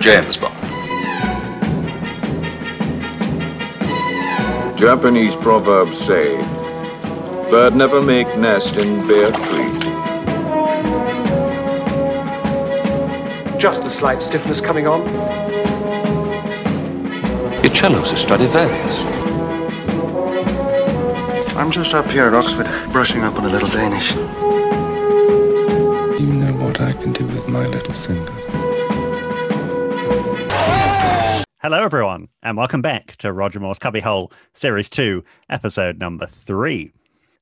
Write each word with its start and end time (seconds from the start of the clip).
James 0.00 0.36
Bond. 0.36 0.54
Japanese 4.78 5.34
proverbs 5.34 5.98
say, 5.98 6.36
bird 7.50 7.74
never 7.74 8.00
make 8.00 8.28
nest 8.38 8.78
in 8.78 9.06
bare 9.08 9.32
tree. 9.32 9.72
Just 13.58 13.82
a 13.82 13.90
slight 13.90 14.22
stiffness 14.22 14.60
coming 14.60 14.86
on. 14.86 15.02
Your 17.64 17.74
cello's 17.74 18.12
a 18.12 18.16
Stradivarius. 18.16 19.00
I'm 21.56 21.72
just 21.72 21.92
up 21.92 22.06
here 22.06 22.26
at 22.26 22.34
Oxford, 22.34 22.68
brushing 22.92 23.22
up 23.22 23.34
on 23.34 23.46
a 23.46 23.48
little 23.48 23.68
Danish. 23.68 24.14
You 26.20 26.32
know 26.32 26.52
what 26.64 26.80
I 26.80 26.92
can 26.92 27.12
do 27.12 27.26
with 27.26 27.48
my 27.48 27.66
little 27.66 27.94
finger. 27.94 28.37
Hello, 31.70 31.84
everyone, 31.84 32.28
and 32.42 32.56
welcome 32.56 32.80
back 32.80 33.14
to 33.16 33.30
Roger 33.30 33.60
Moore's 33.60 33.78
Cubbyhole, 33.78 34.32
Series 34.54 34.88
2, 34.88 35.22
Episode 35.50 35.98
number 35.98 36.26
3. 36.26 36.90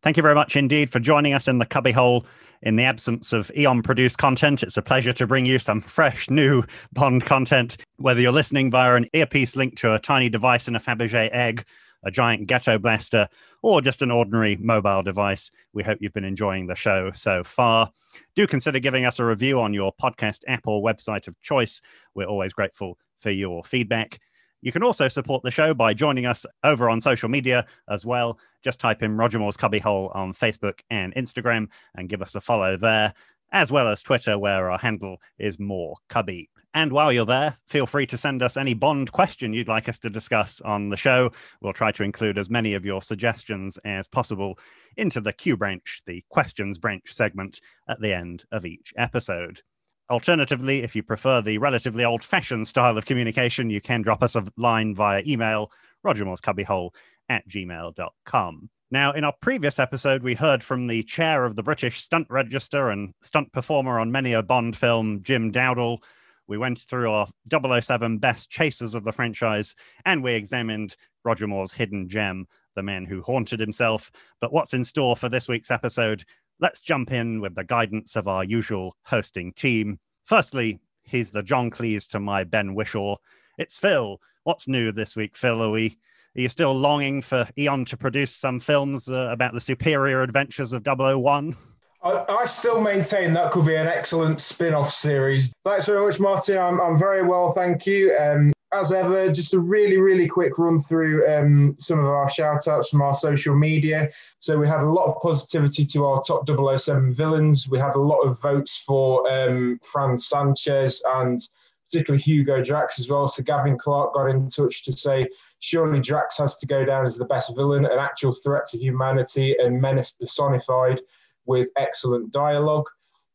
Thank 0.03 0.17
you 0.17 0.23
very 0.25 0.35
much 0.35 0.57
indeed 0.57 0.91
for 0.91 0.99
joining 0.99 1.33
us 1.33 1.47
in 1.47 1.59
the 1.59 1.65
Cubbyhole. 1.65 2.27
In 2.61 2.75
the 2.75 2.83
absence 2.83 3.33
of 3.33 3.53
Eon 3.57 3.85
produced 3.85 4.19
content, 4.19 4.65
it's 4.65 4.77
a 4.77 4.83
pleasure 4.83 5.13
to 5.13 5.29
bring 5.29 5.47
you 5.47 5.61
some 5.61 5.81
fresh, 5.81 6.29
new 6.29 6.65
Bond 6.93 7.25
content. 7.25 7.77
Whether 7.99 8.21
you're 8.21 8.33
listening 8.33 8.69
via 8.69 8.97
an 8.97 9.07
earpiece 9.13 9.55
linked 9.55 9.79
to 9.79 9.95
a 9.95 10.01
tiny 10.01 10.29
device 10.29 10.67
in 10.67 10.75
a 10.75 10.81
Fabergé 10.81 11.31
egg, 11.33 11.65
a 12.03 12.11
giant 12.11 12.49
ghetto 12.49 12.79
blaster, 12.79 13.29
or 13.63 13.81
just 13.81 14.03
an 14.03 14.11
ordinary 14.11 14.57
mobile 14.57 15.05
device, 15.05 15.53
we 15.73 15.85
hope 15.85 15.99
you've 16.01 16.13
been 16.13 16.25
enjoying 16.25 16.67
the 16.67 16.75
show 16.75 17.13
so 17.13 17.45
far. 17.45 17.93
Do 18.35 18.49
consider 18.49 18.81
giving 18.81 19.05
us 19.05 19.21
a 19.21 19.25
review 19.25 19.61
on 19.61 19.73
your 19.73 19.93
podcast 20.03 20.41
app 20.49 20.67
or 20.67 20.83
website 20.83 21.29
of 21.29 21.41
choice. 21.43 21.81
We're 22.13 22.27
always 22.27 22.53
grateful 22.53 22.99
for 23.19 23.31
your 23.31 23.65
feedback. 23.65 24.19
You 24.67 24.73
can 24.73 24.83
also 24.83 25.07
support 25.07 25.45
the 25.45 25.53
show 25.53 25.75
by 25.75 25.95
joining 25.95 26.27
us 26.27 26.45
over 26.65 26.91
on 26.91 27.01
social 27.01 27.29
media 27.29 27.67
as 27.89 28.05
well. 28.05 28.37
Just 28.65 28.81
type 28.81 29.01
in 29.01 29.17
Roger 29.17 29.39
Moore's 29.39 29.57
Cubbyhole 29.57 30.11
on 30.13 30.33
Facebook 30.33 30.81
and 30.91 31.15
Instagram 31.15 31.69
and 31.95 32.09
give 32.09 32.21
us 32.21 32.35
a 32.35 32.41
follow 32.41 32.77
there, 32.77 33.15
as 33.53 33.71
well 33.71 33.87
as 33.87 34.03
Twitter, 34.03 34.41
where 34.41 34.69
our 34.69 34.77
handle 34.77 35.19
is 35.39 35.61
More 35.61 35.95
Cubby. 36.09 36.51
And 36.75 36.91
while 36.91 37.13
you're 37.13 37.25
there, 37.25 37.57
feel 37.69 37.87
free 37.87 38.07
to 38.07 38.19
send 38.19 38.43
us 38.43 38.57
any 38.57 38.75
Bond 38.75 39.13
question 39.13 39.53
you'd 39.53 39.69
like 39.69 39.89
us 39.89 40.01
to 40.01 40.11
discuss 40.11 40.61
on 40.63 40.89
the 40.89 40.97
show. 40.97 41.31
We'll 41.61 41.73
try 41.73 41.93
to 41.93 42.03
include 42.03 42.37
as 42.37 42.51
many 42.51 42.75
of 42.75 42.85
your 42.85 43.03
suggestions 43.03 43.79
as 43.85 44.09
possible 44.09 44.59
into 44.97 45.21
the 45.21 45.33
Q 45.33 45.57
branch, 45.57 46.03
the 46.07 46.25
questions 46.29 46.77
branch 46.77 47.13
segment 47.13 47.61
at 47.89 48.01
the 48.01 48.13
end 48.13 48.43
of 48.51 48.67
each 48.67 48.93
episode. 48.99 49.61
Alternatively, 50.09 50.83
if 50.83 50.95
you 50.95 51.03
prefer 51.03 51.41
the 51.41 51.59
relatively 51.59 52.05
old 52.05 52.23
fashioned 52.23 52.69
style 52.69 52.97
of 52.97 53.07
communication, 53.07 53.71
you 53.71 53.81
can 53.81 54.03
drop 54.03 54.23
us 54.23 54.37
a 54.37 54.45
line 54.57 54.95
via 54.95 55.23
email, 55.27 55.71
rogermoorescubbyhole 56.05 56.91
at 57.29 57.49
gmail.com. 57.49 58.71
Now, 58.93 59.13
in 59.13 59.25
our 59.25 59.35
previous 59.41 59.81
episode, 59.81 60.23
we 60.23 60.35
heard 60.35 60.63
from 60.63 60.87
the 60.87 61.03
chair 61.03 61.45
of 61.45 61.57
the 61.57 61.63
British 61.65 62.01
Stunt 62.01 62.29
Register 62.31 62.91
and 62.91 63.13
stunt 63.21 63.53
performer 63.53 63.99
on 63.99 64.13
many 64.13 64.33
a 64.33 64.45
Bond 64.45 64.77
film, 64.77 65.23
Jim 65.23 65.51
Dowdall. 65.51 65.99
We 66.47 66.57
went 66.57 66.79
through 66.79 67.11
our 67.11 67.27
007 67.51 68.19
best 68.19 68.49
chasers 68.49 68.95
of 68.95 69.03
the 69.03 69.11
franchise 69.11 69.75
and 70.05 70.23
we 70.23 70.35
examined 70.35 70.95
Roger 71.25 71.49
Moore's 71.49 71.73
hidden 71.73 72.09
gem, 72.09 72.47
the 72.77 72.85
man 72.85 73.07
who 73.07 73.23
haunted 73.23 73.59
himself. 73.59 74.13
But 74.41 74.53
what's 74.53 74.73
in 74.73 74.85
store 74.85 75.17
for 75.17 75.29
this 75.29 75.49
week's 75.49 75.73
episode? 75.73 76.23
Let's 76.59 76.81
jump 76.81 77.13
in 77.13 77.43
with 77.43 77.55
the 77.55 77.65
guidance 77.65 78.17
of 78.17 78.29
our 78.29 78.43
usual 78.43 78.97
hosting 79.03 79.53
team. 79.53 79.99
Firstly, 80.25 80.81
he's 81.03 81.31
the 81.31 81.43
John 81.43 81.71
Cleese 81.71 82.09
to 82.09 82.21
my 82.21 82.45
Ben 82.45 82.75
Whishaw. 82.75 83.17
It's 83.59 83.79
Phil. 83.79 84.19
What's 84.45 84.67
new 84.67 84.91
this 84.91 85.17
week, 85.17 85.37
Phil? 85.37 85.63
Are, 85.63 85.71
we, 85.71 85.99
are 86.35 86.41
you 86.41 86.49
still 86.49 86.73
longing 86.73 87.21
for 87.21 87.47
Eon 87.59 87.85
to 87.87 87.99
produce 87.99 88.35
some 88.35 88.59
films 88.59 89.11
uh, 89.11 89.29
about 89.31 89.53
the 89.53 89.61
superior 89.61 90.23
adventures 90.23 90.73
of 90.73 90.83
001? 90.87 91.55
I, 92.03 92.47
still 92.47 92.81
maintain 92.81 93.35
that 93.35 93.51
could 93.51 93.67
be 93.67 93.75
an 93.75 93.89
excellent 93.89 94.41
spin 94.41 94.73
off 94.73 94.93
series. 94.93 95.53
Thanks 95.65 95.87
very 95.87 96.07
much, 96.07 96.21
Martin. 96.21 96.57
I'm, 96.57 96.81
I'm 96.81 96.97
very 96.97 97.23
well, 97.23 97.53
thank 97.53 97.85
you. 97.85 98.17
Um, 98.17 98.53
as 98.81 98.93
ever, 98.93 99.31
just 99.31 99.55
a 99.55 99.59
really, 99.59 99.99
really 99.99 100.27
quick 100.27 100.59
run 100.59 100.81
through 100.81 101.27
um, 101.27 101.77
some 101.79 101.99
of 101.99 102.07
our 102.07 102.29
shout 102.29 102.69
outs 102.69 102.89
from 102.89 103.03
our 103.03 103.15
social 103.15 103.57
media. 103.57 104.09
So, 104.39 104.59
we 104.59 104.69
had 104.69 104.81
a 104.81 104.91
lot 104.91 105.07
of 105.07 105.21
positivity 105.21 105.85
to 105.87 106.05
our 106.05 106.23
top 106.23 106.49
007 106.49 107.13
villains. 107.13 107.69
We 107.69 107.79
had 107.79 107.95
a 107.95 108.01
lot 108.01 108.21
of 108.21 108.41
votes 108.41 108.83
for 108.87 109.31
um, 109.31 109.79
Franz 109.83 110.29
Sanchez 110.29 111.03
and 111.15 111.41
particularly 111.89 112.23
Hugo 112.23 112.63
Drax 112.63 112.99
as 112.99 113.09
well. 113.09 113.29
So, 113.29 113.43
Gavin 113.43 113.79
Clark 113.79 114.15
got 114.15 114.31
in 114.31 114.49
touch 114.49 114.85
to 114.85 114.93
say, 114.93 115.29
surely 115.61 116.01
Drax 116.01 116.39
has 116.39 116.57
to 116.59 116.67
go 116.67 116.85
down 116.85 117.07
as 117.07 117.17
the 117.17 117.25
best 117.25 117.55
villain, 117.57 117.87
an 117.87 117.99
actual 117.99 118.33
threat 118.33 118.67
to 118.67 118.79
humanity 118.79 119.57
and 119.59 119.81
menace 119.81 120.13
personified 120.13 121.01
with 121.47 121.71
excellent 121.77 122.33
dialogue. 122.33 122.87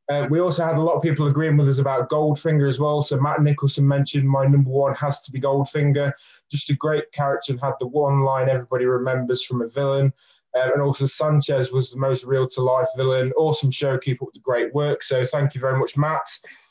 Uh, 0.10 0.28
we 0.30 0.40
also 0.40 0.66
had 0.66 0.76
a 0.76 0.82
lot 0.82 0.96
of 0.96 1.02
people 1.02 1.28
agreeing 1.28 1.56
with 1.58 1.70
us 1.70 1.78
about 1.78 2.10
Goldfinger 2.10 2.68
as 2.68 2.80
well. 2.80 3.02
So 3.02 3.20
Matt 3.20 3.42
Nicholson 3.42 3.88
mentioned 3.88 4.28
my 4.28 4.46
number 4.46 4.70
one 4.70 4.94
has 4.96 5.22
to 5.24 5.32
be 5.32 5.40
Goldfinger. 5.40 6.12
Just 6.50 6.70
a 6.70 6.76
great 6.76 7.12
character 7.12 7.54
and 7.54 7.62
had 7.62 7.74
the 7.80 7.88
one 7.88 8.22
line 8.22 8.50
everybody 8.50 8.86
remembers 8.86 9.46
from 9.46 9.62
a 9.62 9.68
villain. 9.68 10.12
Um, 10.54 10.72
and 10.74 10.82
also 10.82 11.06
Sanchez 11.06 11.72
was 11.72 11.92
the 11.92 12.00
most 12.00 12.26
real 12.26 12.46
to 12.48 12.62
life 12.62 12.88
villain. 12.98 13.32
Awesome 13.38 13.72
show. 13.72 13.98
Keep 13.98 14.22
up 14.22 14.30
the 14.34 14.42
great 14.42 14.74
work. 14.74 15.02
So 15.02 15.24
thank 15.24 15.56
you 15.56 15.62
very 15.62 15.80
much, 15.80 15.96
Matt. 15.96 16.28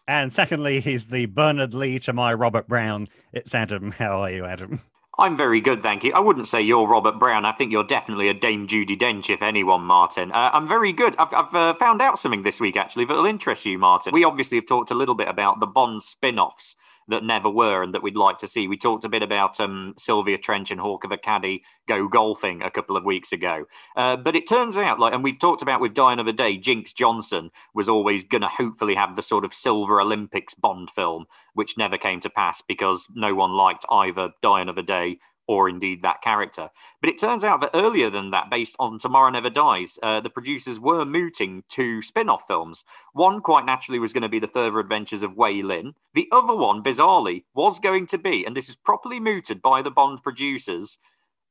And 0.07 0.33
secondly, 0.33 0.81
he's 0.81 1.07
the 1.07 1.27
Bernard 1.27 1.73
Lee 1.73 1.99
to 2.01 2.13
my 2.13 2.35
Robert 2.35 2.69
Brown. 2.69 3.09
It's 3.33 3.55
Adam. 3.55 3.93
How 3.93 4.21
are 4.23 4.31
you, 4.31 4.45
Adam? 4.45 4.83
I'm 5.19 5.37
very 5.37 5.61
good, 5.61 5.83
thank 5.83 6.05
you. 6.05 6.13
I 6.15 6.21
wouldn't 6.21 6.49
say 6.49 6.63
you're 6.63 6.87
Robert 6.87 7.19
Brown. 7.19 7.45
I 7.45 7.53
think 7.53 7.73
you're 7.73 7.85
definitely 7.85 8.29
a 8.29 8.35
Dame 8.35 8.67
Judi 8.67 8.99
Dench, 8.99 9.29
if 9.29 9.43
anyone, 9.43 9.83
Martin. 9.83 10.33
Uh, 10.33 10.51
I'm 10.53 10.69
very 10.69 10.93
good. 10.93 11.15
I've, 11.19 11.35
I've 11.35 11.55
uh, 11.55 11.75
found 11.75 12.01
out 12.01 12.19
something 12.19 12.43
this 12.43 12.61
week, 12.61 12.77
actually, 12.77 13.05
that'll 13.05 13.27
interest 13.27 13.67
you, 13.67 13.77
Martin. 13.77 14.15
We 14.15 14.25
obviously 14.25 14.57
have 14.59 14.67
talked 14.67 14.91
a 14.91 14.95
little 14.95 15.15
bit 15.15 15.29
about 15.29 15.61
the 15.61 15.67
Bond 15.67 16.03
spin 16.03 16.39
offs 16.39 16.77
that 17.11 17.25
never 17.25 17.51
were 17.51 17.83
and 17.83 17.95
that 17.95 18.03
we'd 18.03 18.17
like 18.17 18.39
to 18.39 18.49
see. 18.49 18.67
We 18.67 18.77
talked 18.77 19.05
a 19.05 19.09
bit 19.09 19.23
about 19.23 19.61
um, 19.61 19.95
Sylvia 19.99 20.39
Trench 20.39 20.71
and 20.71 20.81
Hawk 20.81 21.05
of 21.05 21.13
a 21.13 21.19
Caddy 21.19 21.63
go 21.87 22.09
golfing 22.09 22.63
a 22.63 22.71
couple 22.71 22.97
of 22.97 23.05
weeks 23.05 23.33
ago. 23.33 23.67
Uh, 23.97 24.17
but 24.17 24.35
it 24.35 24.49
turns 24.49 24.77
out, 24.77 24.99
like, 24.99 25.13
and 25.13 25.23
we've 25.23 25.39
talked 25.39 25.63
about 25.63 25.81
with 25.81 25.95
Die 25.95 26.13
Another 26.13 26.33
Day, 26.33 26.57
Jinx 26.57 26.93
Johnson 26.93 27.51
was 27.75 27.89
always 27.89 28.25
going 28.25 28.43
to 28.43 28.49
hopefully 28.49 28.95
have 28.95 29.17
the 29.17 29.23
sort 29.23 29.45
of 29.45 29.55
Silver 29.55 30.01
Olympics 30.01 30.55
Bond 30.55 30.91
film, 30.91 31.27
which 31.55 31.77
never 31.77 31.99
came 31.99 32.21
to 32.21 32.31
pass 32.31 32.63
because 32.63 33.07
no 33.15 33.35
one 33.35 33.53
liked 33.53 33.85
either 33.91 34.31
Die 34.43 34.61
Another 34.61 34.83
Day 34.83 35.19
or 35.51 35.69
indeed 35.69 36.01
that 36.01 36.23
character. 36.23 36.71
But 37.01 37.11
it 37.11 37.19
turns 37.19 37.43
out 37.43 37.61
that 37.61 37.73
earlier 37.75 38.09
than 38.09 38.31
that, 38.31 38.51
based 38.51 38.77
on 38.79 39.01
Tomorrow 39.01 39.31
Never 39.31 39.51
Dies, 39.51 39.99
uh, 40.01 40.21
the 40.21 40.31
producers 40.31 40.79
were 40.79 41.05
mooting 41.05 41.65
two 41.69 42.03
spin 42.03 42.29
off 42.29 42.47
films. 42.47 42.85
One, 43.15 43.41
quite 43.41 43.67
naturally, 43.67 43.99
was 43.99 44.13
going 44.13 44.23
to 44.23 44.29
be 44.29 44.39
The 44.39 44.47
Further 44.47 44.79
Adventures 44.79 45.25
of 45.25 45.35
Wai 45.35 45.61
Lin. 45.65 45.95
The 46.15 46.29
other 46.31 46.55
one, 46.55 46.85
bizarrely, 46.85 47.43
was 47.53 47.81
going 47.81 48.07
to 48.07 48.17
be, 48.17 48.45
and 48.45 48.57
this 48.57 48.69
is 48.69 48.77
properly 48.77 49.19
mooted 49.19 49.61
by 49.61 49.83
the 49.83 49.91
Bond 49.91 50.23
producers, 50.23 50.99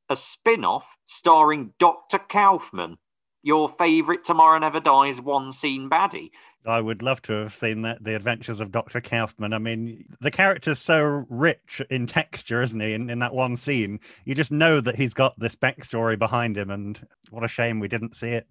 a 0.08 0.16
spin 0.16 0.64
off 0.64 0.96
starring 1.04 1.74
Dr. 1.78 2.20
Kaufman, 2.20 2.96
your 3.42 3.68
favourite 3.68 4.24
Tomorrow 4.24 4.58
Never 4.58 4.80
Dies 4.80 5.20
one 5.20 5.52
scene 5.52 5.88
baddie. 5.88 6.30
I 6.66 6.80
would 6.80 7.02
love 7.02 7.22
to 7.22 7.32
have 7.32 7.54
seen 7.54 7.82
that 7.82 8.04
the 8.04 8.14
adventures 8.14 8.60
of 8.60 8.70
Dr. 8.70 9.00
Kaufman. 9.00 9.54
I 9.54 9.58
mean, 9.58 10.04
the 10.20 10.30
character's 10.30 10.78
so 10.78 11.24
rich 11.30 11.80
in 11.88 12.06
texture, 12.06 12.60
isn't 12.60 12.80
he? 12.80 12.92
In, 12.92 13.08
in 13.08 13.18
that 13.20 13.34
one 13.34 13.56
scene, 13.56 13.98
you 14.26 14.34
just 14.34 14.52
know 14.52 14.80
that 14.82 14.96
he's 14.96 15.14
got 15.14 15.38
this 15.38 15.56
backstory 15.56 16.18
behind 16.18 16.58
him, 16.58 16.70
and 16.70 17.00
what 17.30 17.44
a 17.44 17.48
shame 17.48 17.80
we 17.80 17.88
didn't 17.88 18.14
see 18.14 18.30
it. 18.30 18.46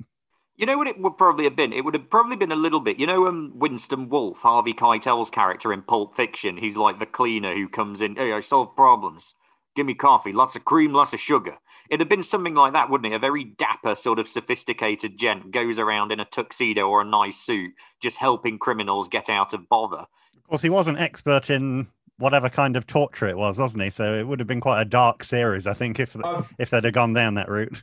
You 0.55 0.65
know 0.65 0.77
what 0.77 0.87
it 0.87 0.99
would 0.99 1.17
probably 1.17 1.45
have 1.45 1.55
been? 1.55 1.71
It 1.71 1.85
would 1.85 1.93
have 1.93 2.09
probably 2.09 2.35
been 2.35 2.51
a 2.51 2.55
little 2.55 2.81
bit. 2.81 2.99
You 2.99 3.07
know, 3.07 3.27
um, 3.27 3.53
Winston 3.55 4.09
Wolfe, 4.09 4.39
Harvey 4.39 4.73
Keitel's 4.73 5.29
character 5.29 5.71
in 5.71 5.83
Pulp 5.83 6.15
Fiction. 6.15 6.57
He's 6.57 6.75
like 6.75 6.99
the 6.99 7.05
cleaner 7.05 7.53
who 7.53 7.69
comes 7.69 8.01
in. 8.01 8.15
Hey, 8.15 8.33
I 8.33 8.41
solve 8.41 8.75
problems. 8.75 9.35
Give 9.75 9.85
me 9.85 9.93
coffee, 9.93 10.33
lots 10.33 10.55
of 10.55 10.65
cream, 10.65 10.91
lots 10.91 11.13
of 11.13 11.19
sugar. 11.21 11.57
It'd 11.89 12.01
have 12.01 12.09
been 12.09 12.23
something 12.23 12.53
like 12.53 12.73
that, 12.73 12.89
wouldn't 12.89 13.11
it? 13.11 13.15
A 13.15 13.19
very 13.19 13.43
dapper, 13.43 13.95
sort 13.95 14.19
of 14.19 14.27
sophisticated 14.27 15.17
gent 15.17 15.51
goes 15.51 15.79
around 15.79 16.11
in 16.11 16.19
a 16.19 16.25
tuxedo 16.25 16.87
or 16.87 17.01
a 17.01 17.05
nice 17.05 17.37
suit, 17.37 17.73
just 17.99 18.17
helping 18.17 18.59
criminals 18.59 19.07
get 19.07 19.29
out 19.29 19.53
of 19.53 19.67
bother. 19.69 20.05
Of 20.35 20.43
course, 20.47 20.61
he 20.61 20.69
was 20.69 20.87
an 20.87 20.97
expert 20.97 21.49
in 21.49 21.87
whatever 22.17 22.49
kind 22.49 22.75
of 22.75 22.85
torture 22.85 23.27
it 23.27 23.37
was, 23.37 23.57
wasn't 23.57 23.83
he? 23.83 23.89
So 23.89 24.13
it 24.13 24.27
would 24.27 24.39
have 24.39 24.47
been 24.47 24.61
quite 24.61 24.81
a 24.81 24.85
dark 24.85 25.23
series, 25.23 25.65
I 25.65 25.73
think, 25.73 25.99
if 25.99 26.15
Um, 26.23 26.45
if 26.59 26.69
they'd 26.69 26.83
have 26.83 26.93
gone 26.93 27.13
down 27.13 27.35
that 27.35 27.49
route. 27.49 27.81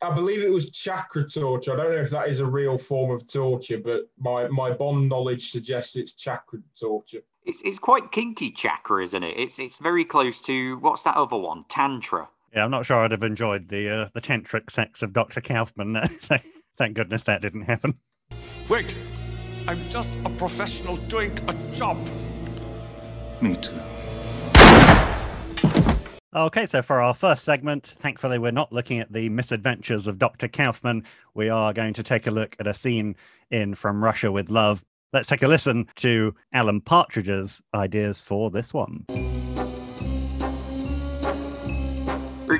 I 0.00 0.10
believe 0.10 0.42
it 0.42 0.50
was 0.50 0.70
chakra 0.70 1.28
torture. 1.28 1.72
I 1.72 1.76
don't 1.76 1.92
know 1.92 2.00
if 2.00 2.10
that 2.10 2.28
is 2.28 2.40
a 2.40 2.46
real 2.46 2.76
form 2.76 3.10
of 3.10 3.30
torture, 3.30 3.78
but 3.78 4.10
my, 4.18 4.48
my 4.48 4.72
Bond 4.72 5.08
knowledge 5.08 5.50
suggests 5.52 5.94
it's 5.94 6.12
chakra 6.12 6.58
torture. 6.78 7.22
It's, 7.44 7.60
it's 7.64 7.78
quite 7.78 8.10
kinky 8.12 8.50
chakra, 8.50 9.02
isn't 9.02 9.22
it? 9.22 9.36
It's 9.36 9.58
it's 9.58 9.78
very 9.78 10.04
close 10.04 10.40
to 10.42 10.78
what's 10.78 11.02
that 11.02 11.16
other 11.16 11.36
one? 11.36 11.64
Tantra. 11.68 12.28
Yeah, 12.54 12.64
I'm 12.64 12.70
not 12.70 12.84
sure 12.84 12.98
I'd 12.98 13.12
have 13.12 13.22
enjoyed 13.22 13.68
the 13.68 13.88
uh, 13.88 14.08
the 14.12 14.20
tantric 14.20 14.70
sex 14.70 15.02
of 15.02 15.12
Dr. 15.12 15.40
Kaufman. 15.40 15.94
Thank 16.78 16.96
goodness 16.96 17.22
that 17.24 17.40
didn't 17.40 17.62
happen. 17.62 17.98
Wait! 18.68 18.94
I'm 19.68 19.78
just 19.90 20.12
a 20.24 20.30
professional 20.30 20.96
doing 20.96 21.38
a 21.48 21.54
job. 21.74 21.98
Me 23.40 23.56
too. 23.56 23.72
Okay, 26.34 26.64
so 26.64 26.80
for 26.80 27.00
our 27.00 27.12
first 27.12 27.44
segment, 27.44 27.94
thankfully, 27.98 28.38
we're 28.38 28.52
not 28.52 28.72
looking 28.72 28.98
at 29.00 29.12
the 29.12 29.28
misadventures 29.28 30.06
of 30.06 30.18
Dr. 30.18 30.48
Kaufman. 30.48 31.04
We 31.34 31.50
are 31.50 31.74
going 31.74 31.92
to 31.94 32.02
take 32.02 32.26
a 32.26 32.30
look 32.30 32.56
at 32.58 32.66
a 32.66 32.72
scene 32.72 33.16
in 33.50 33.74
From 33.74 34.02
Russia 34.02 34.32
with 34.32 34.48
Love. 34.48 34.82
Let's 35.12 35.28
take 35.28 35.42
a 35.42 35.48
listen 35.48 35.88
to 35.96 36.34
Alan 36.54 36.80
Partridge's 36.80 37.62
ideas 37.74 38.22
for 38.22 38.50
this 38.50 38.72
one. 38.72 39.04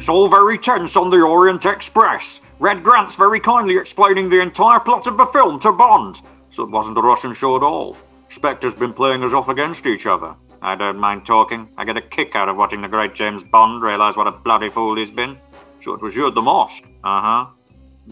It's 0.02 0.08
all 0.08 0.26
very 0.26 0.58
tense 0.58 0.96
on 0.96 1.10
the 1.10 1.22
Orient 1.22 1.64
Express. 1.64 2.40
Red 2.58 2.82
Grant's 2.82 3.14
very 3.14 3.38
kindly 3.38 3.76
explaining 3.76 4.28
the 4.28 4.40
entire 4.40 4.80
plot 4.80 5.06
of 5.06 5.16
the 5.16 5.26
film 5.26 5.60
to 5.60 5.70
Bond, 5.70 6.22
so 6.50 6.64
it 6.64 6.70
wasn't 6.70 6.98
a 6.98 7.00
Russian 7.00 7.34
show 7.34 7.54
at 7.54 7.62
all. 7.62 7.96
Spectre's 8.28 8.74
been 8.74 8.92
playing 8.92 9.22
us 9.22 9.32
off 9.32 9.46
against 9.46 9.86
each 9.86 10.06
other. 10.06 10.34
I 10.60 10.74
don't 10.74 10.98
mind 10.98 11.24
talking. 11.24 11.68
I 11.78 11.84
get 11.84 11.96
a 11.96 12.00
kick 12.00 12.34
out 12.34 12.48
of 12.48 12.56
watching 12.56 12.82
the 12.82 12.88
great 12.88 13.14
James 13.14 13.44
Bond 13.44 13.80
realise 13.80 14.16
what 14.16 14.26
a 14.26 14.32
bloody 14.32 14.70
fool 14.70 14.96
he's 14.96 15.12
been. 15.12 15.38
So 15.84 15.94
it 15.94 16.02
was 16.02 16.16
you 16.16 16.26
at 16.26 16.34
the 16.34 16.42
mosque. 16.42 16.82
Uh 17.04 17.20
huh. 17.20 17.46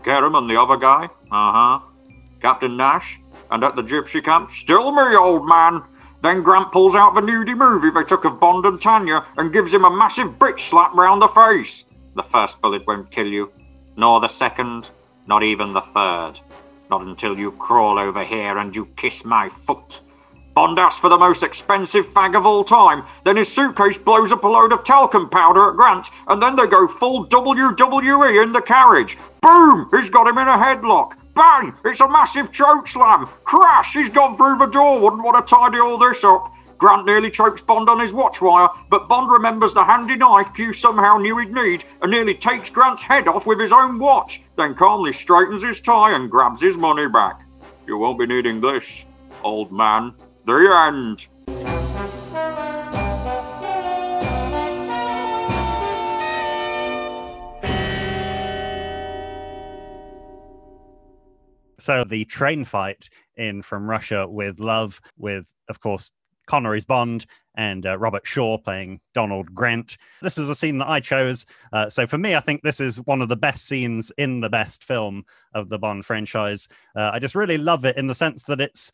Kerim 0.05 0.37
and 0.37 0.49
the 0.49 0.61
other 0.61 0.77
guy. 0.77 1.07
Uh 1.33 1.81
huh. 1.81 1.81
Captain 2.41 2.77
Nash. 2.77 3.19
And 3.51 3.65
at 3.65 3.75
the 3.75 3.83
gypsy 3.83 4.25
camp. 4.25 4.53
Still 4.53 4.93
me, 4.93 5.17
old 5.17 5.45
man. 5.49 5.83
Then 6.23 6.43
Grant 6.43 6.71
pulls 6.71 6.95
out 6.95 7.15
the 7.15 7.21
nudie 7.21 7.57
movie 7.57 7.91
they 7.91 8.05
took 8.05 8.25
of 8.25 8.39
Bond 8.39 8.67
and 8.67 8.81
Tanya 8.81 9.25
and 9.39 9.53
gives 9.53 9.73
him 9.73 9.85
a 9.85 9.97
massive 9.97 10.39
bitch 10.39 10.69
slap 10.69 10.95
round 10.95 11.23
the 11.23 11.29
face. 11.29 11.85
The 12.15 12.23
first 12.23 12.61
bullet 12.61 12.87
won't 12.87 13.11
kill 13.11 13.27
you, 13.27 13.51
nor 13.97 14.21
the 14.21 14.29
second, 14.29 14.91
not 15.27 15.43
even 15.43 15.73
the 15.73 15.81
third. 15.81 16.35
Not 16.91 17.03
until 17.03 17.39
you 17.39 17.53
crawl 17.53 17.99
over 17.99 18.25
here 18.25 18.59
and 18.59 18.75
you 18.75 18.87
kiss 18.97 19.25
my 19.25 19.49
foot. 19.49 20.01
Bond 20.55 20.79
asks 20.79 21.01
for 21.01 21.09
the 21.09 21.17
most 21.17 21.43
expensive 21.43 22.07
fag 22.09 22.37
of 22.37 22.45
all 22.45 22.65
time, 22.65 23.05
then 23.25 23.37
his 23.37 23.51
suitcase 23.51 23.97
blows 23.97 24.33
up 24.33 24.45
a 24.45 24.49
load 24.49 24.73
of 24.73 24.85
talcum 24.85 25.31
powder 25.31 25.71
at 25.71 25.77
Grant, 25.77 26.09
and 26.27 26.43
then 26.43 26.57
they 26.57 26.67
go 26.67 26.89
full 26.89 27.25
WWE 27.27 28.43
in 28.43 28.53
the 28.53 28.61
carriage. 28.61 29.17
Boom! 29.41 29.89
He's 29.93 30.11
got 30.11 30.27
him 30.27 30.39
in 30.39 30.49
a 30.49 30.59
headlock. 30.59 31.13
Bang! 31.41 31.75
It's 31.87 32.03
a 32.03 32.07
massive 32.07 32.53
choke 32.53 32.87
slam. 32.87 33.27
Crash! 33.45 33.95
He's 33.95 34.11
gone 34.11 34.37
through 34.37 34.59
the 34.59 34.67
door. 34.67 35.01
Wouldn't 35.01 35.23
want 35.23 35.49
to 35.49 35.55
tidy 35.55 35.81
all 35.81 35.97
this 35.97 36.23
up. 36.23 36.53
Grant 36.77 37.07
nearly 37.07 37.31
chokes 37.31 37.63
Bond 37.63 37.89
on 37.89 37.99
his 37.99 38.13
watch 38.13 38.43
wire, 38.43 38.69
but 38.91 39.09
Bond 39.09 39.31
remembers 39.31 39.73
the 39.73 39.83
handy 39.83 40.17
knife 40.17 40.53
Q 40.55 40.75
somehow 40.75 41.17
knew 41.17 41.39
he'd 41.39 41.55
need 41.55 41.87
and 42.03 42.11
nearly 42.11 42.35
takes 42.35 42.69
Grant's 42.69 43.01
head 43.01 43.27
off 43.27 43.47
with 43.47 43.59
his 43.59 43.73
own 43.73 43.99
watch, 43.99 44.43
then 44.59 44.75
calmly 44.75 45.15
straightens 45.15 45.63
his 45.63 45.81
tie 45.81 46.15
and 46.15 46.31
grabs 46.31 46.61
his 46.61 46.77
money 46.77 47.09
back. 47.09 47.41
You 47.87 47.97
won't 47.97 48.19
be 48.19 48.27
needing 48.27 48.61
this, 48.61 49.07
old 49.43 49.73
man. 49.73 50.13
The 50.45 50.89
end. 50.89 51.27
So 61.81 62.05
the 62.05 62.25
train 62.27 62.65
fight 62.65 63.09
in 63.37 63.63
From 63.63 63.89
Russia 63.89 64.29
with 64.29 64.61
Love, 64.61 65.01
with 65.17 65.47
of 65.69 65.81
course 65.81 66.11
Connery's 66.47 66.85
Bond 66.85 67.27
and 67.55 67.87
uh, 67.87 67.97
Robert 67.99 68.27
Shaw 68.27 68.59
playing 68.59 69.01
Donald 69.15 69.55
Grant. 69.55 69.97
This 70.23 70.39
is 70.39 70.49
a 70.49 70.55
scene 70.55 70.79
that 70.79 70.89
I 70.89 71.01
chose. 71.01 71.47
Uh, 71.73 71.89
so 71.89 72.07
for 72.07 72.19
me, 72.19 72.35
I 72.35 72.41
think 72.41 72.63
this 72.63 72.81
is 72.81 72.99
one 73.07 73.23
of 73.23 73.29
the 73.29 73.37
best 73.37 73.67
scenes 73.67 74.11
in 74.19 74.41
the 74.41 74.49
best 74.49 74.85
film 74.85 75.25
of 75.55 75.69
the 75.69 75.79
Bond 75.79 76.05
franchise. 76.05 76.69
Uh, 76.97 77.11
I 77.13 77.19
just 77.19 77.35
really 77.35 77.59
love 77.59 77.85
it 77.85 77.97
in 77.97 78.07
the 78.07 78.15
sense 78.15 78.43
that 78.45 78.61
it's 78.61 78.93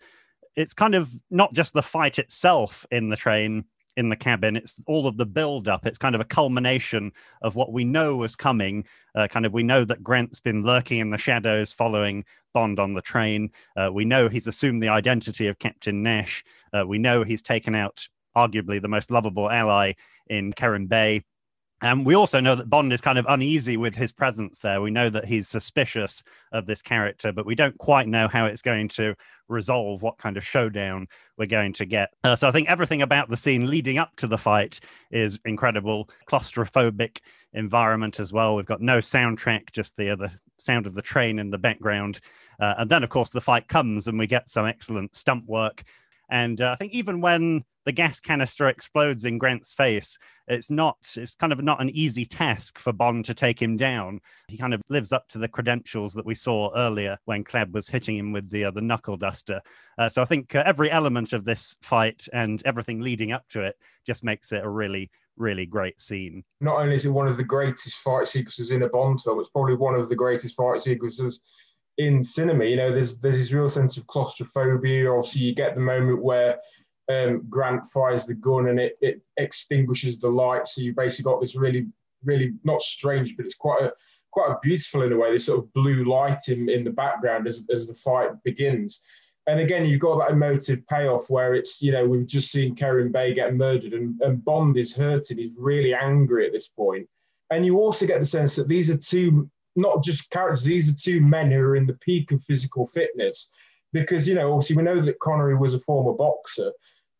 it's 0.55 0.75
kind 0.75 0.94
of 0.94 1.11
not 1.31 1.53
just 1.53 1.75
the 1.75 1.82
fight 1.82 2.19
itself 2.19 2.87
in 2.91 3.11
the 3.11 3.17
train 3.17 3.65
in 3.96 4.08
the 4.08 4.16
cabin. 4.16 4.56
It's 4.56 4.78
all 4.87 5.06
of 5.06 5.16
the 5.16 5.26
build 5.26 5.69
up. 5.69 5.87
It's 5.87 5.98
kind 5.98 6.14
of 6.14 6.20
a 6.20 6.25
culmination 6.25 7.12
of 7.43 7.56
what 7.56 7.72
we 7.72 7.84
know 7.84 8.16
was 8.16 8.37
coming. 8.37 8.84
Uh, 9.14 9.26
kind 9.28 9.46
of, 9.46 9.52
we 9.52 9.62
know 9.62 9.84
that 9.84 10.02
Grant's 10.02 10.40
been 10.40 10.64
lurking 10.64 10.98
in 10.98 11.10
the 11.10 11.19
shadows 11.19 11.72
following 11.72 12.25
Bond 12.52 12.78
on 12.78 12.94
the 12.94 13.02
train. 13.02 13.50
Uh, 13.76 13.90
we 13.93 14.04
know 14.04 14.28
he's 14.28 14.46
assumed 14.46 14.82
the 14.82 14.88
identity 14.88 15.46
of 15.48 15.58
Captain 15.58 16.02
Nash. 16.02 16.44
Uh, 16.72 16.87
we 16.87 16.98
know 16.98 17.22
he's 17.22 17.43
taken 17.43 17.75
out 17.75 18.06
arguably 18.37 18.81
the 18.81 18.88
most 18.88 19.10
lovable 19.10 19.50
ally 19.50 19.94
in 20.28 20.52
Kerim 20.52 20.87
Bey. 20.87 21.22
And 21.82 22.06
we 22.06 22.14
also 22.14 22.40
know 22.40 22.55
that 22.55 22.70
Bond 22.70 22.90
is 22.93 23.02
kind 23.02 23.19
of 23.19 23.26
uneasy 23.28 23.76
with 23.76 23.94
his 23.94 24.11
presence 24.11 24.58
there. 24.58 24.81
We 24.81 24.90
know 24.90 25.11
that 25.11 25.26
he's 25.26 25.46
suspicious 25.46 26.23
of 26.52 26.64
this 26.64 26.81
character, 26.81 27.32
but 27.32 27.44
we 27.44 27.55
don't 27.55 27.76
quite 27.76 28.08
know 28.08 28.28
how 28.28 28.46
it's 28.46 28.62
going 28.62 28.88
to 28.90 29.14
resolve, 29.49 30.02
what 30.02 30.17
kind 30.17 30.38
of 30.38 30.46
showdown 30.46 31.06
we're 31.37 31.46
going 31.46 31.75
to 31.75 31.84
get. 31.84 32.11
Uh, 32.25 32.34
so 32.34 32.49
I 32.49 32.50
think 32.50 32.70
everything 32.70 33.02
about 33.02 33.28
the 33.28 33.37
scene 33.37 33.69
leading 33.69 33.99
up 33.99 34.17
to 34.17 34.26
the 34.26 34.38
fight 34.38 34.81
is 35.11 35.38
incredible. 35.44 36.08
Claustrophobic 36.26 37.19
environment 37.52 38.20
as 38.20 38.32
well. 38.32 38.56
We've 38.56 38.64
got 38.64 38.81
no 38.81 38.99
soundtrack, 38.99 39.72
just 39.72 39.96
the 39.96 40.08
other 40.08 40.31
sound 40.58 40.87
of 40.87 40.94
the 40.94 41.02
train 41.02 41.38
in 41.38 41.50
the 41.50 41.58
background. 41.58 42.20
Uh, 42.58 42.75
and 42.79 42.90
then, 42.90 43.02
of 43.02 43.11
course, 43.11 43.31
the 43.31 43.40
fight 43.40 43.69
comes 43.69 44.06
and 44.08 44.19
we 44.19 44.26
get 44.26 44.49
some 44.49 44.67
excellent 44.67 45.14
stunt 45.14 45.44
work. 45.46 45.82
And 46.28 46.61
uh, 46.61 46.73
I 46.73 46.76
think 46.76 46.93
even 46.93 47.20
when 47.20 47.64
the 47.84 47.93
gas 47.93 48.19
canister 48.19 48.67
explodes 48.67 49.25
in 49.25 49.38
Grant's 49.38 49.73
face, 49.73 50.19
it's 50.49 50.70
not, 50.70 50.96
it's 51.17 51.37
kind 51.37 51.52
of 51.52 51.62
not 51.62 51.81
an 51.81 51.90
easy 51.90 52.25
task 52.25 52.78
for 52.78 52.93
Bond 52.93 53.25
to 53.26 53.34
take 53.34 53.62
him 53.62 53.76
down. 53.76 54.20
He 54.49 54.58
kind 54.58 54.75
of 54.75 54.82
lives 54.88 55.12
up 55.12 55.28
to 55.28 55.38
the 55.38 55.49
credentials 55.49 56.12
that 56.14 56.26
we 56.26 56.34
saw 56.34 56.70
earlier 56.76 57.17
when 57.26 57.44
Klebb 57.44 57.73
was 57.73 57.88
hitting 57.88 58.17
him 58.17 58.32
with 58.32 58.50
the, 58.50 58.64
uh, 58.64 58.70
the 58.73 58.81
knuckle 58.81 59.17
duster. 59.17 59.61
Uh, 59.99 60.08
so 60.08 60.20
I 60.20 60.25
think 60.25 60.55
uh, 60.55 60.64
every 60.67 60.90
element 60.90 61.32
of 61.32 61.44
this 61.44 61.76
fight 61.81 62.26
and 62.32 62.61
everything 62.64 63.00
leading 63.00 63.31
up 63.31 63.46
to 63.50 63.62
it 63.62 63.76
just 64.05 64.25
makes 64.25 64.50
it 64.50 64.64
a 64.64 64.69
really, 64.69 65.11
really 65.37 65.67
great 65.67 66.00
scene. 66.00 66.43
Not 66.61 66.81
only 66.81 66.96
is 66.96 67.05
it 67.05 67.11
one 67.11 67.29
of 67.29 67.37
the 67.37 67.44
greatest 67.44 67.96
fight 68.05 68.26
sequences 68.26 68.72
in 68.72 68.82
a 68.82 68.88
Bond 68.88 69.20
film, 69.20 69.38
it's 69.38 69.50
probably 69.50 69.76
one 69.76 69.94
of 69.94 70.08
the 70.08 70.17
greatest 70.17 70.56
fight 70.56 70.82
sequences 70.82 71.40
in 71.98 72.22
cinema. 72.22 72.64
You 72.64 72.76
know, 72.76 72.93
there's 72.93 73.20
there's 73.20 73.38
this 73.38 73.52
real 73.52 73.69
sense 73.69 73.96
of 73.96 74.06
claustrophobia. 74.06 75.10
Obviously, 75.10 75.43
you 75.43 75.54
get 75.54 75.75
the 75.75 75.81
moment 75.81 76.22
where 76.22 76.58
um, 77.08 77.44
Grant 77.48 77.87
fires 77.87 78.26
the 78.26 78.34
gun 78.34 78.69
and 78.69 78.81
it, 78.81 78.96
it 79.00 79.20
extinguishes 79.37 80.19
the 80.19 80.28
light. 80.28 80.66
So 80.66 80.81
you 80.81 80.94
basically 80.94 81.25
got 81.25 81.40
this 81.40 81.54
really, 81.54 81.86
really 82.24 82.55
not 82.65 82.81
strange, 82.81 83.36
but 83.36 83.46
it's 83.46 83.55
quite 83.55 83.82
a 83.82 83.93
quite 84.32 84.50
a 84.50 84.58
beautiful 84.62 85.03
in 85.03 85.12
a 85.12 85.17
way. 85.17 85.32
This 85.32 85.46
sort 85.46 85.60
of 85.60 85.72
blue 85.72 86.05
light 86.05 86.48
in, 86.48 86.69
in 86.69 86.84
the 86.84 86.91
background 86.91 87.46
as, 87.46 87.67
as 87.72 87.86
the 87.86 87.94
fight 87.94 88.31
begins. 88.44 89.00
And 89.46 89.60
again, 89.60 89.86
you've 89.86 90.00
got 90.00 90.19
that 90.19 90.32
emotive 90.32 90.86
payoff 90.88 91.31
where 91.31 91.55
it's, 91.55 91.81
you 91.81 91.93
know, 91.93 92.05
we've 92.05 92.26
just 92.26 92.50
seen 92.50 92.74
Kerim 92.74 93.12
Bey 93.12 93.32
get 93.32 93.55
murdered 93.55 93.93
and, 93.94 94.20
and 94.20 94.44
Bond 94.44 94.76
is 94.76 94.93
hurting. 94.93 95.38
He's 95.38 95.55
really 95.56 95.94
angry 95.94 96.46
at 96.46 96.53
this 96.53 96.67
point. 96.67 97.08
And 97.50 97.65
you 97.65 97.79
also 97.79 98.06
get 98.06 98.19
the 98.19 98.26
sense 98.26 98.56
that 98.56 98.67
these 98.67 98.91
are 98.91 98.96
two, 98.96 99.48
not 99.77 100.03
just 100.03 100.31
characters, 100.31 100.65
these 100.65 100.91
are 100.91 100.97
two 100.97 101.21
men 101.21 101.51
who 101.51 101.61
are 101.61 101.77
in 101.77 101.87
the 101.87 101.95
peak 101.95 102.33
of 102.33 102.43
physical 102.45 102.87
fitness. 102.87 103.49
Because, 103.93 104.29
you 104.29 104.35
know, 104.35 104.53
obviously 104.53 104.77
we 104.77 104.83
know 104.83 105.05
that 105.05 105.21
Connery 105.21 105.56
was 105.56 105.75
a 105.75 105.81
former 105.81 106.13
boxer 106.13 106.73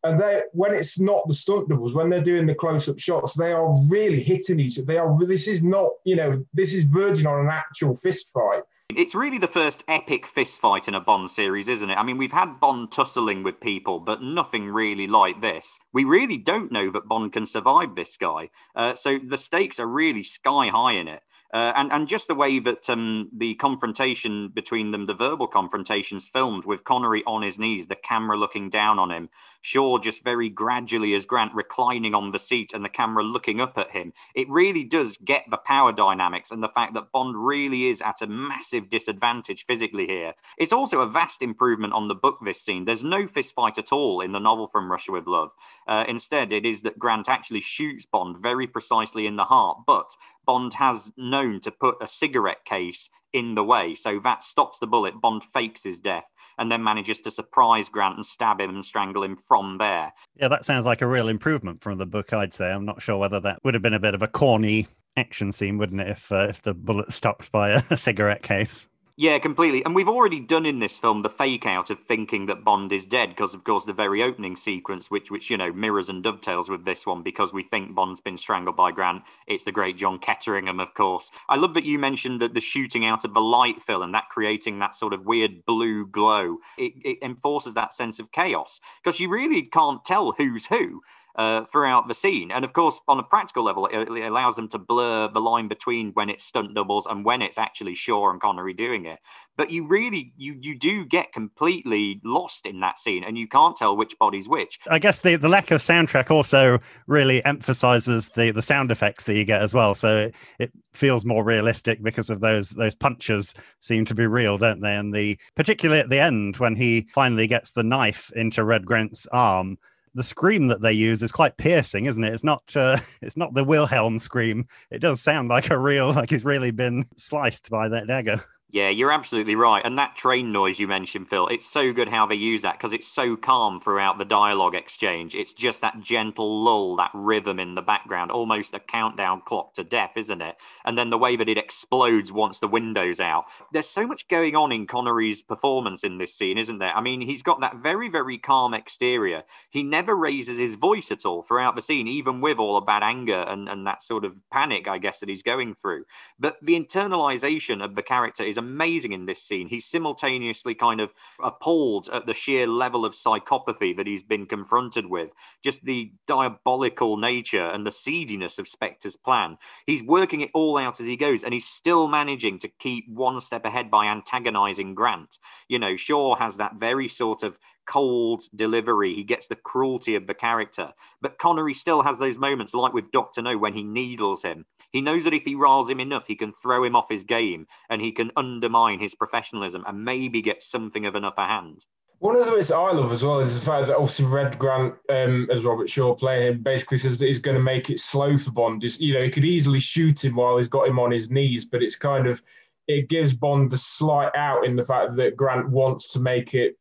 and 0.03 0.21
they 0.21 0.41
when 0.51 0.73
it's 0.73 0.99
not 0.99 1.27
the 1.27 1.33
stunt 1.33 1.69
doubles 1.69 1.93
when 1.93 2.09
they're 2.09 2.21
doing 2.21 2.45
the 2.45 2.55
close-up 2.55 2.99
shots 2.99 3.33
they 3.33 3.51
are 3.51 3.79
really 3.89 4.21
hitting 4.21 4.59
each 4.59 4.77
other 4.77 4.85
they 4.85 4.97
are 4.97 5.17
this 5.25 5.47
is 5.47 5.63
not 5.63 5.89
you 6.05 6.15
know 6.15 6.43
this 6.53 6.73
is 6.73 6.83
verging 6.83 7.25
on 7.25 7.39
an 7.39 7.49
actual 7.51 7.95
fist 7.95 8.31
fight 8.33 8.63
it's 8.95 9.13
really 9.13 9.37
the 9.37 9.47
first 9.47 9.83
epic 9.89 10.25
fist 10.25 10.61
fight 10.61 10.87
in 10.87 10.95
a 10.95 11.01
Bond 11.01 11.29
series, 11.29 11.67
isn't 11.67 11.89
it? 11.89 11.95
I 11.95 12.03
mean, 12.03 12.17
we've 12.17 12.31
had 12.31 12.61
Bond 12.61 12.89
tussling 12.89 13.43
with 13.43 13.59
people, 13.59 13.99
but 13.99 14.21
nothing 14.21 14.69
really 14.69 15.07
like 15.07 15.41
this. 15.41 15.77
We 15.91 16.05
really 16.05 16.37
don't 16.37 16.71
know 16.71 16.89
that 16.91 17.05
Bond 17.05 17.33
can 17.33 17.45
survive 17.45 17.95
this 17.95 18.15
guy. 18.15 18.49
Uh, 18.77 18.95
so 18.95 19.19
the 19.21 19.35
stakes 19.35 19.81
are 19.81 19.85
really 19.85 20.23
sky 20.23 20.69
high 20.69 20.93
in 20.93 21.09
it. 21.09 21.21
Uh, 21.53 21.71
and 21.75 21.91
and 21.91 22.07
just 22.07 22.27
the 22.27 22.35
way 22.35 22.59
that 22.59 22.89
um, 22.89 23.29
the 23.37 23.55
confrontation 23.55 24.49
between 24.49 24.91
them, 24.91 25.05
the 25.05 25.13
verbal 25.13 25.47
confrontations 25.47 26.27
filmed 26.27 26.65
with 26.65 26.83
Connery 26.83 27.23
on 27.25 27.41
his 27.41 27.57
knees, 27.57 27.87
the 27.87 27.95
camera 27.95 28.37
looking 28.37 28.69
down 28.69 28.99
on 28.99 29.11
him, 29.11 29.29
Shaw 29.61 29.97
just 29.97 30.23
very 30.23 30.49
gradually 30.49 31.13
as 31.13 31.25
Grant 31.25 31.53
reclining 31.53 32.15
on 32.15 32.31
the 32.31 32.39
seat 32.39 32.71
and 32.73 32.85
the 32.85 32.89
camera 32.89 33.23
looking 33.23 33.59
up 33.59 33.77
at 33.77 33.91
him. 33.91 34.13
It 34.35 34.49
really 34.49 34.83
does 34.83 35.17
get 35.25 35.43
the 35.49 35.57
power 35.57 35.91
dynamics 35.91 36.51
and 36.51 36.63
the 36.63 36.69
fact 36.69 36.93
that 36.93 37.11
Bond 37.11 37.35
really 37.35 37.89
is 37.89 38.01
at 38.01 38.21
a 38.21 38.27
massive 38.27 38.89
disadvantage 38.89 39.65
physically 39.65 40.07
here. 40.07 40.33
It's 40.57 40.71
also 40.71 41.01
a 41.01 41.09
vast 41.09 41.41
improvement 41.41 41.93
on 41.93 42.07
the 42.07 42.15
book, 42.15 42.39
this 42.45 42.61
scene. 42.61 42.85
There's 42.85 43.03
no 43.03 43.27
fist 43.27 43.53
fight 43.55 43.77
at 43.77 43.91
all 43.91 44.21
in 44.21 44.31
the 44.31 44.39
novel 44.39 44.67
From 44.67 44.89
Russia 44.89 45.11
with 45.11 45.27
Love. 45.27 45.49
Uh, 45.87 46.05
instead, 46.07 46.53
it 46.53 46.65
is 46.65 46.81
that 46.83 46.99
Grant 46.99 47.27
actually 47.27 47.61
shoots 47.61 48.05
Bond 48.05 48.37
very 48.37 48.67
precisely 48.67 49.27
in 49.27 49.35
the 49.35 49.43
heart, 49.43 49.79
but 49.85 50.15
Bond 50.47 50.73
has 50.73 51.11
known 51.17 51.61
to 51.61 51.71
put 51.71 51.97
a 52.01 52.07
cigarette 52.07 52.65
case 52.65 53.09
in 53.33 53.53
the 53.53 53.63
way. 53.63 53.93
So 53.93 54.19
that 54.23 54.43
stops 54.43 54.79
the 54.79 54.87
bullet. 54.87 55.21
Bond 55.21 55.43
fakes 55.53 55.83
his 55.83 55.99
death 55.99 56.23
and 56.57 56.71
then 56.71 56.83
manages 56.83 57.21
to 57.21 57.31
surprise 57.31 57.89
Grant 57.89 58.15
and 58.15 58.25
stab 58.25 58.59
him 58.59 58.71
and 58.71 58.83
strangle 58.83 59.23
him 59.23 59.37
from 59.47 59.77
there. 59.77 60.11
Yeah, 60.35 60.47
that 60.47 60.65
sounds 60.65 60.85
like 60.85 61.01
a 61.01 61.07
real 61.07 61.27
improvement 61.27 61.81
from 61.81 61.97
the 61.99 62.05
book, 62.05 62.33
I'd 62.33 62.53
say. 62.53 62.71
I'm 62.71 62.85
not 62.85 63.01
sure 63.01 63.17
whether 63.17 63.39
that 63.41 63.59
would 63.63 63.75
have 63.75 63.83
been 63.83 63.93
a 63.93 63.99
bit 63.99 64.15
of 64.15 64.23
a 64.23 64.27
corny 64.27 64.87
action 65.15 65.51
scene, 65.51 65.77
wouldn't 65.77 66.01
it, 66.01 66.09
if, 66.09 66.31
uh, 66.31 66.47
if 66.49 66.61
the 66.63 66.73
bullet 66.73 67.11
stopped 67.13 67.51
by 67.51 67.69
a, 67.69 67.83
a 67.91 67.97
cigarette 67.97 68.41
case? 68.41 68.89
Yeah, 69.19 69.39
completely. 69.39 69.83
And 69.83 69.95
we've 69.95 70.07
already 70.07 70.39
done 70.39 70.67
in 70.67 70.77
this 70.77 70.99
film 70.99 71.23
the 71.23 71.29
fake 71.29 71.65
out 71.65 71.89
of 71.89 71.97
thinking 72.07 72.45
that 72.45 72.63
Bond 72.63 72.93
is 72.93 73.03
dead 73.03 73.29
because, 73.29 73.55
of 73.55 73.63
course, 73.63 73.83
the 73.83 73.91
very 73.91 74.21
opening 74.21 74.55
sequence, 74.55 75.09
which, 75.09 75.31
which 75.31 75.49
you 75.49 75.57
know, 75.57 75.73
mirrors 75.73 76.09
and 76.09 76.21
dovetails 76.21 76.69
with 76.69 76.85
this 76.85 77.03
one 77.03 77.23
because 77.23 77.51
we 77.51 77.63
think 77.63 77.95
Bond's 77.95 78.21
been 78.21 78.37
strangled 78.37 78.75
by 78.75 78.91
Grant. 78.91 79.23
It's 79.47 79.63
the 79.63 79.71
great 79.71 79.97
John 79.97 80.19
Ketteringham, 80.19 80.79
of 80.79 80.93
course. 80.93 81.31
I 81.49 81.55
love 81.55 81.73
that 81.73 81.83
you 81.83 81.97
mentioned 81.97 82.41
that 82.41 82.53
the 82.53 82.61
shooting 82.61 83.05
out 83.05 83.25
of 83.25 83.33
the 83.33 83.41
light 83.41 83.81
Phil 83.81 84.03
and 84.03 84.13
that 84.13 84.29
creating 84.29 84.77
that 84.79 84.93
sort 84.93 85.13
of 85.13 85.25
weird 85.25 85.65
blue 85.65 86.05
glow. 86.05 86.57
It, 86.77 86.93
it 87.03 87.17
enforces 87.23 87.73
that 87.73 87.95
sense 87.95 88.19
of 88.19 88.31
chaos 88.31 88.79
because 89.03 89.19
you 89.19 89.29
really 89.29 89.63
can't 89.63 90.05
tell 90.05 90.33
who's 90.33 90.67
who 90.67 91.01
uh, 91.37 91.65
throughout 91.65 92.07
the 92.07 92.13
scene. 92.13 92.51
And 92.51 92.65
of 92.65 92.73
course, 92.73 92.99
on 93.07 93.19
a 93.19 93.23
practical 93.23 93.63
level, 93.63 93.85
it, 93.87 94.09
it, 94.09 94.23
allows 94.23 94.55
them 94.55 94.67
to 94.69 94.79
blur 94.79 95.29
the 95.31 95.39
line 95.39 95.67
between 95.67 96.11
when 96.13 96.29
it's 96.29 96.43
stunt 96.43 96.73
doubles 96.73 97.05
and 97.05 97.23
when 97.23 97.41
it's 97.41 97.59
actually 97.59 97.93
Shaw 97.93 98.31
and 98.31 98.41
Connery 98.41 98.73
doing 98.73 99.05
it. 99.05 99.19
But 99.55 99.71
you 99.71 99.87
really, 99.87 100.33
you 100.37 100.55
you 100.59 100.77
do 100.77 101.05
get 101.05 101.33
completely 101.33 102.21
lost 102.23 102.65
in 102.65 102.79
that 102.81 102.99
scene, 102.99 103.23
and 103.23 103.37
you 103.37 103.47
can't 103.47 103.75
tell 103.75 103.97
which 103.97 104.17
body's 104.19 104.47
which. 104.47 104.79
I 104.89 104.99
guess 104.99 105.19
the, 105.19 105.35
the 105.35 105.49
lack 105.49 105.71
of 105.71 105.81
soundtrack 105.81 106.29
also 106.29 106.79
really 107.07 107.43
emphasizes 107.45 108.29
the 108.29 108.51
the 108.51 108.61
sound 108.61 108.91
effects 108.91 109.23
that 109.25 109.35
you 109.35 109.45
get 109.45 109.61
as 109.61 109.73
well. 109.73 109.95
So 109.95 110.17
it, 110.17 110.35
it 110.59 110.71
feels 110.93 111.25
more 111.25 111.43
realistic 111.43 112.03
because 112.03 112.29
of 112.29 112.39
those 112.39 112.71
those 112.71 112.95
punches 112.95 113.53
seem 113.79 114.05
to 114.05 114.15
be 114.15 114.27
real, 114.27 114.57
don't 114.57 114.81
they? 114.81 114.95
And 114.95 115.13
the 115.13 115.37
particularly 115.55 116.01
at 116.01 116.09
the 116.09 116.19
end 116.19 116.57
when 116.57 116.75
he 116.75 117.07
finally 117.13 117.47
gets 117.47 117.71
the 117.71 117.83
knife 117.83 118.31
into 118.35 118.63
Red 118.63 118.85
Grant's 118.85 119.27
arm 119.27 119.77
the 120.17 120.23
scream 120.23 120.67
that 120.67 120.81
they 120.81 120.91
use 120.91 121.21
is 121.21 121.31
quite 121.31 121.57
piercing, 121.57 122.05
isn't 122.05 122.23
it? 122.23 122.33
It's 122.33 122.43
not 122.43 122.63
uh, 122.75 122.97
it's 123.21 123.37
not 123.37 123.53
the 123.53 123.63
Wilhelm 123.63 124.19
scream. 124.19 124.67
It 124.89 124.99
does 124.99 125.21
sound 125.21 125.47
like 125.47 125.69
a 125.69 125.77
real 125.77 126.11
like 126.11 126.29
he's 126.29 126.43
really 126.43 126.71
been 126.71 127.05
sliced 127.15 127.69
by 127.69 127.87
that 127.89 128.07
dagger. 128.07 128.43
Yeah, 128.69 128.89
you're 128.89 129.13
absolutely 129.13 129.55
right. 129.55 129.81
And 129.85 129.97
that 129.97 130.17
train 130.17 130.51
noise 130.51 130.77
you 130.77 130.89
mentioned, 130.89 131.29
Phil, 131.29 131.47
it's 131.47 131.65
so 131.65 131.93
good 131.93 132.09
how 132.09 132.27
they 132.27 132.35
use 132.35 132.63
that 132.63 132.73
because 132.77 132.91
it's 132.91 133.07
so 133.07 133.37
calm 133.37 133.79
throughout 133.79 134.17
the 134.17 134.25
dialogue 134.25 134.75
exchange. 134.75 135.35
It's 135.35 135.53
just 135.53 135.79
that 135.79 136.01
gentle 136.01 136.65
lull, 136.65 136.97
that 136.97 137.11
rhythm 137.13 137.61
in 137.61 137.75
the 137.75 137.81
background, 137.81 138.29
almost 138.29 138.73
a 138.73 138.81
countdown 138.81 139.41
clock 139.45 139.73
to 139.75 139.85
death, 139.85 140.11
isn't 140.17 140.41
it? 140.41 140.57
And 140.83 140.97
then 140.97 141.09
the 141.09 141.17
way 141.17 141.37
that 141.37 141.47
it 141.47 141.57
explodes 141.57 142.33
once 142.33 142.59
the 142.59 142.67
window's 142.67 143.21
out. 143.21 143.45
There's 143.71 143.87
so 143.87 144.05
much 144.05 144.27
going 144.27 144.57
on 144.57 144.73
in 144.73 144.85
Connery's 144.85 145.41
performance 145.41 146.03
in 146.03 146.17
this 146.17 146.35
scene, 146.35 146.57
isn't 146.57 146.79
there? 146.79 146.93
I 146.93 146.99
mean, 146.99 147.21
he's 147.21 147.43
got 147.43 147.61
that 147.61 147.77
very, 147.77 148.09
very 148.09 148.37
calm 148.37 148.73
exterior. 148.73 149.43
He 149.69 149.81
never 149.81 150.13
raises 150.13 150.57
his 150.57 150.73
voice 150.73 151.09
at 151.09 151.25
all 151.25 151.41
throughout 151.41 151.77
the 151.77 151.81
scene, 151.81 152.09
even 152.09 152.41
with 152.41 152.57
all 152.57 152.75
of 152.75 152.85
that 152.87 153.01
anger 153.01 153.45
and, 153.47 153.69
and 153.69 153.87
that 153.87 154.03
sort 154.03 154.25
of 154.25 154.33
panic, 154.51 154.89
I 154.89 154.97
guess, 154.97 155.21
that 155.21 155.29
he's 155.29 155.41
going 155.41 155.73
through. 155.73 156.03
But 156.37 156.57
the 156.61 156.77
internalization 156.77 157.81
of 157.81 157.95
the 157.95 158.03
character 158.03 158.43
is 158.43 158.56
amazing 158.57 159.13
in 159.13 159.25
this 159.25 159.43
scene. 159.43 159.67
He's 159.67 159.85
simultaneously 159.85 160.75
kind 160.75 161.01
of 161.01 161.11
appalled 161.43 162.09
at 162.11 162.25
the 162.25 162.33
sheer 162.33 162.67
level 162.67 163.05
of 163.05 163.13
psychopathy 163.13 163.95
that 163.95 164.07
he's 164.07 164.23
been 164.23 164.45
confronted 164.45 165.05
with, 165.05 165.29
just 165.63 165.83
the 165.83 166.11
diabolical 166.27 167.17
nature 167.17 167.65
and 167.65 167.85
the 167.85 167.91
seediness 167.91 168.59
of 168.59 168.67
Spectre's 168.67 169.15
plan. 169.15 169.57
He's 169.85 170.03
working 170.03 170.41
it 170.41 170.51
all 170.53 170.77
out 170.77 170.99
as 170.99 171.07
he 171.07 171.15
goes, 171.15 171.43
and 171.43 171.53
he's 171.53 171.67
still 171.67 172.07
managing 172.07 172.59
to 172.59 172.67
keep 172.79 173.07
one 173.09 173.39
step 173.41 173.65
ahead 173.65 173.89
by 173.89 174.05
antagonizing 174.05 174.95
Grant. 174.95 175.39
You 175.67 175.79
know, 175.79 175.95
Shaw 175.95 176.35
has 176.35 176.57
that 176.57 176.75
very 176.75 177.07
sort 177.07 177.43
of 177.43 177.57
cold 177.87 178.43
delivery. 178.55 179.15
He 179.15 179.23
gets 179.23 179.47
the 179.47 179.55
cruelty 179.55 180.15
of 180.15 180.27
the 180.27 180.33
character. 180.33 180.91
But 181.21 181.39
Connery 181.39 181.73
still 181.73 182.01
has 182.03 182.19
those 182.19 182.37
moments, 182.37 182.73
like 182.73 182.93
with 182.93 183.11
Dr. 183.11 183.41
No, 183.41 183.57
when 183.57 183.73
he 183.73 183.83
needles 183.83 184.43
him. 184.43 184.65
He 184.91 185.01
knows 185.01 185.23
that 185.23 185.33
if 185.33 185.43
he 185.43 185.55
riles 185.55 185.89
him 185.89 185.99
enough, 185.99 186.27
he 186.27 186.35
can 186.35 186.53
throw 186.61 186.83
him 186.83 186.95
off 186.95 187.09
his 187.09 187.23
game 187.23 187.67
and 187.89 188.01
he 188.01 188.11
can 188.11 188.31
undermine 188.37 188.99
his 188.99 189.15
professionalism 189.15 189.83
and 189.87 190.05
maybe 190.05 190.41
get 190.41 190.61
something 190.63 191.05
of 191.05 191.15
an 191.15 191.25
upper 191.25 191.41
hand. 191.41 191.85
One 192.19 192.35
of 192.35 192.45
the 192.45 192.51
bits 192.51 192.71
I 192.71 192.91
love 192.91 193.11
as 193.11 193.23
well 193.23 193.39
is 193.39 193.59
the 193.59 193.63
fact 193.63 193.87
that 193.87 193.95
obviously 193.95 194.25
Red 194.25 194.57
Grant, 194.57 194.95
um, 195.09 195.47
as 195.51 195.63
Robert 195.63 195.87
Shaw 195.87 196.15
playing 196.15 196.47
him, 196.47 196.63
basically 196.63 196.97
says 196.97 197.19
that 197.19 197.27
he's 197.27 197.37
going 197.37 197.57
to 197.57 197.63
make 197.63 197.91
it 197.91 197.99
slow 197.99 198.37
for 198.37 198.51
Bond. 198.51 198.83
Is 198.83 198.99
you 198.99 199.13
know 199.13 199.23
he 199.23 199.29
could 199.29 199.45
easily 199.45 199.79
shoot 199.79 200.25
him 200.25 200.35
while 200.35 200.57
he's 200.57 200.67
got 200.67 200.87
him 200.87 200.97
on 200.97 201.11
his 201.11 201.29
knees, 201.29 201.65
but 201.65 201.83
it's 201.83 201.95
kind 201.95 202.25
of 202.25 202.41
it 202.87 203.09
gives 203.09 203.33
Bond 203.33 203.69
the 203.69 203.77
slight 203.77 204.31
out 204.35 204.65
in 204.65 204.75
the 204.75 204.85
fact 204.85 205.15
that 205.17 205.37
Grant 205.37 205.69
wants 205.69 206.07
to 206.13 206.19
make 206.19 206.55
it 206.55 206.75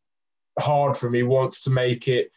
hard 0.58 0.96
for. 0.96 1.12
He 1.12 1.22
wants 1.22 1.62
to 1.64 1.70
make 1.70 2.08
it, 2.08 2.30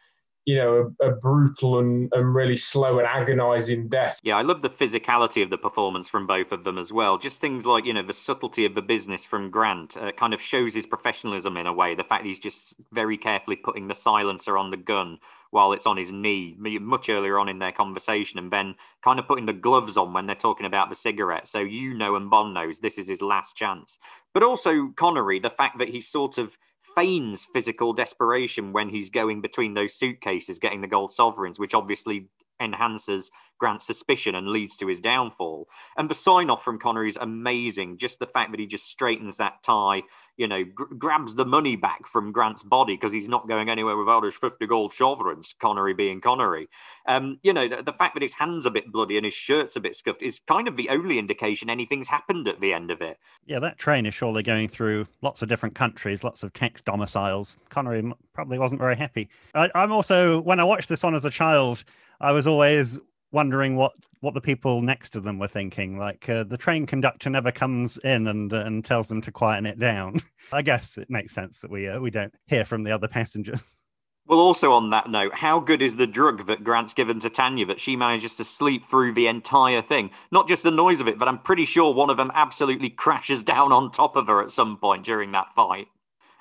you 0.46 0.56
know, 0.56 0.94
a, 1.02 1.08
a 1.08 1.16
brutal 1.16 1.80
and, 1.80 2.12
and 2.14 2.34
really 2.34 2.58
slow 2.58 3.00
and 3.00 3.08
agonizing 3.08 3.88
death. 3.88 4.20
Yeah, 4.24 4.38
I 4.38 4.42
love 4.42 4.62
the 4.62 4.70
physicality 4.70 5.44
of 5.44 5.50
the 5.50 5.58
performance 5.58 6.10
from 6.10 6.28
both 6.28 6.52
of 6.52 6.64
them 6.64 6.78
as 6.78 6.92
well. 6.92 7.18
Just 7.18 7.40
things 7.40 7.66
like, 7.66 7.86
you 7.86 7.94
know, 7.94 8.04
the 8.04 8.14
subtlety 8.14 8.66
of 8.66 8.76
the 8.76 8.82
business 8.82 9.26
from 9.26 9.50
Grant 9.50 9.98
uh, 9.98 10.12
kind 10.12 10.34
of 10.34 10.42
shows 10.42 10.74
his 10.74 10.86
professionalism 10.86 11.58
in 11.58 11.68
a 11.68 11.74
way. 11.74 11.96
The 11.96 12.04
fact 12.04 12.26
he's 12.26 12.40
just 12.40 12.76
very 12.92 13.18
carefully 13.18 13.56
putting 13.56 13.88
the 13.88 13.96
silencer 13.96 14.58
on 14.58 14.72
the 14.72 14.78
gun 14.78 15.20
while 15.52 15.74
it's 15.74 15.88
on 15.88 15.98
his 15.98 16.12
knee 16.12 16.56
much 16.60 17.10
earlier 17.10 17.40
on 17.40 17.50
in 17.50 17.60
their 17.60 17.72
conversation 17.72 18.38
and 18.38 18.52
then 18.52 18.76
kind 19.04 19.20
of 19.20 19.28
putting 19.28 19.46
the 19.46 19.54
gloves 19.54 19.98
on 19.98 20.14
when 20.14 20.26
they're 20.26 20.36
talking 20.36 20.66
about 20.66 20.90
the 20.90 20.96
cigarette 20.96 21.48
so 21.48 21.60
you 21.60 21.94
know 21.94 22.16
and 22.16 22.30
bond 22.30 22.54
knows 22.54 22.80
this 22.80 22.98
is 22.98 23.08
his 23.08 23.22
last 23.22 23.56
chance 23.56 23.98
but 24.34 24.44
also 24.44 24.90
connery 24.96 25.40
the 25.40 25.50
fact 25.50 25.78
that 25.80 25.90
he's 25.90 26.08
sort 26.08 26.38
of 26.38 26.58
feigns 27.00 27.48
physical 27.54 27.94
desperation 27.94 28.74
when 28.74 28.90
he's 28.90 29.10
going 29.10 29.42
between 29.42 29.74
those 29.74 29.94
suitcases 29.94 30.60
getting 30.60 30.82
the 30.82 30.88
gold 30.88 31.12
sovereigns, 31.12 31.60
which 31.60 31.74
obviously 31.74 32.28
enhances 32.60 33.32
Grant's 33.60 33.86
suspicion 33.86 34.36
and 34.36 34.48
leads 34.48 34.76
to 34.78 34.88
his 34.88 35.00
downfall. 35.00 35.68
And 35.98 36.10
the 36.10 36.16
sign 36.16 36.50
off 36.50 36.64
from 36.64 36.80
Connery 36.80 37.10
is 37.10 37.18
amazing. 37.20 37.98
Just 37.98 38.18
the 38.18 38.26
fact 38.26 38.52
that 38.52 38.60
he 38.60 38.66
just 38.66 38.88
straightens 38.88 39.38
that 39.38 39.62
tie, 39.64 40.02
you 40.38 40.48
know, 40.48 40.64
gr- 40.64 40.96
grabs 40.96 41.36
the 41.36 41.46
money 41.46 41.76
back 41.76 42.08
from 42.08 42.32
Grant's 42.32 42.64
body 42.64 42.96
because 42.96 43.12
he's 43.12 43.28
not 43.28 43.48
going 43.48 43.70
anywhere 43.70 43.98
without 43.98 44.24
his 44.24 44.36
50 44.36 44.66
gold 44.66 44.94
sovereigns, 44.94 45.54
Connery 45.62 45.94
being 45.94 46.22
Connery. 46.22 46.70
Um, 47.08 47.40
you 47.44 47.52
know, 47.52 47.68
the, 47.68 47.84
the, 47.84 47.94
fact 47.94 48.16
that 48.16 48.24
his 48.24 48.34
hand's 48.34 48.66
a 48.66 48.72
bit 48.72 48.92
bloody 48.92 49.18
and 49.18 49.26
his 49.26 49.34
shirt's 49.34 49.76
a 49.76 49.82
bit 49.82 49.96
scuffed 49.96 50.22
is 50.22 50.40
kind 50.48 50.68
of 50.68 50.78
the 50.78 50.90
only 50.90 51.20
indication 51.20 51.70
anything's 51.70 52.08
happened 52.08 52.48
at 52.48 52.62
the 52.62 52.72
end 52.72 52.92
of 52.92 53.02
it. 53.02 53.18
Yeah, 53.46 53.60
that 53.60 53.78
train 53.78 54.06
is 54.06 54.14
surely 54.14 54.42
going 54.42 54.70
through 54.70 55.06
lots 55.22 55.42
of 55.42 55.50
different 55.50 55.76
countries, 55.76 56.24
lots 56.24 56.44
of 56.44 56.54
tax 56.54 56.82
domiciles. 56.82 57.58
Connery 57.68 58.10
probably 58.32 58.58
wasn't 58.58 58.80
very 58.80 58.96
happy. 58.96 59.28
I, 59.54 59.70
I'm 59.76 59.92
also, 59.92 60.40
when 60.40 60.62
I 60.62 60.64
watched 60.64 60.88
this 60.88 61.04
on 61.04 61.14
as 61.14 61.26
a 61.26 61.30
child, 61.30 61.84
I 62.22 62.32
was 62.32 62.48
always 62.48 63.00
wondering 63.32 63.76
what 63.76 63.94
what 64.22 64.34
the 64.34 64.42
people 64.42 64.82
next 64.82 65.12
to 65.12 65.22
them 65.22 65.40
were 65.40 65.48
thinking. 65.48 65.98
Like 65.98 66.28
uh, 66.28 66.44
the 66.44 66.58
train 66.58 66.86
conductor 66.86 67.30
never 67.30 67.52
comes 67.52 67.98
in 67.98 68.28
and 68.28 68.52
uh, 68.54 68.64
and 68.66 68.84
tells 68.84 69.08
them 69.08 69.22
to 69.22 69.32
quieten 69.32 69.66
it 69.66 69.80
down. 69.80 70.20
I 70.52 70.62
guess 70.62 70.98
it 70.98 71.10
makes 71.10 71.34
sense 71.34 71.60
that 71.60 71.72
we 71.72 71.88
uh, 71.88 72.00
we 72.00 72.12
don't 72.12 72.34
hear 72.48 72.66
from 72.66 72.84
the 72.84 72.92
other 72.92 73.08
passengers. 73.08 73.76
Well, 74.28 74.42
also 74.42 74.74
on 74.74 74.92
that 74.92 75.10
note, 75.10 75.34
how 75.34 75.60
good 75.60 75.82
is 75.82 75.96
the 75.96 76.06
drug 76.06 76.46
that 76.46 76.64
Grant's 76.64 76.94
given 76.94 77.20
to 77.22 77.32
Tanya 77.32 77.66
that 77.66 77.82
she 77.82 77.96
manages 77.96 78.36
to 78.36 78.44
sleep 78.44 78.88
through 78.88 79.16
the 79.16 79.26
entire 79.26 79.82
thing? 79.82 80.12
Not 80.32 80.48
just 80.48 80.62
the 80.62 80.70
noise 80.70 81.02
of 81.02 81.08
it, 81.08 81.18
but 81.18 81.28
I'm 81.28 81.40
pretty 81.40 81.66
sure 81.66 81.92
one 81.92 82.12
of 82.12 82.18
them 82.18 82.32
absolutely 82.36 82.92
crashes 82.92 83.42
down 83.42 83.72
on 83.72 83.90
top 83.92 84.16
of 84.16 84.28
her 84.28 84.40
at 84.44 84.52
some 84.52 84.78
point 84.78 85.04
during 85.04 85.32
that 85.32 85.56
fight. 85.56 85.88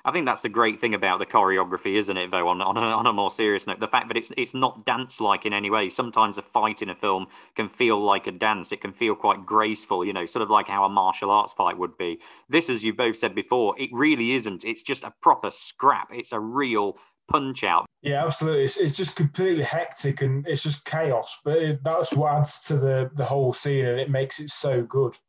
I 0.05 0.11
think 0.11 0.25
that's 0.25 0.41
the 0.41 0.49
great 0.49 0.79
thing 0.79 0.93
about 0.93 1.19
the 1.19 1.25
choreography, 1.25 1.97
isn't 1.97 2.15
it? 2.15 2.31
Though 2.31 2.47
on 2.47 2.61
on 2.61 2.77
a, 2.77 2.81
on 2.81 3.05
a 3.05 3.13
more 3.13 3.31
serious 3.31 3.67
note, 3.67 3.79
the 3.79 3.87
fact 3.87 4.07
that 4.07 4.17
it's 4.17 4.31
it's 4.37 4.53
not 4.53 4.85
dance 4.85 5.19
like 5.19 5.45
in 5.45 5.53
any 5.53 5.69
way. 5.69 5.89
Sometimes 5.89 6.37
a 6.37 6.41
fight 6.41 6.81
in 6.81 6.89
a 6.89 6.95
film 6.95 7.27
can 7.55 7.67
feel 7.67 8.01
like 8.01 8.25
a 8.27 8.31
dance. 8.31 8.71
It 8.71 8.81
can 8.81 8.93
feel 8.93 9.15
quite 9.15 9.45
graceful, 9.45 10.05
you 10.05 10.13
know, 10.13 10.25
sort 10.25 10.43
of 10.43 10.49
like 10.49 10.67
how 10.67 10.85
a 10.85 10.89
martial 10.89 11.31
arts 11.31 11.51
fight 11.51 11.77
would 11.77 11.97
be. 11.97 12.19
This, 12.47 12.69
as 12.69 12.83
you 12.83 12.93
both 12.93 13.17
said 13.17 13.35
before, 13.35 13.79
it 13.79 13.89
really 13.91 14.33
isn't. 14.33 14.63
It's 14.63 14.83
just 14.83 15.03
a 15.03 15.13
proper 15.21 15.51
scrap. 15.51 16.09
It's 16.11 16.31
a 16.31 16.39
real 16.39 16.97
punch 17.27 17.65
out. 17.65 17.85
Yeah, 18.01 18.25
absolutely. 18.25 18.63
It's, 18.63 18.77
it's 18.77 18.95
just 18.95 19.17
completely 19.17 19.63
hectic 19.63 20.21
and 20.21 20.47
it's 20.47 20.63
just 20.63 20.85
chaos. 20.85 21.37
But 21.43 21.57
it, 21.57 21.83
that's 21.83 22.13
what 22.13 22.33
adds 22.33 22.59
to 22.67 22.77
the 22.77 23.11
the 23.15 23.25
whole 23.25 23.51
scene 23.51 23.85
and 23.85 23.99
it 23.99 24.09
makes 24.09 24.39
it 24.39 24.49
so 24.49 24.81
good. 24.81 25.19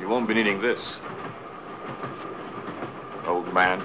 You 0.00 0.08
won't 0.08 0.26
be 0.28 0.34
needing 0.34 0.60
this 0.60 0.98
old 3.26 3.52
man. 3.52 3.84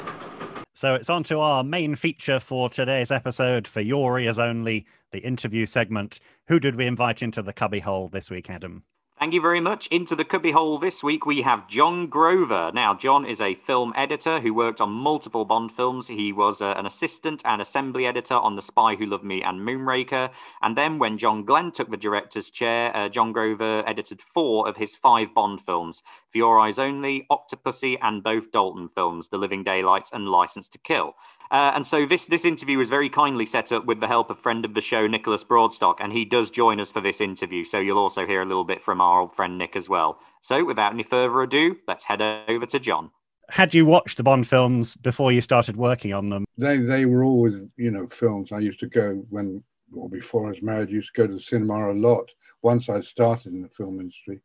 So 0.73 0.95
it's 0.95 1.09
on 1.09 1.23
to 1.25 1.39
our 1.39 1.63
main 1.63 1.95
feature 1.95 2.39
for 2.39 2.69
today's 2.69 3.11
episode 3.11 3.67
for 3.67 3.81
your 3.81 4.19
ears 4.19 4.39
only, 4.39 4.85
the 5.11 5.19
interview 5.19 5.65
segment. 5.65 6.19
Who 6.47 6.59
did 6.59 6.75
we 6.75 6.85
invite 6.85 7.21
into 7.21 7.41
the 7.41 7.53
cubbyhole 7.53 8.09
this 8.09 8.29
week, 8.29 8.49
Adam? 8.49 8.83
Thank 9.19 9.33
you 9.33 9.41
very 9.41 9.59
much. 9.59 9.87
Into 9.87 10.15
the 10.15 10.23
cubbyhole 10.23 10.79
this 10.79 11.03
week, 11.03 11.25
we 11.25 11.41
have 11.41 11.67
John 11.67 12.07
Grover. 12.07 12.71
Now, 12.73 12.93
John 12.93 13.25
is 13.25 13.41
a 13.41 13.53
film 13.53 13.91
editor 13.97 14.39
who 14.39 14.53
worked 14.53 14.79
on 14.79 14.91
multiple 14.91 15.43
Bond 15.43 15.73
films. 15.73 16.07
He 16.07 16.31
was 16.31 16.61
uh, 16.61 16.73
an 16.77 16.85
assistant 16.85 17.41
and 17.43 17.61
assembly 17.61 18.05
editor 18.05 18.35
on 18.35 18.55
The 18.55 18.61
Spy 18.61 18.95
Who 18.95 19.05
Loved 19.05 19.25
Me 19.25 19.43
and 19.43 19.59
Moonraker. 19.59 20.29
And 20.61 20.77
then, 20.77 20.99
when 20.99 21.17
John 21.17 21.43
Glenn 21.43 21.73
took 21.73 21.91
the 21.91 21.97
director's 21.97 22.49
chair, 22.49 22.95
uh, 22.95 23.09
John 23.09 23.33
Grover 23.33 23.83
edited 23.85 24.21
four 24.21 24.69
of 24.69 24.77
his 24.77 24.95
five 24.95 25.33
Bond 25.35 25.63
films 25.65 26.01
For 26.31 26.37
Your 26.37 26.57
Eyes 26.57 26.79
Only, 26.79 27.27
Octopussy, 27.29 27.97
and 28.01 28.23
both 28.23 28.53
Dalton 28.53 28.87
films, 28.95 29.27
The 29.27 29.37
Living 29.37 29.65
Daylights 29.65 30.11
and 30.13 30.29
License 30.29 30.69
to 30.69 30.77
Kill. 30.77 31.13
Uh, 31.51 31.71
and 31.73 31.85
so 31.85 32.05
this 32.05 32.27
this 32.27 32.45
interview 32.45 32.77
was 32.77 32.89
very 32.89 33.09
kindly 33.09 33.45
set 33.45 33.71
up 33.71 33.85
with 33.85 33.99
the 33.99 34.07
help 34.07 34.29
of 34.29 34.39
friend 34.39 34.65
of 34.65 34.75
the 34.75 34.81
show, 34.81 35.07
Nicholas 35.07 35.43
Broadstock, 35.43 35.95
and 35.99 36.13
he 36.13 36.23
does 36.23 36.51
join 36.51 36.79
us 36.79 36.91
for 36.91 37.01
this 37.01 37.19
interview. 37.19 37.63
So 37.65 37.79
you'll 37.79 37.97
also 37.97 38.27
hear 38.27 38.41
a 38.41 38.45
little 38.45 38.63
bit 38.63 38.83
from 38.83 39.01
our 39.01 39.21
old 39.21 39.35
friend 39.35 39.57
Nick 39.57 39.75
as 39.75 39.89
well. 39.89 40.19
So, 40.41 40.63
without 40.63 40.93
any 40.93 41.03
further 41.03 41.41
ado, 41.41 41.75
let's 41.87 42.03
head 42.03 42.21
over 42.21 42.65
to 42.67 42.79
John. 42.79 43.09
Had 43.49 43.73
you 43.73 43.85
watched 43.85 44.17
the 44.17 44.23
Bond 44.23 44.47
films 44.47 44.95
before 44.95 45.31
you 45.31 45.41
started 45.41 45.75
working 45.75 46.13
on 46.13 46.29
them? 46.29 46.45
They 46.57 46.77
they 46.77 47.05
were 47.05 47.23
always 47.23 47.55
you 47.77 47.89
know 47.89 48.07
films. 48.07 48.51
I 48.51 48.59
used 48.59 48.79
to 48.81 48.87
go 48.87 49.25
when 49.29 49.63
or 49.91 50.07
before 50.07 50.45
I 50.45 50.49
was 50.49 50.61
married. 50.61 50.91
used 50.91 51.13
to 51.15 51.21
go 51.21 51.27
to 51.27 51.33
the 51.33 51.41
cinema 51.41 51.91
a 51.91 51.93
lot. 51.93 52.29
Once 52.61 52.89
I 52.89 53.01
started 53.01 53.53
in 53.53 53.63
the 53.63 53.69
film 53.69 53.99
industry, 53.99 54.39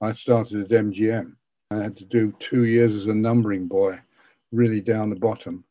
I 0.00 0.12
started 0.12 0.62
at 0.62 0.84
MGM. 0.84 1.34
I 1.72 1.76
had 1.76 1.96
to 1.96 2.04
do 2.04 2.32
two 2.38 2.64
years 2.64 2.94
as 2.94 3.08
a 3.08 3.14
numbering 3.14 3.66
boy, 3.66 3.98
really 4.52 4.80
down 4.80 5.10
the 5.10 5.16
bottom, 5.16 5.64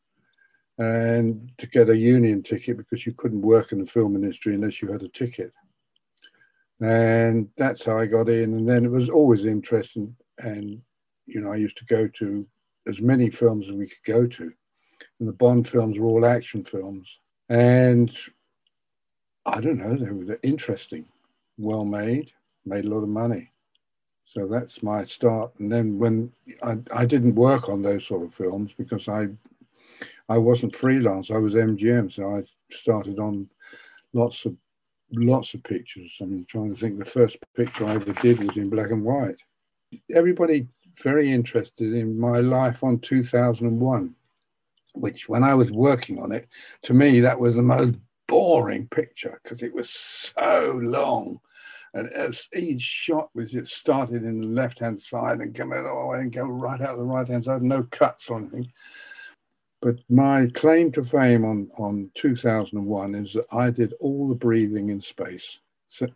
and 0.78 1.50
to 1.58 1.66
get 1.66 1.90
a 1.90 1.96
union 1.96 2.42
ticket 2.42 2.76
because 2.76 3.04
you 3.04 3.12
couldn't 3.12 3.42
work 3.42 3.72
in 3.72 3.80
the 3.80 3.86
film 3.86 4.14
industry 4.14 4.54
unless 4.54 4.80
you 4.80 4.90
had 4.90 5.02
a 5.02 5.08
ticket. 5.08 5.52
And 6.80 7.48
that's 7.56 7.84
how 7.84 7.98
I 7.98 8.06
got 8.06 8.28
in. 8.28 8.54
And 8.54 8.68
then 8.68 8.84
it 8.84 8.90
was 8.90 9.10
always 9.10 9.44
interesting. 9.44 10.14
And, 10.38 10.80
you 11.26 11.40
know, 11.40 11.52
I 11.52 11.56
used 11.56 11.76
to 11.78 11.84
go 11.84 12.06
to 12.18 12.46
as 12.86 13.00
many 13.00 13.30
films 13.30 13.68
as 13.68 13.74
we 13.74 13.88
could 13.88 14.04
go 14.04 14.26
to. 14.26 14.52
And 15.18 15.28
the 15.28 15.32
Bond 15.32 15.66
films 15.68 15.98
were 15.98 16.06
all 16.06 16.24
action 16.24 16.64
films. 16.64 17.08
And 17.48 18.16
I 19.46 19.60
don't 19.60 19.78
know, 19.78 19.96
they 19.96 20.10
were 20.10 20.38
interesting, 20.42 21.06
well 21.56 21.84
made, 21.84 22.32
made 22.64 22.84
a 22.84 22.88
lot 22.88 23.02
of 23.02 23.08
money. 23.08 23.50
So 24.26 24.46
that's 24.46 24.82
my 24.82 25.04
start. 25.04 25.52
And 25.58 25.72
then 25.72 25.98
when 25.98 26.30
I, 26.62 26.76
I 26.94 27.06
didn't 27.06 27.34
work 27.34 27.68
on 27.68 27.82
those 27.82 28.06
sort 28.06 28.22
of 28.22 28.34
films 28.34 28.72
because 28.76 29.08
I 29.08 29.28
I 30.28 30.38
wasn't 30.38 30.76
freelance. 30.76 31.30
I 31.30 31.38
was 31.38 31.54
MGM, 31.54 32.12
so 32.12 32.36
I 32.36 32.42
started 32.74 33.18
on 33.18 33.48
lots 34.12 34.44
of 34.44 34.56
lots 35.12 35.54
of 35.54 35.62
pictures. 35.62 36.12
I'm 36.20 36.44
trying 36.48 36.74
to 36.74 36.80
think. 36.80 36.98
The 36.98 37.04
first 37.04 37.36
picture 37.56 37.86
I 37.86 37.94
ever 37.94 38.12
did 38.14 38.38
was 38.38 38.56
in 38.56 38.68
black 38.68 38.90
and 38.90 39.04
white. 39.04 39.36
Everybody 40.14 40.68
very 41.02 41.32
interested 41.32 41.94
in 41.94 42.18
my 42.18 42.40
life 42.40 42.82
on 42.82 42.98
2001, 42.98 44.14
which 44.94 45.28
when 45.28 45.44
I 45.44 45.54
was 45.54 45.70
working 45.70 46.18
on 46.18 46.32
it, 46.32 46.48
to 46.82 46.94
me 46.94 47.20
that 47.20 47.38
was 47.38 47.56
the 47.56 47.62
most 47.62 47.94
boring 48.26 48.86
picture 48.88 49.40
because 49.42 49.62
it 49.62 49.74
was 49.74 49.90
so 49.90 50.78
long. 50.82 51.40
And 51.94 52.12
as 52.12 52.48
each 52.54 52.82
shot 52.82 53.30
was 53.34 53.54
it 53.54 53.66
started 53.66 54.24
in 54.24 54.40
the 54.40 54.46
left 54.46 54.78
hand 54.78 55.00
side 55.00 55.40
and 55.40 55.54
came 55.54 55.72
all 55.72 56.02
the 56.02 56.06
way 56.06 56.20
and 56.20 56.32
go 56.32 56.44
right 56.44 56.80
out 56.80 56.98
the 56.98 57.02
right 57.02 57.26
hand 57.26 57.44
side, 57.44 57.62
no 57.62 57.82
cuts 57.84 58.28
or 58.28 58.38
anything. 58.38 58.70
But 59.80 59.96
my 60.08 60.48
claim 60.54 60.90
to 60.92 61.04
fame 61.04 61.44
on, 61.44 61.70
on 61.78 62.10
2001 62.14 63.14
is 63.14 63.32
that 63.34 63.46
I 63.52 63.70
did 63.70 63.94
all 64.00 64.28
the 64.28 64.34
breathing 64.34 64.88
in 64.88 65.00
space 65.00 65.58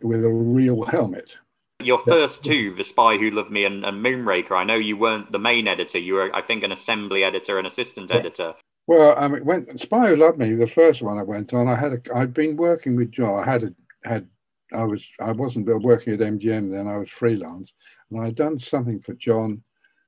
with 0.01 0.25
a 0.25 0.29
real 0.29 0.83
helmet. 0.83 1.37
Your 1.79 1.99
first 1.99 2.43
two, 2.43 2.75
The 2.75 2.83
Spy 2.83 3.17
Who 3.17 3.31
Loved 3.31 3.51
Me 3.51 3.65
and, 3.65 3.83
and 3.85 4.03
Moonraker, 4.03 4.51
I 4.51 4.63
know 4.63 4.75
you 4.75 4.97
weren't 4.97 5.31
the 5.31 5.39
main 5.39 5.67
editor. 5.67 5.97
You 5.97 6.15
were, 6.15 6.35
I 6.35 6.41
think, 6.41 6.63
an 6.63 6.71
assembly 6.71 7.23
editor 7.23 7.57
and 7.57 7.67
assistant 7.67 8.09
yeah. 8.09 8.17
editor. 8.17 8.53
Well, 8.87 9.15
I 9.17 9.27
mean, 9.27 9.45
when 9.45 9.77
Spy 9.77 10.09
Who 10.09 10.17
Loved 10.17 10.37
Me, 10.37 10.53
the 10.55 10.67
first 10.67 11.01
one 11.01 11.17
I 11.17 11.23
went 11.23 11.53
on, 11.53 11.67
I 11.67 11.75
had 11.75 11.93
a, 11.93 12.15
I'd 12.15 12.33
been 12.33 12.57
working 12.57 12.95
with 12.95 13.11
John. 13.11 13.39
I 13.39 13.49
had 13.49 13.63
a, 13.63 13.73
had, 14.03 14.27
I 14.73 14.83
was, 14.83 15.07
I 15.19 15.31
wasn't 15.31 15.67
working 15.83 16.13
at 16.13 16.19
MGM 16.19 16.69
then. 16.69 16.87
I 16.87 16.97
was 16.97 17.09
freelance, 17.09 17.71
and 18.11 18.21
I'd 18.21 18.35
done 18.35 18.59
something 18.59 18.99
for 18.99 19.13
John 19.13 19.63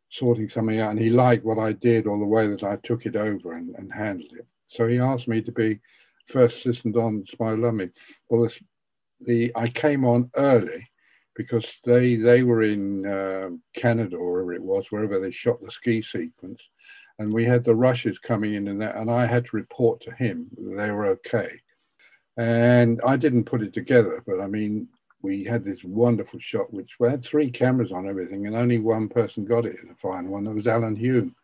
sorting 0.10 0.50
something 0.50 0.80
out 0.80 0.92
and 0.92 1.00
he 1.00 1.10
liked 1.10 1.46
what 1.46 1.60
I 1.60 1.74
did 1.74 2.08
or 2.08 2.18
the 2.18 2.26
way 2.26 2.48
that 2.48 2.64
I 2.64 2.78
took 2.84 3.06
it 3.06 3.16
over 3.16 3.54
and, 3.54 3.76
and 3.76 3.92
handled 3.92 4.32
it. 4.34 4.48
So 4.68 4.88
he 4.88 5.00
asked 5.00 5.28
me 5.28 5.42
to 5.42 5.52
be 5.52 5.80
first 6.28 6.58
assistant 6.58 6.96
on 6.96 7.24
Love 7.40 7.74
Me. 7.74 7.90
Well, 8.30 8.44
this, 8.44 8.62
the 9.22 9.52
I 9.56 9.68
came 9.68 10.06
on 10.06 10.30
early 10.36 10.90
because 11.36 11.68
they 11.86 12.16
they 12.16 12.44
were 12.44 12.64
in 12.64 13.06
uh, 13.06 13.50
Canada 13.76 14.16
or 14.16 14.32
wherever 14.32 14.54
it 14.54 14.64
was, 14.64 14.88
wherever 14.90 15.20
they 15.20 15.32
shot 15.32 15.62
the 15.62 15.72
ski 15.72 16.02
sequence, 16.02 16.62
and 17.20 17.34
we 17.34 17.46
had 17.46 17.64
the 17.64 17.76
rushes 17.76 18.20
coming 18.20 18.56
in 18.56 18.68
and 18.68 18.82
that, 18.82 18.96
and 18.96 19.12
I 19.12 19.26
had 19.26 19.46
to 19.46 19.56
report 19.56 20.02
to 20.02 20.12
him 20.12 20.48
they 20.58 20.92
were 20.92 21.08
okay. 21.08 21.50
And 22.38 23.00
I 23.06 23.16
didn't 23.16 23.46
put 23.46 23.62
it 23.62 23.72
together, 23.72 24.22
but 24.28 24.42
I 24.42 24.48
mean, 24.48 24.90
we 25.26 25.44
had 25.44 25.66
this 25.66 25.84
wonderful 25.84 26.40
shot, 26.40 26.72
which 26.72 27.00
we 27.00 27.10
had 27.10 27.24
three 27.24 27.50
cameras 27.50 27.92
on 27.92 28.08
everything, 28.08 28.46
and 28.46 28.56
only 28.56 28.78
one 28.78 29.10
person 29.10 29.44
got 29.44 29.66
it 29.66 29.78
in 29.82 29.90
the 29.90 29.96
final 29.96 30.32
one. 30.32 30.44
That 30.44 30.54
was 30.54 30.68
Alan 30.68 30.96
Hume, 30.96 31.36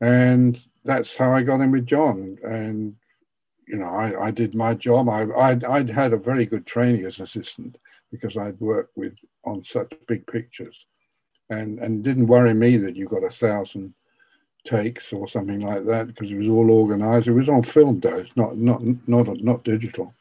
and 0.00 0.60
that's 0.84 1.16
how 1.16 1.32
I 1.32 1.42
got 1.42 1.60
in 1.60 1.70
with 1.70 1.86
John. 1.86 2.36
And 2.42 2.96
you 3.68 3.76
know, 3.76 3.86
I, 3.86 4.26
I 4.26 4.30
did 4.32 4.56
my 4.56 4.74
job. 4.74 5.08
I, 5.08 5.26
I'd, 5.38 5.64
I'd 5.64 5.88
had 5.88 6.12
a 6.12 6.16
very 6.16 6.44
good 6.44 6.66
training 6.66 7.06
as 7.06 7.20
assistant 7.20 7.78
because 8.10 8.36
I'd 8.36 8.60
worked 8.60 8.96
with 8.96 9.14
on 9.44 9.62
such 9.62 9.92
big 10.08 10.26
pictures, 10.26 10.84
and 11.48 11.78
and 11.78 12.02
didn't 12.02 12.26
worry 12.26 12.54
me 12.54 12.76
that 12.78 12.96
you 12.96 13.06
got 13.06 13.24
a 13.24 13.30
thousand 13.30 13.94
takes 14.64 15.12
or 15.12 15.28
something 15.28 15.60
like 15.60 15.86
that 15.86 16.08
because 16.08 16.30
it 16.32 16.38
was 16.38 16.48
all 16.48 16.72
organized. 16.72 17.28
It 17.28 17.32
was 17.34 17.48
on 17.48 17.62
film 17.62 18.00
days, 18.00 18.26
not 18.34 18.56
not 18.56 18.82
not 19.06 19.28
not 19.40 19.62
digital, 19.62 20.12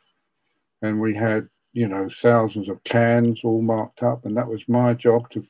and 0.83 1.01
we 1.01 1.15
had 1.15 1.49
you 1.73 1.87
know, 1.87 2.09
thousands 2.09 2.69
of 2.69 2.83
cans 2.83 3.41
all 3.43 3.61
marked 3.61 4.03
up, 4.03 4.25
and 4.25 4.35
that 4.35 4.47
was 4.47 4.61
my 4.67 4.93
job 4.93 5.29
to. 5.31 5.45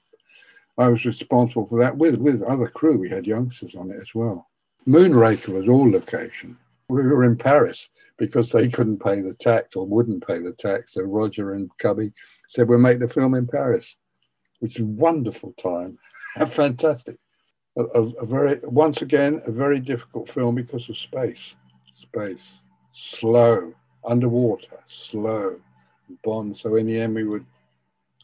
I 0.77 0.87
was 0.87 1.05
responsible 1.05 1.67
for 1.67 1.79
that 1.79 1.97
with 1.97 2.15
with 2.15 2.43
other 2.43 2.67
crew. 2.67 2.97
We 2.97 3.09
had 3.09 3.27
youngsters 3.27 3.75
on 3.75 3.91
it 3.91 3.99
as 4.01 4.13
well. 4.13 4.47
Moonraker 4.87 5.49
was 5.49 5.67
all 5.67 5.91
location. 5.91 6.57
We 6.89 7.03
were 7.03 7.23
in 7.23 7.37
Paris 7.37 7.89
because 8.17 8.51
they 8.51 8.67
couldn't 8.67 9.03
pay 9.03 9.21
the 9.21 9.35
tax 9.35 9.75
or 9.75 9.85
wouldn't 9.85 10.25
pay 10.25 10.39
the 10.39 10.53
tax. 10.53 10.93
So 10.93 11.03
Roger 11.03 11.53
and 11.53 11.69
Cubby 11.77 12.11
said, 12.49 12.67
"We'll 12.67 12.79
make 12.79 12.99
the 12.99 13.07
film 13.07 13.33
in 13.35 13.47
Paris," 13.47 13.95
which 14.59 14.75
is 14.77 14.83
a 14.83 14.85
wonderful 14.85 15.53
time, 15.53 15.97
fantastic. 16.47 17.17
A, 17.77 17.83
a, 17.83 18.01
a 18.01 18.25
very 18.25 18.59
once 18.63 19.01
again 19.01 19.41
a 19.45 19.51
very 19.51 19.79
difficult 19.79 20.29
film 20.29 20.55
because 20.55 20.89
of 20.89 20.97
space, 20.97 21.55
space, 21.95 22.43
slow, 22.93 23.73
underwater, 24.03 24.79
slow 24.87 25.59
Bond. 26.23 26.57
So 26.57 26.75
in 26.75 26.85
the 26.85 26.99
end, 26.99 27.15
we 27.15 27.23
would 27.23 27.45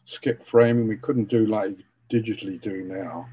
skip 0.06 0.46
framing. 0.46 0.88
We 0.88 0.98
couldn't 0.98 1.30
do 1.30 1.46
like 1.46 1.76
digitally 2.12 2.62
do 2.62 2.84
now. 2.84 3.28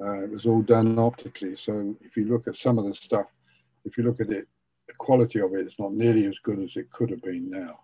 Uh, 0.00 0.24
it 0.24 0.30
was 0.30 0.46
all 0.46 0.62
done 0.62 0.98
optically. 0.98 1.56
So 1.56 1.94
if 2.02 2.16
you 2.16 2.26
look 2.26 2.46
at 2.46 2.56
some 2.56 2.78
of 2.78 2.84
the 2.84 2.94
stuff, 2.94 3.26
if 3.84 3.96
you 3.96 4.04
look 4.04 4.20
at 4.20 4.30
it, 4.30 4.46
the 4.86 4.94
quality 4.94 5.40
of 5.40 5.54
it 5.54 5.66
is 5.66 5.74
not 5.78 5.94
nearly 5.94 6.26
as 6.26 6.38
good 6.40 6.58
as 6.58 6.76
it 6.76 6.90
could 6.90 7.10
have 7.10 7.22
been 7.22 7.50
now. 7.50 7.80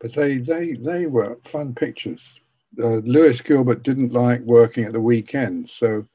But 0.00 0.12
they 0.12 0.38
they 0.38 0.74
they 0.74 1.06
were 1.06 1.38
fun 1.44 1.74
pictures. 1.74 2.40
Uh, 2.78 2.96
Lewis 3.04 3.40
Gilbert 3.40 3.82
didn't 3.82 4.12
like 4.12 4.40
working 4.40 4.84
at 4.84 4.92
the 4.92 5.00
weekend, 5.00 5.70
so 5.70 6.06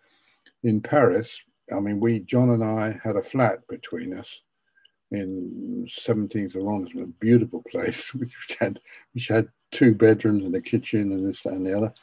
in 0.63 0.81
Paris, 0.81 1.41
I 1.75 1.79
mean, 1.79 1.99
we 1.99 2.19
John 2.19 2.49
and 2.49 2.63
I 2.63 2.99
had 3.03 3.15
a 3.15 3.23
flat 3.23 3.65
between 3.67 4.17
us, 4.17 4.29
in 5.11 5.87
17th 5.89 6.55
of 6.55 6.63
London, 6.63 7.01
a 7.01 7.05
beautiful 7.23 7.63
place, 7.69 8.13
which 8.13 8.33
had 8.59 8.79
which 9.13 9.27
had 9.27 9.47
two 9.71 9.93
bedrooms 9.93 10.43
and 10.43 10.55
a 10.55 10.61
kitchen 10.61 11.11
and 11.11 11.27
this 11.27 11.43
that, 11.43 11.53
and 11.53 11.65
the 11.65 11.77
other. 11.77 11.93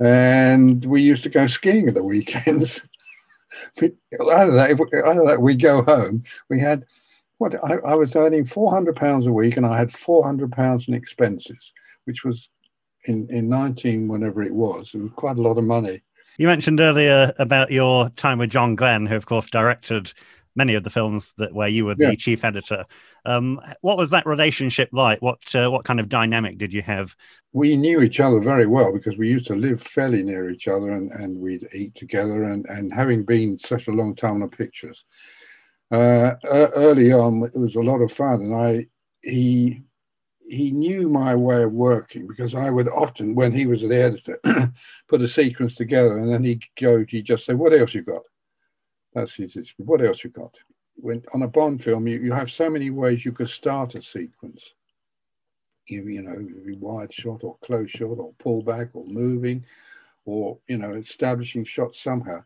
And 0.00 0.84
we 0.84 1.02
used 1.02 1.22
to 1.22 1.28
go 1.28 1.46
skiing 1.46 1.88
at 1.88 1.94
the 1.94 2.02
weekends. 2.02 2.86
either, 3.82 3.92
that, 4.20 5.02
either 5.06 5.24
that 5.24 5.40
we 5.40 5.54
go 5.54 5.82
home, 5.82 6.22
we 6.50 6.58
had 6.58 6.84
what 7.38 7.54
I, 7.62 7.74
I 7.86 7.94
was 7.94 8.16
earning 8.16 8.44
400 8.44 8.96
pounds 8.96 9.26
a 9.26 9.32
week 9.32 9.56
and 9.56 9.66
I 9.66 9.78
had 9.78 9.92
400 9.92 10.50
pounds 10.50 10.88
in 10.88 10.94
expenses, 10.94 11.72
which 12.04 12.24
was 12.24 12.48
in, 13.04 13.28
in 13.30 13.48
19, 13.48 14.08
whenever 14.08 14.42
it 14.42 14.52
was, 14.52 14.92
it 14.94 15.02
was 15.02 15.12
quite 15.14 15.36
a 15.36 15.42
lot 15.42 15.58
of 15.58 15.64
money. 15.64 16.02
You 16.38 16.48
mentioned 16.48 16.80
earlier 16.80 17.32
about 17.38 17.70
your 17.70 18.08
time 18.10 18.38
with 18.38 18.50
John 18.50 18.74
Glenn, 18.74 19.06
who, 19.06 19.14
of 19.14 19.26
course, 19.26 19.48
directed 19.48 20.12
many 20.56 20.74
of 20.74 20.84
the 20.84 20.90
films 20.90 21.34
that 21.38 21.52
where 21.52 21.68
you 21.68 21.84
were 21.84 21.94
the 21.94 22.10
yeah. 22.10 22.14
chief 22.14 22.44
editor. 22.44 22.84
Um, 23.24 23.60
what 23.80 23.96
was 23.96 24.10
that 24.10 24.26
relationship 24.26 24.88
like? 24.92 25.20
What 25.22 25.54
uh, 25.54 25.70
what 25.70 25.84
kind 25.84 26.00
of 26.00 26.08
dynamic 26.08 26.58
did 26.58 26.72
you 26.72 26.82
have? 26.82 27.14
We 27.52 27.76
knew 27.76 28.02
each 28.02 28.20
other 28.20 28.40
very 28.40 28.66
well 28.66 28.92
because 28.92 29.16
we 29.16 29.28
used 29.28 29.46
to 29.48 29.56
live 29.56 29.82
fairly 29.82 30.22
near 30.22 30.50
each 30.50 30.68
other, 30.68 30.90
and, 30.90 31.10
and 31.12 31.38
we'd 31.38 31.68
eat 31.72 31.94
together. 31.94 32.44
And, 32.44 32.66
and 32.66 32.92
having 32.92 33.24
been 33.24 33.58
such 33.58 33.88
a 33.88 33.92
long 33.92 34.14
time 34.14 34.34
on 34.34 34.40
the 34.40 34.48
pictures, 34.48 35.04
uh, 35.90 36.34
early 36.44 37.12
on 37.12 37.42
it 37.44 37.58
was 37.58 37.76
a 37.76 37.80
lot 37.80 38.00
of 38.00 38.12
fun. 38.12 38.42
And 38.42 38.54
I 38.54 38.86
he 39.22 39.82
he 40.46 40.70
knew 40.72 41.08
my 41.08 41.34
way 41.34 41.62
of 41.62 41.72
working 41.72 42.26
because 42.26 42.54
I 42.54 42.70
would 42.70 42.88
often, 42.88 43.34
when 43.34 43.52
he 43.52 43.66
was 43.66 43.80
the 43.80 43.96
editor, 43.96 44.38
put 45.08 45.22
a 45.22 45.28
sequence 45.28 45.74
together, 45.74 46.18
and 46.18 46.30
then 46.30 46.44
he'd 46.44 46.62
go, 46.78 47.04
he'd 47.08 47.24
just 47.24 47.46
say, 47.46 47.54
"What 47.54 47.72
else 47.72 47.94
you 47.94 48.02
got?" 48.02 48.22
That's 49.14 49.34
his. 49.34 49.72
What 49.78 50.04
else 50.04 50.24
you 50.24 50.30
got? 50.30 50.56
When 50.96 51.22
on 51.32 51.42
a 51.42 51.48
Bond 51.48 51.82
film, 51.82 52.06
you, 52.06 52.20
you 52.20 52.32
have 52.32 52.50
so 52.50 52.68
many 52.68 52.90
ways 52.90 53.24
you 53.24 53.32
could 53.32 53.48
start 53.50 53.94
a 53.94 54.02
sequence. 54.02 54.62
You, 55.88 56.02
you 56.04 56.22
know, 56.22 56.36
wide 56.80 57.12
shot 57.12 57.44
or 57.44 57.56
close 57.64 57.90
shot 57.90 58.18
or 58.18 58.32
pull 58.38 58.62
back 58.62 58.88
or 58.94 59.04
moving, 59.06 59.64
or 60.24 60.58
you 60.68 60.78
know, 60.78 60.94
establishing 60.94 61.64
shots 61.64 62.02
somehow. 62.02 62.42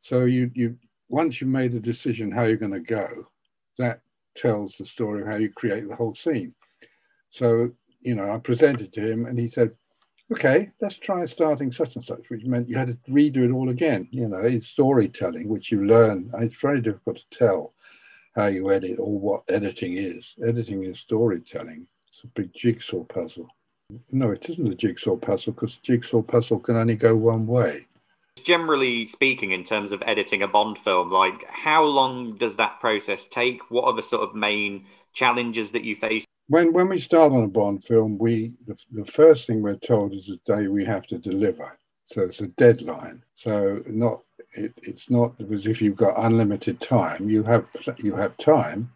So 0.00 0.24
you 0.24 0.50
you 0.54 0.76
once 1.08 1.40
you've 1.40 1.50
made 1.50 1.74
a 1.74 1.80
decision 1.80 2.30
how 2.30 2.44
you're 2.44 2.56
going 2.56 2.72
to 2.72 2.80
go, 2.80 3.08
that 3.78 4.00
tells 4.36 4.76
the 4.76 4.86
story 4.86 5.22
of 5.22 5.28
how 5.28 5.36
you 5.36 5.50
create 5.50 5.88
the 5.88 5.96
whole 5.96 6.14
scene. 6.14 6.54
So 7.30 7.70
you 8.02 8.14
know, 8.14 8.30
I 8.30 8.38
presented 8.38 8.92
to 8.92 9.00
him, 9.00 9.26
and 9.26 9.38
he 9.38 9.48
said, 9.48 9.72
okay, 10.32 10.70
let's 10.80 10.98
try 10.98 11.24
starting 11.26 11.72
such 11.72 11.96
and 11.96 12.04
such, 12.04 12.28
which 12.28 12.44
meant 12.44 12.68
you 12.68 12.76
had 12.76 12.88
to 12.88 13.10
redo 13.10 13.38
it 13.38 13.52
all 13.52 13.70
again. 13.70 14.08
You 14.10 14.28
know, 14.28 14.38
it's 14.38 14.68
storytelling, 14.68 15.48
which 15.48 15.70
you 15.70 15.84
learn. 15.86 16.30
It's 16.38 16.56
very 16.56 16.80
difficult 16.80 17.18
to 17.18 17.38
tell 17.38 17.74
how 18.34 18.46
you 18.46 18.72
edit 18.72 18.98
or 18.98 19.18
what 19.18 19.42
editing 19.48 19.96
is. 19.96 20.34
Editing 20.46 20.84
is 20.84 20.98
storytelling. 20.98 21.86
It's 22.08 22.24
a 22.24 22.28
big 22.28 22.52
jigsaw 22.54 23.04
puzzle. 23.04 23.48
No, 24.10 24.30
it 24.30 24.48
isn't 24.48 24.72
a 24.72 24.74
jigsaw 24.74 25.16
puzzle 25.16 25.52
because 25.52 25.76
jigsaw 25.76 26.22
puzzle 26.22 26.58
can 26.58 26.76
only 26.76 26.96
go 26.96 27.14
one 27.14 27.46
way. 27.46 27.86
Generally 28.42 29.06
speaking, 29.06 29.52
in 29.52 29.62
terms 29.62 29.92
of 29.92 30.02
editing 30.06 30.42
a 30.42 30.48
Bond 30.48 30.78
film, 30.78 31.12
like 31.12 31.44
how 31.48 31.84
long 31.84 32.36
does 32.36 32.56
that 32.56 32.80
process 32.80 33.28
take? 33.28 33.70
What 33.70 33.84
are 33.84 33.94
the 33.94 34.02
sort 34.02 34.28
of 34.28 34.34
main 34.34 34.86
challenges 35.12 35.70
that 35.72 35.84
you 35.84 35.94
face? 35.94 36.24
When 36.48 36.72
when 36.72 36.88
we 36.88 36.98
start 36.98 37.32
on 37.32 37.44
a 37.44 37.48
Bond 37.48 37.84
film, 37.84 38.18
we 38.18 38.52
the, 38.66 38.76
the 38.92 39.06
first 39.06 39.46
thing 39.46 39.62
we're 39.62 39.76
told 39.76 40.12
is 40.12 40.26
the 40.26 40.38
day 40.44 40.68
we 40.68 40.84
have 40.84 41.06
to 41.06 41.18
deliver. 41.18 41.78
So 42.06 42.22
it's 42.22 42.40
a 42.40 42.48
deadline. 42.48 43.22
So 43.34 43.82
not 43.86 44.20
it, 44.54 44.72
it's 44.82 45.10
not 45.10 45.34
as 45.52 45.66
if 45.66 45.80
you've 45.80 45.96
got 45.96 46.22
unlimited 46.22 46.80
time. 46.80 47.30
You 47.30 47.42
have 47.44 47.66
you 47.98 48.14
have 48.14 48.36
time, 48.36 48.92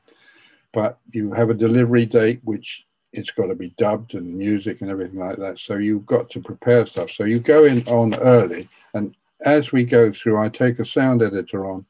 but 0.74 0.98
you 1.12 1.32
have 1.32 1.48
a 1.48 1.54
delivery 1.54 2.04
date 2.04 2.40
which 2.44 2.84
it's 3.14 3.30
got 3.30 3.46
to 3.46 3.54
be 3.54 3.74
dubbed 3.78 4.12
and 4.12 4.36
music 4.36 4.82
and 4.82 4.90
everything 4.90 5.18
like 5.18 5.38
that. 5.38 5.58
So 5.58 5.76
you've 5.76 6.04
got 6.04 6.28
to 6.30 6.40
prepare 6.40 6.86
stuff. 6.86 7.10
So 7.10 7.24
you 7.24 7.40
go 7.40 7.64
in 7.64 7.82
on 7.88 8.14
early, 8.16 8.68
and 8.92 9.16
as 9.46 9.72
we 9.72 9.84
go 9.84 10.12
through, 10.12 10.38
I 10.38 10.50
take 10.50 10.80
a 10.80 10.84
sound 10.84 11.22
editor 11.22 11.70
on 11.70 11.86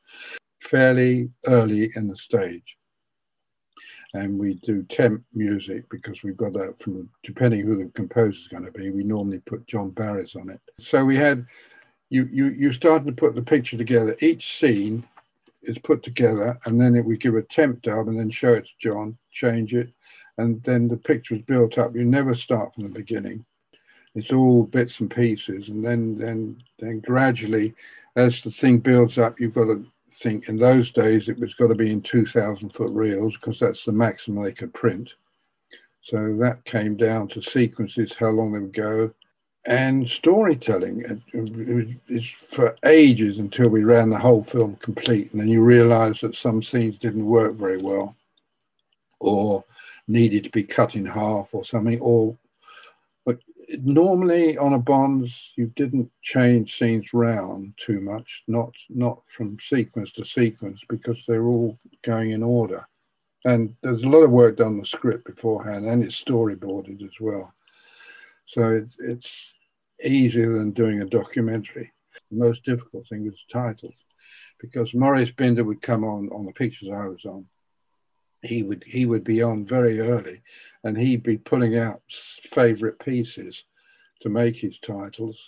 fairly 0.60 1.30
early 1.46 1.90
in 1.96 2.06
the 2.06 2.16
stage. 2.16 2.77
And 4.14 4.38
we 4.38 4.54
do 4.54 4.82
temp 4.84 5.22
music 5.34 5.84
because 5.90 6.22
we've 6.22 6.36
got 6.36 6.54
that 6.54 6.76
from 6.80 7.10
depending 7.22 7.66
who 7.66 7.76
the 7.76 7.90
composer 7.90 8.38
is 8.38 8.48
going 8.48 8.64
to 8.64 8.72
be. 8.72 8.90
We 8.90 9.04
normally 9.04 9.40
put 9.40 9.66
John 9.66 9.90
Barry's 9.90 10.34
on 10.34 10.48
it. 10.48 10.60
So 10.80 11.04
we 11.04 11.16
had 11.16 11.44
you 12.10 12.28
you 12.32 12.46
you 12.46 12.72
start 12.72 13.04
to 13.06 13.12
put 13.12 13.34
the 13.34 13.42
picture 13.42 13.76
together. 13.76 14.16
Each 14.20 14.58
scene 14.58 15.04
is 15.62 15.78
put 15.78 16.02
together, 16.02 16.58
and 16.64 16.80
then 16.80 16.96
it, 16.96 17.04
we 17.04 17.16
give 17.16 17.34
a 17.34 17.42
temp 17.42 17.82
dub, 17.82 18.08
and 18.08 18.18
then 18.18 18.30
show 18.30 18.54
it 18.54 18.64
to 18.64 18.70
John, 18.80 19.18
change 19.30 19.74
it, 19.74 19.92
and 20.38 20.62
then 20.64 20.88
the 20.88 20.96
picture 20.96 21.34
is 21.34 21.42
built 21.42 21.76
up. 21.76 21.94
You 21.94 22.04
never 22.04 22.34
start 22.34 22.74
from 22.74 22.84
the 22.84 22.90
beginning. 22.90 23.44
It's 24.14 24.32
all 24.32 24.64
bits 24.64 25.00
and 25.00 25.10
pieces, 25.10 25.68
and 25.68 25.84
then 25.84 26.16
then 26.16 26.62
then 26.78 27.00
gradually, 27.00 27.74
as 28.16 28.40
the 28.40 28.50
thing 28.50 28.78
builds 28.78 29.18
up, 29.18 29.38
you've 29.38 29.54
got 29.54 29.64
to 29.64 29.86
think. 30.18 30.48
In 30.48 30.56
those 30.58 30.90
days, 30.90 31.28
it 31.28 31.38
was 31.38 31.54
got 31.54 31.68
to 31.68 31.74
be 31.74 31.92
in 31.92 32.02
two 32.02 32.26
thousand 32.26 32.70
foot 32.74 32.90
reels 32.90 33.34
because 33.34 33.58
that's 33.58 33.84
the 33.84 33.92
maximum 33.92 34.44
they 34.44 34.52
could 34.52 34.74
print. 34.74 35.14
So 36.02 36.36
that 36.40 36.64
came 36.64 36.96
down 36.96 37.28
to 37.28 37.42
sequences, 37.42 38.14
how 38.14 38.28
long 38.28 38.52
they 38.52 38.60
would 38.60 38.72
go, 38.72 39.12
and 39.66 40.08
storytelling. 40.08 41.20
It, 41.34 41.92
was 42.08 42.28
for 42.30 42.76
ages 42.84 43.38
until 43.38 43.68
we 43.68 43.84
ran 43.84 44.08
the 44.10 44.18
whole 44.18 44.42
film 44.42 44.76
complete, 44.76 45.30
and 45.32 45.40
then 45.40 45.48
you 45.48 45.62
realise 45.62 46.20
that 46.22 46.34
some 46.34 46.62
scenes 46.62 46.98
didn't 46.98 47.26
work 47.26 47.54
very 47.54 47.80
well, 47.80 48.16
or 49.20 49.64
needed 50.06 50.44
to 50.44 50.50
be 50.50 50.64
cut 50.64 50.96
in 50.96 51.04
half 51.04 51.48
or 51.52 51.64
something, 51.64 52.00
or 52.00 52.36
normally 53.68 54.56
on 54.56 54.72
a 54.72 54.78
bonds 54.78 55.52
you 55.56 55.72
didn't 55.76 56.10
change 56.22 56.78
scenes 56.78 57.12
round 57.12 57.74
too 57.78 58.00
much, 58.00 58.42
not 58.48 58.72
not 58.88 59.22
from 59.36 59.58
sequence 59.60 60.12
to 60.12 60.24
sequence 60.24 60.80
because 60.88 61.18
they're 61.26 61.46
all 61.46 61.78
going 62.02 62.30
in 62.30 62.42
order. 62.42 62.86
And 63.44 63.74
there's 63.82 64.04
a 64.04 64.08
lot 64.08 64.24
of 64.24 64.30
work 64.30 64.56
done 64.56 64.66
on 64.66 64.80
the 64.80 64.86
script 64.86 65.24
beforehand, 65.24 65.86
and 65.86 66.02
it's 66.02 66.22
storyboarded 66.22 67.02
as 67.02 67.20
well. 67.20 67.52
So 68.46 68.70
it's, 68.72 68.96
it's 68.98 69.54
easier 70.02 70.58
than 70.58 70.72
doing 70.72 71.02
a 71.02 71.06
documentary. 71.06 71.92
The 72.30 72.36
most 72.36 72.64
difficult 72.64 73.06
thing 73.08 73.24
was 73.24 73.36
titles, 73.52 73.94
because 74.60 74.92
Maurice 74.94 75.30
Binder 75.30 75.64
would 75.64 75.82
come 75.82 76.04
on 76.04 76.28
on 76.30 76.46
the 76.46 76.52
pictures 76.52 76.88
I 76.92 77.06
was 77.06 77.24
on, 77.24 77.46
he 78.42 78.62
would 78.62 78.84
he 78.86 79.06
would 79.06 79.24
be 79.24 79.42
on 79.42 79.64
very 79.64 80.00
early, 80.00 80.40
and 80.84 80.96
he'd 80.96 81.22
be 81.22 81.38
pulling 81.38 81.76
out 81.76 82.02
favourite 82.44 82.98
pieces 82.98 83.64
to 84.20 84.28
make 84.28 84.56
his 84.56 84.78
titles, 84.78 85.38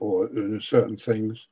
or 0.00 0.26
uh, 0.26 0.60
certain 0.60 0.96
things, 0.96 1.46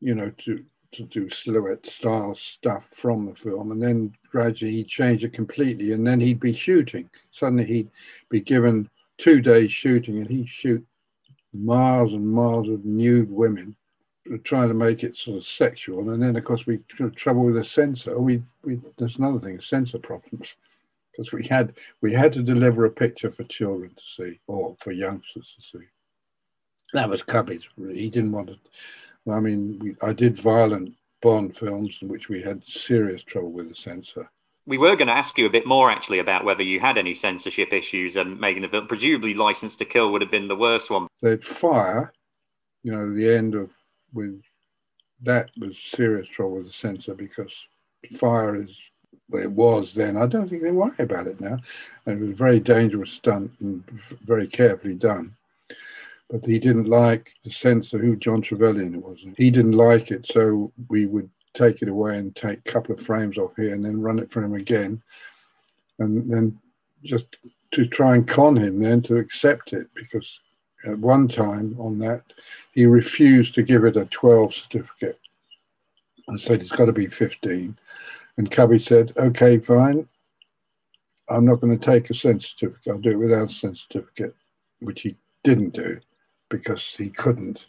you 0.00 0.14
know, 0.14 0.30
to 0.38 0.64
to 0.92 1.02
do 1.04 1.28
silhouette 1.28 1.86
style 1.86 2.34
stuff 2.34 2.88
from 2.96 3.26
the 3.26 3.34
film, 3.34 3.72
and 3.72 3.82
then 3.82 4.12
gradually 4.30 4.72
he'd 4.72 4.88
change 4.88 5.22
it 5.24 5.34
completely, 5.34 5.92
and 5.92 6.06
then 6.06 6.20
he'd 6.20 6.40
be 6.40 6.52
shooting. 6.52 7.08
Suddenly 7.30 7.64
he'd 7.64 7.90
be 8.30 8.40
given 8.40 8.88
two 9.18 9.40
days 9.40 9.72
shooting, 9.72 10.18
and 10.18 10.30
he'd 10.30 10.48
shoot 10.48 10.84
miles 11.52 12.12
and 12.12 12.26
miles 12.26 12.68
of 12.68 12.84
nude 12.84 13.30
women 13.30 13.76
trying 14.44 14.68
to 14.68 14.74
make 14.74 15.02
it 15.04 15.16
sort 15.16 15.38
of 15.38 15.44
sexual, 15.44 16.10
and 16.10 16.22
then 16.22 16.36
of 16.36 16.44
course 16.44 16.66
we 16.66 16.80
had 16.98 17.16
trouble 17.16 17.44
with 17.44 17.54
the 17.54 17.64
censor. 17.64 18.18
We, 18.18 18.42
we 18.62 18.78
there's 18.98 19.16
another 19.16 19.38
thing, 19.38 19.60
censor 19.60 19.98
problems, 19.98 20.54
because 21.12 21.32
we 21.32 21.46
had 21.46 21.74
we 22.00 22.12
had 22.12 22.32
to 22.34 22.42
deliver 22.42 22.84
a 22.84 22.90
picture 22.90 23.30
for 23.30 23.44
children 23.44 23.90
to 23.94 24.02
see 24.16 24.40
or 24.46 24.76
for 24.80 24.92
youngsters 24.92 25.54
to 25.56 25.78
see. 25.78 25.84
That 26.92 27.08
was 27.08 27.22
Cubby's. 27.22 27.64
He 27.76 28.08
didn't 28.08 28.32
want 28.32 28.48
to. 28.48 28.58
I 29.30 29.40
mean, 29.40 29.78
we, 29.78 29.96
I 30.02 30.12
did 30.12 30.40
violent 30.40 30.94
Bond 31.20 31.56
films 31.56 31.98
in 32.00 32.08
which 32.08 32.28
we 32.28 32.42
had 32.42 32.62
serious 32.66 33.22
trouble 33.22 33.50
with 33.50 33.68
the 33.68 33.74
censor. 33.74 34.30
We 34.66 34.78
were 34.78 34.96
going 34.96 35.08
to 35.08 35.14
ask 35.14 35.36
you 35.38 35.46
a 35.46 35.50
bit 35.50 35.66
more 35.66 35.90
actually 35.90 36.18
about 36.18 36.44
whether 36.44 36.62
you 36.62 36.78
had 36.78 36.98
any 36.98 37.14
censorship 37.14 37.72
issues 37.72 38.16
and 38.16 38.38
making 38.38 38.62
the 38.62 38.68
film. 38.68 38.86
Presumably, 38.86 39.34
License 39.34 39.76
to 39.76 39.84
Kill 39.84 40.12
would 40.12 40.20
have 40.20 40.30
been 40.30 40.48
the 40.48 40.56
worst 40.56 40.90
one. 40.90 41.08
They'd 41.22 41.44
fire, 41.44 42.12
you 42.82 42.92
know, 42.92 43.12
the 43.12 43.34
end 43.34 43.54
of 43.54 43.70
with 44.12 44.40
that 45.22 45.50
was 45.58 45.78
serious 45.78 46.28
trouble 46.28 46.56
with 46.56 46.66
the 46.66 46.72
censor 46.72 47.14
because 47.14 47.52
fire 48.16 48.62
is 48.62 48.76
it 49.32 49.50
was 49.50 49.94
then. 49.94 50.16
I 50.16 50.26
don't 50.26 50.48
think 50.48 50.62
they 50.62 50.70
worry 50.70 50.94
about 50.98 51.26
it 51.26 51.40
now. 51.40 51.58
And 52.06 52.18
it 52.18 52.20
was 52.20 52.30
a 52.30 52.34
very 52.34 52.60
dangerous 52.60 53.12
stunt 53.12 53.50
and 53.60 53.84
very 54.24 54.46
carefully 54.46 54.94
done. 54.94 55.34
But 56.30 56.44
he 56.44 56.58
didn't 56.58 56.88
like 56.88 57.30
the 57.44 57.50
censor 57.50 57.98
who 57.98 58.16
John 58.16 58.42
Trevelyan 58.42 59.00
was. 59.00 59.18
He 59.36 59.50
didn't 59.50 59.72
like 59.72 60.10
it, 60.10 60.26
so 60.26 60.72
we 60.88 61.06
would 61.06 61.28
take 61.54 61.82
it 61.82 61.88
away 61.88 62.18
and 62.18 62.34
take 62.36 62.58
a 62.58 62.70
couple 62.70 62.94
of 62.94 63.04
frames 63.04 63.38
off 63.38 63.52
here 63.56 63.74
and 63.74 63.84
then 63.84 64.00
run 64.00 64.18
it 64.18 64.30
for 64.30 64.42
him 64.42 64.54
again. 64.54 65.02
And 65.98 66.30
then 66.30 66.58
just 67.04 67.26
to 67.72 67.86
try 67.86 68.14
and 68.14 68.26
con 68.26 68.56
him 68.56 68.80
then 68.80 69.02
to 69.02 69.16
accept 69.16 69.72
it 69.72 69.88
because 69.94 70.38
at 70.86 70.98
one 70.98 71.28
time 71.28 71.76
on 71.78 71.98
that, 71.98 72.22
he 72.72 72.86
refused 72.86 73.54
to 73.54 73.62
give 73.62 73.84
it 73.84 73.96
a 73.96 74.04
12 74.06 74.54
certificate 74.54 75.18
and 76.28 76.40
said 76.40 76.60
it's 76.60 76.72
got 76.72 76.86
to 76.86 76.92
be 76.92 77.06
15. 77.06 77.76
And 78.36 78.50
Cubby 78.50 78.78
said, 78.78 79.12
okay, 79.16 79.58
fine. 79.58 80.08
I'm 81.28 81.44
not 81.44 81.60
going 81.60 81.76
to 81.76 81.84
take 81.84 82.08
a 82.10 82.14
sense 82.14 82.48
certificate. 82.48 82.92
I'll 82.92 82.98
do 82.98 83.10
it 83.10 83.16
without 83.16 83.50
a 83.50 83.52
sense 83.52 83.86
certificate, 83.88 84.34
which 84.80 85.02
he 85.02 85.16
didn't 85.42 85.74
do 85.74 85.98
because 86.48 86.94
he 86.96 87.10
couldn't. 87.10 87.66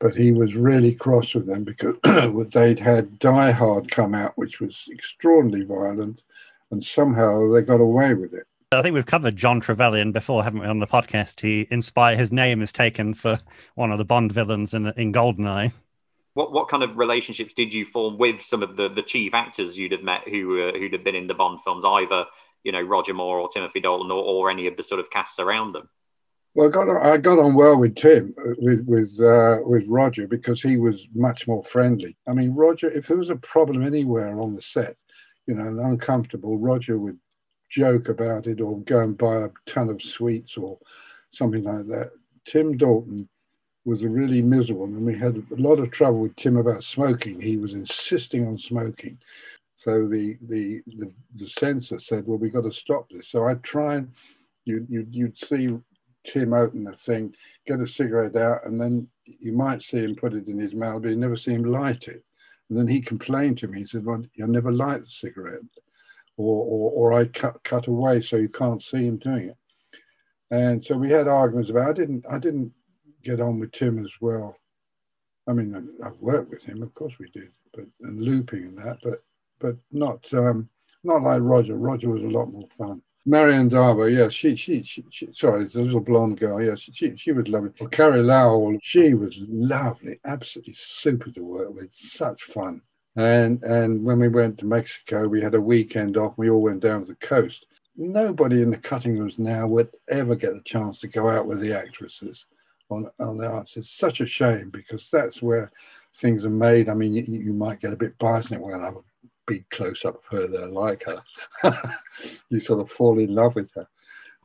But 0.00 0.14
he 0.14 0.32
was 0.32 0.56
really 0.56 0.94
cross 0.94 1.34
with 1.34 1.46
them 1.46 1.64
because 1.64 1.96
they'd 2.52 2.80
had 2.80 3.18
Die 3.20 3.50
Hard 3.52 3.90
come 3.90 4.14
out, 4.14 4.36
which 4.36 4.60
was 4.60 4.88
extraordinarily 4.90 5.64
violent, 5.64 6.22
and 6.70 6.82
somehow 6.84 7.52
they 7.52 7.62
got 7.62 7.80
away 7.80 8.12
with 8.12 8.34
it. 8.34 8.46
I 8.72 8.82
think 8.82 8.94
we've 8.94 9.06
covered 9.06 9.36
John 9.36 9.60
Trevelyan 9.60 10.12
before, 10.12 10.42
haven't 10.42 10.60
we, 10.60 10.66
on 10.66 10.80
the 10.80 10.86
podcast? 10.86 11.40
He 11.40 11.68
inspired 11.70 12.18
his 12.18 12.32
name 12.32 12.60
is 12.60 12.72
taken 12.72 13.14
for 13.14 13.38
one 13.74 13.92
of 13.92 13.98
the 13.98 14.04
Bond 14.04 14.32
villains 14.32 14.74
in 14.74 14.86
in 14.96 15.12
Goldeneye. 15.12 15.72
What 16.34 16.52
what 16.52 16.68
kind 16.68 16.82
of 16.82 16.98
relationships 16.98 17.54
did 17.54 17.72
you 17.72 17.84
form 17.84 18.18
with 18.18 18.42
some 18.42 18.62
of 18.62 18.76
the, 18.76 18.88
the 18.88 19.02
chief 19.02 19.34
actors 19.34 19.78
you'd 19.78 19.92
have 19.92 20.02
met 20.02 20.26
who 20.26 20.68
uh, 20.68 20.72
who'd 20.72 20.92
have 20.92 21.04
been 21.04 21.14
in 21.14 21.28
the 21.28 21.34
Bond 21.34 21.60
films, 21.62 21.84
either 21.84 22.24
you 22.64 22.72
know 22.72 22.82
Roger 22.82 23.14
Moore 23.14 23.38
or 23.38 23.48
Timothy 23.48 23.80
Dalton 23.80 24.10
or, 24.10 24.22
or 24.22 24.50
any 24.50 24.66
of 24.66 24.76
the 24.76 24.82
sort 24.82 25.00
of 25.00 25.10
casts 25.10 25.38
around 25.38 25.72
them? 25.72 25.88
Well, 26.54 26.68
I 26.68 26.70
got 26.70 26.88
on, 26.88 27.06
I 27.06 27.16
got 27.16 27.38
on 27.40 27.54
well 27.54 27.76
with 27.76 27.96
Tim, 27.96 28.34
uh, 28.38 28.54
with 28.58 28.84
with 28.86 29.20
uh, 29.20 29.58
with 29.62 29.84
Roger 29.86 30.26
because 30.26 30.62
he 30.62 30.76
was 30.76 31.06
much 31.14 31.46
more 31.46 31.64
friendly. 31.64 32.16
I 32.28 32.32
mean, 32.32 32.54
Roger, 32.54 32.90
if 32.90 33.08
there 33.08 33.16
was 33.16 33.30
a 33.30 33.36
problem 33.36 33.84
anywhere 33.84 34.40
on 34.40 34.54
the 34.54 34.62
set, 34.62 34.96
you 35.46 35.54
know, 35.54 35.84
uncomfortable, 35.84 36.58
Roger 36.58 36.98
would 36.98 37.18
joke 37.74 38.08
about 38.08 38.46
it 38.46 38.60
or 38.60 38.78
go 38.80 39.00
and 39.00 39.18
buy 39.18 39.42
a 39.42 39.48
ton 39.66 39.90
of 39.90 40.00
sweets 40.00 40.56
or 40.56 40.78
something 41.32 41.64
like 41.64 41.86
that. 41.88 42.12
Tim 42.44 42.76
Dalton 42.76 43.28
was 43.84 44.02
a 44.02 44.08
really 44.08 44.40
miserable, 44.40 44.84
and 44.84 45.04
we 45.04 45.18
had 45.18 45.36
a 45.36 45.60
lot 45.60 45.80
of 45.80 45.90
trouble 45.90 46.20
with 46.20 46.36
Tim 46.36 46.56
about 46.56 46.84
smoking. 46.84 47.40
He 47.40 47.56
was 47.56 47.74
insisting 47.74 48.46
on 48.46 48.58
smoking. 48.58 49.18
So 49.74 50.06
the 50.06 50.38
the 50.48 50.82
the, 50.86 51.12
the 51.34 51.48
censor 51.48 51.98
said, 51.98 52.26
"Well, 52.26 52.38
we've 52.38 52.52
got 52.52 52.62
to 52.64 52.72
stop 52.72 53.10
this." 53.10 53.28
So 53.28 53.44
I 53.44 53.54
try 53.54 53.96
and 53.96 54.12
you 54.64 54.86
you 54.88 55.06
you'd 55.10 55.38
see 55.38 55.68
Tim 56.24 56.52
open 56.54 56.84
the 56.84 56.92
thing, 56.92 57.34
get 57.66 57.80
a 57.80 57.86
cigarette 57.86 58.36
out, 58.36 58.64
and 58.66 58.80
then 58.80 59.08
you 59.26 59.52
might 59.52 59.82
see 59.82 59.98
him 59.98 60.14
put 60.14 60.32
it 60.34 60.46
in 60.46 60.58
his 60.58 60.74
mouth, 60.74 61.02
but 61.02 61.08
you 61.08 61.16
never 61.16 61.36
see 61.36 61.52
him 61.52 61.64
light 61.64 62.08
it. 62.08 62.22
And 62.70 62.78
then 62.78 62.86
he 62.86 63.00
complained 63.00 63.58
to 63.58 63.68
me. 63.68 63.80
He 63.80 63.86
said, 63.86 64.04
"Well, 64.04 64.24
you 64.34 64.46
never 64.46 64.70
light 64.72 65.04
the 65.04 65.10
cigarette." 65.10 65.62
Or, 66.36 66.64
or, 66.64 67.12
or 67.12 67.20
I 67.20 67.26
cut, 67.26 67.62
cut 67.64 67.86
away 67.86 68.20
so 68.20 68.36
you 68.36 68.48
can't 68.48 68.82
see 68.82 69.06
him 69.06 69.18
doing 69.18 69.50
it. 69.50 69.56
and 70.50 70.84
so 70.84 70.96
we 70.96 71.10
had 71.10 71.28
arguments 71.28 71.70
about. 71.70 71.88
I 71.90 71.92
didn't 71.92 72.24
I 72.30 72.38
didn't 72.38 72.72
get 73.22 73.40
on 73.40 73.60
with 73.60 73.72
Tim 73.72 74.04
as 74.04 74.10
well. 74.20 74.56
I 75.48 75.52
mean, 75.52 75.74
I've 76.04 76.18
worked 76.20 76.50
with 76.50 76.64
him, 76.64 76.82
of 76.82 76.94
course 76.94 77.14
we 77.20 77.28
did, 77.30 77.50
but 77.72 77.84
and 78.02 78.20
looping 78.20 78.64
and 78.64 78.78
that, 78.78 78.98
but 79.02 79.22
but 79.60 79.76
not 79.92 80.32
um, 80.34 80.68
not 81.04 81.22
like 81.22 81.40
Roger. 81.42 81.76
Roger 81.76 82.08
was 82.10 82.22
a 82.22 82.28
lot 82.28 82.50
more 82.52 82.68
fun. 82.76 83.02
Maryam 83.26 83.68
d'Abo, 83.68 84.04
yeah, 84.14 84.28
she, 84.28 84.54
she, 84.54 84.82
she, 84.82 85.02
she 85.10 85.28
sorry, 85.32 85.66
the 85.66 85.80
little 85.80 86.00
blonde 86.00 86.38
girl, 86.38 86.76
she, 86.76 86.92
she, 86.92 87.16
she 87.16 87.32
was 87.32 87.48
lovely. 87.48 87.70
Well, 87.80 87.88
Carey 87.88 88.22
Lowell, 88.22 88.76
she 88.82 89.14
was 89.14 89.38
lovely, 89.48 90.20
absolutely 90.26 90.74
super 90.74 91.30
to 91.30 91.40
work 91.40 91.74
with, 91.74 91.88
such 91.94 92.42
fun. 92.42 92.82
And 93.16 93.62
and 93.62 94.04
when 94.04 94.18
we 94.18 94.28
went 94.28 94.58
to 94.58 94.66
Mexico, 94.66 95.28
we 95.28 95.40
had 95.40 95.54
a 95.54 95.60
weekend 95.60 96.16
off. 96.16 96.34
We 96.36 96.50
all 96.50 96.62
went 96.62 96.80
down 96.80 97.00
to 97.02 97.06
the 97.06 97.14
coast. 97.26 97.66
Nobody 97.96 98.62
in 98.62 98.70
the 98.70 98.76
cutting 98.76 99.16
rooms 99.18 99.38
now 99.38 99.68
would 99.68 99.90
ever 100.08 100.34
get 100.34 100.54
the 100.54 100.62
chance 100.64 100.98
to 101.00 101.08
go 101.08 101.28
out 101.28 101.46
with 101.46 101.60
the 101.60 101.76
actresses 101.76 102.46
on 102.90 103.08
on 103.20 103.36
the 103.36 103.46
arts. 103.46 103.76
It's 103.76 103.96
such 103.96 104.20
a 104.20 104.26
shame 104.26 104.70
because 104.70 105.08
that's 105.12 105.40
where 105.40 105.70
things 106.16 106.44
are 106.44 106.50
made. 106.50 106.88
I 106.88 106.94
mean, 106.94 107.14
you, 107.14 107.22
you 107.22 107.52
might 107.52 107.80
get 107.80 107.92
a 107.92 107.96
bit 107.96 108.18
biased 108.18 108.50
in 108.50 108.58
it. 108.58 108.60
Well, 108.60 108.82
I 108.82 108.90
would 108.90 109.04
big 109.46 109.68
close 109.70 110.04
up 110.04 110.16
of 110.16 110.24
her 110.30 110.46
there, 110.46 110.66
like 110.66 111.04
her. 111.04 111.22
you 112.48 112.60
sort 112.60 112.80
of 112.80 112.90
fall 112.90 113.18
in 113.18 113.34
love 113.34 113.54
with 113.54 113.70
her. 113.74 113.86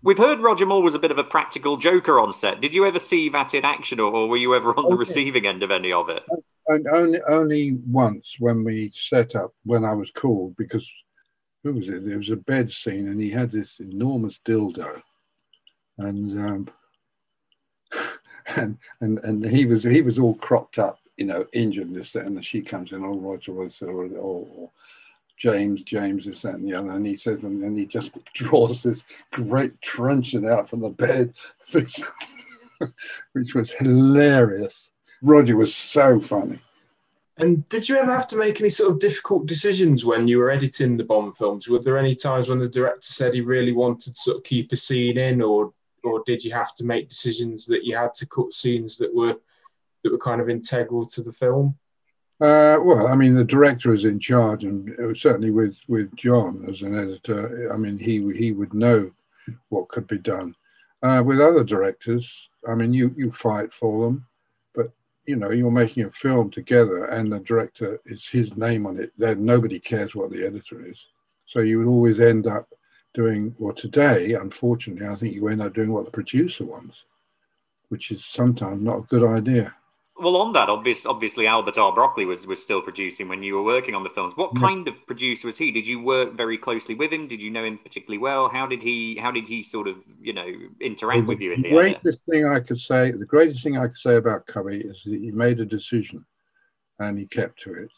We've 0.01 0.17
heard 0.17 0.39
Roger 0.39 0.65
Moore 0.65 0.81
was 0.81 0.95
a 0.95 0.99
bit 0.99 1.11
of 1.11 1.17
a 1.17 1.23
practical 1.23 1.75
joker 1.75 2.19
on 2.19 2.31
set. 2.31 2.61
Did 2.61 2.73
you 2.73 2.85
ever 2.85 2.99
see 2.99 3.27
that 3.29 3.53
in 3.53 3.65
action, 3.65 3.99
or, 3.99 4.11
or 4.11 4.29
were 4.29 4.37
you 4.37 4.55
ever 4.55 4.73
on 4.77 4.87
the 4.89 4.95
receiving 4.95 5.45
end 5.45 5.61
of 5.61 5.71
any 5.71 5.91
of 5.91 6.09
it? 6.09 6.23
And 6.69 6.87
only 6.87 7.19
only 7.27 7.79
once 7.87 8.35
when 8.39 8.63
we 8.63 8.91
set 8.93 9.35
up 9.35 9.53
when 9.65 9.83
I 9.83 9.93
was 9.93 10.11
called 10.11 10.55
because 10.55 10.89
who 11.63 11.73
was 11.73 11.89
it? 11.89 12.05
There 12.05 12.17
was 12.17 12.29
a 12.29 12.37
bed 12.37 12.71
scene 12.71 13.09
and 13.09 13.19
he 13.19 13.29
had 13.29 13.51
this 13.51 13.79
enormous 13.79 14.39
dildo, 14.45 15.01
and 15.97 16.39
um, 16.39 16.67
and 18.55 18.77
and 19.01 19.19
and 19.19 19.45
he 19.45 19.65
was 19.65 19.83
he 19.83 20.01
was 20.01 20.19
all 20.19 20.35
cropped 20.35 20.79
up 20.79 20.99
you 21.19 21.25
know, 21.25 21.45
injured 21.51 21.93
this, 21.93 22.15
and 22.15 22.43
she 22.45 22.61
comes 22.61 22.93
in, 22.93 23.03
oh, 23.03 23.17
Roger 23.17 23.51
was, 23.51 23.81
or, 23.81 24.05
or, 24.05 24.47
or 24.55 24.71
James, 25.37 25.83
James, 25.83 26.25
this, 26.25 26.43
that, 26.43 26.55
and 26.55 26.65
the 26.65 26.73
other. 26.73 26.91
And 26.91 27.05
he 27.05 27.17
says, 27.17 27.43
and 27.43 27.61
then 27.61 27.75
he 27.75 27.85
just 27.85 28.17
draws 28.33 28.81
this 28.81 29.03
great 29.31 29.79
truncheon 29.81 30.49
out 30.49 30.69
from 30.69 30.79
the 30.79 30.89
bed, 30.89 31.33
which 33.33 33.53
was 33.53 33.71
hilarious. 33.73 34.91
Roger 35.21 35.57
was 35.57 35.75
so 35.75 36.19
funny. 36.19 36.59
And 37.37 37.67
did 37.69 37.87
you 37.87 37.95
ever 37.95 38.11
have 38.11 38.27
to 38.27 38.35
make 38.35 38.59
any 38.59 38.69
sort 38.69 38.91
of 38.91 38.99
difficult 38.99 39.45
decisions 39.45 40.03
when 40.03 40.27
you 40.27 40.39
were 40.39 40.51
editing 40.51 40.97
the 40.97 41.05
Bond 41.05 41.37
films? 41.37 41.69
Were 41.69 41.79
there 41.79 41.97
any 41.97 42.13
times 42.13 42.49
when 42.49 42.59
the 42.59 42.67
director 42.67 42.99
said 43.01 43.33
he 43.33 43.41
really 43.41 43.71
wanted 43.71 44.13
to 44.13 44.19
sort 44.19 44.37
of 44.37 44.43
keep 44.43 44.73
a 44.73 44.75
scene 44.75 45.17
in, 45.17 45.41
or 45.41 45.73
or 46.03 46.21
did 46.25 46.43
you 46.43 46.51
have 46.53 46.75
to 46.75 46.85
make 46.85 47.09
decisions 47.09 47.65
that 47.65 47.85
you 47.85 47.95
had 47.95 48.13
to 48.15 48.27
cut 48.27 48.53
scenes 48.53 48.97
that 48.97 49.13
were 49.13 49.35
that 50.03 50.11
were 50.11 50.17
kind 50.17 50.41
of 50.41 50.49
integral 50.49 51.05
to 51.05 51.23
the 51.23 51.31
film? 51.31 51.77
Uh, 52.41 52.77
well, 52.81 53.07
I 53.07 53.15
mean, 53.15 53.35
the 53.35 53.43
director 53.43 53.93
is 53.93 54.05
in 54.05 54.19
charge, 54.19 54.63
and 54.63 55.17
certainly 55.17 55.51
with 55.51 55.77
with 55.87 56.13
John 56.15 56.65
as 56.69 56.81
an 56.81 56.97
editor, 56.97 57.71
I 57.73 57.77
mean, 57.77 57.97
he 57.97 58.33
he 58.37 58.51
would 58.51 58.73
know 58.73 59.11
what 59.69 59.89
could 59.89 60.07
be 60.07 60.17
done. 60.17 60.55
Uh, 61.03 61.23
with 61.25 61.39
other 61.39 61.63
directors, 61.63 62.49
I 62.67 62.75
mean, 62.75 62.93
you 62.93 63.13
you 63.17 63.31
fight 63.31 63.73
for 63.73 64.05
them, 64.05 64.25
you 65.29 65.35
know, 65.35 65.51
you're 65.51 65.69
making 65.69 66.05
a 66.05 66.11
film 66.11 66.49
together, 66.49 67.05
and 67.05 67.31
the 67.31 67.39
director 67.39 68.01
is 68.07 68.27
his 68.27 68.57
name 68.57 68.87
on 68.87 68.99
it. 68.99 69.11
Then 69.15 69.45
nobody 69.45 69.79
cares 69.79 70.15
what 70.15 70.31
the 70.31 70.43
editor 70.43 70.83
is, 70.83 70.97
so 71.45 71.59
you 71.59 71.77
would 71.77 71.87
always 71.87 72.19
end 72.19 72.47
up 72.47 72.67
doing. 73.13 73.55
Well, 73.59 73.75
today, 73.75 74.33
unfortunately, 74.33 75.05
I 75.05 75.15
think 75.15 75.35
you 75.35 75.47
end 75.47 75.61
up 75.61 75.75
doing 75.75 75.91
what 75.91 76.05
the 76.05 76.11
producer 76.11 76.65
wants, 76.65 76.97
which 77.89 78.09
is 78.09 78.25
sometimes 78.25 78.81
not 78.81 78.97
a 78.97 79.03
good 79.03 79.23
idea 79.23 79.75
well, 80.21 80.37
on 80.37 80.53
that, 80.53 80.69
obvious, 80.69 81.05
obviously 81.05 81.47
Albert 81.47 81.77
R. 81.77 81.93
Broccoli 81.93 82.25
was 82.25 82.45
was 82.45 82.61
still 82.61 82.81
producing 82.81 83.27
when 83.27 83.43
you 83.43 83.55
were 83.55 83.63
working 83.63 83.95
on 83.95 84.03
the 84.03 84.09
films. 84.09 84.33
What 84.35 84.51
yeah. 84.55 84.61
kind 84.61 84.87
of 84.87 84.93
producer 85.07 85.47
was 85.47 85.57
he? 85.57 85.71
Did 85.71 85.87
you 85.87 86.01
work 86.01 86.35
very 86.35 86.57
closely 86.57 86.95
with 86.95 87.11
him? 87.11 87.27
Did 87.27 87.41
you 87.41 87.49
know 87.49 87.63
him 87.63 87.77
particularly 87.77 88.17
well? 88.17 88.49
How 88.49 88.67
did 88.67 88.81
he 88.81 89.17
How 89.17 89.31
did 89.31 89.47
he 89.47 89.63
sort 89.63 89.87
of 89.87 89.97
you 90.21 90.33
know 90.33 90.47
interact 90.81 91.19
well, 91.19 91.27
with 91.27 91.39
you 91.39 91.53
in 91.53 91.61
the, 91.61 91.69
the 91.69 91.75
greatest 91.75 92.21
thing 92.29 92.45
I 92.45 92.59
could 92.59 92.79
say, 92.79 93.11
the 93.11 93.25
greatest 93.25 93.63
thing 93.63 93.77
I 93.77 93.87
could 93.87 93.97
say 93.97 94.15
about 94.15 94.47
Cubby 94.47 94.77
is 94.77 95.03
that 95.05 95.19
he 95.19 95.31
made 95.31 95.59
a 95.59 95.65
decision, 95.65 96.25
and 96.99 97.17
he 97.17 97.25
kept 97.25 97.59
to 97.61 97.73
it. 97.73 97.91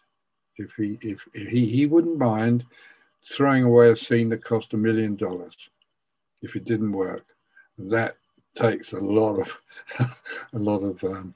If 0.57 0.71
he 0.77 0.97
if, 1.01 1.21
if 1.33 1.47
he 1.49 1.65
he 1.65 1.85
wouldn't 1.85 2.17
mind 2.17 2.65
throwing 3.29 3.63
away 3.63 3.91
a 3.91 3.95
scene 3.95 4.29
that 4.29 4.43
cost 4.43 4.73
a 4.73 4.77
million 4.77 5.15
dollars 5.15 5.55
if 6.41 6.55
it 6.55 6.65
didn't 6.65 6.91
work. 6.91 7.25
That 7.77 8.17
takes 8.55 8.93
a 8.93 8.99
lot 8.99 9.39
of 9.39 9.57
a 10.53 10.59
lot 10.59 10.79
of 10.79 11.03
um, 11.03 11.33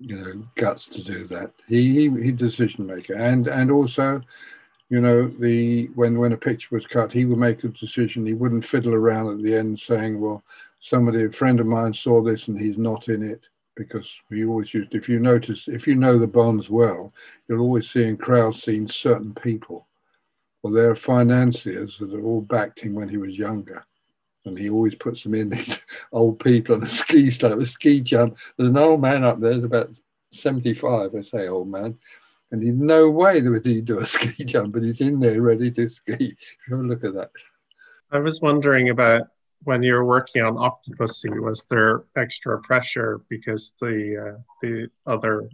you 0.00 0.16
know 0.16 0.42
guts 0.54 0.88
to 0.88 1.02
do 1.02 1.26
that. 1.26 1.52
He 1.68 2.08
he, 2.08 2.22
he 2.22 2.32
decision 2.32 2.86
maker, 2.86 3.14
and 3.14 3.46
and 3.46 3.70
also, 3.70 4.22
you 4.88 5.00
know, 5.00 5.28
the 5.28 5.86
when 5.94 6.18
when 6.18 6.32
a 6.32 6.36
picture 6.36 6.74
was 6.74 6.86
cut, 6.86 7.12
he 7.12 7.24
would 7.24 7.38
make 7.38 7.62
a 7.64 7.68
decision. 7.68 8.26
He 8.26 8.34
wouldn't 8.34 8.64
fiddle 8.64 8.94
around 8.94 9.32
at 9.32 9.42
the 9.44 9.56
end 9.56 9.78
saying, 9.78 10.20
"Well, 10.20 10.42
somebody 10.80 11.24
a 11.24 11.32
friend 11.32 11.60
of 11.60 11.66
mine 11.66 11.92
saw 11.92 12.22
this 12.22 12.48
and 12.48 12.58
he's 12.58 12.78
not 12.78 13.08
in 13.08 13.22
it." 13.22 13.48
Because 13.76 14.10
we 14.30 14.44
always 14.44 14.74
used, 14.74 14.94
if 14.94 15.08
you 15.08 15.20
notice, 15.20 15.68
if 15.68 15.86
you 15.86 15.94
know 15.94 16.18
the 16.18 16.26
Bonds 16.26 16.68
well, 16.68 17.14
you'll 17.48 17.60
always 17.60 17.88
see 17.88 18.02
in 18.02 18.16
crowd 18.16 18.54
scenes 18.54 18.94
certain 18.94 19.32
people. 19.32 19.86
Well, 20.62 20.72
there 20.72 20.90
are 20.90 20.96
financiers 20.96 21.96
that 21.98 22.12
are 22.12 22.22
all 22.22 22.42
backed 22.42 22.80
him 22.80 22.94
when 22.94 23.08
he 23.08 23.16
was 23.16 23.38
younger 23.38 23.86
and 24.44 24.58
he 24.58 24.70
always 24.70 24.94
puts 24.94 25.22
them 25.22 25.34
in 25.34 25.48
these 25.50 25.80
old 26.12 26.40
people 26.40 26.74
on 26.74 26.80
the 26.80 26.88
ski 26.88 27.30
slope, 27.30 27.60
a 27.60 27.66
ski 27.66 28.00
jump. 28.00 28.36
There's 28.56 28.70
an 28.70 28.76
old 28.76 29.00
man 29.00 29.24
up 29.24 29.40
there, 29.40 29.64
about 29.64 29.90
75, 30.32 31.14
I 31.14 31.22
say 31.22 31.48
old 31.48 31.68
man, 31.68 31.98
and 32.52 32.62
in 32.62 32.84
no 32.84 33.10
way 33.10 33.40
would 33.42 33.64
he 33.64 33.80
do 33.80 33.98
a 33.98 34.06
ski 34.06 34.44
jump, 34.44 34.72
but 34.72 34.82
he's 34.82 35.00
in 35.00 35.20
there 35.20 35.40
ready 35.42 35.70
to 35.72 35.88
ski. 35.88 36.36
Have 36.68 36.80
a 36.80 36.82
look 36.82 37.04
at 37.04 37.14
that. 37.14 37.30
I 38.10 38.18
was 38.18 38.40
wondering 38.40 38.90
about 38.90 39.28
when 39.64 39.82
you 39.82 39.94
were 39.94 40.04
working 40.04 40.42
on 40.42 40.54
Octopussy, 40.54 41.38
was 41.40 41.66
there 41.66 42.04
extra 42.16 42.60
pressure 42.62 43.20
because 43.28 43.74
the 43.80 44.34
uh, 44.34 44.40
the 44.62 44.90
other 45.06 45.48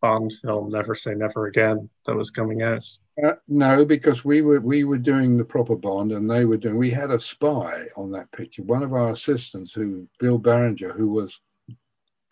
Bond 0.00 0.32
film, 0.32 0.70
Never 0.70 0.94
Say 0.94 1.14
Never 1.14 1.46
Again, 1.46 1.90
that 2.06 2.16
was 2.16 2.30
coming 2.30 2.62
out? 2.62 2.86
Uh, 3.24 3.34
no, 3.48 3.84
because 3.84 4.24
we 4.24 4.40
were 4.40 4.60
we 4.60 4.84
were 4.84 4.98
doing 4.98 5.36
the 5.36 5.44
proper 5.44 5.74
Bond, 5.74 6.12
and 6.12 6.30
they 6.30 6.44
were 6.44 6.56
doing. 6.56 6.76
We 6.76 6.90
had 6.90 7.10
a 7.10 7.20
spy 7.20 7.86
on 7.96 8.10
that 8.12 8.30
picture. 8.32 8.62
One 8.62 8.82
of 8.82 8.92
our 8.92 9.10
assistants, 9.10 9.72
who 9.72 10.06
Bill 10.18 10.38
Barringer, 10.38 10.92
who 10.92 11.08
was 11.08 11.38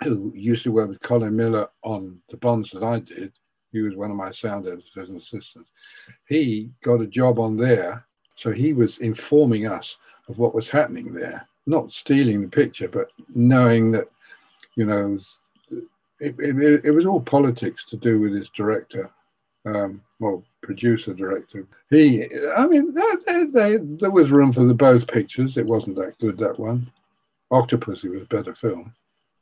who 0.02 0.32
used 0.34 0.64
to 0.64 0.72
work 0.72 0.88
with 0.88 1.00
Colin 1.00 1.34
Miller 1.34 1.68
on 1.82 2.20
the 2.30 2.36
Bonds 2.36 2.70
that 2.70 2.84
I 2.84 3.00
did. 3.00 3.32
He 3.72 3.80
was 3.80 3.96
one 3.96 4.10
of 4.10 4.16
my 4.16 4.30
sound 4.30 4.66
editors 4.66 5.08
and 5.08 5.20
assistants. 5.20 5.70
He 6.28 6.70
got 6.82 7.00
a 7.00 7.06
job 7.06 7.38
on 7.38 7.56
there, 7.56 8.06
so 8.36 8.52
he 8.52 8.72
was 8.72 8.98
informing 8.98 9.66
us 9.66 9.96
of 10.28 10.38
what 10.38 10.54
was 10.54 10.70
happening 10.70 11.12
there, 11.12 11.46
not 11.66 11.92
stealing 11.92 12.40
the 12.42 12.48
picture, 12.48 12.88
but 12.88 13.10
knowing 13.34 13.90
that, 13.92 14.08
you 14.76 14.86
know, 14.86 15.18
it, 16.20 16.34
it, 16.38 16.84
it 16.84 16.90
was 16.90 17.04
all 17.04 17.20
politics 17.20 17.84
to 17.86 17.96
do 17.96 18.20
with 18.20 18.32
his 18.32 18.48
director, 18.50 19.10
um, 19.76 20.02
well, 20.20 20.44
producer 20.62 21.14
director. 21.14 21.66
He, 21.90 22.24
I 22.56 22.66
mean, 22.66 22.92
that, 22.94 23.50
they, 23.54 23.78
there 23.96 24.10
was 24.10 24.30
room 24.30 24.52
for 24.52 24.64
the 24.64 24.74
both 24.74 25.06
pictures. 25.06 25.56
It 25.56 25.66
wasn't 25.66 25.96
that 25.96 26.18
good 26.18 26.38
that 26.38 26.58
one. 26.58 26.90
Octopussy 27.52 28.10
was 28.10 28.22
a 28.22 28.26
better 28.26 28.54
film. 28.54 28.92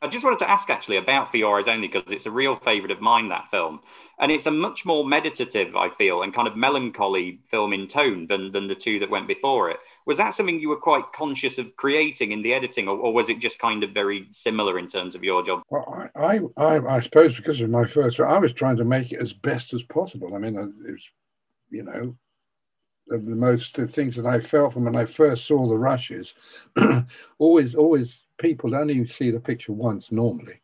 I 0.07 0.09
just 0.09 0.25
wanted 0.25 0.38
to 0.38 0.49
ask 0.49 0.71
actually 0.71 0.99
about 0.99 1.33
For 1.33 1.59
Eyes 1.59 1.66
Only 1.66 1.88
because 1.88 2.05
it's 2.12 2.27
a 2.27 2.31
real 2.31 2.55
favourite 2.55 2.92
of 2.92 3.01
mine, 3.01 3.29
that 3.31 3.51
film. 3.51 3.81
And 4.21 4.31
it's 4.31 4.47
a 4.47 4.53
much 4.53 4.87
more 4.87 5.05
meditative, 5.05 5.75
I 5.75 5.88
feel, 5.99 6.23
and 6.23 6.33
kind 6.33 6.47
of 6.47 6.57
melancholy 6.57 7.40
film 7.51 7.73
in 7.73 7.88
tone 7.88 8.29
than, 8.29 8.53
than 8.53 8.69
the 8.69 8.77
two 8.77 9.01
that 9.01 9.11
went 9.11 9.27
before 9.27 9.69
it. 9.69 9.79
Was 10.07 10.19
that 10.19 10.33
something 10.33 10.61
you 10.61 10.69
were 10.69 10.77
quite 10.77 11.12
conscious 11.12 11.59
of 11.59 11.75
creating 11.75 12.31
in 12.31 12.40
the 12.40 12.55
editing, 12.55 12.87
or, 12.87 12.97
or 12.97 13.12
was 13.12 13.29
it 13.29 13.40
just 13.40 13.59
kind 13.59 13.83
of 13.83 13.90
very 13.90 14.29
similar 14.31 14.79
in 14.79 14.87
terms 14.87 15.16
of 15.16 15.25
your 15.25 15.45
job? 15.45 15.62
Well, 15.71 16.09
I, 16.14 16.38
I, 16.57 16.79
I 16.79 17.01
suppose 17.01 17.35
because 17.35 17.61
of 17.61 17.69
my 17.69 17.85
first, 17.85 18.21
I 18.21 18.38
was 18.38 18.53
trying 18.53 18.77
to 18.77 18.85
make 18.85 19.11
it 19.11 19.21
as 19.21 19.33
best 19.33 19.75
as 19.75 19.83
possible. 19.83 20.37
I 20.37 20.38
mean, 20.38 20.55
it 20.55 20.92
was, 20.92 21.11
you 21.71 21.83
know, 21.83 22.16
the, 23.07 23.19
the 23.19 23.37
most 23.37 23.77
things 23.77 24.16
that 24.16 24.27
I 24.27 24.40
felt 24.40 24.73
from 24.73 24.85
when 24.85 24.97
I 24.97 25.07
first 25.07 25.47
saw 25.47 25.66
the 25.69 25.77
rushes, 25.77 26.35
always, 27.38 27.75
always 27.75 28.27
people 28.38 28.75
only 28.75 29.07
see 29.07 29.31
the 29.31 29.40
picture 29.40 29.73
once 29.73 30.12
normally. 30.12 30.61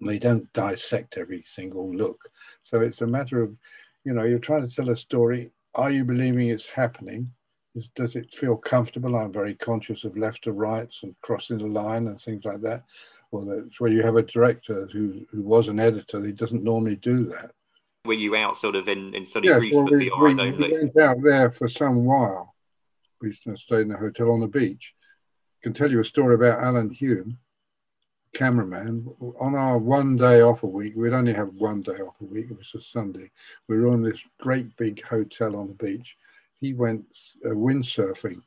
They 0.00 0.18
don't 0.18 0.52
dissect 0.52 1.18
every 1.18 1.44
single 1.46 1.94
look. 1.94 2.20
So 2.62 2.80
it's 2.80 3.02
a 3.02 3.06
matter 3.06 3.42
of, 3.42 3.56
you 4.04 4.14
know, 4.14 4.24
you're 4.24 4.38
trying 4.38 4.66
to 4.66 4.74
tell 4.74 4.90
a 4.90 4.96
story. 4.96 5.50
Are 5.74 5.90
you 5.90 6.04
believing 6.04 6.48
it's 6.48 6.66
happening? 6.66 7.30
Is, 7.74 7.88
does 7.94 8.16
it 8.16 8.34
feel 8.34 8.56
comfortable? 8.56 9.16
I'm 9.16 9.32
very 9.32 9.54
conscious 9.54 10.04
of 10.04 10.16
left 10.16 10.44
to 10.44 10.52
rights 10.52 11.00
and 11.02 11.14
crossing 11.22 11.58
the 11.58 11.66
line 11.66 12.06
and 12.06 12.20
things 12.20 12.44
like 12.44 12.60
that. 12.62 12.84
Well, 13.30 13.44
that's 13.44 13.80
where 13.80 13.90
you 13.90 14.02
have 14.02 14.16
a 14.16 14.22
director 14.22 14.88
who, 14.92 15.26
who 15.30 15.42
was 15.42 15.68
an 15.68 15.80
editor. 15.80 16.24
He 16.24 16.32
doesn't 16.32 16.64
normally 16.64 16.96
do 16.96 17.24
that. 17.26 17.52
Were 18.08 18.14
you 18.14 18.34
out 18.34 18.58
sort 18.58 18.74
of 18.74 18.88
in, 18.88 19.14
in 19.14 19.24
sunny 19.24 19.46
yes, 19.48 19.58
Greece 19.60 19.74
well, 19.74 19.86
for 19.86 19.98
we, 19.98 20.04
we, 20.04 20.10
only? 20.10 20.50
We 20.52 20.72
went 20.72 20.98
out 20.98 21.18
there 21.22 21.52
for 21.52 21.68
some 21.68 22.04
while. 22.04 22.56
We 23.20 23.32
stayed 23.32 23.80
in 23.80 23.92
a 23.92 23.96
hotel 23.96 24.32
on 24.32 24.40
the 24.40 24.48
beach 24.48 24.94
can 25.62 25.74
tell 25.74 25.90
you 25.90 26.00
a 26.00 26.04
story 26.04 26.34
about 26.34 26.62
Alan 26.62 26.90
Hume, 26.90 27.38
cameraman. 28.34 29.08
On 29.40 29.54
our 29.54 29.78
one 29.78 30.16
day 30.16 30.40
off 30.40 30.62
a 30.62 30.66
week, 30.66 30.94
we'd 30.96 31.12
only 31.12 31.32
have 31.32 31.48
one 31.54 31.82
day 31.82 31.92
off 31.92 32.14
a 32.20 32.24
week, 32.24 32.46
it 32.50 32.56
was 32.56 32.72
a 32.74 32.80
Sunday. 32.80 33.30
We 33.68 33.78
were 33.78 33.88
on 33.88 34.02
this 34.02 34.20
great 34.40 34.76
big 34.76 35.02
hotel 35.02 35.56
on 35.56 35.68
the 35.68 35.74
beach. 35.74 36.16
He 36.60 36.74
went 36.74 37.04
uh, 37.44 37.50
windsurfing. 37.50 38.42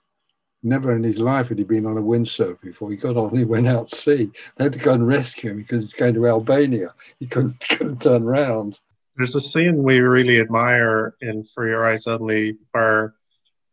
Never 0.64 0.96
in 0.96 1.04
his 1.04 1.20
life 1.20 1.50
had 1.50 1.58
he 1.58 1.64
been 1.64 1.88
on 1.88 1.98
a 1.98 2.02
windsurf 2.02 2.62
before. 2.62 2.92
He 2.92 2.98
got 2.98 3.18
on, 3.18 3.36
he 3.36 3.46
went 3.46 3.68
out 3.68 3.90
to 3.90 3.96
sea. 3.96 4.32
They 4.58 4.66
had 4.66 4.74
to 4.74 4.80
go 4.80 4.94
and 4.94 5.08
rescue 5.08 5.52
him 5.52 5.58
because 5.58 5.84
he's 5.84 5.94
going 5.94 6.14
to 6.14 6.28
Albania. 6.28 6.94
He 7.20 7.26
couldn't, 7.26 7.60
couldn't 7.70 8.02
turn 8.04 8.24
around. 8.24 8.80
There's 9.18 9.36
a 9.36 9.42
scene 9.42 9.84
we 9.84 10.00
really 10.00 10.40
admire 10.40 11.16
in 11.22 11.44
For 11.44 11.68
Your 11.68 11.86
Eyes 11.86 12.08
Only 12.08 12.58
where 12.72 13.14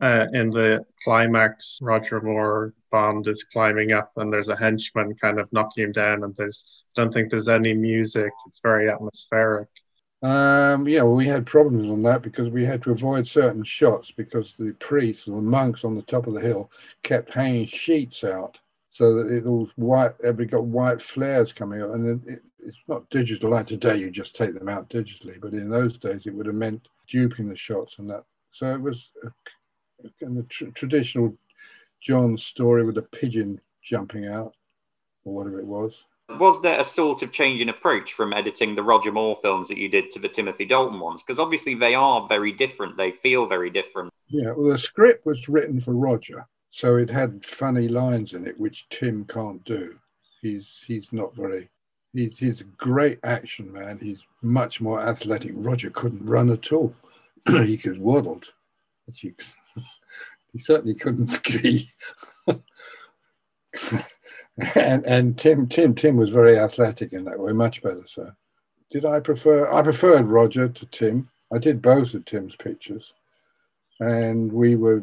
uh, 0.00 0.26
in 0.32 0.50
the 0.50 0.84
climax, 1.02 1.78
Roger 1.82 2.20
Moore 2.20 2.74
Bond 2.90 3.26
is 3.26 3.44
climbing 3.44 3.92
up, 3.92 4.12
and 4.16 4.32
there's 4.32 4.48
a 4.48 4.56
henchman 4.56 5.14
kind 5.16 5.40
of 5.40 5.52
knocking 5.52 5.84
him 5.84 5.92
down, 5.92 6.24
and 6.24 6.34
there's 6.36 6.82
don't 6.94 7.12
think 7.12 7.30
there's 7.30 7.48
any 7.48 7.74
music. 7.74 8.32
It's 8.46 8.60
very 8.60 8.88
atmospheric. 8.88 9.68
Um, 10.22 10.88
yeah, 10.88 11.02
well, 11.02 11.14
we 11.14 11.28
had 11.28 11.46
problems 11.46 11.88
on 11.88 12.02
that 12.02 12.22
because 12.22 12.48
we 12.50 12.64
had 12.64 12.82
to 12.82 12.90
avoid 12.90 13.28
certain 13.28 13.62
shots 13.62 14.10
because 14.10 14.54
the 14.58 14.72
priests 14.80 15.28
or 15.28 15.36
the 15.36 15.42
monks 15.42 15.84
on 15.84 15.94
the 15.94 16.02
top 16.02 16.26
of 16.26 16.34
the 16.34 16.40
hill 16.40 16.72
kept 17.04 17.32
hanging 17.32 17.66
sheets 17.66 18.24
out 18.24 18.58
so 18.98 19.14
that 19.14 19.30
it 19.30 19.46
all 19.46 19.70
white. 19.76 20.10
Every 20.24 20.44
got 20.44 20.64
white 20.64 21.00
flares 21.00 21.52
coming 21.52 21.80
up. 21.80 21.94
and 21.94 22.20
it, 22.28 22.42
it's 22.58 22.78
not 22.88 23.08
digital 23.10 23.50
like 23.50 23.68
today. 23.68 23.96
You 23.96 24.10
just 24.10 24.34
take 24.34 24.54
them 24.54 24.68
out 24.68 24.90
digitally, 24.90 25.40
but 25.40 25.52
in 25.52 25.70
those 25.70 25.96
days 25.98 26.26
it 26.26 26.34
would 26.34 26.46
have 26.46 26.56
meant 26.56 26.88
duping 27.08 27.48
the 27.48 27.56
shots 27.56 27.94
and 27.98 28.10
that. 28.10 28.24
So 28.50 28.66
it 28.74 28.80
was 28.80 29.10
a, 29.22 29.28
a, 30.04 30.40
a 30.40 30.42
tr- 30.48 30.70
traditional 30.74 31.32
John 32.02 32.36
story 32.36 32.84
with 32.84 32.98
a 32.98 33.02
pigeon 33.02 33.60
jumping 33.84 34.26
out 34.26 34.52
or 35.24 35.32
whatever 35.32 35.60
it 35.60 35.66
was. 35.66 35.92
Was 36.30 36.60
there 36.60 36.80
a 36.80 36.84
sort 36.84 37.22
of 37.22 37.30
change 37.30 37.60
in 37.60 37.68
approach 37.68 38.14
from 38.14 38.32
editing 38.32 38.74
the 38.74 38.82
Roger 38.82 39.12
Moore 39.12 39.38
films 39.40 39.68
that 39.68 39.78
you 39.78 39.88
did 39.88 40.10
to 40.10 40.18
the 40.18 40.28
Timothy 40.28 40.64
Dalton 40.64 40.98
ones? 40.98 41.22
Because 41.22 41.38
obviously 41.38 41.76
they 41.76 41.94
are 41.94 42.26
very 42.28 42.50
different. 42.50 42.96
They 42.96 43.12
feel 43.12 43.46
very 43.46 43.70
different. 43.70 44.12
Yeah, 44.26 44.50
well, 44.56 44.72
the 44.72 44.78
script 44.78 45.24
was 45.24 45.48
written 45.48 45.80
for 45.80 45.94
Roger, 45.94 46.48
so 46.70 46.96
it 46.96 47.10
had 47.10 47.44
funny 47.44 47.88
lines 47.88 48.34
in 48.34 48.46
it, 48.46 48.58
which 48.58 48.88
Tim 48.90 49.24
can't 49.24 49.64
do. 49.64 49.96
He's 50.42 50.68
he's 50.86 51.08
not 51.12 51.34
very. 51.34 51.68
He's 52.12 52.38
he's 52.38 52.60
a 52.60 52.64
great 52.64 53.18
action 53.24 53.72
man. 53.72 53.98
He's 54.00 54.20
much 54.42 54.80
more 54.80 55.00
athletic. 55.00 55.52
Roger 55.54 55.90
couldn't 55.90 56.24
run 56.24 56.50
at 56.50 56.72
all. 56.72 56.94
he 57.46 57.76
could 57.76 58.00
waddled. 58.00 58.46
You, 59.14 59.34
he 60.52 60.58
certainly 60.58 60.94
couldn't 60.94 61.26
ski. 61.28 61.90
and 64.74 65.04
and 65.06 65.38
Tim 65.38 65.68
Tim 65.68 65.94
Tim 65.94 66.16
was 66.16 66.30
very 66.30 66.58
athletic 66.58 67.12
in 67.12 67.24
that 67.24 67.38
way, 67.38 67.52
much 67.52 67.82
better. 67.82 68.04
So, 68.06 68.30
did 68.90 69.04
I 69.04 69.20
prefer? 69.20 69.72
I 69.72 69.82
preferred 69.82 70.26
Roger 70.26 70.68
to 70.68 70.86
Tim. 70.86 71.30
I 71.52 71.58
did 71.58 71.80
both 71.80 72.12
of 72.12 72.24
Tim's 72.26 72.56
pictures, 72.56 73.14
and 74.00 74.52
we 74.52 74.76
were 74.76 75.02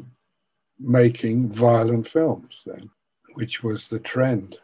making 0.80 1.50
violent 1.50 2.08
films 2.08 2.62
then, 2.66 2.90
which 3.36 3.64
was 3.64 3.88
the 3.88 4.00
trend. 4.00 4.58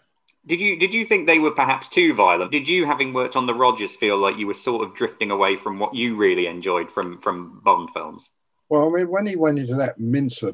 Did 0.45 0.59
you 0.59 0.77
did 0.79 0.93
you 0.93 1.05
think 1.05 1.27
they 1.27 1.39
were 1.39 1.51
perhaps 1.51 1.87
too 1.87 2.13
violent? 2.15 2.51
Did 2.51 2.67
you, 2.67 2.85
having 2.85 3.13
worked 3.13 3.35
on 3.35 3.45
the 3.45 3.53
Rogers, 3.53 3.95
feel 3.95 4.17
like 4.17 4.37
you 4.37 4.47
were 4.47 4.55
sort 4.55 4.85
of 4.85 4.95
drifting 4.95 5.29
away 5.29 5.55
from 5.55 5.77
what 5.77 5.93
you 5.93 6.15
really 6.15 6.47
enjoyed 6.47 6.89
from 6.89 7.19
from 7.19 7.61
Bond 7.63 7.89
films? 7.93 8.31
Well, 8.69 8.87
I 8.87 8.99
mean, 8.99 9.09
when 9.09 9.27
he 9.27 9.35
went 9.35 9.59
into 9.59 9.75
that 9.75 9.99
mincer 9.99 10.53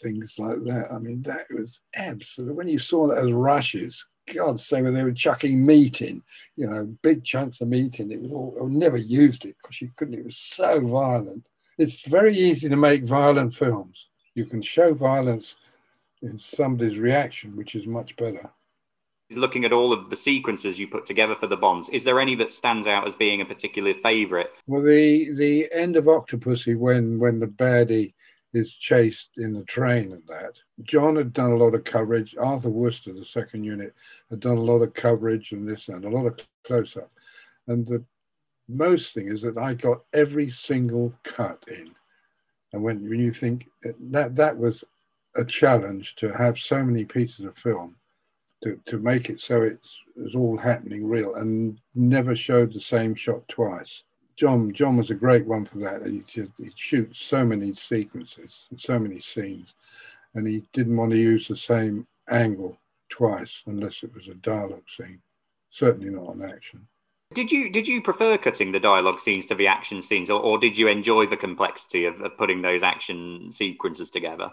things 0.00 0.36
like 0.38 0.62
that, 0.64 0.88
I 0.92 0.98
mean, 0.98 1.22
that 1.22 1.46
was 1.50 1.80
absolute. 1.94 2.54
When 2.54 2.68
you 2.68 2.78
saw 2.78 3.08
that 3.08 3.18
as 3.18 3.32
rushes, 3.32 4.06
God 4.32 4.60
save 4.60 4.84
when 4.84 4.94
they 4.94 5.02
were 5.02 5.12
chucking 5.12 5.66
meat 5.66 6.02
in, 6.02 6.22
you 6.56 6.68
know, 6.68 6.96
big 7.02 7.24
chunks 7.24 7.60
of 7.60 7.66
meat 7.66 7.98
in. 7.98 8.12
It 8.12 8.22
was 8.22 8.30
all, 8.30 8.56
I 8.62 8.66
never 8.66 8.96
used 8.96 9.44
it 9.44 9.56
because 9.60 9.80
you 9.80 9.90
couldn't. 9.96 10.14
It 10.14 10.24
was 10.24 10.38
so 10.38 10.80
violent. 10.86 11.44
It's 11.78 12.06
very 12.06 12.36
easy 12.36 12.68
to 12.68 12.76
make 12.76 13.04
violent 13.04 13.54
films. 13.54 14.06
You 14.34 14.46
can 14.46 14.62
show 14.62 14.94
violence 14.94 15.56
in 16.22 16.38
somebody's 16.38 16.98
reaction, 16.98 17.56
which 17.56 17.74
is 17.74 17.86
much 17.86 18.16
better. 18.16 18.50
Looking 19.30 19.64
at 19.64 19.72
all 19.72 19.92
of 19.92 20.10
the 20.10 20.16
sequences 20.16 20.78
you 20.78 20.88
put 20.88 21.06
together 21.06 21.34
for 21.34 21.46
the 21.46 21.56
bonds. 21.56 21.88
Is 21.88 22.04
there 22.04 22.20
any 22.20 22.34
that 22.36 22.52
stands 22.52 22.86
out 22.86 23.06
as 23.06 23.16
being 23.16 23.40
a 23.40 23.46
particular 23.46 23.94
favorite? 24.02 24.50
Well 24.66 24.82
the 24.82 25.32
the 25.34 25.72
end 25.72 25.96
of 25.96 26.04
octopussy 26.04 26.76
when 26.76 27.18
when 27.18 27.40
the 27.40 27.46
baddie 27.46 28.14
is 28.52 28.72
chased 28.74 29.30
in 29.38 29.54
the 29.54 29.64
train 29.64 30.12
and 30.12 30.22
that 30.28 30.52
john 30.82 31.16
had 31.16 31.32
done 31.32 31.52
a 31.52 31.56
lot 31.56 31.74
of 31.74 31.84
coverage. 31.84 32.36
Arthur 32.38 32.68
Wooster 32.68 33.14
the 33.14 33.24
second 33.24 33.64
unit 33.64 33.94
had 34.28 34.40
done 34.40 34.58
a 34.58 34.62
lot 34.62 34.82
of 34.82 34.92
coverage 34.92 35.52
and 35.52 35.66
this 35.66 35.88
and 35.88 36.04
a 36.04 36.10
lot 36.10 36.26
of 36.26 36.38
close 36.64 36.94
up 36.98 37.10
and 37.68 37.86
the 37.86 38.04
most 38.68 39.14
thing 39.14 39.28
is 39.28 39.40
that 39.40 39.56
i 39.56 39.72
got 39.72 40.04
every 40.12 40.50
single 40.50 41.14
cut 41.24 41.64
in 41.68 41.94
and 42.72 42.82
when, 42.82 43.08
when 43.08 43.20
you 43.20 43.32
think 43.32 43.68
that 44.10 44.34
that 44.36 44.56
was 44.56 44.84
a 45.36 45.44
challenge 45.44 46.14
to 46.16 46.32
have 46.32 46.58
so 46.58 46.82
many 46.82 47.04
pieces 47.04 47.44
of 47.44 47.56
film 47.56 47.96
to, 48.62 48.78
to 48.86 48.98
make 48.98 49.28
it 49.28 49.40
so 49.40 49.62
it's, 49.62 50.00
it's 50.16 50.34
all 50.34 50.56
happening 50.56 51.06
real 51.06 51.34
and 51.36 51.78
never 51.94 52.36
showed 52.36 52.72
the 52.72 52.80
same 52.80 53.14
shot 53.14 53.46
twice. 53.48 54.04
John 54.36 54.72
John 54.72 54.96
was 54.96 55.10
a 55.10 55.14
great 55.14 55.46
one 55.46 55.66
for 55.66 55.78
that. 55.78 56.06
He 56.06 56.22
he 56.56 56.72
shoots 56.74 57.20
so 57.20 57.44
many 57.44 57.74
sequences 57.74 58.64
and 58.70 58.80
so 58.80 58.98
many 58.98 59.20
scenes, 59.20 59.74
and 60.34 60.46
he 60.46 60.64
didn't 60.72 60.96
want 60.96 61.12
to 61.12 61.18
use 61.18 61.46
the 61.46 61.56
same 61.56 62.06
angle 62.30 62.78
twice 63.10 63.62
unless 63.66 64.02
it 64.02 64.14
was 64.14 64.28
a 64.28 64.34
dialogue 64.34 64.84
scene. 64.96 65.20
Certainly 65.70 66.10
not 66.10 66.34
an 66.34 66.50
action. 66.50 66.86
Did 67.34 67.52
you 67.52 67.70
did 67.70 67.88
you 67.88 68.02
prefer 68.02 68.38
cutting 68.38 68.72
the 68.72 68.80
dialogue 68.80 69.20
scenes 69.20 69.46
to 69.46 69.54
the 69.54 69.66
action 69.66 70.02
scenes, 70.02 70.30
or, 70.30 70.40
or 70.40 70.58
did 70.58 70.76
you 70.76 70.88
enjoy 70.88 71.26
the 71.26 71.36
complexity 71.36 72.04
of, 72.04 72.20
of 72.20 72.36
putting 72.36 72.62
those 72.62 72.82
action 72.82 73.50
sequences 73.52 74.10
together? 74.10 74.52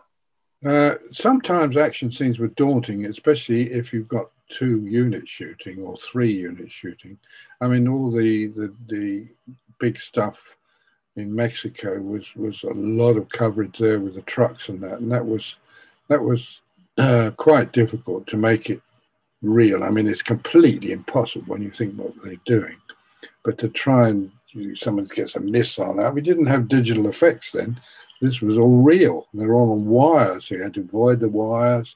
Uh, 0.66 0.96
sometimes 1.12 1.78
action 1.78 2.12
scenes 2.12 2.38
were 2.38 2.50
daunting, 2.50 3.06
especially 3.06 3.72
if 3.72 3.94
you've 3.94 4.10
got 4.10 4.30
two 4.50 4.86
units 4.86 5.30
shooting 5.30 5.80
or 5.80 5.96
three 5.98 6.34
units 6.34 6.74
shooting. 6.74 7.18
I 7.62 7.68
mean, 7.68 7.88
all 7.88 8.12
the, 8.12 8.48
the, 8.48 8.74
the 8.88 9.28
big 9.80 10.00
stuff 10.00 10.56
in 11.16 11.34
Mexico 11.34 12.00
was, 12.02 12.26
was 12.36 12.64
a 12.64 12.74
lot 12.74 13.16
of 13.16 13.30
coverage 13.30 13.78
there 13.78 14.00
with 14.00 14.16
the 14.16 14.22
trucks 14.22 14.70
and 14.70 14.82
that, 14.82 15.00
and 15.00 15.12
that 15.12 15.26
was 15.26 15.56
that 16.10 16.24
was 16.24 16.60
uh, 16.98 17.32
quite 17.38 17.72
difficult 17.72 18.26
to 18.28 18.36
make 18.36 18.70
it 18.70 18.82
real. 19.42 19.84
I 19.84 19.90
mean, 19.90 20.08
it's 20.08 20.22
completely 20.22 20.92
impossible 20.92 21.46
when 21.48 21.62
you 21.62 21.72
think 21.72 21.96
what 21.96 22.14
they're 22.24 22.36
doing, 22.46 22.76
but 23.44 23.58
to 23.60 23.70
try 23.70 24.10
and 24.10 24.32
someone 24.76 25.06
gets 25.06 25.36
a 25.36 25.40
missile 25.40 26.00
out, 26.00 26.14
we 26.14 26.22
didn't 26.22 26.48
have 26.48 26.68
digital 26.68 27.08
effects 27.08 27.52
then, 27.52 27.80
this 28.22 28.42
was 28.42 28.58
all 28.58 28.82
real. 28.82 29.28
They're 29.34 29.54
all 29.54 29.74
on 29.74 29.86
wires. 29.86 30.48
So 30.48 30.56
you 30.56 30.64
had 30.64 30.74
to 30.76 30.82
avoid 30.82 31.20
the 31.20 31.30
wires. 31.30 31.96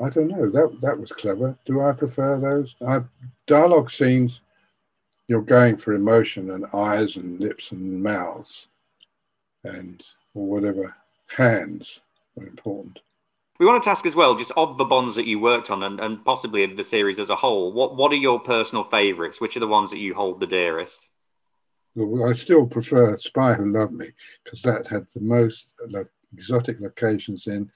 I 0.00 0.10
don't 0.10 0.28
know. 0.28 0.50
That 0.50 0.78
that 0.82 0.98
was 0.98 1.12
clever. 1.12 1.56
Do 1.64 1.80
I 1.82 1.92
prefer 1.92 2.38
those? 2.38 2.74
I, 2.86 3.00
dialogue 3.46 3.90
scenes, 3.90 4.40
you're 5.28 5.40
going 5.40 5.76
for 5.76 5.94
emotion 5.94 6.50
and 6.50 6.66
eyes 6.74 7.16
and 7.16 7.40
lips 7.40 7.72
and 7.72 8.02
mouths, 8.02 8.66
and 9.62 10.04
or 10.34 10.46
whatever 10.46 10.94
hands 11.28 12.00
are 12.38 12.46
important. 12.46 12.98
We 13.60 13.66
wanted 13.66 13.84
to 13.84 13.90
ask 13.90 14.04
as 14.04 14.16
well, 14.16 14.34
just 14.34 14.50
of 14.56 14.78
the 14.78 14.84
bonds 14.84 15.14
that 15.14 15.26
you 15.26 15.38
worked 15.38 15.70
on, 15.70 15.84
and, 15.84 16.00
and 16.00 16.24
possibly 16.24 16.64
of 16.64 16.76
the 16.76 16.82
series 16.82 17.20
as 17.20 17.30
a 17.30 17.36
whole, 17.36 17.72
what 17.72 17.94
what 17.94 18.10
are 18.10 18.16
your 18.16 18.40
personal 18.40 18.82
favourites? 18.82 19.40
Which 19.40 19.56
are 19.56 19.60
the 19.60 19.68
ones 19.68 19.90
that 19.90 19.98
you 19.98 20.12
hold 20.12 20.40
the 20.40 20.46
dearest? 20.46 21.08
Well, 21.94 22.28
I 22.28 22.32
still 22.32 22.66
prefer 22.66 23.16
Spy 23.16 23.54
Who 23.54 23.70
Loved 23.70 23.92
Me 23.92 24.10
because 24.42 24.62
that 24.62 24.88
had 24.88 25.06
the 25.14 25.20
most 25.20 25.72
exotic 26.32 26.80
locations 26.80 27.46
in, 27.46 27.70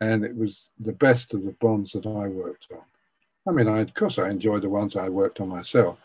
and 0.00 0.24
it 0.24 0.34
was 0.34 0.70
the 0.80 0.92
best 0.92 1.32
of 1.32 1.44
the 1.44 1.52
bonds 1.60 1.92
that 1.92 2.06
I 2.06 2.26
worked 2.26 2.66
on. 2.72 2.82
I 3.46 3.52
mean, 3.52 3.68
I, 3.68 3.80
of 3.80 3.94
course, 3.94 4.18
I 4.18 4.30
enjoyed 4.30 4.62
the 4.62 4.68
ones 4.68 4.96
I 4.96 5.08
worked 5.08 5.40
on 5.40 5.48
myself, 5.48 5.98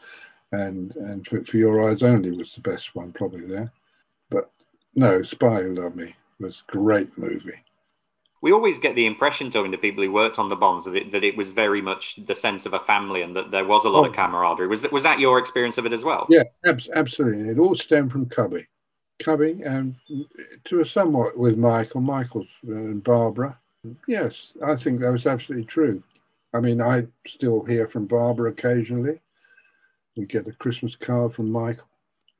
and 0.51 0.95
and 0.97 1.25
for, 1.25 1.43
for 1.43 1.57
Your 1.57 1.89
Eyes 1.89 2.03
Only 2.03 2.29
was 2.29 2.53
the 2.53 2.61
best 2.61 2.95
one 2.95 3.11
probably 3.11 3.47
there. 3.47 3.71
But 4.29 4.51
no, 4.93 5.23
Spy 5.23 5.63
Who 5.63 5.73
Loved 5.73 5.95
Me 5.95 6.15
was 6.39 6.61
a 6.69 6.71
great 6.71 7.17
movie 7.17 7.63
we 8.45 8.51
always 8.51 8.77
get 8.77 8.93
the 8.93 9.07
impression 9.07 9.49
talking 9.49 9.71
to 9.71 9.77
people 9.77 10.03
who 10.03 10.11
worked 10.11 10.37
on 10.37 10.49
the 10.49 10.55
bonds 10.55 10.85
that 10.85 10.95
it, 10.95 11.11
that 11.11 11.23
it 11.23 11.35
was 11.35 11.49
very 11.49 11.81
much 11.81 12.19
the 12.27 12.35
sense 12.35 12.67
of 12.67 12.73
a 12.73 12.79
family 12.81 13.23
and 13.23 13.35
that 13.35 13.49
there 13.49 13.65
was 13.65 13.85
a 13.85 13.89
lot 13.89 14.05
oh. 14.05 14.09
of 14.09 14.13
camaraderie. 14.13 14.67
Was 14.67 14.85
was 14.91 15.01
that 15.01 15.17
your 15.17 15.39
experience 15.39 15.79
of 15.79 15.87
it 15.87 15.93
as 15.93 16.03
well? 16.03 16.27
Yeah, 16.29 16.43
ab- 16.63 16.79
absolutely. 16.93 17.49
It 17.49 17.57
all 17.57 17.75
stemmed 17.75 18.11
from 18.11 18.27
Cubby, 18.27 18.67
Cubby, 19.17 19.63
and 19.63 19.95
to 20.65 20.81
a 20.81 20.85
somewhat 20.85 21.35
with 21.35 21.57
Michael, 21.57 22.01
Michael's 22.01 22.47
and 22.61 23.03
Barbara. 23.03 23.57
Yes, 24.07 24.51
I 24.63 24.75
think 24.75 24.99
that 24.99 25.11
was 25.11 25.25
absolutely 25.25 25.65
true. 25.65 26.03
I 26.53 26.59
mean, 26.59 26.81
I 26.81 27.07
still 27.25 27.63
hear 27.63 27.87
from 27.87 28.05
Barbara 28.05 28.51
occasionally. 28.51 29.19
We 30.15 30.27
get 30.27 30.47
a 30.47 30.51
Christmas 30.51 30.95
card 30.95 31.33
from 31.33 31.51
Michael. 31.51 31.87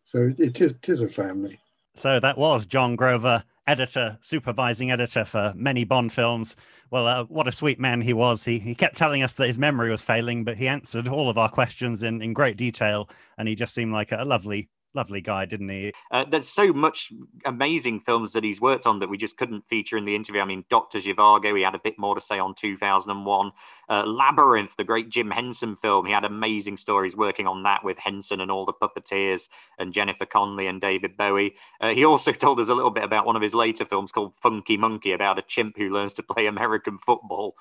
So 0.03 0.31
it 0.37 0.61
is, 0.61 0.71
it 0.71 0.87
is 0.87 1.01
a 1.01 1.09
family. 1.09 1.59
So 1.95 2.19
that 2.19 2.37
was 2.37 2.67
John 2.67 2.95
Grover 2.95 3.43
editor, 3.67 4.17
supervising 4.21 4.91
editor 4.91 5.25
for 5.25 5.53
many 5.55 5.83
Bond 5.83 6.13
films. 6.13 6.55
Well, 6.91 7.07
uh, 7.07 7.23
what 7.25 7.47
a 7.47 7.51
sweet 7.51 7.79
man 7.79 8.01
he 8.01 8.13
was. 8.13 8.45
He, 8.45 8.59
he 8.59 8.75
kept 8.75 8.97
telling 8.97 9.23
us 9.23 9.33
that 9.33 9.47
his 9.47 9.57
memory 9.57 9.89
was 9.89 10.03
failing, 10.03 10.43
but 10.43 10.57
he 10.57 10.67
answered 10.67 11.07
all 11.07 11.29
of 11.29 11.37
our 11.37 11.49
questions 11.49 12.03
in, 12.03 12.21
in 12.21 12.33
great 12.33 12.57
detail. 12.57 13.09
And 13.37 13.47
he 13.47 13.55
just 13.55 13.73
seemed 13.73 13.91
like 13.91 14.11
a 14.11 14.23
lovely, 14.23 14.69
lovely 14.95 15.21
guy, 15.21 15.45
didn't 15.45 15.69
he? 15.69 15.93
Uh, 16.11 16.25
there's 16.29 16.47
so 16.47 16.71
much 16.73 17.11
amazing 17.45 17.99
films 17.99 18.33
that 18.33 18.43
he's 18.43 18.61
worked 18.61 18.87
on 18.87 18.99
that 18.99 19.09
we 19.09 19.17
just 19.17 19.37
couldn't 19.37 19.67
feature 19.67 19.97
in 19.97 20.05
the 20.05 20.15
interview. 20.15 20.41
I 20.41 20.45
mean, 20.45 20.65
Dr. 20.69 20.99
Zhivago, 20.99 21.55
he 21.55 21.63
had 21.63 21.75
a 21.75 21.79
bit 21.83 21.99
more 21.99 22.15
to 22.15 22.21
say 22.21 22.39
on 22.39 22.55
2001. 22.55 23.51
Uh, 23.87 24.03
Labyrinth, 24.05 24.71
the 24.77 24.83
great 24.83 25.09
Jim 25.09 25.29
Henson 25.29 25.75
film, 25.75 26.05
he 26.05 26.11
had 26.11 26.23
amazing 26.23 26.77
stories 26.77 27.15
working 27.15 27.47
on 27.47 27.63
that 27.63 27.83
with 27.83 27.97
Henson 27.97 28.41
and 28.41 28.49
all 28.49 28.65
the 28.65 28.73
puppeteers 28.73 29.47
and 29.77 29.93
Jennifer 29.93 30.25
Connelly 30.25 30.67
and 30.67 30.81
David 30.81 31.17
Bowie. 31.17 31.55
Uh, 31.81 31.89
he 31.89 32.05
also 32.05 32.31
told 32.31 32.59
us 32.59 32.69
a 32.69 32.73
little 32.73 32.91
bit 32.91 33.03
about 33.03 33.25
one 33.25 33.35
of 33.35 33.41
his 33.41 33.53
later 33.53 33.85
films 33.85 34.11
called 34.11 34.33
Funky 34.41 34.77
Monkey, 34.77 35.11
about 35.11 35.39
a 35.39 35.43
chimp 35.43 35.77
who 35.77 35.89
learns 35.89 36.13
to 36.13 36.23
play 36.23 36.47
American 36.47 36.97
football. 37.05 37.55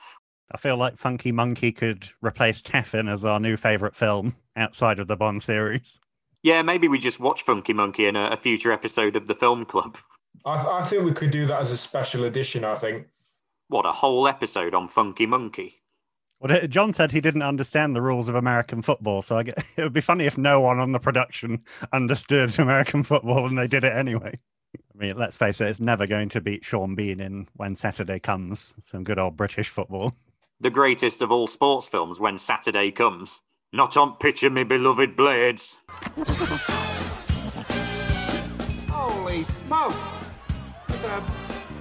I 0.53 0.59
feel 0.59 0.76
like 0.76 0.99
Funky 0.99 1.32
Monkey 1.32 1.72
could 1.72 2.09
replace 2.20 2.62
Taffin 2.62 3.09
as 3.09 3.24
our 3.24 3.41
new 3.41 3.57
favourite 3.57 3.97
film 3.97 4.37
outside 4.57 4.99
of 4.99 5.09
the 5.09 5.16
Bond 5.16 5.43
series. 5.43 6.01
Yeah, 6.45 6.61
maybe 6.61 6.88
we 6.88 6.99
just 6.99 7.18
watch 7.18 7.42
Funky 7.42 7.72
Monkey 7.72 8.07
in 8.07 8.16
a, 8.16 8.28
a 8.28 8.36
future 8.36 8.70
episode 8.70 9.16
of 9.16 9.26
the 9.26 9.34
Film 9.34 9.64
Club. 9.64 9.97
I, 10.45 10.57
th- 10.57 10.68
I 10.68 10.84
think 10.84 11.03
we 11.03 11.12
could 11.12 11.30
do 11.30 11.47
that 11.47 11.59
as 11.59 11.70
a 11.70 11.76
special 11.76 12.24
edition. 12.24 12.64
I 12.64 12.74
think. 12.74 13.07
What 13.68 13.86
a 13.86 13.92
whole 13.92 14.28
episode 14.28 14.74
on 14.74 14.88
Funky 14.88 15.24
Monkey. 15.24 15.80
Well, 16.40 16.66
John 16.66 16.92
said 16.92 17.12
he 17.12 17.22
didn't 17.22 17.40
understand 17.40 17.97
the 17.97 18.03
rules 18.03 18.28
of 18.28 18.34
American 18.34 18.82
football, 18.82 19.22
so 19.22 19.38
I 19.38 19.45
get, 19.45 19.59
it 19.78 19.82
would 19.82 19.95
be 19.95 20.03
funny 20.03 20.26
if 20.26 20.36
no 20.36 20.61
one 20.61 20.78
on 20.78 20.92
the 20.92 20.99
production 20.99 21.62
understood 21.95 22.59
American 22.59 23.03
football 23.03 23.47
and 23.47 23.59
they 23.59 23.66
did 23.66 23.82
it 23.82 23.95
anyway. 23.95 24.38
I 24.76 24.99
mean, 24.99 25.16
let's 25.16 25.38
face 25.38 25.62
it, 25.62 25.68
it's 25.68 25.80
never 25.80 26.07
going 26.07 26.28
to 26.30 26.42
beat 26.42 26.62
Sean 26.62 26.95
Bean 26.95 27.20
in 27.20 27.49
When 27.55 27.74
Saturday 27.74 28.18
Comes, 28.18 28.74
some 28.82 29.03
good 29.03 29.18
old 29.18 29.36
British 29.36 29.70
football. 29.70 30.12
The 30.61 30.68
greatest 30.68 31.22
of 31.22 31.32
all 31.32 31.47
sports 31.47 31.88
films, 31.88 32.20
When 32.20 32.38
Saturday 32.38 32.90
Comes. 32.90 33.40
Not 33.74 33.96
on 33.96 34.14
picture, 34.18 34.48
me 34.50 34.62
beloved 34.62 35.16
blades. 35.16 35.78
Holy 38.88 39.42
smoke! 39.42 39.92
There's 40.86 41.02
a, 41.02 41.24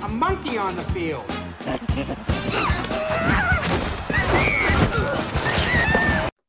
a 0.01 0.09
monkey 0.09 0.57
on 0.57 0.75
the 0.75 0.81
field. 0.85 1.23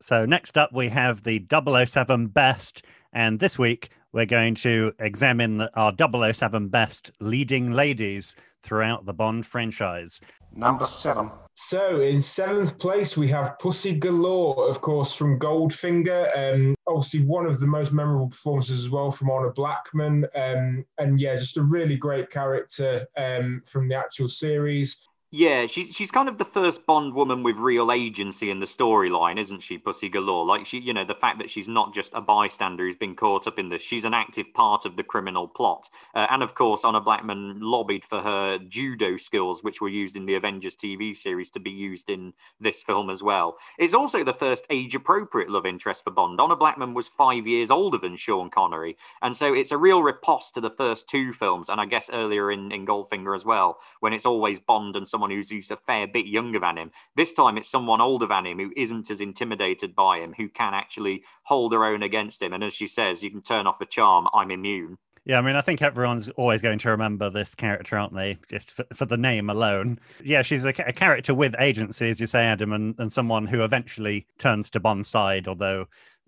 So, 0.00 0.24
next 0.24 0.56
up, 0.56 0.72
we 0.72 0.88
have 0.88 1.24
the 1.24 1.44
007 1.52 2.28
Best. 2.28 2.82
And 3.12 3.38
this 3.38 3.58
week, 3.58 3.90
we're 4.14 4.24
going 4.24 4.54
to 4.54 4.94
examine 4.98 5.60
our 5.74 5.92
007 6.32 6.68
Best 6.68 7.10
leading 7.20 7.70
ladies 7.70 8.34
throughout 8.64 9.04
the 9.04 9.12
Bond 9.12 9.46
franchise. 9.46 10.20
Number 10.56 10.84
seven. 10.84 11.30
So 11.54 12.00
in 12.00 12.20
seventh 12.20 12.78
place 12.78 13.16
we 13.16 13.28
have 13.28 13.58
Pussy 13.58 13.92
Galore, 13.92 14.68
of 14.68 14.80
course, 14.80 15.14
from 15.14 15.38
Goldfinger. 15.38 16.30
Um, 16.36 16.74
obviously 16.86 17.22
one 17.22 17.46
of 17.46 17.60
the 17.60 17.66
most 17.66 17.92
memorable 17.92 18.28
performances 18.28 18.80
as 18.80 18.90
well 18.90 19.10
from 19.10 19.30
Honor 19.30 19.52
Blackman. 19.52 20.26
Um, 20.34 20.84
and 20.98 21.20
yeah, 21.20 21.36
just 21.36 21.56
a 21.56 21.62
really 21.62 21.96
great 21.96 22.30
character 22.30 23.06
um, 23.16 23.62
from 23.66 23.88
the 23.88 23.94
actual 23.94 24.28
series. 24.28 25.06
Yeah, 25.36 25.66
she's 25.66 25.92
she's 25.92 26.12
kind 26.12 26.28
of 26.28 26.38
the 26.38 26.44
first 26.44 26.86
Bond 26.86 27.12
woman 27.12 27.42
with 27.42 27.56
real 27.56 27.90
agency 27.90 28.50
in 28.50 28.60
the 28.60 28.66
storyline, 28.66 29.36
isn't 29.36 29.64
she, 29.64 29.78
Pussy 29.78 30.08
Galore? 30.08 30.46
Like 30.46 30.64
she, 30.64 30.78
you 30.78 30.92
know, 30.92 31.04
the 31.04 31.16
fact 31.16 31.38
that 31.38 31.50
she's 31.50 31.66
not 31.66 31.92
just 31.92 32.14
a 32.14 32.20
bystander 32.20 32.84
who's 32.84 32.94
been 32.94 33.16
caught 33.16 33.48
up 33.48 33.58
in 33.58 33.68
this; 33.68 33.82
she's 33.82 34.04
an 34.04 34.14
active 34.14 34.46
part 34.54 34.86
of 34.86 34.94
the 34.94 35.02
criminal 35.02 35.48
plot. 35.48 35.90
Uh, 36.14 36.28
and 36.30 36.44
of 36.44 36.54
course, 36.54 36.84
Honor 36.84 37.00
Blackman 37.00 37.58
lobbied 37.60 38.04
for 38.04 38.22
her 38.22 38.58
judo 38.68 39.16
skills, 39.16 39.64
which 39.64 39.80
were 39.80 39.88
used 39.88 40.14
in 40.14 40.24
the 40.24 40.36
Avengers 40.36 40.76
TV 40.76 41.16
series, 41.16 41.50
to 41.50 41.58
be 41.58 41.70
used 41.72 42.10
in 42.10 42.32
this 42.60 42.84
film 42.84 43.10
as 43.10 43.20
well. 43.20 43.56
It's 43.76 43.92
also 43.92 44.22
the 44.22 44.34
first 44.34 44.68
age-appropriate 44.70 45.50
love 45.50 45.66
interest 45.66 46.04
for 46.04 46.12
Bond. 46.12 46.40
Honor 46.40 46.54
Blackman 46.54 46.94
was 46.94 47.08
five 47.08 47.44
years 47.44 47.72
older 47.72 47.98
than 47.98 48.16
Sean 48.16 48.50
Connery, 48.50 48.96
and 49.20 49.36
so 49.36 49.52
it's 49.52 49.72
a 49.72 49.78
real 49.78 50.00
riposte 50.00 50.54
to 50.54 50.60
the 50.60 50.70
first 50.70 51.08
two 51.08 51.32
films, 51.32 51.70
and 51.70 51.80
I 51.80 51.86
guess 51.86 52.08
earlier 52.12 52.52
in 52.52 52.70
in 52.70 52.86
Goldfinger 52.86 53.34
as 53.34 53.44
well, 53.44 53.80
when 53.98 54.12
it's 54.12 54.26
always 54.26 54.60
Bond 54.60 54.94
and 54.94 55.08
someone 55.08 55.23
someone 55.24 55.36
who's, 55.36 55.50
who's 55.50 55.70
a 55.70 55.76
fair 55.86 56.06
bit 56.06 56.26
younger 56.26 56.60
than 56.60 56.76
him. 56.76 56.90
This 57.16 57.32
time 57.32 57.56
it's 57.56 57.70
someone 57.70 58.00
older 58.00 58.26
than 58.26 58.46
him 58.46 58.58
who 58.58 58.72
isn't 58.76 59.10
as 59.10 59.20
intimidated 59.20 59.94
by 59.94 60.18
him, 60.18 60.34
who 60.36 60.48
can 60.48 60.74
actually 60.74 61.22
hold 61.44 61.72
her 61.72 61.84
own 61.84 62.02
against 62.02 62.42
him. 62.42 62.52
And 62.52 62.62
as 62.62 62.74
she 62.74 62.86
says, 62.86 63.22
you 63.22 63.30
can 63.30 63.42
turn 63.42 63.66
off 63.66 63.78
the 63.78 63.86
charm, 63.86 64.26
I'm 64.34 64.50
immune. 64.50 64.98
Yeah, 65.24 65.38
I 65.38 65.40
mean, 65.40 65.56
I 65.56 65.62
think 65.62 65.80
everyone's 65.80 66.28
always 66.30 66.60
going 66.60 66.78
to 66.78 66.90
remember 66.90 67.30
this 67.30 67.54
character, 67.54 67.96
aren't 67.96 68.14
they? 68.14 68.36
Just 68.50 68.72
for, 68.72 68.84
for 68.92 69.06
the 69.06 69.16
name 69.16 69.48
alone. 69.48 69.98
Yeah, 70.22 70.42
she's 70.42 70.66
a, 70.66 70.74
a, 70.86 70.92
character 70.92 71.32
with 71.32 71.54
agency, 71.58 72.10
as 72.10 72.20
you 72.20 72.26
say, 72.26 72.44
Adam, 72.44 72.74
and, 72.74 72.94
and 72.98 73.10
someone 73.10 73.46
who 73.46 73.64
eventually 73.64 74.26
turns 74.38 74.68
to 74.70 74.80
Bond's 74.80 75.08
side, 75.08 75.48
although 75.48 75.86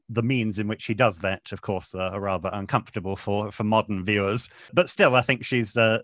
the 0.09 0.23
means 0.23 0.59
in 0.59 0.67
which 0.67 0.81
she 0.81 0.95
does 0.95 1.19
that, 1.19 1.53
of 1.53 1.61
course, 1.61 1.95
are 1.95 2.19
rather 2.19 2.49
uncomfortable 2.55 3.17
for 3.17 3.53
for 3.53 3.65
modern 3.65 4.03
viewers. 4.03 4.49
But 4.73 4.89
still, 4.89 5.15
I 5.15 5.21
think 5.21 5.45
she's 5.45 5.77
uh, 5.77 5.99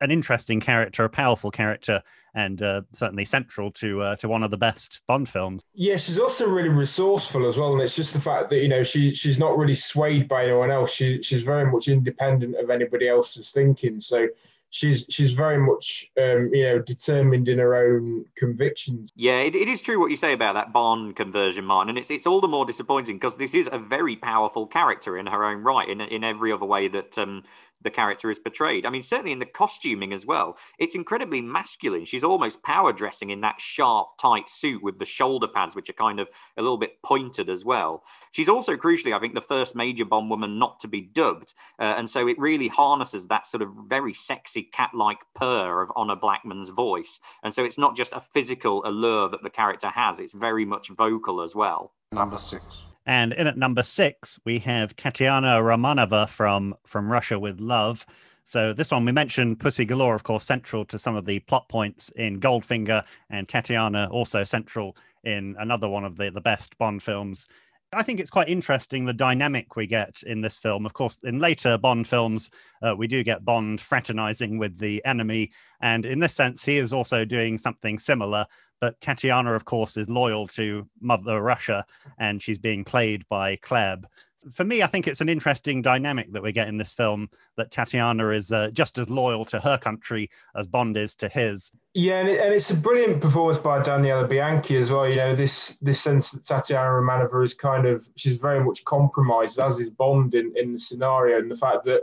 an 0.00 0.10
interesting 0.10 0.60
character, 0.60 1.04
a 1.04 1.10
powerful 1.10 1.50
character, 1.50 2.02
and 2.34 2.62
uh, 2.62 2.82
certainly 2.92 3.24
central 3.24 3.70
to 3.72 4.00
uh, 4.00 4.16
to 4.16 4.28
one 4.28 4.42
of 4.42 4.50
the 4.50 4.56
best 4.56 5.02
Bond 5.06 5.28
films. 5.28 5.62
Yeah, 5.74 5.96
she's 5.96 6.18
also 6.18 6.46
really 6.46 6.68
resourceful 6.68 7.46
as 7.46 7.56
well, 7.56 7.72
and 7.72 7.82
it's 7.82 7.96
just 7.96 8.12
the 8.12 8.20
fact 8.20 8.50
that 8.50 8.60
you 8.60 8.68
know 8.68 8.82
she 8.82 9.14
she's 9.14 9.38
not 9.38 9.56
really 9.56 9.74
swayed 9.74 10.28
by 10.28 10.44
anyone 10.44 10.70
else. 10.70 10.92
She 10.92 11.22
she's 11.22 11.42
very 11.42 11.70
much 11.70 11.88
independent 11.88 12.56
of 12.56 12.70
anybody 12.70 13.08
else's 13.08 13.52
thinking. 13.52 14.00
So 14.00 14.28
she's 14.70 15.04
she's 15.08 15.32
very 15.32 15.58
much 15.58 16.06
um, 16.20 16.50
you 16.52 16.62
know 16.62 16.78
determined 16.78 17.48
in 17.48 17.58
her 17.58 17.74
own 17.74 18.24
convictions. 18.36 19.10
Yeah, 19.16 19.40
it, 19.40 19.54
it 19.54 19.68
is 19.68 19.80
true 19.80 20.00
what 20.00 20.10
you 20.10 20.16
say 20.16 20.32
about 20.32 20.54
that 20.54 20.72
Bond 20.72 21.16
conversion, 21.16 21.64
Martin, 21.64 21.90
and 21.90 21.98
it's 21.98 22.10
it's 22.10 22.26
all 22.26 22.40
the 22.40 22.48
more 22.48 22.64
disappointing 22.64 23.16
because 23.16 23.36
this 23.36 23.54
is 23.54 23.68
a 23.70 23.78
very 23.78 24.16
powerful 24.16 24.66
character 24.66 25.18
in 25.18 25.26
her 25.26 25.44
own 25.44 25.62
right, 25.62 25.88
in 25.88 26.00
in 26.00 26.24
every 26.24 26.52
other 26.52 26.66
way 26.66 26.88
that 26.88 27.18
um, 27.18 27.42
the 27.82 27.90
character 27.90 28.30
is 28.30 28.38
portrayed. 28.38 28.86
I 28.86 28.90
mean, 28.90 29.02
certainly 29.02 29.32
in 29.32 29.38
the 29.38 29.46
costuming 29.46 30.12
as 30.12 30.26
well, 30.26 30.56
it's 30.78 30.94
incredibly 30.94 31.40
masculine. 31.40 32.04
She's 32.04 32.24
almost 32.24 32.62
power 32.62 32.92
dressing 32.92 33.30
in 33.30 33.40
that 33.40 33.60
sharp, 33.60 34.08
tight 34.20 34.50
suit 34.50 34.82
with 34.82 34.98
the 34.98 35.06
shoulder 35.06 35.48
pads, 35.48 35.74
which 35.74 35.88
are 35.88 35.94
kind 35.94 36.20
of 36.20 36.28
a 36.56 36.62
little 36.62 36.78
bit 36.78 37.02
pointed 37.02 37.48
as 37.48 37.64
well. 37.64 38.02
She's 38.32 38.48
also, 38.48 38.76
crucially, 38.76 39.16
I 39.16 39.20
think, 39.20 39.34
the 39.34 39.40
first 39.40 39.74
major 39.74 40.04
Bond 40.04 40.30
woman 40.30 40.58
not 40.58 40.78
to 40.80 40.88
be 40.88 41.00
dubbed. 41.00 41.54
Uh, 41.78 41.94
and 41.96 42.08
so 42.08 42.28
it 42.28 42.38
really 42.38 42.68
harnesses 42.68 43.26
that 43.26 43.46
sort 43.46 43.62
of 43.62 43.70
very 43.88 44.14
sexy 44.14 44.62
cat 44.62 44.90
like 44.94 45.18
purr 45.34 45.82
of 45.82 45.90
Honor 45.96 46.16
Blackman's 46.16 46.70
voice. 46.70 47.20
And 47.42 47.52
so 47.52 47.64
it's 47.64 47.78
not 47.78 47.96
just 47.96 48.12
a 48.12 48.20
physical 48.20 48.84
allure 48.86 49.28
that 49.30 49.42
the 49.42 49.50
character 49.50 49.88
has, 49.88 50.20
it's 50.20 50.32
very 50.32 50.64
much 50.64 50.88
vocal 50.88 51.40
as 51.40 51.54
well. 51.54 51.92
Number 52.12 52.36
six. 52.36 52.64
And 53.10 53.32
in 53.32 53.48
at 53.48 53.58
number 53.58 53.82
six, 53.82 54.38
we 54.44 54.60
have 54.60 54.94
Tatiana 54.94 55.60
Romanova 55.60 56.28
from 56.28 56.76
From 56.86 57.10
Russia 57.10 57.40
with 57.40 57.58
Love. 57.58 58.06
So 58.44 58.72
this 58.72 58.92
one 58.92 59.04
we 59.04 59.10
mentioned 59.10 59.58
Pussy 59.58 59.84
Galore, 59.84 60.14
of 60.14 60.22
course, 60.22 60.44
central 60.44 60.84
to 60.84 60.96
some 60.96 61.16
of 61.16 61.24
the 61.24 61.40
plot 61.40 61.68
points 61.68 62.10
in 62.10 62.38
Goldfinger, 62.38 63.02
and 63.28 63.48
Tatiana 63.48 64.08
also 64.12 64.44
central 64.44 64.96
in 65.24 65.56
another 65.58 65.88
one 65.88 66.04
of 66.04 66.18
the, 66.18 66.30
the 66.30 66.40
best 66.40 66.78
Bond 66.78 67.02
films. 67.02 67.48
I 67.92 68.04
think 68.04 68.20
it's 68.20 68.30
quite 68.30 68.48
interesting 68.48 69.04
the 69.04 69.12
dynamic 69.12 69.74
we 69.74 69.86
get 69.88 70.22
in 70.22 70.40
this 70.40 70.56
film. 70.56 70.86
Of 70.86 70.92
course, 70.92 71.18
in 71.24 71.40
later 71.40 71.76
Bond 71.76 72.06
films, 72.06 72.50
uh, 72.82 72.94
we 72.96 73.08
do 73.08 73.24
get 73.24 73.44
Bond 73.44 73.80
fraternizing 73.80 74.58
with 74.58 74.78
the 74.78 75.04
enemy. 75.04 75.50
And 75.80 76.06
in 76.06 76.20
this 76.20 76.34
sense, 76.34 76.64
he 76.64 76.78
is 76.78 76.92
also 76.92 77.24
doing 77.24 77.58
something 77.58 77.98
similar. 77.98 78.46
But 78.80 79.00
Tatiana, 79.00 79.54
of 79.54 79.64
course, 79.64 79.96
is 79.96 80.08
loyal 80.08 80.46
to 80.48 80.88
Mother 81.00 81.42
Russia 81.42 81.84
and 82.16 82.40
she's 82.40 82.58
being 82.58 82.84
played 82.84 83.28
by 83.28 83.56
Klebb. 83.56 84.04
For 84.52 84.64
me, 84.64 84.82
I 84.82 84.86
think 84.86 85.06
it's 85.06 85.20
an 85.20 85.28
interesting 85.28 85.82
dynamic 85.82 86.32
that 86.32 86.42
we 86.42 86.52
get 86.52 86.68
in 86.68 86.78
this 86.78 86.92
film 86.92 87.28
that 87.56 87.70
Tatiana 87.70 88.30
is 88.30 88.52
uh, 88.52 88.70
just 88.72 88.98
as 88.98 89.10
loyal 89.10 89.44
to 89.46 89.60
her 89.60 89.76
country 89.78 90.30
as 90.56 90.66
Bond 90.66 90.96
is 90.96 91.14
to 91.16 91.28
his. 91.28 91.70
Yeah, 91.94 92.20
and, 92.20 92.28
it, 92.28 92.40
and 92.40 92.54
it's 92.54 92.70
a 92.70 92.76
brilliant 92.76 93.20
performance 93.20 93.58
by 93.58 93.82
Daniela 93.82 94.28
Bianchi 94.28 94.76
as 94.76 94.90
well. 94.90 95.08
You 95.08 95.16
know, 95.16 95.34
this 95.34 95.76
this 95.80 96.00
sense 96.00 96.30
that 96.30 96.44
Tatiana 96.44 96.88
Romanova 96.88 97.44
is 97.44 97.54
kind 97.54 97.86
of, 97.86 98.08
she's 98.16 98.36
very 98.36 98.62
much 98.62 98.84
compromised, 98.84 99.58
as 99.58 99.78
is 99.78 99.90
Bond 99.90 100.34
in, 100.34 100.52
in 100.56 100.72
the 100.72 100.78
scenario, 100.78 101.38
and 101.38 101.50
the 101.50 101.56
fact 101.56 101.84
that 101.84 102.02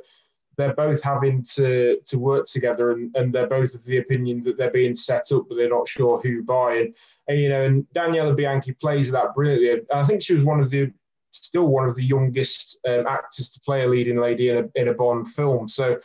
they're 0.57 0.73
both 0.73 1.01
having 1.01 1.43
to 1.43 1.99
to 2.03 2.17
work 2.17 2.45
together 2.45 2.91
and, 2.91 3.15
and 3.15 3.31
they're 3.31 3.47
both 3.47 3.75
of 3.75 3.85
the 3.85 3.97
opinion 3.97 4.41
that 4.41 4.57
they're 4.57 4.71
being 4.71 4.93
set 4.93 5.31
up 5.31 5.45
but 5.47 5.55
they're 5.55 5.69
not 5.69 5.87
sure 5.87 6.19
who 6.19 6.43
by 6.43 6.75
and, 6.75 6.95
and 7.27 7.39
you 7.39 7.47
know 7.47 7.63
and 7.63 7.85
Daniela 7.95 8.35
Bianchi 8.35 8.73
plays 8.73 9.11
that 9.11 9.35
brilliantly 9.35 9.85
I 9.93 10.03
think 10.03 10.21
she 10.21 10.33
was 10.33 10.43
one 10.43 10.59
of 10.59 10.69
the 10.69 10.91
still 11.31 11.67
one 11.67 11.87
of 11.87 11.95
the 11.95 12.03
youngest 12.03 12.77
um, 12.87 13.05
actors 13.07 13.49
to 13.49 13.59
play 13.61 13.83
a 13.83 13.87
leading 13.87 14.19
lady 14.19 14.49
in 14.49 14.57
a, 14.57 14.81
in 14.81 14.87
a 14.89 14.93
Bond 14.93 15.27
film. 15.27 15.67
So 15.67 15.97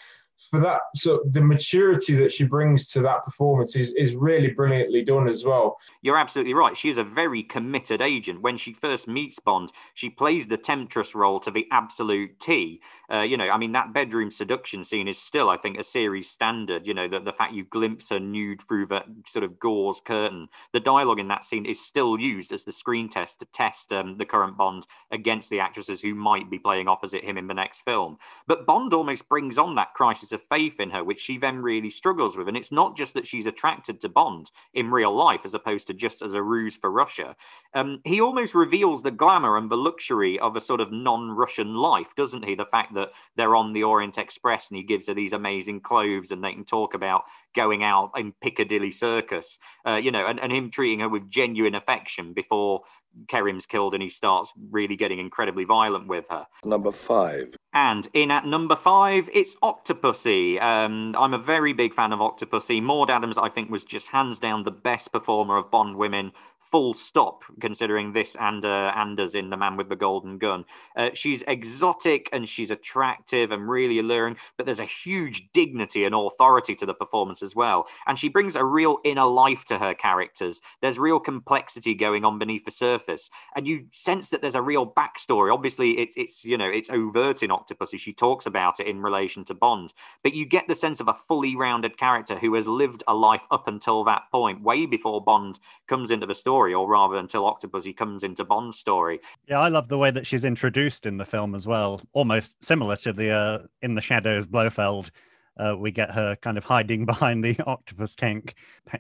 for 0.51 0.61
that 0.61 0.81
so 0.97 1.23
the 1.31 1.41
maturity 1.41 2.15
that 2.15 2.33
she 2.33 2.45
brings 2.45 2.89
to 2.89 3.01
that 3.01 3.25
performance 3.25 3.77
is, 3.77 3.93
is 3.93 4.15
really 4.15 4.49
brilliantly 4.49 5.03
done 5.03 5.29
as 5.29 5.45
well. 5.45 5.77
You're 6.03 6.17
absolutely 6.17 6.55
right. 6.55 6.77
She 6.77 6.89
is 6.89 6.99
a 6.99 7.05
very 7.05 7.43
committed 7.43 8.01
agent. 8.01 8.43
When 8.43 8.57
she 8.57 8.73
first 8.73 9.09
meets 9.09 9.39
bond 9.39 9.73
she 9.95 10.11
plays 10.11 10.47
the 10.47 10.57
temptress 10.57 11.15
role 11.15 11.41
to 11.41 11.51
the 11.51 11.67
absolute 11.71 12.39
t 12.41 12.81
uh, 13.13 13.23
you 13.23 13.37
know 13.37 13.49
i 13.51 13.57
mean 13.57 13.73
that 13.73 13.93
bedroom 13.93 14.31
seduction 14.31 14.85
scene 14.85 15.09
is 15.09 15.19
still 15.19 15.51
i 15.51 15.57
think 15.57 15.79
a 15.79 15.85
series 15.85 16.29
standard 16.29 16.87
you 16.87 16.95
know 16.95 17.09
the, 17.09 17.21
the 17.21 17.33
fact 17.33 17.53
you 17.53 17.65
glimpse 17.65 18.09
her 18.09 18.21
nude 18.21 18.63
through 18.67 18.87
that 18.87 19.05
sort 19.27 19.45
of 19.45 19.59
gauze 19.59 20.01
curtain 20.05 20.49
the 20.73 20.81
dialogue 20.81 21.19
in 21.19 21.29
that 21.29 21.45
scene 21.45 21.67
is 21.67 21.85
still 21.85 22.19
used 22.19 22.53
as 22.53 22.65
the 22.65 22.73
screen 22.73 23.09
test 23.09 23.39
to 23.39 23.47
test 23.47 23.93
um, 23.93 24.17
the 24.19 24.25
current 24.25 24.57
bond 24.57 24.87
against 25.11 25.51
the 25.51 25.61
actresses 25.61 26.01
who 26.01 26.15
might 26.15 26.51
be 26.51 26.59
playing 26.59 26.89
opposite 26.89 27.25
him 27.25 27.39
in 27.39 27.47
the 27.47 27.55
next 27.55 27.81
film 27.83 28.17
but 28.47 28.67
bond 28.67 28.93
almost 28.95 29.29
brings 29.29 29.59
on 29.59 29.75
that 29.75 29.95
crisis 29.95 30.33
of 30.33 30.43
faith 30.51 30.81
in 30.81 30.91
her, 30.91 31.05
which 31.05 31.21
she 31.21 31.39
then 31.39 31.59
really 31.59 31.91
struggles 31.91 32.37
with. 32.37 32.49
And 32.49 32.57
it's 32.57 32.73
not 32.73 32.97
just 32.97 33.15
that 33.15 33.27
she's 33.27 33.47
attracted 33.47 34.01
to 34.01 34.09
Bond 34.09 34.51
in 34.75 34.91
real 34.91 35.15
life, 35.15 35.41
as 35.45 35.55
opposed 35.55 35.87
to 35.87 35.95
just 35.95 36.23
as 36.23 36.35
a 36.35 36.43
ruse 36.43 36.77
for 36.77 36.91
Russia. 36.91 37.37
Um, 37.75 38.01
he 38.05 38.21
almost 38.21 38.55
reveals 38.55 39.03
the 39.03 39.11
glamour 39.11 39.57
and 39.57 39.71
the 39.71 39.77
luxury 39.77 40.39
of 40.39 40.57
a 40.57 40.61
sort 40.61 40.81
of 40.81 40.93
non 40.93 41.31
Russian 41.31 41.75
life, 41.75 42.09
doesn't 42.17 42.45
he? 42.45 42.55
The 42.55 42.67
fact 42.67 42.95
that 42.95 43.02
they're 43.37 43.57
on 43.57 43.73
the 43.73 43.85
Orient 43.85 44.19
Express 44.19 44.69
and 44.69 44.77
he 44.77 44.83
gives 44.83 45.07
her 45.07 45.15
these 45.15 45.33
amazing 45.33 45.81
clothes 45.81 46.31
and 46.31 46.43
they 46.43 46.53
can 46.53 46.65
talk 46.65 46.95
about 46.95 47.25
going 47.55 47.85
out 47.85 48.13
in 48.17 48.33
Piccadilly 48.41 48.93
Circus, 48.93 49.59
uh, 49.87 49.97
you 49.97 50.11
know, 50.11 50.27
and, 50.27 50.41
and 50.41 50.53
him 50.53 50.71
treating 50.71 51.01
her 51.01 51.09
with 51.09 51.31
genuine 51.31 51.75
affection 51.75 52.33
before 52.33 52.83
Kerim's 53.29 53.67
killed 53.67 53.95
and 53.95 54.03
he 54.03 54.11
starts 54.11 54.53
really 54.71 54.97
getting 54.97 55.19
incredibly 55.19 55.65
violent 55.65 56.07
with 56.07 56.25
her. 56.31 56.47
Number 56.65 56.93
five. 56.93 57.55
And 57.75 58.09
in 58.15 58.31
at 58.31 58.47
number 58.47 58.77
five, 58.77 59.29
it's 59.33 59.57
Octopussy. 59.57 60.61
Um, 60.61 61.15
I'm 61.19 61.35
a 61.35 61.39
very 61.39 61.73
big 61.73 61.95
fan 61.95 62.13
of 62.13 62.21
Octopussy. 62.21 62.83
Maud 62.83 63.11
Adams, 63.11 63.39
I 63.39 63.49
think, 63.49 63.71
was 63.71 63.85
just 63.85 64.09
hands 64.09 64.39
down 64.39 64.65
the 64.65 64.71
best 64.71 65.13
performer 65.13 65.57
of 65.57 65.71
Bond 65.71 65.97
women 65.97 66.33
full 66.73 66.95
stop, 66.95 67.45
considering 67.61 68.15
this 68.15 68.35
and 68.41 68.65
uh, 68.65 68.93
Anders 68.97 69.35
in 69.35 69.51
The 69.51 69.57
Man 69.59 69.77
with 69.77 69.91
the 69.91 69.95
Golden 69.95 70.39
Gun. 70.39 70.65
Uh, 70.97 71.11
she's 71.13 71.43
exotic 71.47 72.31
and 72.33 72.49
she's 72.49 72.71
attractive 72.71 73.51
and 73.51 73.69
really 73.69 73.99
alluring, 73.99 74.39
but 74.57 74.65
there's 74.65 74.81
a 74.81 74.87
huge 74.87 75.51
dignity 75.53 76.05
and 76.05 76.15
authority 76.15 76.75
to 76.77 76.87
the 76.87 76.95
performance 76.95 77.43
as 77.43 77.55
well. 77.55 77.87
And 78.07 78.19
she 78.19 78.31
brings 78.31 78.57
a 78.57 78.65
real 78.65 78.99
inner 79.05 79.27
life 79.27 79.67
to 79.67 79.79
her 79.79 79.93
characters. 79.93 80.63
There's 80.81 80.99
real 80.99 81.21
complexity 81.21 81.95
going 81.95 82.25
on 82.25 82.39
beneath 82.39 82.65
the 82.65 82.71
surface, 82.71 83.29
and 83.55 83.67
you 83.67 83.87
sense 83.93 84.31
that 84.31 84.41
there's 84.41 84.55
a 84.55 84.63
real 84.63 84.91
backstory. 84.91 85.53
Obviously, 85.53 85.99
it's 85.99 86.15
it's 86.17 86.43
you 86.43 86.57
know 86.57 86.71
it's 86.71 86.89
overt 86.89 87.43
in 87.43 87.51
Octopussy. 87.51 88.01
She 88.01 88.15
talks 88.15 88.47
about 88.47 88.81
it 88.81 88.87
in 88.87 89.03
relation 89.03 89.45
to 89.45 89.55
Bond, 89.55 89.93
but 90.23 90.33
you 90.33 90.47
get 90.47 90.67
the 90.69 90.75
sense 90.75 91.01
of 91.01 91.09
a 91.09 91.17
fully 91.29 91.55
rounded 91.55 91.99
character 91.99 92.39
who 92.39 92.55
has 92.55 92.67
lived 92.67 93.05
a 93.09 93.15
life 93.15 93.43
up 93.51 93.69
until 93.69 94.05
that 94.05 94.23
point, 94.33 94.63
way 94.63 94.87
before 94.87 95.23
Bond 95.23 95.59
comes 95.87 96.11
into 96.11 96.25
the 96.25 96.35
story 96.35 96.62
story, 96.63 96.75
or 96.75 96.87
rather 96.87 97.17
until 97.17 97.43
Octopussy 97.43 97.97
comes 97.97 98.23
into 98.23 98.45
Bond's 98.45 98.79
story. 98.79 99.21
Yeah, 99.49 99.59
I 99.59 99.69
love 99.69 99.89
the 99.89 99.99
way 99.99 100.13
that 100.13 100.27
she's 100.27 100.45
introduced 100.45 101.07
in 101.07 101.17
the 101.17 101.25
film 101.25 101.55
as 101.55 101.67
well, 101.67 102.01
almost 102.13 102.63
similar 102.63 102.95
to 102.97 103.13
the 103.13 103.31
uh, 103.31 103.59
in 103.83 103.95
the 103.97 104.01
Shadows 104.01 104.47
Blofeld. 104.47 105.11
Uh, 105.59 105.77
we 105.77 105.91
get 105.91 106.11
her 106.11 106.37
kind 106.37 106.57
of 106.57 106.65
hiding 106.65 107.05
behind 107.13 107.45
the 107.45 107.59
octopus 107.67 108.15
tank 108.15 108.55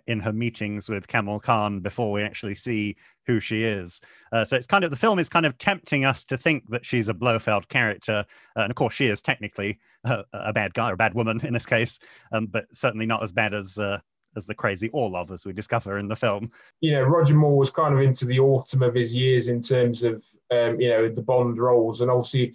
in 0.06 0.20
her 0.20 0.32
meetings 0.32 0.88
with 0.88 1.06
Kamal 1.06 1.40
Khan 1.40 1.80
before 1.80 2.12
we 2.12 2.22
actually 2.22 2.56
see 2.56 2.96
who 3.26 3.38
she 3.38 3.62
is. 3.62 4.00
Uh, 4.32 4.44
so 4.44 4.56
it's 4.56 4.66
kind 4.66 4.82
of 4.82 4.90
the 4.90 4.96
film 4.96 5.18
is 5.20 5.28
kind 5.28 5.46
of 5.46 5.56
tempting 5.56 6.04
us 6.04 6.24
to 6.24 6.36
think 6.36 6.68
that 6.70 6.84
she's 6.84 7.08
a 7.08 7.14
Blofeld 7.14 7.68
character, 7.68 8.24
uh, 8.56 8.60
and 8.60 8.70
of 8.70 8.76
course 8.76 8.94
she 8.94 9.06
is 9.06 9.22
technically 9.22 9.78
a, 10.04 10.24
a, 10.32 10.52
bad 10.52 10.74
guy 10.74 10.90
or 10.90 10.94
a 10.94 10.96
bad 10.96 11.14
woman 11.14 11.40
in 11.46 11.52
this 11.52 11.66
case, 11.66 12.00
um, 12.32 12.46
but 12.46 12.66
certainly 12.72 13.06
not 13.06 13.22
as 13.22 13.32
bad 13.32 13.54
as 13.54 13.78
uh, 13.78 14.00
as 14.36 14.46
the 14.46 14.54
crazy 14.54 14.88
Orlov, 14.90 15.30
as 15.30 15.44
we 15.44 15.52
discover 15.52 15.98
in 15.98 16.08
the 16.08 16.16
film. 16.16 16.50
You 16.80 16.92
know, 16.92 17.02
Roger 17.02 17.34
Moore 17.34 17.56
was 17.56 17.70
kind 17.70 17.94
of 17.94 18.00
into 18.00 18.24
the 18.24 18.40
autumn 18.40 18.82
of 18.82 18.94
his 18.94 19.14
years 19.14 19.48
in 19.48 19.60
terms 19.60 20.02
of, 20.02 20.24
um, 20.50 20.80
you 20.80 20.88
know, 20.88 21.08
the 21.08 21.22
Bond 21.22 21.58
roles. 21.58 22.00
And 22.00 22.10
obviously, 22.10 22.54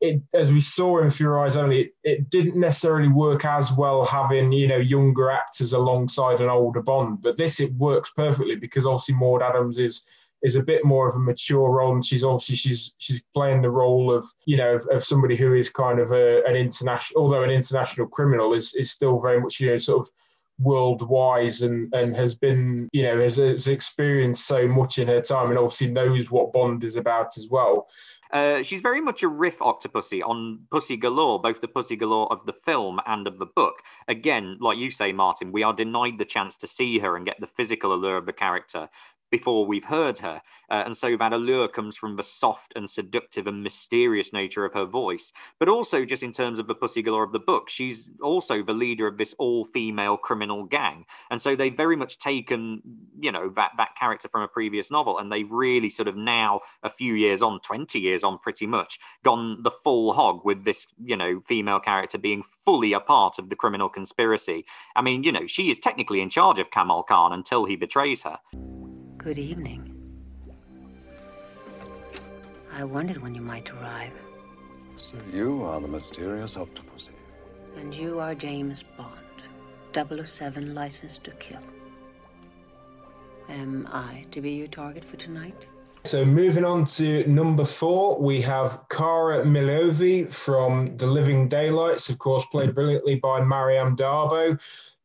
it, 0.00 0.22
as 0.34 0.52
we 0.52 0.60
saw 0.60 0.98
in 0.98 1.12
Your 1.18 1.40
Eyes 1.40 1.56
Only, 1.56 1.80
it, 1.80 1.94
it, 2.02 2.30
didn't 2.30 2.58
necessarily 2.58 3.08
work 3.08 3.44
as 3.44 3.72
well 3.72 4.04
having, 4.04 4.52
you 4.52 4.66
know, 4.66 4.76
younger 4.76 5.30
actors 5.30 5.72
alongside 5.72 6.40
an 6.40 6.48
older 6.48 6.82
Bond. 6.82 7.22
But 7.22 7.36
this, 7.36 7.60
it 7.60 7.72
works 7.74 8.10
perfectly 8.16 8.56
because 8.56 8.86
obviously 8.86 9.14
Maud 9.14 9.42
Adams 9.42 9.78
is 9.78 10.04
is 10.44 10.56
a 10.56 10.62
bit 10.62 10.84
more 10.84 11.08
of 11.08 11.16
a 11.16 11.18
mature 11.18 11.70
role 11.70 11.94
and 11.94 12.04
she's 12.04 12.22
obviously 12.22 12.54
she's 12.54 12.92
she's 12.98 13.22
playing 13.32 13.62
the 13.62 13.70
role 13.70 14.12
of 14.12 14.24
you 14.44 14.58
know 14.58 14.74
of, 14.74 14.86
of 14.88 15.02
somebody 15.02 15.34
who 15.34 15.54
is 15.54 15.70
kind 15.70 15.98
of 15.98 16.12
a, 16.12 16.44
an 16.44 16.54
international 16.54 17.22
although 17.22 17.42
an 17.42 17.50
international 17.50 18.06
criminal 18.06 18.52
is 18.52 18.72
is 18.74 18.90
still 18.90 19.18
very 19.18 19.40
much 19.40 19.58
you 19.58 19.70
know 19.70 19.78
sort 19.78 20.06
of 20.06 20.12
worldwide 20.60 21.60
and 21.62 21.92
and 21.94 22.14
has 22.14 22.34
been 22.34 22.88
you 22.92 23.02
know 23.02 23.20
has, 23.20 23.36
has 23.36 23.66
experienced 23.66 24.46
so 24.46 24.68
much 24.68 24.98
in 24.98 25.08
her 25.08 25.20
time 25.20 25.50
and 25.50 25.58
obviously 25.58 25.90
knows 25.90 26.30
what 26.30 26.52
Bond 26.52 26.84
is 26.84 26.96
about 26.96 27.36
as 27.36 27.48
well. 27.50 27.88
Uh, 28.32 28.64
she's 28.64 28.80
very 28.80 29.00
much 29.00 29.22
a 29.22 29.28
riff 29.28 29.58
octopussy 29.60 30.20
on 30.20 30.58
Pussy 30.68 30.96
Galore, 30.96 31.40
both 31.40 31.60
the 31.60 31.68
Pussy 31.68 31.94
Galore 31.94 32.32
of 32.32 32.44
the 32.46 32.52
film 32.64 33.00
and 33.06 33.28
of 33.28 33.38
the 33.38 33.46
book. 33.46 33.74
Again, 34.08 34.56
like 34.60 34.76
you 34.76 34.90
say, 34.90 35.12
Martin, 35.12 35.52
we 35.52 35.62
are 35.62 35.72
denied 35.72 36.18
the 36.18 36.24
chance 36.24 36.56
to 36.56 36.66
see 36.66 36.98
her 36.98 37.16
and 37.16 37.24
get 37.24 37.38
the 37.38 37.46
physical 37.46 37.94
allure 37.94 38.16
of 38.16 38.26
the 38.26 38.32
character 38.32 38.88
before 39.34 39.66
we've 39.66 39.84
heard 39.84 40.16
her. 40.16 40.40
Uh, 40.70 40.84
and 40.86 40.96
so 40.96 41.16
that 41.16 41.32
allure 41.32 41.66
comes 41.66 41.96
from 41.96 42.14
the 42.14 42.22
soft 42.22 42.72
and 42.76 42.88
seductive 42.88 43.48
and 43.48 43.64
mysterious 43.64 44.32
nature 44.32 44.64
of 44.64 44.72
her 44.72 44.84
voice, 44.84 45.32
but 45.58 45.68
also 45.68 46.04
just 46.04 46.22
in 46.22 46.30
terms 46.30 46.60
of 46.60 46.68
the 46.68 46.74
Pussy 46.74 47.02
Galore 47.02 47.24
of 47.24 47.32
the 47.32 47.40
book. 47.40 47.68
She's 47.68 48.10
also 48.22 48.62
the 48.62 48.72
leader 48.72 49.08
of 49.08 49.18
this 49.18 49.34
all 49.40 49.64
female 49.64 50.16
criminal 50.16 50.62
gang. 50.62 51.04
And 51.32 51.40
so 51.40 51.56
they've 51.56 51.76
very 51.76 51.96
much 51.96 52.20
taken, 52.20 52.80
you 53.18 53.32
know, 53.32 53.52
that, 53.56 53.72
that 53.76 53.96
character 53.98 54.28
from 54.28 54.42
a 54.42 54.48
previous 54.48 54.88
novel 54.88 55.18
and 55.18 55.32
they've 55.32 55.50
really 55.50 55.90
sort 55.90 56.06
of 56.06 56.14
now, 56.14 56.60
a 56.84 56.88
few 56.88 57.14
years 57.14 57.42
on, 57.42 57.58
20 57.58 57.98
years 57.98 58.22
on 58.22 58.38
pretty 58.38 58.68
much, 58.68 59.00
gone 59.24 59.64
the 59.64 59.72
full 59.82 60.12
hog 60.12 60.44
with 60.44 60.64
this, 60.64 60.86
you 61.04 61.16
know, 61.16 61.42
female 61.48 61.80
character 61.80 62.18
being 62.18 62.44
fully 62.64 62.92
a 62.92 63.00
part 63.00 63.40
of 63.40 63.48
the 63.48 63.56
criminal 63.56 63.88
conspiracy. 63.88 64.64
I 64.94 65.02
mean, 65.02 65.24
you 65.24 65.32
know, 65.32 65.48
she 65.48 65.72
is 65.72 65.80
technically 65.80 66.20
in 66.20 66.30
charge 66.30 66.60
of 66.60 66.70
Kamal 66.70 67.02
Khan 67.02 67.32
until 67.32 67.64
he 67.64 67.74
betrays 67.74 68.22
her. 68.22 68.38
Good 69.24 69.38
evening. 69.38 69.90
I 72.70 72.84
wondered 72.84 73.22
when 73.22 73.34
you 73.34 73.40
might 73.40 73.70
arrive. 73.70 74.12
So 74.98 75.16
you 75.32 75.62
are 75.62 75.80
the 75.80 75.88
mysterious 75.88 76.58
octopus. 76.58 77.08
And 77.78 77.94
you 77.94 78.20
are 78.20 78.34
James 78.34 78.84
Bond, 78.98 80.26
007 80.26 80.74
licensed 80.74 81.24
to 81.24 81.30
kill. 81.30 81.62
Am 83.48 83.88
I 83.90 84.26
to 84.30 84.42
be 84.42 84.50
your 84.50 84.68
target 84.68 85.06
for 85.06 85.16
tonight? 85.16 85.56
So 86.04 86.22
moving 86.22 86.66
on 86.66 86.84
to 86.96 87.26
number 87.26 87.64
four, 87.64 88.20
we 88.20 88.42
have 88.42 88.78
Cara 88.90 89.42
Milovy 89.42 90.30
from 90.30 90.98
The 90.98 91.06
Living 91.06 91.48
Daylights, 91.48 92.10
of 92.10 92.18
course, 92.18 92.44
played 92.52 92.74
brilliantly 92.74 93.14
by 93.14 93.40
Maryam 93.40 93.96
d'Abo. 93.96 94.58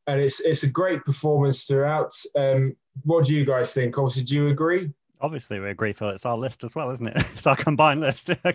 And 0.07 0.20
it's 0.20 0.41
it's 0.41 0.63
a 0.63 0.70
great 0.70 1.05
performance 1.05 1.63
throughout. 1.63 2.13
Um, 2.36 2.76
what 3.04 3.26
do 3.26 3.36
you 3.36 3.46
guys 3.46 3.74
think? 3.74 3.98
Obviously, 3.98 4.24
do 4.24 4.36
you 4.36 4.48
agree? 4.50 4.92
obviously 5.22 5.60
we 5.60 5.70
agree, 5.70 5.94
Phil. 5.94 6.10
It's 6.10 6.26
our 6.26 6.38
list 6.38 6.64
as 6.64 6.76
well, 6.76 6.92
isn't 6.92 7.08
it? 7.08 7.16
it's 7.18 7.48
our 7.48 7.56
combined 7.56 8.02
list. 8.02 8.30
uh, 8.46 8.54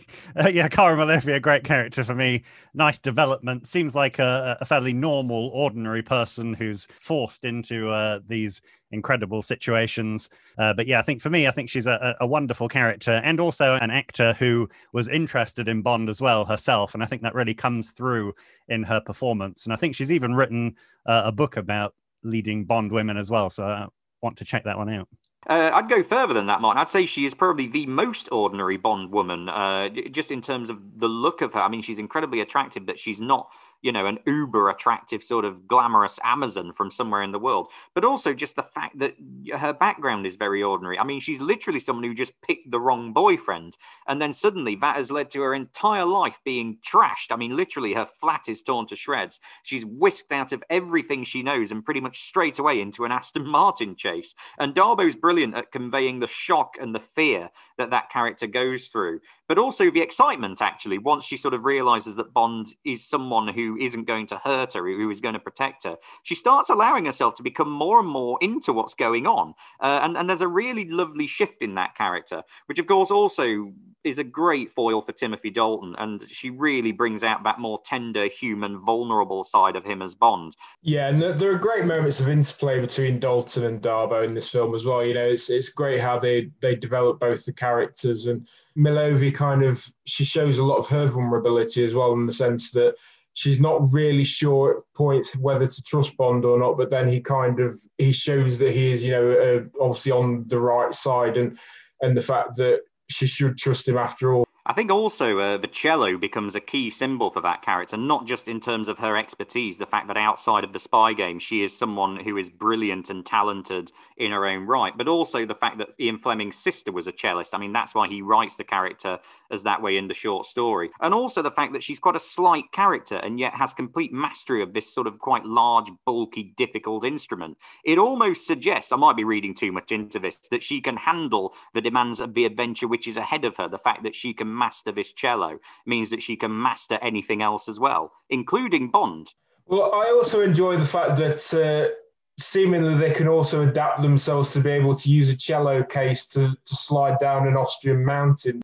yeah, 0.51 0.69
Cara 0.69 0.95
a 1.07 1.41
great 1.41 1.65
character 1.65 2.05
for 2.05 2.15
me. 2.15 2.43
Nice 2.75 2.99
development. 2.99 3.67
Seems 3.67 3.95
like 3.95 4.19
a, 4.19 4.57
a 4.61 4.65
fairly 4.65 4.93
normal, 4.93 5.49
ordinary 5.49 6.03
person 6.03 6.55
who's 6.55 6.87
forced 7.01 7.45
into 7.45 7.91
uh, 7.91 8.21
these 8.27 8.63
incredible 8.91 9.43
situations. 9.43 10.31
Uh, 10.59 10.73
but 10.73 10.87
yeah, 10.87 10.99
I 10.99 11.03
think 11.03 11.21
for 11.21 11.31
me, 11.31 11.49
I 11.49 11.51
think 11.51 11.69
she's 11.69 11.87
a, 11.87 12.15
a, 12.21 12.27
wonderful 12.27 12.69
character 12.69 13.21
and 13.25 13.41
also 13.41 13.75
an 13.75 13.91
actor 13.91 14.35
who 14.35 14.69
was 14.93 15.09
interested 15.09 15.69
in 15.69 15.83
Bond 15.83 16.09
as 16.09 16.21
well 16.21 16.45
herself. 16.45 16.95
And 16.95 17.03
I 17.03 17.07
think 17.07 17.23
that 17.23 17.35
really 17.35 17.55
comes 17.55 17.91
through 17.91 18.35
in 18.69 18.85
her 18.85 19.01
performance. 19.01 19.67
And 19.67 19.73
I 19.73 19.77
think 19.77 19.97
she's 19.97 20.13
even 20.13 20.35
written 20.35 20.77
uh, 21.07 21.23
a 21.25 21.33
book 21.33 21.57
about 21.57 21.95
leading 22.23 22.65
Bond 22.65 22.93
women 22.93 23.17
as 23.17 23.31
well. 23.31 23.51
So 23.51 23.65
I 23.65 23.87
want 24.25 24.39
to 24.39 24.45
check 24.45 24.65
that 24.65 24.77
one 24.77 24.89
out. 24.89 25.09
Uh, 25.49 25.71
I'd 25.75 25.91
go 25.91 26.03
further 26.03 26.33
than 26.33 26.47
that, 26.47 26.63
Martin. 26.63 26.81
I'd 26.81 26.89
say 26.89 27.05
she 27.05 27.27
is 27.27 27.35
probably 27.35 27.67
the 27.67 27.85
most 27.87 28.31
ordinary 28.33 28.79
Bond 28.79 29.13
woman, 29.13 29.51
uh, 29.51 29.91
just 30.11 30.31
in 30.31 30.41
terms 30.41 30.71
of 30.71 30.79
the 30.99 31.07
look 31.07 31.43
of 31.43 31.53
her. 31.53 31.61
I 31.61 31.69
mean, 31.69 31.83
she's 31.83 31.99
incredibly 31.99 32.41
attractive, 32.41 32.87
but 32.87 32.99
she's 32.99 33.21
not 33.21 33.51
you 33.85 33.93
know, 33.93 34.07
an 34.07 34.19
uber 34.27 34.71
attractive 34.71 35.23
sort 35.23 35.45
of 35.45 35.69
glamorous 35.69 36.19
Amazon 36.25 36.73
from 36.73 36.91
somewhere 36.91 37.23
in 37.23 37.33
the 37.33 37.39
world, 37.39 37.69
but 37.95 38.03
also 38.03 38.33
just 38.33 38.57
the 38.57 38.63
fact 38.63 38.99
that 38.99 39.15
her 39.59 39.75
background 39.75 40.27
is 40.27 40.37
very 40.37 40.63
ordinary. 40.63 40.99
I 40.99 41.05
mean, 41.05 41.21
she's 41.21 41.43
literally 41.43 41.81
someone 41.81 42.03
who 42.03 42.15
just 42.15 42.33
picked 42.41 42.71
the 42.71 42.81
wrong 42.81 43.13
boyfriend. 43.13 43.77
And 44.09 44.23
then 44.23 44.33
suddenly 44.33 44.75
that 44.77 44.97
has 44.97 45.11
led 45.11 45.29
to 45.33 45.43
her 45.43 45.55
entire 45.55 46.07
life 46.07 46.41
being 46.47 46.79
trashed. 46.83 47.31
I 47.31 47.37
mean, 47.37 47.57
literally, 47.57 47.93
her 47.93 48.09
flat 48.21 48.49
is 48.49 48.63
torn 48.63 48.87
to 48.87 48.97
shreds. 48.97 49.39
She's 49.65 49.85
whisked 49.85 50.33
out 50.33 50.53
of 50.53 50.65
everything 50.71 51.23
she 51.23 51.43
knows 51.43 51.71
and 51.71 51.85
pretty 51.85 52.01
much 52.01 52.23
straight 52.23 52.59
away 52.59 52.81
into 52.81 53.05
an 53.05 53.13
Aston 53.13 53.47
Martin 53.47 53.97
chase. 53.97 54.35
And 54.59 54.75
d'Abo's 54.75 55.15
brilliant 55.15 55.55
at 55.55 55.73
conveying 55.73 56.21
the 56.21 56.27
shock 56.27 56.77
and 56.81 56.95
the 56.95 57.03
fear 57.15 57.51
that 57.77 57.91
that 57.91 58.09
character 58.09 58.47
goes 58.47 58.87
through. 58.87 59.21
But 59.49 59.59
also 59.59 59.91
the 59.91 60.01
excitement 60.01 60.63
actually 60.63 60.99
once 60.99 61.25
she 61.25 61.37
sort 61.37 61.55
of 61.55 61.65
realizes 61.65 62.17
that 62.17 62.33
Bond 62.33 62.75
is 62.85 63.07
someone 63.07 63.49
who 63.49 63.77
isn't 63.79 64.07
going 64.07 64.27
to 64.29 64.39
hurt 64.39 64.73
her, 64.75 64.87
who 64.87 65.11
is 65.11 65.21
going 65.21 65.35
to 65.35 65.41
protect 65.41 65.85
her. 65.85 65.97
She 66.23 66.35
starts 66.35 66.71
allowing 66.71 67.05
herself 67.07 67.35
to 67.37 67.43
become 67.43 67.71
more 67.71 68.01
and 68.01 68.09
more 68.09 68.39
into 68.41 68.73
what's 68.73 68.95
going 68.95 69.27
on, 69.27 69.55
uh, 69.81 70.01
and 70.03 70.17
and 70.17 70.29
there's 70.29 70.41
a 70.41 70.49
really 70.49 70.89
lovely 70.89 71.27
shift 71.27 71.63
in 71.63 71.75
that 71.75 71.95
character, 71.95 72.43
which 72.67 72.79
of 72.79 72.87
course 72.87 73.11
also 73.11 73.73
is 74.05 74.19
a 74.19 74.25
great 74.25 74.73
foil 74.75 75.03
for 75.03 75.13
Timothy 75.13 75.51
Dalton, 75.51 75.95
and 75.99 76.25
she 76.29 76.51
really 76.51 76.93
brings 76.93 77.23
out 77.23 77.43
that 77.45 77.59
more 77.59 77.81
tender, 77.85 78.29
human, 78.29 78.85
vulnerable 78.85 79.45
side 79.45 79.77
of 79.77 79.85
him 79.85 80.03
as 80.03 80.15
Bond. 80.15 80.57
Yeah, 80.83 81.09
and 81.09 81.23
there 81.23 81.53
are 81.53 81.59
great 81.59 81.85
moments 81.85 82.21
of 82.21 82.29
interplay 82.29 82.81
between 82.81 83.19
Dalton 83.19 83.65
and 83.65 83.81
d'Abo 83.81 84.25
in 84.25 84.35
this 84.35 84.49
film 84.49 84.75
as 84.75 84.85
well. 84.85 85.05
You 85.05 85.15
know, 85.15 85.29
it's 85.29 85.51
it's 85.51 85.71
great 85.71 86.01
how 86.01 86.19
they 86.19 86.51
they 86.61 86.75
develop 86.75 87.19
both 87.21 87.45
the 87.45 87.53
characters, 87.53 88.27
and 88.27 88.47
Milovy 88.77 89.35
kind 89.35 89.63
of 89.63 89.85
she 90.07 90.25
shows 90.25 90.59
a 90.59 90.65
lot 90.65 90.79
of 90.79 90.87
her 90.89 91.07
vulnerability 91.07 91.85
as 91.85 91.95
well 91.95 92.13
in 92.13 92.27
the 92.27 92.33
sense 92.33 92.71
that 92.73 92.95
she's 93.35 93.59
not 93.61 93.93
really 93.93 94.25
sure 94.25 94.79
at 94.79 94.85
points 94.95 95.37
whether 95.37 95.67
to 95.67 95.83
trust 95.83 96.17
Bond 96.17 96.45
or 96.45 96.59
not, 96.59 96.77
but 96.77 96.91
then 96.91 97.09
he 97.09 97.21
kind 97.21 97.61
of 97.61 97.79
he 97.99 98.13
shows 98.13 98.59
that 98.59 98.73
he 98.73 98.93
is, 98.93 99.03
you 99.03 99.11
know, 99.11 99.31
uh, 99.31 99.83
obviously 99.83 100.13
on 100.13 100.45
the 100.49 100.61
right 100.61 100.95
side, 100.95 101.37
and 101.37 101.59
and 102.01 102.17
the 102.17 102.21
fact 102.21 102.57
that 102.57 102.81
she 103.15 103.27
should 103.27 103.57
trust 103.57 103.89
him 103.89 103.97
after 103.97 104.35
all. 104.35 104.47
I 104.67 104.73
think 104.73 104.91
also 104.91 105.39
uh, 105.39 105.59
the 105.59 105.67
cello 105.67 106.17
becomes 106.17 106.55
a 106.55 106.61
key 106.61 106.89
symbol 106.89 107.31
for 107.31 107.43
that 107.43 107.61
character, 107.61 107.99
not 107.99 108.25
just 108.27 108.49
in 108.49 108.61
terms 108.61 108.89
of 108.89 108.99
her 108.99 109.15
expertise, 109.15 109.77
the 109.77 109.85
fact 109.85 110.09
that 110.09 110.17
outside 110.17 110.65
of 110.65 110.73
the 110.73 110.79
spy 110.79 111.13
game, 111.13 111.39
she 111.39 111.63
is 111.63 111.77
someone 111.77 112.17
who 112.17 112.39
is 112.39 112.49
brilliant 112.49 113.11
and 113.11 113.27
talented 113.27 113.93
in 114.17 114.33
her 114.33 114.47
own 114.47 114.67
right, 114.67 114.97
but 114.97 115.07
also 115.07 115.45
the 115.45 115.55
fact 115.55 115.77
that 115.77 115.89
Ian 116.01 116.19
Fleming's 116.19 116.57
sister 116.57 116.93
was 116.93 117.07
a 117.07 117.13
cellist. 117.13 117.53
I 117.53 117.59
mean, 117.59 117.75
that's 117.75 117.95
why 117.95 118.09
he 118.09 118.23
writes 118.23 118.57
the 118.57 118.65
character 118.65 119.19
as 119.51 119.63
that 119.65 119.83
way 119.83 119.99
in 119.99 120.09
the 120.09 120.15
short 120.15 120.47
story. 120.47 120.91
And 121.03 121.13
also 121.13 121.43
the 121.43 121.51
fact 121.51 121.75
that 121.75 121.83
she's 121.83 121.99
quite 121.99 122.17
a 122.17 122.21
slight 122.21 122.73
character 122.73 123.17
and 123.17 123.39
yet 123.39 123.53
has 123.53 123.75
complete 123.75 124.15
mastery 124.15 124.63
of 124.63 124.73
this 124.73 124.91
sort 124.91 125.07
of 125.07 125.19
quite 125.19 125.45
large, 125.45 125.91
bulky, 126.07 126.55
difficult 126.57 127.05
instrument. 127.05 127.59
It 127.85 127.99
almost 127.99 128.47
suggests, 128.47 128.93
I 128.93 128.97
might 128.97 129.17
be 129.17 129.25
reading 129.25 129.55
too 129.55 129.73
much 129.73 129.93
into 129.93 130.19
this, 130.19 130.39
that 130.51 130.63
she 130.63 130.81
can 130.81 130.97
handle 130.97 131.53
the 131.75 131.83
demands 131.83 132.21
of 132.21 132.33
the 132.33 132.47
adventure 132.47 132.89
which 132.89 133.07
is 133.07 133.19
ahead 133.19 133.45
of 133.45 133.59
her. 133.59 133.69
The 133.69 133.79
fact 133.79 134.05
that 134.05 134.15
she 134.15 134.33
can 134.33 134.54
master 134.57 134.93
this 134.93 135.13
cello 135.13 135.59
means 135.87 136.11
that 136.11 136.23
she 136.23 136.37
can 136.37 136.63
master 136.63 136.99
anything 137.03 137.43
else 137.43 137.69
as 137.69 137.79
well, 137.81 138.13
including 138.31 138.89
Bond. 138.91 139.33
Well, 139.67 139.95
I 139.95 140.07
also 140.11 140.43
enjoy 140.43 140.77
the 140.77 140.87
fact 140.87 141.17
that 141.17 141.55
uh, 141.55 141.95
seemingly 142.39 142.95
they 142.97 143.13
can 143.13 143.29
also 143.29 143.67
adapt 143.67 144.03
themselves 144.03 144.53
to 144.53 144.61
be 144.61 144.71
able 144.71 144.95
to 144.95 145.09
use 145.09 145.31
a 145.31 145.37
cello 145.37 145.83
case 145.83 146.27
to, 146.27 146.55
to 146.65 146.77
slide 146.77 147.19
down 147.19 147.47
an 147.47 147.57
Austrian 147.57 148.05
mountain. 148.05 148.61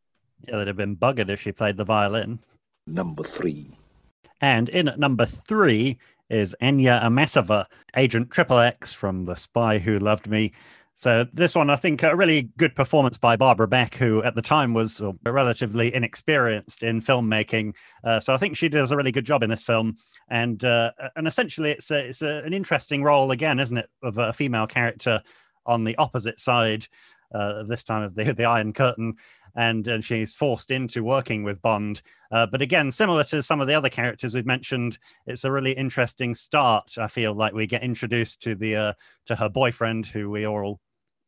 Yeah, 0.47 0.57
they'd 0.59 0.67
have 0.67 0.77
been 0.77 0.97
buggered 0.97 1.31
if 1.31 1.41
she 1.41 1.53
played 1.53 1.77
the 1.77 1.85
violin. 1.85 2.39
Number 2.87 3.23
three. 3.23 3.71
And 4.41 4.69
in 4.69 4.89
at 4.89 4.99
number 4.99 5.27
three 5.27 5.99
is 6.29 6.55
Anya 6.61 7.01
Amasova, 7.03 7.67
Agent 7.97 8.31
Triple 8.31 8.59
X 8.59 8.93
from 8.95 9.25
The 9.25 9.35
Spy 9.35 9.79
Who 9.79 9.99
Loved 9.99 10.29
Me. 10.29 10.53
So 11.01 11.25
this 11.33 11.55
one, 11.55 11.71
I 11.71 11.77
think, 11.77 12.03
a 12.03 12.15
really 12.15 12.51
good 12.59 12.77
performance 12.77 13.17
by 13.17 13.35
Barbara 13.35 13.67
Bach, 13.67 13.95
who 13.95 14.23
at 14.23 14.35
the 14.35 14.43
time 14.43 14.75
was 14.75 15.01
relatively 15.25 15.95
inexperienced 15.95 16.83
in 16.83 17.01
filmmaking. 17.01 17.73
Uh, 18.05 18.21
so 18.21 18.35
I 18.35 18.37
think 18.37 18.55
she 18.55 18.69
does 18.69 18.93
a 18.93 18.99
really 18.99 19.11
good 19.11 19.25
job 19.25 19.43
in 19.43 19.49
this 19.49 19.63
film, 19.63 19.97
and 20.29 20.63
uh, 20.63 20.91
and 21.17 21.27
essentially 21.27 21.71
it's 21.71 21.91
a, 21.91 22.09
it's 22.09 22.21
a, 22.21 22.43
an 22.45 22.53
interesting 22.53 23.03
role 23.03 23.31
again, 23.31 23.59
isn't 23.59 23.79
it, 23.79 23.89
of 24.03 24.19
a 24.19 24.35
female 24.35 24.67
character 24.67 25.23
on 25.65 25.85
the 25.85 25.97
opposite 25.97 26.39
side. 26.39 26.87
Uh, 27.35 27.63
this 27.63 27.83
time 27.83 28.03
of 28.03 28.15
the 28.15 28.35
the 28.35 28.45
Iron 28.45 28.75
Curtain, 28.75 29.15
and, 29.57 29.89
and 29.89 30.05
she's 30.05 30.35
forced 30.35 30.71
into 30.71 31.03
working 31.03 31.45
with 31.45 31.63
Bond. 31.63 32.03
Uh, 32.31 32.45
but 32.45 32.61
again, 32.61 32.93
similar 32.93 33.25
to 33.25 33.43
some 33.43 33.63
of 33.63 33.69
the 33.69 33.75
other 33.75 33.89
characters 33.89 34.35
we've 34.35 34.45
mentioned, 34.45 34.99
it's 35.27 35.45
a 35.45 35.51
really 35.51 35.73
interesting 35.73 36.35
start. 36.35 36.99
I 36.99 37.07
feel 37.07 37.33
like 37.33 37.55
we 37.55 37.67
get 37.67 37.83
introduced 37.83 38.43
to 38.43 38.55
the 38.55 38.77
uh, 38.77 38.93
to 39.25 39.37
her 39.37 39.49
boyfriend, 39.49 40.07
who 40.07 40.29
we 40.29 40.47
all 40.47 40.79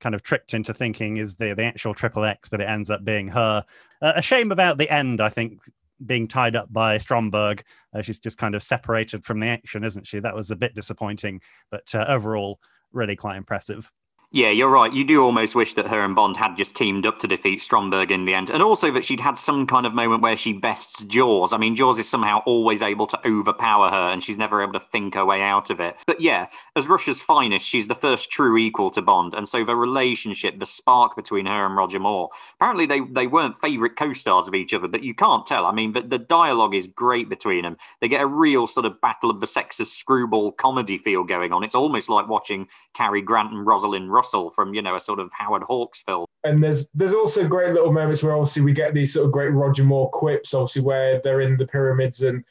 kind 0.02 0.14
of 0.14 0.22
tricked 0.22 0.52
into 0.52 0.74
thinking 0.74 1.16
is 1.16 1.36
the 1.36 1.54
the 1.54 1.64
actual 1.64 1.94
triple 1.94 2.24
X, 2.24 2.48
but 2.48 2.60
it 2.60 2.68
ends 2.68 2.90
up 2.90 3.04
being 3.04 3.28
her. 3.28 3.64
Uh, 4.02 4.12
a 4.16 4.22
shame 4.22 4.52
about 4.52 4.76
the 4.76 4.90
end, 4.90 5.20
I 5.20 5.30
think, 5.30 5.62
being 6.04 6.28
tied 6.28 6.56
up 6.56 6.70
by 6.70 6.98
Stromberg. 6.98 7.62
Uh, 7.94 8.02
she's 8.02 8.18
just 8.18 8.36
kind 8.36 8.54
of 8.54 8.62
separated 8.62 9.24
from 9.24 9.40
the 9.40 9.46
action, 9.46 9.84
isn't 9.84 10.06
she? 10.06 10.18
That 10.18 10.34
was 10.34 10.50
a 10.50 10.56
bit 10.56 10.74
disappointing, 10.74 11.40
but 11.70 11.94
uh, 11.94 12.04
overall, 12.08 12.58
really 12.92 13.16
quite 13.16 13.36
impressive. 13.36 13.90
Yeah, 14.34 14.48
you're 14.48 14.70
right. 14.70 14.90
You 14.90 15.04
do 15.04 15.22
almost 15.22 15.54
wish 15.54 15.74
that 15.74 15.86
her 15.88 16.00
and 16.00 16.14
Bond 16.14 16.38
had 16.38 16.56
just 16.56 16.74
teamed 16.74 17.04
up 17.04 17.18
to 17.18 17.28
defeat 17.28 17.60
Stromberg 17.60 18.10
in 18.10 18.24
the 18.24 18.32
end. 18.32 18.48
And 18.48 18.62
also 18.62 18.90
that 18.92 19.04
she'd 19.04 19.20
had 19.20 19.34
some 19.38 19.66
kind 19.66 19.84
of 19.84 19.92
moment 19.92 20.22
where 20.22 20.38
she 20.38 20.54
bests 20.54 21.04
Jaws. 21.04 21.52
I 21.52 21.58
mean, 21.58 21.76
Jaws 21.76 21.98
is 21.98 22.08
somehow 22.08 22.38
always 22.46 22.80
able 22.80 23.06
to 23.08 23.28
overpower 23.28 23.90
her 23.90 24.10
and 24.10 24.24
she's 24.24 24.38
never 24.38 24.62
able 24.62 24.72
to 24.72 24.86
think 24.90 25.12
her 25.16 25.26
way 25.26 25.42
out 25.42 25.68
of 25.68 25.80
it. 25.80 25.96
But 26.06 26.22
yeah, 26.22 26.46
as 26.76 26.88
Russia's 26.88 27.20
finest, 27.20 27.66
she's 27.66 27.88
the 27.88 27.94
first 27.94 28.30
true 28.30 28.56
equal 28.56 28.90
to 28.92 29.02
Bond. 29.02 29.34
And 29.34 29.46
so 29.46 29.66
the 29.66 29.76
relationship, 29.76 30.58
the 30.58 30.64
spark 30.64 31.14
between 31.14 31.44
her 31.44 31.66
and 31.66 31.76
Roger 31.76 31.98
Moore, 31.98 32.30
apparently 32.58 32.86
they, 32.86 33.00
they 33.00 33.26
weren't 33.26 33.60
favourite 33.60 33.96
co 33.96 34.14
stars 34.14 34.48
of 34.48 34.54
each 34.54 34.72
other, 34.72 34.88
but 34.88 35.02
you 35.02 35.14
can't 35.14 35.44
tell. 35.44 35.66
I 35.66 35.72
mean, 35.72 35.92
but 35.92 36.08
the 36.08 36.18
dialogue 36.18 36.74
is 36.74 36.86
great 36.86 37.28
between 37.28 37.64
them. 37.64 37.76
They 38.00 38.08
get 38.08 38.22
a 38.22 38.26
real 38.26 38.66
sort 38.66 38.86
of 38.86 38.98
battle 39.02 39.28
of 39.28 39.40
the 39.40 39.46
sexes 39.46 39.92
screwball 39.92 40.52
comedy 40.52 40.96
feel 40.96 41.22
going 41.22 41.52
on. 41.52 41.64
It's 41.64 41.74
almost 41.74 42.08
like 42.08 42.28
watching 42.28 42.66
Cary 42.94 43.20
Grant 43.20 43.52
and 43.52 43.66
Rosalind 43.66 44.10
Russell 44.22 44.50
from, 44.50 44.72
you 44.72 44.82
know, 44.82 44.96
a 44.96 45.00
sort 45.00 45.18
of 45.18 45.30
Howard 45.32 45.62
Hawks 45.64 46.02
film. 46.06 46.26
And 46.44 46.62
there's 46.62 46.88
there's 46.94 47.12
also 47.12 47.46
great 47.46 47.74
little 47.74 47.92
moments 47.92 48.22
where 48.22 48.34
obviously 48.34 48.62
we 48.62 48.72
get 48.72 48.94
these 48.94 49.12
sort 49.12 49.26
of 49.26 49.32
great 49.32 49.52
Roger 49.52 49.84
Moore 49.84 50.10
quips, 50.10 50.54
obviously 50.54 50.82
where 50.82 51.20
they're 51.22 51.40
in 51.40 51.56
the 51.56 51.66
pyramids 51.66 52.22
and 52.22 52.44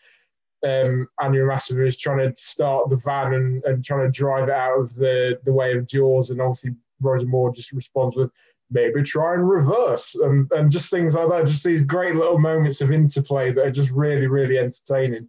um, 0.64 1.08
Anya 1.20 1.42
Amasova 1.42 1.88
is 1.88 1.98
trying 1.98 2.20
to 2.20 2.34
start 2.42 2.90
the 2.90 3.02
van 3.04 3.34
and, 3.34 3.64
and 3.64 3.84
trying 3.84 4.12
to 4.12 4.18
drive 4.18 4.48
it 4.48 4.54
out 4.54 4.80
of 4.80 4.94
the, 4.96 5.40
the 5.44 5.54
way 5.54 5.74
of 5.74 5.88
Jaws. 5.88 6.30
And 6.30 6.42
obviously 6.42 6.72
Roger 7.02 7.26
Moore 7.26 7.52
just 7.52 7.72
responds 7.72 8.16
with, 8.16 8.32
maybe 8.70 9.04
try 9.04 9.34
and 9.34 9.50
reverse 9.50 10.16
and, 10.16 10.50
and 10.52 10.72
just 10.72 10.90
things 10.90 11.16
like 11.16 11.30
that. 11.30 11.48
Just 11.48 11.64
these 11.64 11.84
great 11.84 12.16
little 12.16 12.40
moments 12.40 12.80
of 12.82 12.92
interplay 12.92 13.52
that 13.52 13.66
are 13.66 13.72
just 13.72 13.92
really, 13.92 14.28
really 14.28 14.58
entertaining. 14.60 15.28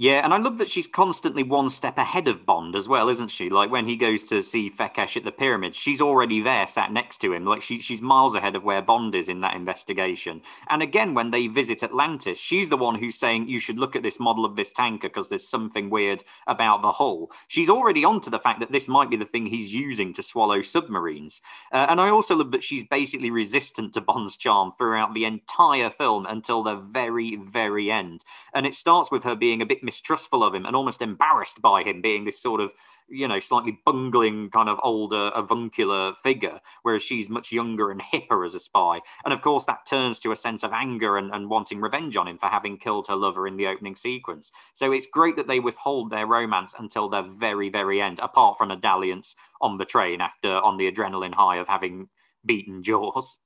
Yeah, 0.00 0.24
and 0.24 0.32
I 0.32 0.38
love 0.38 0.56
that 0.56 0.70
she's 0.70 0.86
constantly 0.86 1.42
one 1.42 1.68
step 1.68 1.98
ahead 1.98 2.26
of 2.26 2.46
Bond 2.46 2.74
as 2.74 2.88
well, 2.88 3.10
isn't 3.10 3.28
she? 3.28 3.50
Like 3.50 3.70
when 3.70 3.86
he 3.86 3.96
goes 3.96 4.24
to 4.28 4.42
see 4.42 4.70
Fekkesh 4.70 5.18
at 5.18 5.24
the 5.24 5.30
pyramids, 5.30 5.76
she's 5.76 6.00
already 6.00 6.40
there, 6.40 6.66
sat 6.66 6.90
next 6.90 7.18
to 7.18 7.34
him. 7.34 7.44
Like 7.44 7.60
she, 7.60 7.82
she's 7.82 8.00
miles 8.00 8.34
ahead 8.34 8.56
of 8.56 8.64
where 8.64 8.80
Bond 8.80 9.14
is 9.14 9.28
in 9.28 9.42
that 9.42 9.56
investigation. 9.56 10.40
And 10.70 10.80
again, 10.80 11.12
when 11.12 11.30
they 11.30 11.48
visit 11.48 11.82
Atlantis, 11.82 12.38
she's 12.38 12.70
the 12.70 12.78
one 12.78 12.94
who's 12.94 13.18
saying 13.18 13.46
you 13.46 13.60
should 13.60 13.78
look 13.78 13.94
at 13.94 14.02
this 14.02 14.18
model 14.18 14.46
of 14.46 14.56
this 14.56 14.72
tanker 14.72 15.06
because 15.06 15.28
there's 15.28 15.46
something 15.46 15.90
weird 15.90 16.24
about 16.46 16.80
the 16.80 16.92
hull. 16.92 17.30
She's 17.48 17.68
already 17.68 18.02
onto 18.02 18.30
the 18.30 18.38
fact 18.38 18.60
that 18.60 18.72
this 18.72 18.88
might 18.88 19.10
be 19.10 19.18
the 19.18 19.26
thing 19.26 19.44
he's 19.44 19.70
using 19.70 20.14
to 20.14 20.22
swallow 20.22 20.62
submarines. 20.62 21.42
Uh, 21.72 21.88
and 21.90 22.00
I 22.00 22.08
also 22.08 22.36
love 22.36 22.52
that 22.52 22.64
she's 22.64 22.84
basically 22.84 23.30
resistant 23.30 23.92
to 23.92 24.00
Bond's 24.00 24.38
charm 24.38 24.72
throughout 24.78 25.12
the 25.12 25.26
entire 25.26 25.90
film 25.90 26.24
until 26.24 26.62
the 26.62 26.76
very, 26.76 27.36
very 27.36 27.90
end. 27.90 28.24
And 28.54 28.64
it 28.64 28.74
starts 28.74 29.10
with 29.10 29.24
her 29.24 29.36
being 29.36 29.60
a 29.60 29.66
bit 29.66 29.84
mistrustful 29.90 30.44
of 30.44 30.54
him 30.54 30.66
and 30.66 30.76
almost 30.76 31.02
embarrassed 31.02 31.60
by 31.60 31.82
him 31.82 32.00
being 32.00 32.24
this 32.24 32.40
sort 32.40 32.60
of 32.60 32.70
you 33.08 33.26
know 33.26 33.40
slightly 33.40 33.76
bungling 33.84 34.48
kind 34.50 34.68
of 34.68 34.78
older 34.84 35.32
avuncular 35.34 36.14
figure 36.22 36.60
whereas 36.84 37.02
she's 37.02 37.28
much 37.28 37.50
younger 37.50 37.90
and 37.90 38.00
hipper 38.00 38.46
as 38.46 38.54
a 38.54 38.60
spy. 38.60 39.00
And 39.24 39.34
of 39.34 39.42
course 39.42 39.66
that 39.66 39.84
turns 39.84 40.20
to 40.20 40.30
a 40.30 40.36
sense 40.36 40.62
of 40.62 40.72
anger 40.72 41.18
and, 41.18 41.34
and 41.34 41.50
wanting 41.50 41.80
revenge 41.80 42.16
on 42.16 42.28
him 42.28 42.38
for 42.38 42.46
having 42.46 42.78
killed 42.78 43.08
her 43.08 43.16
lover 43.16 43.48
in 43.48 43.56
the 43.56 43.66
opening 43.66 43.96
sequence. 43.96 44.52
So 44.74 44.92
it's 44.92 45.08
great 45.08 45.34
that 45.34 45.48
they 45.48 45.58
withhold 45.58 46.10
their 46.10 46.28
romance 46.28 46.72
until 46.78 47.08
the 47.08 47.22
very 47.22 47.68
very 47.68 48.00
end 48.00 48.20
apart 48.20 48.58
from 48.58 48.70
a 48.70 48.76
dalliance 48.76 49.34
on 49.60 49.76
the 49.76 49.84
train 49.84 50.20
after 50.20 50.52
on 50.52 50.76
the 50.76 50.88
adrenaline 50.88 51.34
high 51.34 51.56
of 51.56 51.66
having 51.66 52.08
beaten 52.46 52.84
jaws. 52.84 53.40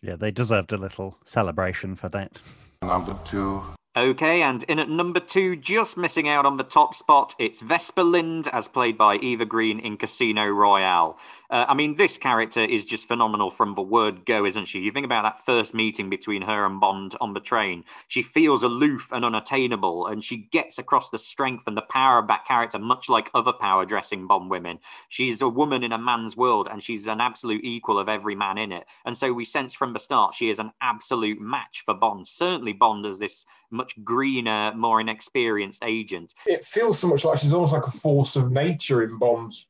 Yeah 0.00 0.16
they 0.16 0.30
deserved 0.30 0.72
a 0.72 0.78
little 0.78 1.18
celebration 1.22 1.96
for 1.96 2.08
that. 2.08 2.38
Number 2.82 3.14
two 3.26 3.62
Okay, 3.94 4.40
and 4.40 4.62
in 4.62 4.78
at 4.78 4.88
number 4.88 5.20
two, 5.20 5.54
just 5.54 5.98
missing 5.98 6.26
out 6.26 6.46
on 6.46 6.56
the 6.56 6.64
top 6.64 6.94
spot, 6.94 7.34
it's 7.38 7.60
Vesper 7.60 8.02
Lynd, 8.02 8.48
as 8.48 8.66
played 8.66 8.96
by 8.96 9.16
Eva 9.16 9.44
Green 9.44 9.78
in 9.80 9.98
Casino 9.98 10.46
Royale. 10.46 11.18
Uh, 11.52 11.66
I 11.68 11.74
mean, 11.74 11.96
this 11.96 12.16
character 12.16 12.64
is 12.64 12.86
just 12.86 13.06
phenomenal 13.06 13.50
from 13.50 13.74
the 13.74 13.82
word 13.82 14.24
go, 14.24 14.46
isn't 14.46 14.64
she? 14.64 14.78
You 14.78 14.90
think 14.90 15.04
about 15.04 15.24
that 15.24 15.44
first 15.44 15.74
meeting 15.74 16.08
between 16.08 16.40
her 16.40 16.64
and 16.64 16.80
Bond 16.80 17.14
on 17.20 17.34
the 17.34 17.40
train. 17.40 17.84
She 18.08 18.22
feels 18.22 18.62
aloof 18.62 19.12
and 19.12 19.22
unattainable, 19.22 20.06
and 20.06 20.24
she 20.24 20.48
gets 20.50 20.78
across 20.78 21.10
the 21.10 21.18
strength 21.18 21.64
and 21.66 21.76
the 21.76 21.82
power 21.82 22.18
of 22.18 22.26
that 22.28 22.46
character, 22.46 22.78
much 22.78 23.10
like 23.10 23.30
other 23.34 23.52
power 23.52 23.84
dressing 23.84 24.26
Bond 24.26 24.48
women. 24.48 24.78
She's 25.10 25.42
a 25.42 25.48
woman 25.48 25.84
in 25.84 25.92
a 25.92 25.98
man's 25.98 26.38
world, 26.38 26.68
and 26.70 26.82
she's 26.82 27.06
an 27.06 27.20
absolute 27.20 27.62
equal 27.62 27.98
of 27.98 28.08
every 28.08 28.34
man 28.34 28.56
in 28.56 28.72
it. 28.72 28.86
And 29.04 29.14
so 29.14 29.30
we 29.34 29.44
sense 29.44 29.74
from 29.74 29.92
the 29.92 29.98
start 29.98 30.34
she 30.34 30.48
is 30.48 30.58
an 30.58 30.72
absolute 30.80 31.38
match 31.38 31.82
for 31.84 31.92
Bond. 31.92 32.26
Certainly, 32.26 32.72
Bond 32.72 33.04
as 33.04 33.18
this 33.18 33.44
much 33.70 34.02
greener, 34.02 34.72
more 34.74 35.02
inexperienced 35.02 35.84
agent. 35.84 36.32
It 36.46 36.64
feels 36.64 36.98
so 36.98 37.08
much 37.08 37.26
like 37.26 37.38
she's 37.38 37.52
almost 37.52 37.74
like 37.74 37.86
a 37.86 37.90
force 37.90 38.36
of 38.36 38.50
nature 38.52 39.02
in 39.02 39.18
Bond's 39.18 39.66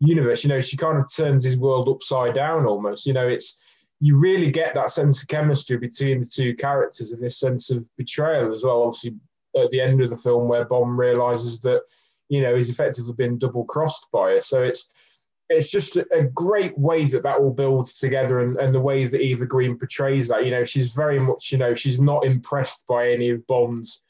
universe. 0.00 0.42
You 0.42 0.48
know, 0.48 0.60
she 0.60 0.76
kind 0.76 0.98
of 0.98 1.12
turns 1.12 1.44
his 1.44 1.56
world 1.56 1.88
upside 1.88 2.34
down 2.34 2.66
almost. 2.66 3.06
You 3.06 3.12
know, 3.12 3.28
it's 3.28 3.62
you 4.00 4.18
really 4.18 4.50
get 4.50 4.74
that 4.74 4.90
sense 4.90 5.22
of 5.22 5.28
chemistry 5.28 5.76
between 5.76 6.20
the 6.20 6.26
two 6.26 6.54
characters 6.54 7.12
and 7.12 7.22
this 7.22 7.38
sense 7.38 7.70
of 7.70 7.84
betrayal 7.96 8.52
as 8.52 8.64
well. 8.64 8.82
Obviously, 8.82 9.14
at 9.60 9.70
the 9.70 9.80
end 9.80 10.00
of 10.00 10.10
the 10.10 10.16
film, 10.16 10.48
where 10.48 10.64
Bond 10.64 10.98
realizes 10.98 11.60
that 11.60 11.82
you 12.28 12.40
know 12.40 12.56
he's 12.56 12.70
effectively 12.70 13.14
been 13.14 13.38
double 13.38 13.64
crossed 13.64 14.06
by 14.12 14.30
her. 14.32 14.40
So 14.40 14.62
it's 14.62 14.92
it's 15.50 15.70
just 15.70 15.96
a 15.96 16.22
great 16.32 16.78
way 16.78 17.04
that 17.06 17.24
that 17.24 17.38
all 17.38 17.50
builds 17.50 17.98
together 17.98 18.40
and, 18.40 18.56
and 18.58 18.72
the 18.72 18.80
way 18.80 19.06
that 19.06 19.20
Eva 19.20 19.44
Green 19.44 19.76
portrays 19.76 20.28
that. 20.28 20.44
You 20.44 20.52
know, 20.52 20.64
she's 20.64 20.92
very 20.92 21.18
much, 21.18 21.50
you 21.50 21.58
know, 21.58 21.74
she's 21.74 22.00
not 22.00 22.24
impressed 22.24 22.86
by 22.86 23.10
any 23.10 23.30
of 23.30 23.44
Bond's 23.48 24.00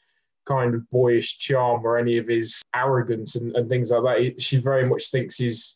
kind 0.45 0.75
of 0.75 0.87
boyish 0.91 1.39
charm 1.39 1.83
or 1.83 1.97
any 1.97 2.17
of 2.17 2.27
his 2.27 2.61
arrogance 2.75 3.35
and, 3.35 3.55
and 3.55 3.67
things 3.67 3.89
like 3.89 4.03
that. 4.03 4.41
She 4.41 4.57
very 4.57 4.87
much 4.87 5.09
thinks 5.09 5.35
he's, 5.35 5.75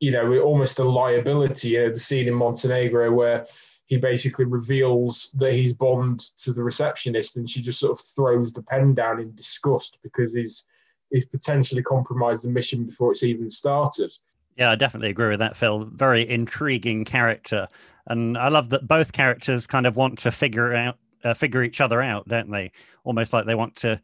you 0.00 0.10
know, 0.10 0.38
almost 0.40 0.78
a 0.78 0.84
liability. 0.84 1.70
You 1.70 1.84
know, 1.84 1.92
the 1.92 2.00
scene 2.00 2.26
in 2.26 2.34
Montenegro 2.34 3.12
where 3.12 3.46
he 3.86 3.96
basically 3.98 4.46
reveals 4.46 5.30
that 5.34 5.52
he's 5.52 5.74
Bond 5.74 6.20
to 6.38 6.52
the 6.52 6.62
receptionist 6.62 7.36
and 7.36 7.48
she 7.48 7.60
just 7.60 7.78
sort 7.78 7.92
of 7.92 8.00
throws 8.00 8.52
the 8.52 8.62
pen 8.62 8.94
down 8.94 9.20
in 9.20 9.34
disgust 9.34 9.98
because 10.02 10.32
he's 10.32 10.64
he's 11.10 11.26
potentially 11.26 11.82
compromised 11.82 12.44
the 12.44 12.48
mission 12.48 12.86
before 12.86 13.12
it's 13.12 13.22
even 13.22 13.50
started. 13.50 14.12
Yeah, 14.56 14.70
I 14.70 14.76
definitely 14.76 15.10
agree 15.10 15.28
with 15.28 15.40
that, 15.40 15.56
Phil. 15.56 15.84
Very 15.86 16.28
intriguing 16.28 17.04
character, 17.04 17.68
and 18.06 18.38
I 18.38 18.48
love 18.48 18.70
that 18.70 18.86
both 18.86 19.12
characters 19.12 19.66
kind 19.66 19.86
of 19.86 19.96
want 19.96 20.18
to 20.20 20.30
figure 20.30 20.74
out 20.74 20.98
uh, 21.24 21.34
figure 21.34 21.62
each 21.62 21.80
other 21.80 22.00
out, 22.00 22.28
don't 22.28 22.50
they? 22.50 22.72
Almost 23.04 23.32
like 23.32 23.46
they 23.46 23.54
want 23.54 23.76
to 23.76 24.00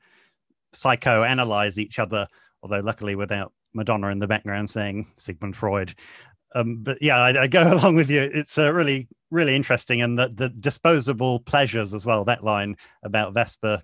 psychoanalyze 0.73 1.79
each 1.79 1.99
other. 1.99 2.27
Although, 2.63 2.81
luckily, 2.81 3.15
without 3.15 3.53
Madonna 3.77 4.09
in 4.09 4.19
the 4.19 4.27
background 4.27 4.69
saying 4.69 5.07
Sigmund 5.17 5.57
Freud. 5.57 5.95
Um, 6.55 6.83
but 6.83 7.01
yeah, 7.01 7.19
I, 7.19 7.43
I, 7.43 7.47
go 7.47 7.63
along 7.73 7.97
with 7.97 8.11
you. 8.11 8.23
It's 8.23 8.59
uh, 8.59 8.73
really, 8.73 9.09
really 9.31 9.55
interesting, 9.55 10.03
and 10.03 10.19
the 10.19 10.33
the 10.35 10.49
disposable 10.49 11.41
pleasures 11.41 11.95
as 11.95 12.07
well. 12.07 12.25
That 12.25 12.45
line 12.45 12.77
about 13.03 13.35
Vesper 13.35 13.83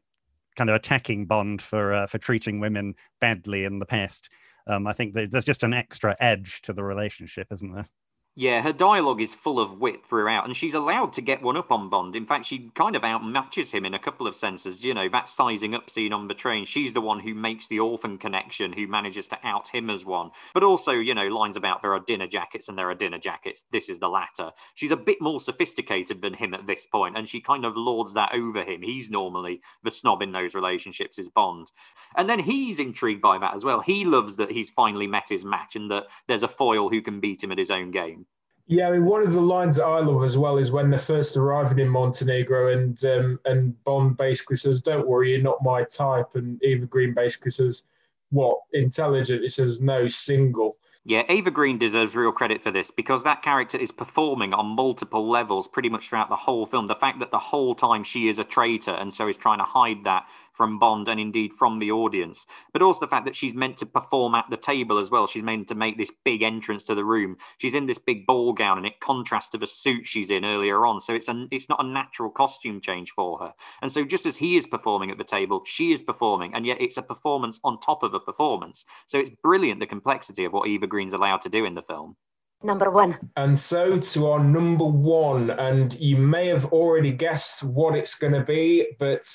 kind 0.56 0.70
of 0.70 0.76
attacking 0.76 1.26
Bond 1.26 1.62
for 1.62 1.92
uh, 1.92 2.06
for 2.06 2.18
treating 2.18 2.60
women 2.60 2.94
badly 3.20 3.64
in 3.64 3.78
the 3.78 3.86
past 3.86 4.28
um, 4.66 4.86
I 4.86 4.92
think 4.92 5.14
there's 5.14 5.44
just 5.44 5.62
an 5.62 5.74
extra 5.74 6.16
edge 6.20 6.62
to 6.62 6.72
the 6.72 6.84
relationship, 6.84 7.48
isn't 7.50 7.72
there? 7.72 7.88
Yeah, 8.34 8.62
her 8.62 8.72
dialogue 8.72 9.20
is 9.20 9.34
full 9.34 9.60
of 9.60 9.78
wit 9.78 10.06
throughout, 10.08 10.46
and 10.46 10.56
she's 10.56 10.72
allowed 10.72 11.12
to 11.12 11.20
get 11.20 11.42
one 11.42 11.58
up 11.58 11.70
on 11.70 11.90
Bond. 11.90 12.16
In 12.16 12.24
fact, 12.24 12.46
she 12.46 12.70
kind 12.74 12.96
of 12.96 13.02
outmatches 13.02 13.70
him 13.70 13.84
in 13.84 13.92
a 13.92 13.98
couple 13.98 14.26
of 14.26 14.36
senses. 14.36 14.82
You 14.82 14.94
know, 14.94 15.06
that 15.10 15.28
sizing 15.28 15.74
up 15.74 15.90
scene 15.90 16.14
on 16.14 16.28
the 16.28 16.34
train, 16.34 16.64
she's 16.64 16.94
the 16.94 17.02
one 17.02 17.20
who 17.20 17.34
makes 17.34 17.68
the 17.68 17.80
orphan 17.80 18.16
connection, 18.16 18.72
who 18.72 18.86
manages 18.86 19.28
to 19.28 19.38
out 19.44 19.68
him 19.68 19.90
as 19.90 20.06
one. 20.06 20.30
But 20.54 20.62
also, 20.62 20.92
you 20.92 21.14
know, 21.14 21.26
lines 21.26 21.58
about 21.58 21.82
there 21.82 21.92
are 21.92 22.00
dinner 22.00 22.26
jackets 22.26 22.70
and 22.70 22.78
there 22.78 22.88
are 22.88 22.94
dinner 22.94 23.18
jackets. 23.18 23.64
This 23.70 23.90
is 23.90 23.98
the 23.98 24.08
latter. 24.08 24.50
She's 24.76 24.92
a 24.92 24.96
bit 24.96 25.20
more 25.20 25.38
sophisticated 25.38 26.22
than 26.22 26.32
him 26.32 26.54
at 26.54 26.66
this 26.66 26.86
point, 26.86 27.18
and 27.18 27.28
she 27.28 27.42
kind 27.42 27.66
of 27.66 27.76
lords 27.76 28.14
that 28.14 28.32
over 28.32 28.64
him. 28.64 28.80
He's 28.80 29.10
normally 29.10 29.60
the 29.84 29.90
snob 29.90 30.22
in 30.22 30.32
those 30.32 30.54
relationships, 30.54 31.18
is 31.18 31.28
Bond. 31.28 31.70
And 32.16 32.30
then 32.30 32.38
he's 32.38 32.80
intrigued 32.80 33.20
by 33.20 33.36
that 33.36 33.54
as 33.54 33.62
well. 33.62 33.80
He 33.80 34.06
loves 34.06 34.36
that 34.36 34.50
he's 34.50 34.70
finally 34.70 35.06
met 35.06 35.28
his 35.28 35.44
match 35.44 35.76
and 35.76 35.90
that 35.90 36.06
there's 36.28 36.44
a 36.44 36.48
foil 36.48 36.88
who 36.88 37.02
can 37.02 37.20
beat 37.20 37.44
him 37.44 37.52
at 37.52 37.58
his 37.58 37.70
own 37.70 37.90
game. 37.90 38.22
Yeah, 38.66 38.88
I 38.88 38.92
mean, 38.92 39.04
one 39.04 39.22
of 39.22 39.32
the 39.32 39.40
lines 39.40 39.76
that 39.76 39.84
I 39.84 40.00
love 40.00 40.22
as 40.22 40.38
well 40.38 40.56
is 40.56 40.70
when 40.70 40.88
they're 40.88 40.98
first 40.98 41.36
arriving 41.36 41.80
in 41.80 41.88
Montenegro, 41.88 42.72
and 42.72 43.04
um, 43.04 43.40
and 43.44 43.84
Bond 43.84 44.16
basically 44.16 44.56
says, 44.56 44.80
"Don't 44.82 45.06
worry, 45.06 45.32
you're 45.32 45.42
not 45.42 45.62
my 45.62 45.82
type," 45.82 46.34
and 46.34 46.62
Eva 46.62 46.86
Green 46.86 47.12
basically 47.12 47.50
says, 47.50 47.82
"What 48.30 48.58
intelligent?" 48.72 49.42
He 49.42 49.48
says, 49.48 49.80
"No, 49.80 50.06
single." 50.06 50.76
Yeah, 51.04 51.24
Eva 51.28 51.50
Green 51.50 51.78
deserves 51.78 52.14
real 52.14 52.30
credit 52.30 52.62
for 52.62 52.70
this 52.70 52.92
because 52.92 53.24
that 53.24 53.42
character 53.42 53.76
is 53.76 53.90
performing 53.90 54.54
on 54.54 54.66
multiple 54.66 55.28
levels 55.28 55.66
pretty 55.66 55.88
much 55.88 56.08
throughout 56.08 56.28
the 56.28 56.36
whole 56.36 56.64
film. 56.64 56.86
The 56.86 56.94
fact 56.94 57.18
that 57.18 57.32
the 57.32 57.40
whole 57.40 57.74
time 57.74 58.04
she 58.04 58.28
is 58.28 58.38
a 58.38 58.44
traitor 58.44 58.92
and 58.92 59.12
so 59.12 59.26
is 59.26 59.36
trying 59.36 59.58
to 59.58 59.64
hide 59.64 60.04
that 60.04 60.26
from 60.52 60.78
Bond 60.78 61.08
and 61.08 61.20
indeed 61.20 61.52
from 61.52 61.78
the 61.78 61.90
audience, 61.90 62.46
but 62.72 62.82
also 62.82 63.00
the 63.00 63.10
fact 63.10 63.24
that 63.24 63.36
she's 63.36 63.54
meant 63.54 63.76
to 63.78 63.86
perform 63.86 64.34
at 64.34 64.46
the 64.50 64.56
table 64.56 64.98
as 64.98 65.10
well. 65.10 65.26
She's 65.26 65.42
meant 65.42 65.68
to 65.68 65.74
make 65.74 65.98
this 65.98 66.10
big 66.24 66.42
entrance 66.42 66.84
to 66.84 66.94
the 66.94 67.04
room. 67.04 67.36
She's 67.58 67.74
in 67.74 67.86
this 67.86 67.98
big 67.98 68.26
ball 68.26 68.52
gown 68.52 68.78
and 68.78 68.86
it 68.86 69.00
contrasts 69.00 69.50
to 69.50 69.58
the 69.58 69.66
suit 69.66 70.06
she's 70.06 70.30
in 70.30 70.44
earlier 70.44 70.86
on. 70.86 71.00
So 71.00 71.14
it's 71.14 71.28
a, 71.28 71.46
it's 71.50 71.68
not 71.68 71.84
a 71.84 71.88
natural 71.88 72.30
costume 72.30 72.80
change 72.80 73.10
for 73.10 73.38
her. 73.38 73.52
And 73.80 73.90
so 73.90 74.04
just 74.04 74.26
as 74.26 74.36
he 74.36 74.56
is 74.56 74.66
performing 74.66 75.10
at 75.10 75.18
the 75.18 75.24
table, 75.24 75.62
she 75.66 75.92
is 75.92 76.02
performing, 76.02 76.54
and 76.54 76.66
yet 76.66 76.80
it's 76.80 76.96
a 76.96 77.02
performance 77.02 77.58
on 77.64 77.80
top 77.80 78.02
of 78.02 78.14
a 78.14 78.20
performance. 78.20 78.84
So 79.06 79.18
it's 79.18 79.30
brilliant 79.42 79.80
the 79.80 79.86
complexity 79.86 80.44
of 80.44 80.52
what 80.52 80.68
Eva 80.68 80.86
Green's 80.86 81.14
allowed 81.14 81.42
to 81.42 81.48
do 81.48 81.64
in 81.64 81.74
the 81.74 81.82
film 81.82 82.16
number 82.64 82.90
one. 82.90 83.18
And 83.36 83.58
so 83.58 83.98
to 83.98 84.26
our 84.28 84.42
number 84.42 84.84
one, 84.84 85.50
and 85.50 85.94
you 85.94 86.16
may 86.16 86.46
have 86.46 86.66
already 86.66 87.10
guessed 87.10 87.62
what 87.64 87.96
it's 87.96 88.14
going 88.14 88.32
to 88.32 88.44
be, 88.44 88.86
but 88.98 89.28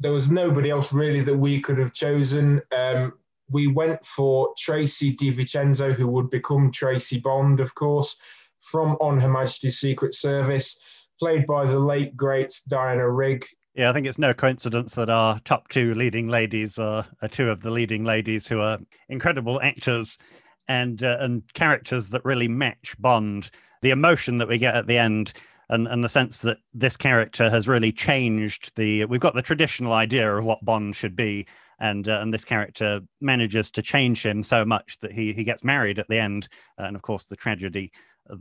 there 0.00 0.12
was 0.12 0.30
nobody 0.30 0.70
else 0.70 0.92
really 0.92 1.20
that 1.20 1.36
we 1.36 1.60
could 1.60 1.78
have 1.78 1.92
chosen. 1.92 2.60
Um, 2.76 3.12
we 3.50 3.66
went 3.66 4.04
for 4.04 4.52
Tracy 4.58 5.12
Di 5.12 5.30
Vicenzo, 5.30 5.92
who 5.92 6.08
would 6.08 6.30
become 6.30 6.70
Tracy 6.70 7.20
Bond, 7.20 7.60
of 7.60 7.74
course, 7.74 8.16
from 8.60 8.96
On 9.00 9.18
Her 9.18 9.28
Majesty's 9.28 9.78
Secret 9.78 10.14
Service, 10.14 10.80
played 11.18 11.46
by 11.46 11.66
the 11.66 11.78
late 11.78 12.16
great 12.16 12.52
Diana 12.68 13.08
Rigg. 13.08 13.44
Yeah, 13.74 13.90
I 13.90 13.92
think 13.92 14.06
it's 14.06 14.18
no 14.18 14.34
coincidence 14.34 14.94
that 14.94 15.10
our 15.10 15.38
top 15.40 15.68
two 15.68 15.94
leading 15.94 16.28
ladies 16.28 16.78
are, 16.78 17.06
are 17.22 17.28
two 17.28 17.50
of 17.50 17.62
the 17.62 17.70
leading 17.70 18.04
ladies 18.04 18.48
who 18.48 18.60
are 18.60 18.78
incredible 19.08 19.60
actors 19.62 20.18
and 20.68 21.02
uh, 21.02 21.16
and 21.20 21.42
characters 21.54 22.08
that 22.08 22.24
really 22.24 22.48
match 22.48 22.94
Bond. 22.98 23.50
The 23.82 23.90
emotion 23.90 24.38
that 24.38 24.48
we 24.48 24.58
get 24.58 24.76
at 24.76 24.86
the 24.86 24.98
end 24.98 25.32
and 25.70 25.86
and 25.86 26.04
the 26.04 26.08
sense 26.08 26.38
that 26.38 26.58
this 26.74 26.96
character 26.96 27.48
has 27.48 27.66
really 27.66 27.92
changed 27.92 28.72
the 28.76 29.04
we've 29.06 29.20
got 29.20 29.34
the 29.34 29.42
traditional 29.42 29.92
idea 29.92 30.36
of 30.36 30.44
what 30.44 30.64
Bond 30.64 30.94
should 30.94 31.16
be 31.16 31.46
and 31.78 32.08
uh, 32.08 32.18
and 32.20 32.34
this 32.34 32.44
character 32.44 33.00
manages 33.20 33.70
to 33.70 33.82
change 33.82 34.26
him 34.26 34.42
so 34.42 34.64
much 34.64 34.98
that 35.00 35.12
he 35.12 35.32
he 35.32 35.44
gets 35.44 35.64
married 35.64 35.98
at 35.98 36.08
the 36.08 36.18
end 36.18 36.48
and 36.76 36.94
of 36.94 37.02
course 37.02 37.24
the 37.24 37.36
tragedy 37.36 37.90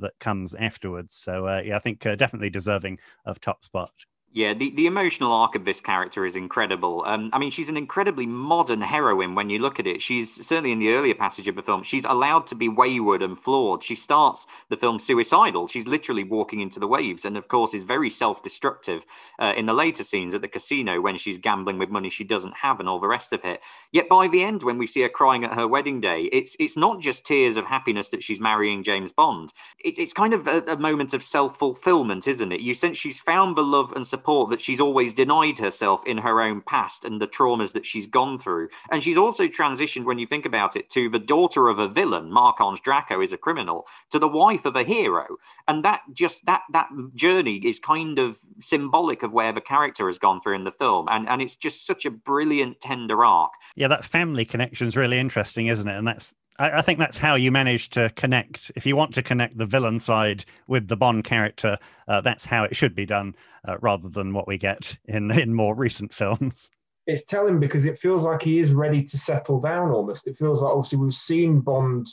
that 0.02 0.12
comes 0.20 0.54
afterwards. 0.56 1.16
So 1.16 1.48
uh, 1.48 1.62
yeah 1.64 1.78
I 1.78 1.80
think 1.80 2.06
uh, 2.06 2.16
definitely 2.16 2.50
deserving 2.50 3.00
of 3.26 3.40
top 3.40 3.64
spot 3.64 3.94
yeah, 4.32 4.54
the, 4.54 4.70
the 4.76 4.86
emotional 4.86 5.32
arc 5.32 5.56
of 5.56 5.66
this 5.66 5.82
character 5.82 6.24
is 6.24 6.36
incredible. 6.36 7.04
Um, 7.08 7.32
I 7.34 7.40
mean, 7.40 7.50
she's 7.50 7.68
an 7.68 7.78
incredibly 7.78 8.28
modern 8.28 8.80
heroine 8.80 9.34
when 9.34 9.50
you 9.50 9.58
look 9.58 9.80
at 9.80 9.88
it. 9.88 10.04
She's 10.04 10.46
certainly 10.46 10.72
in 10.72 10.78
the 10.78 10.90
earlier 10.90 11.16
passage 11.16 11.48
of 11.48 11.56
the 11.56 11.64
film, 11.64 11.82
she's 11.82 12.06
allowed 12.06 12.46
to 12.48 12.56
be 12.56 12.70
wayward 12.70 13.24
and 13.24 13.40
flawed. 13.40 13.84
She 13.84 13.96
starts 13.96 14.46
the 14.70 14.78
film 14.78 15.00
suicidal. 15.00 15.68
She's 15.68 15.88
literally 15.88 16.24
walking 16.24 16.60
into 16.60 16.80
the 16.80 16.88
waves, 16.88 17.26
and 17.26 17.38
of 17.38 17.48
course, 17.48 17.74
is 17.74 17.84
very 17.84 18.12
self 18.12 18.44
destructive 18.44 19.04
uh, 19.40 19.54
in 19.58 19.66
the 19.66 19.74
later 19.74 20.04
scenes 20.04 20.36
at 20.36 20.42
the 20.42 20.48
casino 20.48 21.02
when 21.02 21.18
she's 21.18 21.40
gambling 21.40 21.80
with 21.80 21.90
money 21.90 22.12
she 22.12 22.24
doesn't 22.24 22.54
have 22.56 22.80
and 22.80 22.88
all 22.88 23.00
the 23.00 23.08
rest 23.08 23.34
of 23.34 23.44
it. 23.44 23.62
Yet 23.92 24.08
by 24.08 24.28
the 24.28 24.44
end, 24.44 24.62
when 24.62 24.78
we 24.78 24.86
see 24.86 25.02
her 25.02 25.10
crying 25.10 25.44
at 25.44 25.56
her 25.56 25.68
wedding 25.68 26.02
day, 26.02 26.30
it's 26.32 26.56
it's 26.60 26.78
not 26.78 27.02
just 27.02 27.26
tears 27.26 27.58
of 27.58 27.66
happiness 27.66 28.10
that 28.10 28.22
she's 28.22 28.40
marrying 28.40 28.84
James 28.84 29.12
Bond. 29.12 29.54
It, 29.84 29.98
it's 29.98 30.14
kind 30.14 30.36
of 30.36 30.48
a, 30.48 30.62
a 30.68 30.78
moment 30.78 31.16
of 31.16 31.24
self 31.24 31.58
fulfillment, 31.58 32.28
isn't 32.28 32.52
it? 32.52 32.60
You 32.60 32.76
sense 32.76 33.00
she's 33.00 33.20
found 33.20 33.58
the 33.58 33.64
love 33.64 33.92
and 33.94 34.06
support 34.06 34.19
support 34.20 34.50
that 34.50 34.62
she's 34.62 34.82
always 34.82 35.14
denied 35.14 35.58
herself 35.58 36.06
in 36.06 36.18
her 36.18 36.42
own 36.42 36.62
past 36.62 37.06
and 37.06 37.22
the 37.22 37.28
traumas 37.28 37.72
that 37.72 37.86
she's 37.86 38.06
gone 38.06 38.38
through. 38.38 38.68
And 38.92 39.02
she's 39.02 39.18
also 39.18 39.46
transitioned, 39.46 40.04
when 40.04 40.20
you 40.20 40.28
think 40.28 40.46
about 40.46 40.76
it, 40.76 40.90
to 40.90 41.10
the 41.10 41.20
daughter 41.20 41.70
of 41.70 41.80
a 41.80 41.88
villain, 41.88 42.32
Marc-Ange 42.32 42.82
Draco 42.82 43.22
is 43.22 43.32
a 43.32 43.38
criminal, 43.38 43.88
to 44.12 44.20
the 44.20 44.28
wife 44.28 44.66
of 44.66 44.76
a 44.76 44.84
hero. 44.84 45.26
And 45.68 45.86
that 45.86 46.02
just 46.14 46.46
that 46.46 46.62
that 46.74 46.90
journey 47.16 47.58
is 47.58 47.80
kind 47.80 48.20
of 48.20 48.38
symbolic 48.60 49.24
of 49.24 49.32
where 49.32 49.54
the 49.54 49.62
character 49.62 50.08
has 50.08 50.18
gone 50.18 50.42
through 50.42 50.56
in 50.56 50.66
the 50.66 50.72
film. 50.72 51.08
And 51.10 51.30
and 51.30 51.42
it's 51.42 51.56
just 51.56 51.86
such 51.86 52.06
a 52.06 52.12
brilliant 52.12 52.82
tender 52.82 53.24
arc. 53.24 53.52
Yeah, 53.76 53.88
that 53.88 54.04
family 54.04 54.46
connection 54.46 54.88
is 54.88 54.98
really 54.98 55.20
interesting, 55.20 55.68
isn't 55.68 55.88
it? 55.88 55.98
And 55.98 56.08
that's 56.08 56.36
I, 56.60 56.80
I, 56.80 56.82
think 56.82 56.99
that's 56.99 57.18
how 57.18 57.36
you 57.36 57.51
manage 57.51 57.89
to 57.91 58.10
connect. 58.12 58.72
If 58.76 58.86
you 58.86 58.95
want 58.95 59.14
to 59.16 59.24
connect 59.24 59.57
the 59.57 59.66
villain 59.66 59.97
side 59.97 60.45
with 60.68 60.88
the 60.88 60.97
Bond 60.97 61.24
character, 61.24 61.78
uh, 62.07 62.22
that's 62.22 62.45
how 62.45 62.64
it 62.64 62.76
should 62.76 62.93
be 62.93 63.05
done, 63.05 63.36
uh, 63.68 63.78
rather 63.80 64.10
than 64.10 64.34
what 64.34 64.47
we 64.47 64.57
get 64.57 64.97
in 65.05 65.32
in 65.39 65.53
more 65.53 65.74
recent 65.74 66.14
films. 66.14 66.70
It's 67.07 67.26
telling 67.26 67.60
because 67.60 67.86
it 67.86 67.97
feels 67.97 68.24
like 68.24 68.43
he 68.43 68.60
is 68.60 68.74
ready 68.74 69.01
to 69.01 69.18
settle 69.18 69.60
down. 69.60 69.89
Almost, 69.89 70.28
it 70.28 70.38
feels 70.38 70.62
like 70.62 70.72
obviously 70.72 70.99
we've 70.99 71.14
seen 71.14 71.62
Bond 71.62 72.07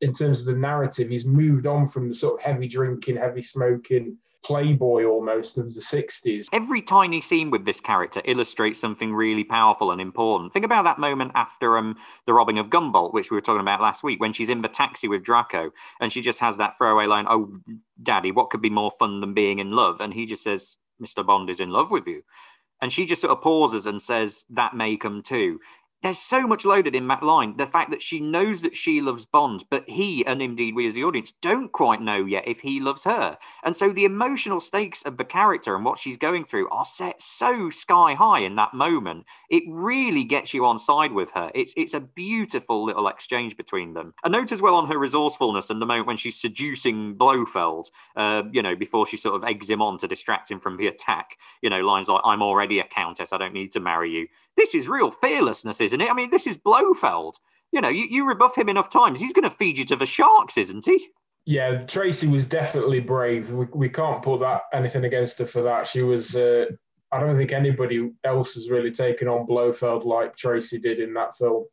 in 0.00 0.12
terms 0.12 0.40
of 0.40 0.46
the 0.46 0.60
narrative. 0.60 1.10
He's 1.10 1.26
moved 1.26 1.66
on 1.66 1.86
from 1.86 2.08
the 2.08 2.14
sort 2.14 2.34
of 2.34 2.40
heavy 2.40 2.66
drinking, 2.66 3.16
heavy 3.16 3.42
smoking 3.42 4.16
playboy 4.44 5.04
almost 5.04 5.58
of 5.58 5.72
the 5.74 5.80
60s. 5.80 6.46
Every 6.52 6.82
tiny 6.82 7.20
scene 7.20 7.50
with 7.50 7.64
this 7.64 7.80
character 7.80 8.22
illustrates 8.24 8.80
something 8.80 9.12
really 9.12 9.44
powerful 9.44 9.90
and 9.92 10.00
important. 10.00 10.52
Think 10.52 10.64
about 10.64 10.84
that 10.84 10.98
moment 10.98 11.32
after 11.34 11.78
um, 11.78 11.96
the 12.26 12.32
robbing 12.32 12.58
of 12.58 12.70
Gumbold, 12.70 13.14
which 13.14 13.30
we 13.30 13.36
were 13.36 13.40
talking 13.42 13.60
about 13.60 13.80
last 13.80 14.02
week, 14.02 14.20
when 14.20 14.32
she's 14.32 14.50
in 14.50 14.62
the 14.62 14.68
taxi 14.68 15.08
with 15.08 15.22
Draco 15.22 15.70
and 16.00 16.12
she 16.12 16.20
just 16.20 16.40
has 16.40 16.56
that 16.58 16.76
throwaway 16.78 17.06
line, 17.06 17.26
Oh, 17.28 17.52
daddy, 18.02 18.32
what 18.32 18.50
could 18.50 18.62
be 18.62 18.70
more 18.70 18.92
fun 18.98 19.20
than 19.20 19.34
being 19.34 19.58
in 19.58 19.70
love? 19.70 20.00
And 20.00 20.12
he 20.12 20.26
just 20.26 20.42
says, 20.42 20.76
Mr. 21.00 21.24
Bond 21.26 21.50
is 21.50 21.60
in 21.60 21.70
love 21.70 21.90
with 21.90 22.06
you. 22.06 22.22
And 22.80 22.92
she 22.92 23.06
just 23.06 23.22
sort 23.22 23.36
of 23.36 23.42
pauses 23.42 23.86
and 23.86 24.02
says, 24.02 24.44
That 24.50 24.74
may 24.74 24.96
come 24.96 25.22
too 25.22 25.60
there's 26.02 26.18
so 26.18 26.46
much 26.46 26.64
loaded 26.64 26.94
in 26.94 27.06
that 27.08 27.22
line. 27.22 27.56
The 27.56 27.66
fact 27.66 27.90
that 27.90 28.02
she 28.02 28.18
knows 28.20 28.60
that 28.62 28.76
she 28.76 29.00
loves 29.00 29.24
Bond, 29.24 29.64
but 29.70 29.88
he, 29.88 30.24
and 30.26 30.42
indeed 30.42 30.74
we 30.74 30.86
as 30.86 30.94
the 30.94 31.04
audience, 31.04 31.32
don't 31.40 31.70
quite 31.70 32.00
know 32.00 32.24
yet 32.24 32.46
if 32.46 32.60
he 32.60 32.80
loves 32.80 33.04
her. 33.04 33.38
And 33.62 33.76
so 33.76 33.90
the 33.90 34.04
emotional 34.04 34.60
stakes 34.60 35.02
of 35.02 35.16
the 35.16 35.24
character 35.24 35.76
and 35.76 35.84
what 35.84 35.98
she's 35.98 36.16
going 36.16 36.44
through 36.44 36.68
are 36.70 36.84
set 36.84 37.22
so 37.22 37.70
sky 37.70 38.14
high 38.14 38.40
in 38.40 38.56
that 38.56 38.74
moment. 38.74 39.24
It 39.48 39.62
really 39.68 40.24
gets 40.24 40.52
you 40.52 40.66
on 40.66 40.78
side 40.78 41.12
with 41.12 41.30
her. 41.34 41.50
It's 41.54 41.72
it's 41.76 41.94
a 41.94 42.00
beautiful 42.00 42.84
little 42.84 43.08
exchange 43.08 43.56
between 43.56 43.94
them. 43.94 44.12
A 44.24 44.28
note 44.28 44.52
as 44.52 44.60
well 44.60 44.74
on 44.74 44.88
her 44.88 44.98
resourcefulness 44.98 45.70
and 45.70 45.80
the 45.80 45.86
moment 45.86 46.08
when 46.08 46.16
she's 46.16 46.40
seducing 46.40 47.14
Blofeld, 47.14 47.90
uh, 48.16 48.42
you 48.52 48.62
know, 48.62 48.74
before 48.74 49.06
she 49.06 49.16
sort 49.16 49.36
of 49.36 49.44
eggs 49.44 49.70
him 49.70 49.80
on 49.80 49.98
to 49.98 50.08
distract 50.08 50.50
him 50.50 50.58
from 50.58 50.76
the 50.76 50.88
attack. 50.88 51.36
You 51.60 51.70
know, 51.70 51.80
lines 51.80 52.08
like, 52.08 52.22
I'm 52.24 52.42
already 52.42 52.80
a 52.80 52.84
countess, 52.84 53.32
I 53.32 53.38
don't 53.38 53.54
need 53.54 53.72
to 53.72 53.80
marry 53.80 54.10
you. 54.10 54.28
This 54.56 54.74
is 54.74 54.88
real 54.88 55.10
fearlessness, 55.10 55.80
isn't 55.80 56.00
it? 56.00 56.10
I 56.10 56.14
mean, 56.14 56.30
this 56.30 56.46
is 56.46 56.58
Blofeld. 56.58 57.36
You 57.72 57.80
know, 57.80 57.88
you, 57.88 58.06
you 58.10 58.26
rebuff 58.26 58.56
him 58.56 58.68
enough 58.68 58.92
times, 58.92 59.18
he's 59.18 59.32
going 59.32 59.48
to 59.48 59.56
feed 59.56 59.78
you 59.78 59.84
to 59.86 59.96
the 59.96 60.06
sharks, 60.06 60.58
isn't 60.58 60.84
he? 60.84 61.08
Yeah, 61.44 61.84
Tracy 61.86 62.28
was 62.28 62.44
definitely 62.44 63.00
brave. 63.00 63.50
We, 63.50 63.66
we 63.72 63.88
can't 63.88 64.22
put 64.22 64.40
that 64.40 64.62
anything 64.72 65.04
against 65.04 65.38
her 65.38 65.46
for 65.46 65.62
that. 65.62 65.88
She 65.88 66.02
was. 66.02 66.36
Uh, 66.36 66.66
I 67.10 67.20
don't 67.20 67.36
think 67.36 67.52
anybody 67.52 68.10
else 68.24 68.54
has 68.54 68.70
really 68.70 68.90
taken 68.90 69.28
on 69.28 69.46
Blofeld 69.46 70.04
like 70.04 70.36
Tracy 70.36 70.78
did 70.78 70.98
in 70.98 71.12
that 71.14 71.34
film. 71.36 71.66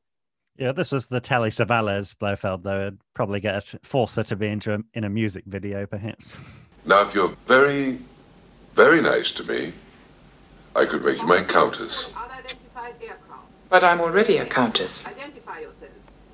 Yeah, 0.58 0.74
this 0.74 0.92
was 0.92 1.06
the 1.06 1.22
Telly 1.22 1.52
Savalas 1.52 2.18
Blofeld, 2.18 2.64
though. 2.64 2.88
I'd 2.88 2.98
probably 3.14 3.40
get 3.40 3.56
her, 3.56 3.80
force 3.84 4.16
her 4.16 4.24
to 4.24 4.36
be 4.36 4.48
into 4.48 4.74
a, 4.74 4.80
in 4.94 5.06
a 5.06 5.10
music 5.10 5.46
video, 5.48 5.86
perhaps. 5.86 6.38
Now, 6.86 7.04
if 7.04 7.16
you're 7.16 7.34
very, 7.48 7.98
very 8.76 9.02
nice 9.02 9.32
to 9.34 9.46
me, 9.46 9.72
I 10.76 10.86
could 10.86 11.06
make 11.06 11.22
you 11.22 11.28
my 11.28 11.42
countess. 11.44 12.12
But 13.70 13.84
I'm 13.84 14.02
already 14.02 14.38
a 14.38 14.46
countess. 14.46 15.06
Identify 15.08 15.60
yourself. 15.60 15.92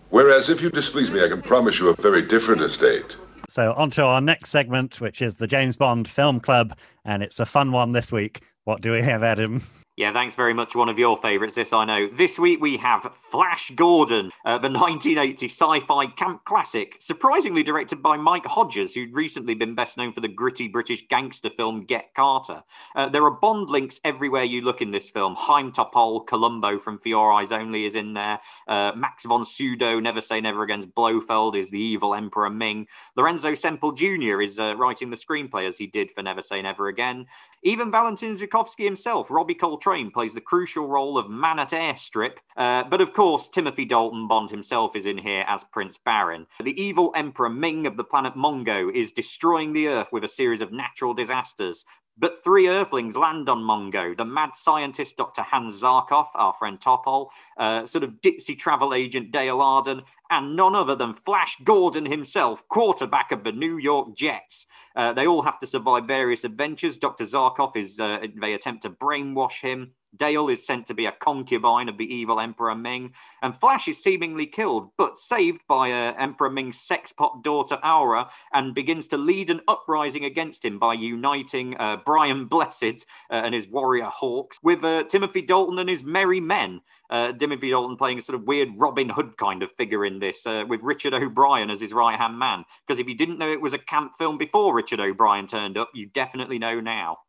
Whereas 0.09 0.49
if 0.49 0.61
you 0.61 0.69
displease 0.69 1.11
me, 1.11 1.23
I 1.23 1.27
can 1.27 1.41
promise 1.41 1.79
you 1.79 1.89
a 1.89 2.01
very 2.01 2.21
different 2.21 2.61
estate. 2.61 3.17
So, 3.49 3.73
on 3.73 3.91
to 3.91 4.03
our 4.03 4.21
next 4.21 4.49
segment, 4.49 5.01
which 5.01 5.21
is 5.21 5.35
the 5.35 5.45
James 5.45 5.77
Bond 5.77 6.07
Film 6.07 6.39
Club. 6.39 6.77
And 7.03 7.21
it's 7.21 7.39
a 7.39 7.45
fun 7.45 7.71
one 7.71 7.91
this 7.91 8.11
week. 8.11 8.41
What 8.63 8.81
do 8.81 8.91
we 8.91 9.01
have, 9.01 9.21
Adam? 9.21 9.61
Yeah, 9.97 10.11
thanks 10.11 10.35
very 10.35 10.53
much. 10.53 10.75
One 10.75 10.89
of 10.89 10.99
your 10.99 11.17
favourites, 11.21 11.55
this 11.55 11.71
I 11.71 11.85
know. 11.85 12.09
This 12.17 12.37
week 12.37 12.59
we 12.59 12.75
have 12.75 13.09
Flash 13.31 13.71
Gordon, 13.77 14.29
uh, 14.43 14.57
the 14.57 14.67
1980 14.69 15.45
sci 15.45 15.79
fi 15.87 16.07
camp 16.07 16.43
classic, 16.43 16.97
surprisingly 16.99 17.63
directed 17.63 18.03
by 18.03 18.17
Mike 18.17 18.45
Hodges, 18.45 18.93
who'd 18.93 19.13
recently 19.13 19.53
been 19.53 19.73
best 19.73 19.95
known 19.95 20.11
for 20.11 20.19
the 20.19 20.27
gritty 20.27 20.67
British 20.67 21.07
gangster 21.07 21.49
film 21.49 21.85
Get 21.85 22.13
Carter. 22.13 22.61
Uh, 22.93 23.07
there 23.07 23.23
are 23.23 23.31
Bond 23.31 23.69
links 23.69 24.01
everywhere 24.03 24.43
you 24.43 24.63
look 24.63 24.81
in 24.81 24.91
this 24.91 25.09
film. 25.09 25.33
Haim 25.33 25.71
Topol, 25.71 26.27
Columbo 26.27 26.77
from 26.77 26.99
Your 27.05 27.31
Eyes 27.31 27.53
Only 27.53 27.85
is 27.85 27.95
in 27.95 28.13
there. 28.13 28.41
Uh, 28.67 28.91
Max 28.97 29.23
von 29.23 29.45
Sydow, 29.45 30.01
Never 30.01 30.19
Say 30.19 30.41
Never 30.41 30.63
Against 30.63 30.93
Blofeld, 30.93 31.55
is 31.55 31.69
the 31.69 31.79
evil 31.79 32.15
Emperor 32.15 32.49
Ming. 32.49 32.85
Lorenzo 33.15 33.55
Semple 33.55 33.93
Jr. 33.93 34.41
is 34.41 34.59
uh, 34.59 34.75
writing 34.75 35.09
the 35.09 35.15
screenplay 35.15 35.65
as 35.65 35.77
he 35.77 35.87
did 35.87 36.11
for 36.11 36.21
Never 36.21 36.41
Say 36.41 36.61
Never 36.61 36.89
Again. 36.89 37.25
Even 37.63 37.89
Valentin 37.89 38.35
Zukovsky 38.35 38.83
himself, 38.83 39.31
Robbie 39.31 39.55
Coltrane, 39.55 39.84
plays 39.85 40.33
the 40.33 40.41
crucial 40.41 40.87
role 40.87 41.15
of 41.15 41.29
man 41.29 41.59
at 41.59 41.69
airstrip. 41.69 42.37
Uh, 42.57 42.83
but 42.89 43.01
of 43.01 43.13
course, 43.13 43.49
Timothy 43.49 43.85
Dalton 43.85 44.27
Bond 44.27 44.49
himself 44.49 44.95
is 44.95 45.05
in 45.05 45.17
here 45.17 45.45
as 45.47 45.63
Prince 45.63 45.99
Barin. 46.03 46.47
The 46.63 46.81
evil 46.81 47.11
Emperor 47.15 47.49
Ming 47.49 47.85
of 47.85 47.95
the 47.95 48.03
planet 48.03 48.33
Mongo 48.33 48.91
is 48.91 49.11
destroying 49.11 49.73
the 49.73 49.87
Earth 49.87 50.09
with 50.11 50.23
a 50.23 50.27
series 50.27 50.61
of 50.61 50.71
natural 50.71 51.13
disasters. 51.13 51.85
But 52.17 52.43
three 52.43 52.69
Earthlings 52.69 53.17
land 53.17 53.49
on 53.49 53.59
Mongo. 53.59 54.15
The 54.15 54.23
mad 54.23 54.51
scientist 54.55 55.17
Dr. 55.17 55.41
Hans 55.41 55.81
Zarkov, 55.81 56.27
our 56.33 56.53
friend 56.53 56.79
Topol, 56.79 57.27
uh, 57.57 57.85
sort 57.85 58.05
of 58.05 58.21
ditzy 58.21 58.57
travel 58.57 58.93
agent 58.93 59.31
Dale 59.31 59.59
Arden, 59.59 60.01
and 60.31 60.55
none 60.55 60.75
other 60.75 60.95
than 60.95 61.13
Flash 61.13 61.57
Gordon 61.63 62.05
himself, 62.05 62.63
quarterback 62.69 63.31
of 63.31 63.43
the 63.43 63.51
New 63.51 63.77
York 63.77 64.15
Jets. 64.15 64.65
Uh, 64.95 65.11
they 65.11 65.27
all 65.27 65.41
have 65.41 65.59
to 65.59 65.67
survive 65.67 66.05
various 66.05 66.45
adventures. 66.45 66.97
Dr. 66.97 67.25
Zarkov 67.25 67.75
is, 67.75 67.99
uh, 67.99 68.19
they 68.41 68.53
attempt 68.53 68.83
to 68.83 68.89
brainwash 68.89 69.59
him. 69.59 69.91
Dale 70.17 70.49
is 70.49 70.65
sent 70.65 70.87
to 70.87 70.93
be 70.93 71.05
a 71.05 71.11
concubine 71.11 71.89
of 71.89 71.97
the 71.97 72.05
evil 72.05 72.39
Emperor 72.39 72.75
Ming, 72.75 73.13
and 73.41 73.57
Flash 73.59 73.87
is 73.87 74.01
seemingly 74.01 74.45
killed, 74.45 74.89
but 74.97 75.17
saved 75.17 75.61
by 75.67 75.91
uh, 75.91 76.13
Emperor 76.17 76.49
Ming's 76.49 76.77
sexpot 76.77 77.43
daughter 77.43 77.79
Aura, 77.83 78.29
and 78.53 78.75
begins 78.75 79.07
to 79.09 79.17
lead 79.17 79.49
an 79.49 79.61
uprising 79.67 80.25
against 80.25 80.63
him 80.63 80.79
by 80.79 80.93
uniting 80.93 81.75
uh, 81.77 81.97
Brian 82.05 82.45
Blessed 82.55 83.05
uh, 83.31 83.33
and 83.33 83.53
his 83.53 83.67
warrior 83.67 84.05
hawks 84.05 84.59
with 84.63 84.83
uh, 84.83 85.03
Timothy 85.03 85.41
Dalton 85.41 85.79
and 85.79 85.89
his 85.89 86.03
merry 86.03 86.39
men. 86.39 86.81
Uh, 87.09 87.31
Timothy 87.33 87.69
Dalton 87.69 87.97
playing 87.97 88.17
a 88.19 88.21
sort 88.21 88.39
of 88.39 88.47
weird 88.47 88.69
Robin 88.77 89.09
Hood 89.09 89.37
kind 89.37 89.61
of 89.63 89.71
figure 89.73 90.05
in 90.05 90.19
this, 90.19 90.45
uh, 90.45 90.63
with 90.67 90.81
Richard 90.81 91.13
O'Brien 91.13 91.69
as 91.69 91.81
his 91.81 91.93
right 91.93 92.17
hand 92.17 92.37
man. 92.39 92.65
Because 92.85 92.99
if 92.99 93.07
you 93.07 93.15
didn't 93.15 93.37
know 93.37 93.51
it 93.51 93.61
was 93.61 93.73
a 93.73 93.79
camp 93.79 94.13
film 94.17 94.37
before 94.37 94.73
Richard 94.73 94.99
O'Brien 94.99 95.47
turned 95.47 95.77
up, 95.77 95.89
you 95.93 96.07
definitely 96.07 96.59
know 96.59 96.79
now. 96.79 97.19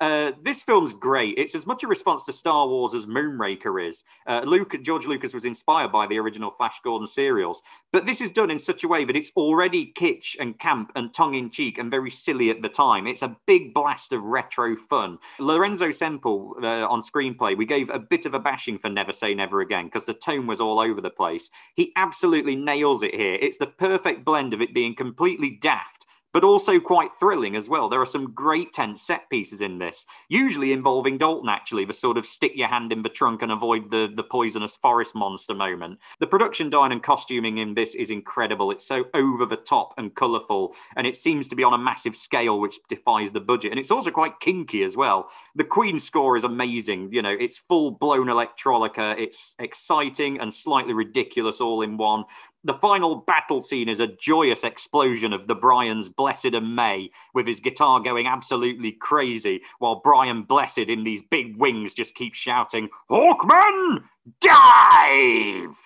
Uh, 0.00 0.32
this 0.42 0.60
film's 0.60 0.92
great. 0.92 1.38
It's 1.38 1.54
as 1.54 1.66
much 1.66 1.84
a 1.84 1.86
response 1.86 2.24
to 2.24 2.32
Star 2.32 2.66
Wars 2.66 2.94
as 2.94 3.06
Moonraker 3.06 3.88
is. 3.88 4.02
Uh, 4.26 4.40
Luke, 4.44 4.74
George 4.82 5.06
Lucas 5.06 5.32
was 5.32 5.44
inspired 5.44 5.92
by 5.92 6.06
the 6.06 6.18
original 6.18 6.50
Flash 6.50 6.80
Gordon 6.82 7.06
serials, 7.06 7.62
but 7.92 8.04
this 8.04 8.20
is 8.20 8.32
done 8.32 8.50
in 8.50 8.58
such 8.58 8.82
a 8.82 8.88
way 8.88 9.04
that 9.04 9.14
it's 9.14 9.30
already 9.36 9.92
kitsch 9.96 10.36
and 10.40 10.58
camp 10.58 10.90
and 10.96 11.14
tongue 11.14 11.34
in 11.34 11.48
cheek 11.48 11.78
and 11.78 11.90
very 11.90 12.10
silly 12.10 12.50
at 12.50 12.60
the 12.60 12.68
time. 12.68 13.06
It's 13.06 13.22
a 13.22 13.36
big 13.46 13.72
blast 13.72 14.12
of 14.12 14.22
retro 14.24 14.76
fun. 14.76 15.18
Lorenzo 15.38 15.92
Semple 15.92 16.56
uh, 16.62 16.86
on 16.88 17.00
screenplay, 17.00 17.56
we 17.56 17.64
gave 17.64 17.88
a 17.90 17.98
bit 17.98 18.26
of 18.26 18.34
a 18.34 18.40
bashing 18.40 18.78
for 18.78 18.90
Never 18.90 19.12
Say 19.12 19.32
Never 19.32 19.60
Again 19.60 19.86
because 19.86 20.04
the 20.04 20.14
tone 20.14 20.48
was 20.48 20.60
all 20.60 20.80
over 20.80 21.00
the 21.00 21.10
place. 21.10 21.50
He 21.76 21.92
absolutely 21.94 22.56
nails 22.56 23.04
it 23.04 23.14
here. 23.14 23.34
It's 23.34 23.58
the 23.58 23.68
perfect 23.68 24.24
blend 24.24 24.54
of 24.54 24.60
it 24.60 24.74
being 24.74 24.96
completely 24.96 25.58
daft 25.62 26.03
but 26.34 26.44
also 26.44 26.80
quite 26.80 27.12
thrilling 27.12 27.54
as 27.54 27.68
well. 27.68 27.88
There 27.88 28.00
are 28.00 28.06
some 28.06 28.32
great 28.32 28.72
tense 28.72 29.02
set 29.02 29.30
pieces 29.30 29.60
in 29.60 29.78
this, 29.78 30.04
usually 30.28 30.72
involving 30.72 31.16
Dalton, 31.16 31.48
actually, 31.48 31.84
the 31.84 31.94
sort 31.94 32.18
of 32.18 32.26
stick 32.26 32.52
your 32.56 32.68
hand 32.68 32.92
in 32.92 33.02
the 33.02 33.08
trunk 33.08 33.42
and 33.42 33.52
avoid 33.52 33.90
the, 33.90 34.12
the 34.14 34.24
poisonous 34.24 34.76
forest 34.76 35.14
monster 35.14 35.54
moment. 35.54 36.00
The 36.18 36.26
production 36.26 36.68
design 36.68 36.90
and 36.90 37.02
costuming 37.02 37.58
in 37.58 37.72
this 37.72 37.94
is 37.94 38.10
incredible. 38.10 38.72
It's 38.72 38.86
so 38.86 39.04
over 39.14 39.46
the 39.46 39.56
top 39.56 39.94
and 39.96 40.14
colourful, 40.14 40.74
and 40.96 41.06
it 41.06 41.16
seems 41.16 41.48
to 41.48 41.56
be 41.56 41.62
on 41.62 41.72
a 41.72 41.78
massive 41.78 42.16
scale, 42.16 42.58
which 42.58 42.80
defies 42.88 43.30
the 43.30 43.40
budget. 43.40 43.70
And 43.70 43.78
it's 43.78 43.92
also 43.92 44.10
quite 44.10 44.40
kinky 44.40 44.82
as 44.82 44.96
well. 44.96 45.30
The 45.54 45.62
Queen 45.62 46.00
score 46.00 46.36
is 46.36 46.42
amazing. 46.42 47.10
You 47.12 47.22
know, 47.22 47.36
it's 47.38 47.58
full 47.58 47.92
blown 47.92 48.26
electronica, 48.26 49.16
it's 49.16 49.54
exciting 49.60 50.40
and 50.40 50.52
slightly 50.52 50.94
ridiculous 50.94 51.60
all 51.60 51.82
in 51.82 51.96
one 51.96 52.24
the 52.64 52.74
final 52.74 53.16
battle 53.16 53.62
scene 53.62 53.88
is 53.88 54.00
a 54.00 54.06
joyous 54.06 54.64
explosion 54.64 55.32
of 55.32 55.46
the 55.46 55.54
Brian's 55.54 56.08
Blessed 56.08 56.46
and 56.46 56.74
May, 56.74 57.10
with 57.34 57.46
his 57.46 57.60
guitar 57.60 58.00
going 58.00 58.26
absolutely 58.26 58.92
crazy, 58.92 59.60
while 59.78 60.00
Brian 60.02 60.42
Blessed 60.42 60.78
in 60.78 61.04
these 61.04 61.22
big 61.22 61.56
wings 61.56 61.92
just 61.92 62.14
keeps 62.14 62.38
shouting, 62.38 62.88
Hawkman, 63.10 64.04
dive! 64.40 65.76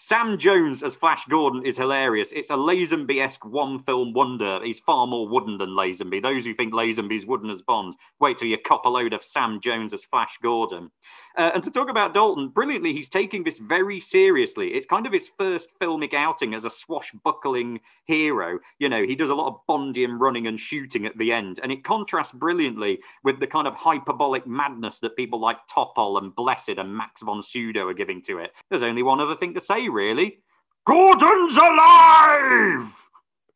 Sam 0.00 0.38
Jones 0.38 0.84
as 0.84 0.94
Flash 0.94 1.24
Gordon 1.24 1.66
is 1.66 1.76
hilarious. 1.76 2.30
It's 2.30 2.50
a 2.50 2.54
Lazenby 2.54 3.20
esque 3.20 3.44
one 3.44 3.82
film 3.82 4.12
wonder. 4.12 4.60
He's 4.62 4.78
far 4.78 5.08
more 5.08 5.28
wooden 5.28 5.58
than 5.58 5.70
Lazenby. 5.70 6.22
Those 6.22 6.44
who 6.44 6.54
think 6.54 6.72
Lazenby's 6.72 7.26
wooden 7.26 7.50
as 7.50 7.62
Bond, 7.62 7.96
wait 8.20 8.38
till 8.38 8.46
you 8.46 8.58
cop 8.64 8.86
a 8.86 8.88
load 8.88 9.12
of 9.12 9.24
Sam 9.24 9.60
Jones 9.60 9.92
as 9.92 10.04
Flash 10.04 10.38
Gordon. 10.40 10.92
Uh, 11.38 11.52
and 11.54 11.62
to 11.62 11.70
talk 11.70 11.88
about 11.88 12.14
Dalton, 12.14 12.48
brilliantly, 12.48 12.92
he's 12.92 13.08
taking 13.08 13.44
this 13.44 13.58
very 13.58 14.00
seriously. 14.00 14.74
It's 14.74 14.86
kind 14.86 15.06
of 15.06 15.12
his 15.12 15.30
first 15.38 15.68
filmic 15.80 16.12
outing 16.12 16.52
as 16.52 16.64
a 16.64 16.70
swashbuckling 16.70 17.78
hero. 18.06 18.58
You 18.80 18.88
know, 18.88 19.04
he 19.04 19.14
does 19.14 19.30
a 19.30 19.34
lot 19.34 19.46
of 19.46 19.60
Bondian 19.68 20.18
running 20.18 20.48
and 20.48 20.58
shooting 20.58 21.06
at 21.06 21.16
the 21.16 21.30
end, 21.30 21.60
and 21.62 21.70
it 21.70 21.84
contrasts 21.84 22.32
brilliantly 22.32 22.98
with 23.22 23.38
the 23.38 23.46
kind 23.46 23.68
of 23.68 23.74
hyperbolic 23.74 24.48
madness 24.48 24.98
that 24.98 25.14
people 25.14 25.40
like 25.40 25.58
Topol 25.72 26.18
and 26.18 26.34
Blessed 26.34 26.70
and 26.70 26.92
Max 26.92 27.22
von 27.22 27.40
Sydow 27.40 27.86
are 27.86 27.94
giving 27.94 28.20
to 28.22 28.38
it. 28.38 28.50
There's 28.68 28.82
only 28.82 29.04
one 29.04 29.20
other 29.20 29.36
thing 29.36 29.54
to 29.54 29.60
say, 29.60 29.88
really. 29.88 30.40
Gordon's 30.86 31.56
alive! 31.56 32.92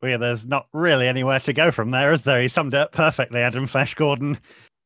Well, 0.01 0.11
yeah, 0.11 0.17
there's 0.17 0.45
not 0.45 0.67
really 0.71 1.07
anywhere 1.07 1.39
to 1.41 1.51
go 1.51 1.69
from 1.69 1.89
there, 1.89 2.13
is 2.13 2.23
there? 2.23 2.41
He 2.41 2.47
summed 2.47 2.73
it 2.73 2.79
up 2.79 2.91
perfectly, 2.93 3.41
Adam 3.41 3.67
Flash 3.67 3.93
Gordon 3.95 4.37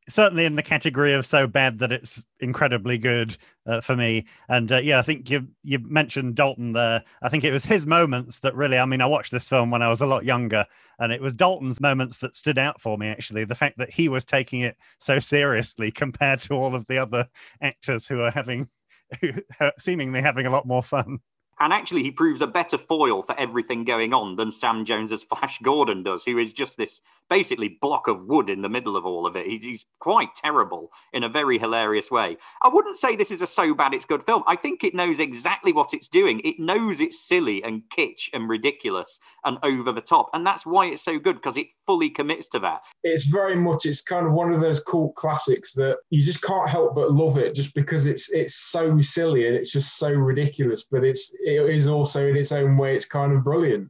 certainly 0.10 0.46
in 0.46 0.56
the 0.56 0.64
category 0.64 1.14
of 1.14 1.26
so 1.26 1.48
bad 1.48 1.80
that 1.80 1.92
it's 1.92 2.24
incredibly 2.40 2.98
good 2.98 3.38
uh, 3.66 3.82
for 3.82 3.96
me. 3.96 4.26
And 4.48 4.72
uh, 4.72 4.78
yeah, 4.78 5.00
I 5.00 5.02
think 5.02 5.30
you 5.30 5.48
you 5.64 5.80
mentioned 5.80 6.36
Dalton 6.36 6.74
there. 6.74 7.04
I 7.22 7.30
think 7.30 7.44
it 7.44 7.52
was 7.52 7.66
his 7.66 7.86
moments 7.86 8.40
that 8.40 8.56
really. 8.56 8.78
I 8.78 8.86
mean, 8.86 9.02
I 9.02 9.06
watched 9.06 9.32
this 9.32 9.48
film 9.48 9.72
when 9.72 9.82
I 9.82 9.90
was 9.90 10.02
a 10.02 10.08
lot 10.08 10.26
younger, 10.26 10.66
and 11.00 11.12
it 11.12 11.22
was 11.22 11.34
Dalton's 11.34 11.82
moments 11.82 12.20
that 12.20 12.36
stood 12.36 12.58
out 12.58 12.82
for 12.82 12.98
me. 12.98 13.08
Actually, 13.08 13.46
the 13.46 13.56
fact 13.56 13.78
that 13.78 13.92
he 13.92 14.10
was 14.10 14.26
taking 14.26 14.62
it 14.62 14.78
so 15.00 15.20
seriously 15.20 15.92
compared 15.92 16.42
to 16.44 16.54
all 16.54 16.76
of 16.76 16.86
the 16.88 16.98
other 16.98 17.28
actors 17.62 18.08
who 18.08 18.22
are 18.22 18.32
having, 18.32 18.68
who 19.22 19.32
seemingly 19.78 20.22
having 20.22 20.46
a 20.46 20.52
lot 20.52 20.66
more 20.66 20.84
fun. 20.84 21.20
And 21.60 21.74
actually, 21.74 22.04
he 22.04 22.12
proves 22.12 22.42
a 22.42 22.48
better 22.48 22.78
foil 22.78 23.24
for 23.24 23.38
everything 23.40 23.84
going 23.84 24.14
on 24.14 24.36
than 24.36 24.52
Sam 24.52 24.86
Jones's 24.86 25.24
Flash 25.24 25.60
Gordon 25.64 26.04
does, 26.04 26.24
who 26.24 26.38
is 26.38 26.54
just 26.54 26.78
this 26.78 27.02
basically 27.30 27.78
block 27.82 28.08
of 28.08 28.26
wood 28.26 28.50
in 28.50 28.62
the 28.62 28.70
middle 28.70 28.96
of 28.96 29.06
all 29.06 29.26
of 29.26 29.36
it. 29.36 29.48
He's 29.48 29.86
quite 30.00 30.36
terrible 30.36 30.92
in 31.14 31.24
a 31.24 31.30
very 31.30 31.58
hilarious 31.58 32.12
way. 32.12 32.38
I 32.62 32.70
wouldn't 32.70 32.98
say 32.98 33.16
this 33.16 33.32
is 33.32 33.42
a 33.42 33.48
so 33.48 33.74
bad 33.74 33.94
it's 33.94 34.06
good 34.06 34.24
film. 34.24 34.44
I 34.48 34.56
think 34.56 34.84
it 34.84 34.96
knows 34.96 35.20
exactly 35.20 35.74
what 35.74 35.94
it's 35.94 36.08
doing. 36.08 36.42
It 36.44 36.60
knows 36.60 37.02
it's 37.02 37.28
silly 37.28 37.64
and 37.64 37.82
kitsch 37.96 38.30
and 38.34 38.48
ridiculous 38.48 39.20
and 39.44 39.58
over 39.64 39.92
the 39.92 40.02
top. 40.02 40.30
And 40.34 40.46
that's 40.46 40.66
why 40.66 40.86
it's 40.88 41.04
so 41.04 41.20
good 41.20 41.36
because 41.36 41.58
it 41.58 41.68
fully 41.88 42.10
commits 42.12 42.48
to 42.50 42.60
that. 42.60 42.82
It's 43.04 43.26
very 43.26 43.56
much, 43.56 43.88
it's 43.88 44.02
kind 44.02 44.28
of 44.28 44.34
one 44.34 44.54
of 44.54 44.62
those 44.62 44.80
cult 44.82 45.16
classics 45.16 45.74
that 45.74 45.98
you 46.12 46.22
just 46.22 46.44
can't 46.44 46.70
help 46.70 46.94
but 46.94 47.12
love 47.12 47.38
it 47.38 47.56
just 47.56 47.74
because 47.74 48.06
it's 48.06 48.30
it's 48.32 48.56
so 48.56 49.02
silly 49.02 49.48
and 49.48 49.56
it's 49.56 49.72
just 49.72 49.98
so 49.98 50.12
ridiculous. 50.12 50.86
But 50.92 51.04
it's 51.04 51.34
it 51.40 51.68
is 51.74 51.88
also 51.88 52.28
in 52.28 52.36
its 52.36 52.52
own 52.52 52.78
way, 52.78 52.96
it's 52.96 53.06
kind 53.06 53.34
of 53.34 53.44
brilliant. 53.44 53.90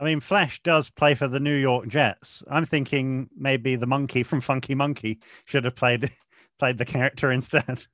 I 0.00 0.04
mean, 0.04 0.18
Flash 0.18 0.60
does 0.62 0.90
play 0.90 1.14
for 1.14 1.28
the 1.28 1.38
New 1.38 1.54
York 1.54 1.86
Jets. 1.86 2.42
I'm 2.50 2.64
thinking 2.64 3.28
maybe 3.36 3.76
the 3.76 3.86
monkey 3.86 4.24
from 4.24 4.40
Funky 4.40 4.74
Monkey 4.74 5.20
should 5.44 5.64
have 5.64 5.76
played 5.76 6.10
played 6.58 6.78
the 6.78 6.84
character 6.84 7.30
instead 7.30 7.86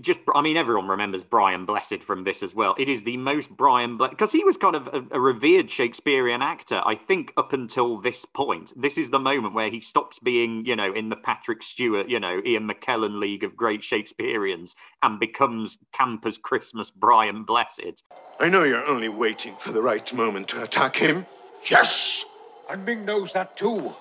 just 0.00 0.20
I 0.34 0.40
mean 0.40 0.56
everyone 0.56 0.88
remembers 0.88 1.22
Brian 1.22 1.66
Blessed 1.66 2.02
from 2.02 2.24
this 2.24 2.42
as 2.42 2.54
well. 2.54 2.74
It 2.78 2.88
is 2.88 3.02
the 3.02 3.16
most 3.18 3.50
Brian 3.50 3.96
Blessed 3.96 4.12
because 4.12 4.32
he 4.32 4.42
was 4.42 4.56
kind 4.56 4.74
of 4.74 4.86
a, 4.88 5.02
a, 5.12 5.20
revered 5.20 5.70
Shakespearean 5.70 6.40
actor. 6.40 6.80
I 6.86 6.94
think 6.94 7.32
up 7.36 7.52
until 7.52 8.00
this 8.00 8.24
point, 8.24 8.72
this 8.76 8.96
is 8.96 9.10
the 9.10 9.18
moment 9.18 9.54
where 9.54 9.68
he 9.68 9.80
stops 9.80 10.18
being 10.18 10.64
you 10.64 10.74
know 10.74 10.92
in 10.92 11.10
the 11.10 11.16
Patrick 11.16 11.62
Stewart, 11.62 12.08
you 12.08 12.18
know 12.18 12.40
Ian 12.44 12.68
McKellen 12.68 13.20
League 13.20 13.44
of 13.44 13.56
great 13.56 13.84
Shakespeareans 13.84 14.74
and 15.02 15.20
becomes 15.20 15.76
Campers 15.92 16.38
Christmas 16.38 16.90
Brian 16.90 17.44
Blessed. 17.44 18.02
I 18.40 18.48
know 18.48 18.64
you're 18.64 18.86
only 18.86 19.10
waiting 19.10 19.54
for 19.60 19.72
the 19.72 19.82
right 19.82 20.10
moment 20.14 20.48
to 20.48 20.62
attack 20.62 20.96
him. 20.96 21.26
Yes, 21.66 22.24
and 22.70 22.84
Ming 22.86 23.04
knows 23.04 23.32
that 23.34 23.56
too. 23.56 23.92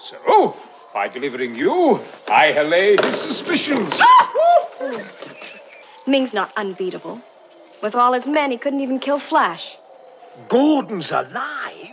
So 0.00 0.56
by 0.94 1.08
delivering 1.08 1.54
you, 1.54 2.00
I 2.28 2.52
allay 2.52 2.96
his 3.02 3.20
suspicions. 3.20 3.98
Ah! 4.00 4.35
Hmm. 4.78 6.10
Ming's 6.10 6.32
not 6.32 6.52
unbeatable. 6.56 7.20
With 7.82 7.94
all 7.94 8.12
his 8.12 8.26
men, 8.26 8.50
he 8.50 8.58
couldn't 8.58 8.80
even 8.80 8.98
kill 8.98 9.18
Flash. 9.18 9.76
Gordon's 10.48 11.10
alive. 11.10 11.92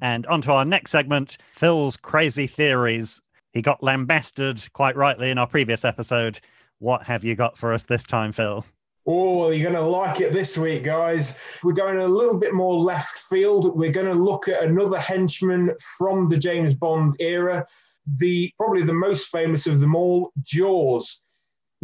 And 0.00 0.26
on 0.26 0.42
to 0.42 0.52
our 0.52 0.64
next 0.64 0.90
segment 0.90 1.38
Phil's 1.52 1.96
crazy 1.96 2.46
theories. 2.46 3.20
He 3.52 3.62
got 3.62 3.82
lambasted 3.82 4.72
quite 4.72 4.96
rightly 4.96 5.30
in 5.30 5.38
our 5.38 5.46
previous 5.46 5.84
episode. 5.84 6.40
What 6.78 7.04
have 7.04 7.22
you 7.22 7.34
got 7.34 7.56
for 7.56 7.72
us 7.72 7.84
this 7.84 8.04
time, 8.04 8.32
Phil? 8.32 8.64
Oh, 9.06 9.50
you're 9.50 9.70
going 9.70 9.82
to 9.82 9.88
like 9.88 10.20
it 10.20 10.32
this 10.32 10.56
week, 10.56 10.84
guys. 10.84 11.36
We're 11.62 11.72
going 11.72 11.98
a 11.98 12.06
little 12.06 12.38
bit 12.38 12.54
more 12.54 12.74
left 12.74 13.18
field. 13.18 13.76
We're 13.76 13.92
going 13.92 14.06
to 14.06 14.14
look 14.14 14.48
at 14.48 14.62
another 14.62 14.98
henchman 14.98 15.72
from 15.98 16.28
the 16.28 16.36
James 16.36 16.74
Bond 16.74 17.16
era 17.20 17.66
the 18.18 18.52
probably 18.58 18.82
the 18.82 18.92
most 18.92 19.28
famous 19.28 19.66
of 19.66 19.80
them 19.80 19.94
all, 19.94 20.32
Jaws. 20.42 21.22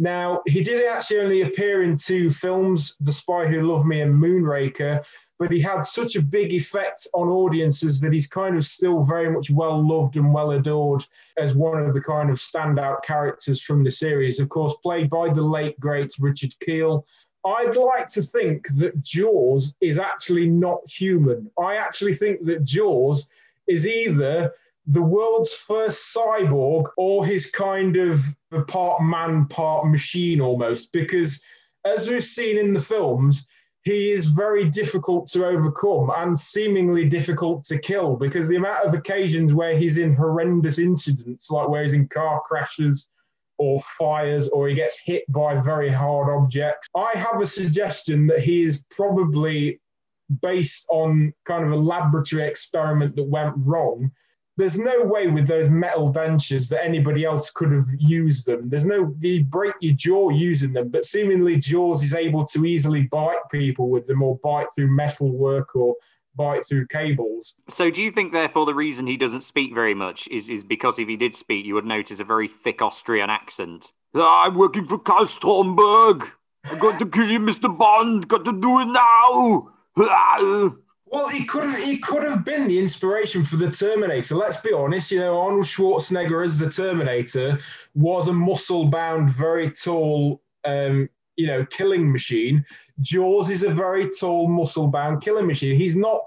Now, 0.01 0.41
he 0.47 0.63
did 0.63 0.85
actually 0.87 1.19
only 1.19 1.41
appear 1.41 1.83
in 1.83 1.97
two 1.97 2.31
films, 2.31 2.95
The 3.01 3.11
Spy 3.11 3.47
Who 3.47 3.61
Loved 3.63 3.85
Me 3.85 3.99
and 3.99 4.15
Moonraker, 4.15 5.05
but 5.37 5.51
he 5.51 5.59
had 5.59 5.83
such 5.83 6.15
a 6.15 6.21
big 6.21 6.53
effect 6.53 7.05
on 7.13 7.27
audiences 7.27 7.99
that 7.99 8.13
he's 8.13 8.25
kind 8.25 8.55
of 8.55 8.63
still 8.63 9.03
very 9.03 9.29
much 9.29 9.49
well 9.49 9.85
loved 9.85 10.15
and 10.15 10.33
well 10.33 10.51
adored 10.51 11.05
as 11.37 11.53
one 11.53 11.85
of 11.85 11.93
the 11.93 12.01
kind 12.01 12.29
of 12.29 12.37
standout 12.37 13.03
characters 13.03 13.61
from 13.61 13.83
the 13.83 13.91
series. 13.91 14.39
Of 14.39 14.47
course, 14.47 14.73
played 14.81 15.09
by 15.09 15.33
the 15.33 15.41
late, 15.41 15.77
great 15.81 16.13
Richard 16.17 16.55
Kiel. 16.61 17.05
I'd 17.45 17.75
like 17.75 18.07
to 18.07 18.21
think 18.21 18.67
that 18.77 19.01
Jaws 19.01 19.75
is 19.81 19.99
actually 19.99 20.47
not 20.47 20.79
human. 20.89 21.51
I 21.59 21.75
actually 21.75 22.13
think 22.13 22.43
that 22.43 22.63
Jaws 22.63 23.27
is 23.67 23.85
either 23.85 24.53
the 24.89 25.01
world's 25.01 25.53
first 25.53 26.15
cyborg 26.15 26.89
or 26.97 27.23
his 27.23 27.49
kind 27.51 27.95
of 27.95 28.23
the 28.49 28.63
part 28.63 29.03
man, 29.03 29.45
part 29.45 29.87
machine 29.87 30.41
almost, 30.41 30.91
because 30.91 31.43
as 31.85 32.09
we've 32.09 32.23
seen 32.23 32.57
in 32.57 32.73
the 32.73 32.81
films, 32.81 33.47
he 33.83 34.09
is 34.09 34.25
very 34.25 34.67
difficult 34.67 35.27
to 35.27 35.45
overcome 35.45 36.11
and 36.17 36.37
seemingly 36.37 37.07
difficult 37.07 37.63
to 37.65 37.77
kill 37.77 38.15
because 38.15 38.49
the 38.49 38.55
amount 38.55 38.83
of 38.85 38.95
occasions 38.95 39.53
where 39.53 39.77
he's 39.77 39.99
in 39.99 40.11
horrendous 40.13 40.79
incidents, 40.79 41.51
like 41.51 41.69
where 41.69 41.83
he's 41.83 41.93
in 41.93 42.07
car 42.07 42.41
crashes 42.43 43.07
or 43.59 43.79
fires 43.81 44.47
or 44.47 44.67
he 44.67 44.73
gets 44.73 44.99
hit 44.99 45.23
by 45.31 45.55
very 45.59 45.91
hard 45.91 46.35
objects. 46.35 46.87
I 46.95 47.11
have 47.13 47.39
a 47.41 47.47
suggestion 47.47 48.25
that 48.27 48.39
he 48.39 48.63
is 48.63 48.83
probably 48.89 49.79
based 50.41 50.87
on 50.89 51.31
kind 51.45 51.63
of 51.63 51.71
a 51.71 51.75
laboratory 51.75 52.43
experiment 52.47 53.15
that 53.15 53.23
went 53.23 53.53
wrong 53.57 54.11
there's 54.59 54.77
no 54.77 55.01
way 55.01 55.27
with 55.27 55.47
those 55.47 55.69
metal 55.69 56.09
benches 56.09 56.67
that 56.67 56.83
anybody 56.83 57.23
else 57.23 57.49
could 57.49 57.71
have 57.71 57.87
used 57.97 58.45
them. 58.45 58.67
There's 58.69 58.85
no 58.85 59.15
you 59.21 59.45
break 59.45 59.73
your 59.79 59.95
jaw 59.95 60.29
using 60.29 60.73
them, 60.73 60.89
but 60.89 61.05
seemingly 61.05 61.55
Jaws 61.55 62.03
is 62.03 62.13
able 62.13 62.45
to 62.47 62.65
easily 62.65 63.03
bite 63.03 63.49
people 63.49 63.89
with 63.89 64.05
them 64.05 64.21
or 64.21 64.37
bite 64.43 64.67
through 64.75 64.89
metal 64.89 65.31
work 65.31 65.77
or 65.77 65.95
bite 66.35 66.63
through 66.67 66.87
cables. 66.87 67.55
So 67.69 67.89
do 67.89 68.03
you 68.03 68.11
think 68.11 68.33
therefore 68.33 68.65
the 68.65 68.75
reason 68.75 69.07
he 69.07 69.15
doesn't 69.15 69.45
speak 69.45 69.73
very 69.73 69.93
much 69.93 70.27
is, 70.27 70.49
is 70.49 70.63
because 70.63 70.99
if 70.99 71.07
he 71.07 71.15
did 71.15 71.35
speak 71.35 71.65
you 71.65 71.75
would 71.75 71.85
notice 71.85 72.19
a 72.19 72.25
very 72.25 72.49
thick 72.49 72.81
Austrian 72.81 73.29
accent? 73.29 73.93
I'm 74.13 74.55
working 74.55 74.87
for 74.87 74.99
Karl 74.99 75.25
Stromberg. 75.25 76.29
I've 76.65 76.79
got 76.79 76.99
to 76.99 77.05
kill 77.05 77.31
you, 77.31 77.39
Mr. 77.39 77.75
Bond. 77.75 78.27
Got 78.27 78.43
to 78.43 78.51
do 78.51 78.81
it 78.81 78.85
now. 78.85 79.69
Ah, 80.01 80.71
Well, 81.11 81.27
he 81.27 81.43
could 81.45 81.63
have 81.63 81.81
he 81.83 81.97
could 81.97 82.23
have 82.23 82.45
been 82.45 82.67
the 82.67 82.77
inspiration 82.77 83.43
for 83.43 83.55
the 83.55 83.71
Terminator. 83.71 84.35
Let's 84.35 84.57
be 84.57 84.73
honest. 84.73 85.11
You 85.11 85.19
know, 85.19 85.39
Arnold 85.39 85.65
Schwarzenegger 85.65 86.45
as 86.45 86.59
the 86.59 86.69
Terminator 86.69 87.57
was 87.95 88.27
a 88.27 88.33
muscle-bound, 88.33 89.29
very 89.31 89.71
tall, 89.71 90.41
um, 90.65 91.09
you 91.35 91.47
know, 91.47 91.65
killing 91.65 92.11
machine. 92.11 92.63
Jaws 93.01 93.49
is 93.49 93.63
a 93.63 93.71
very 93.71 94.07
tall, 94.19 94.47
muscle-bound 94.47 95.21
killing 95.21 95.47
machine. 95.47 95.75
He's 95.75 95.95
not. 95.95 96.21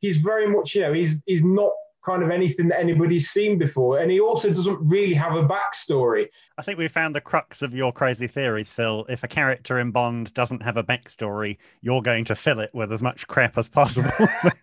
He's 0.00 0.18
very 0.18 0.46
much, 0.48 0.76
you 0.76 0.82
know, 0.82 0.92
he's 0.92 1.20
he's 1.26 1.42
not 1.42 1.72
kind 2.08 2.22
of 2.22 2.30
anything 2.30 2.68
that 2.68 2.80
anybody's 2.80 3.28
seen 3.28 3.58
before. 3.58 3.98
And 3.98 4.10
he 4.10 4.20
also 4.20 4.50
doesn't 4.50 4.78
really 4.88 5.14
have 5.14 5.34
a 5.34 5.42
backstory. 5.42 6.28
I 6.56 6.62
think 6.62 6.78
we 6.78 6.88
found 6.88 7.14
the 7.14 7.20
crux 7.20 7.60
of 7.60 7.74
your 7.74 7.92
crazy 7.92 8.26
theories, 8.26 8.72
Phil. 8.72 9.04
If 9.08 9.24
a 9.24 9.28
character 9.28 9.78
in 9.78 9.90
Bond 9.90 10.32
doesn't 10.34 10.62
have 10.62 10.76
a 10.76 10.82
backstory, 10.82 11.58
you're 11.82 12.02
going 12.02 12.24
to 12.26 12.34
fill 12.34 12.60
it 12.60 12.70
with 12.72 12.92
as 12.92 13.02
much 13.02 13.26
crap 13.26 13.58
as 13.58 13.68
possible. 13.68 14.10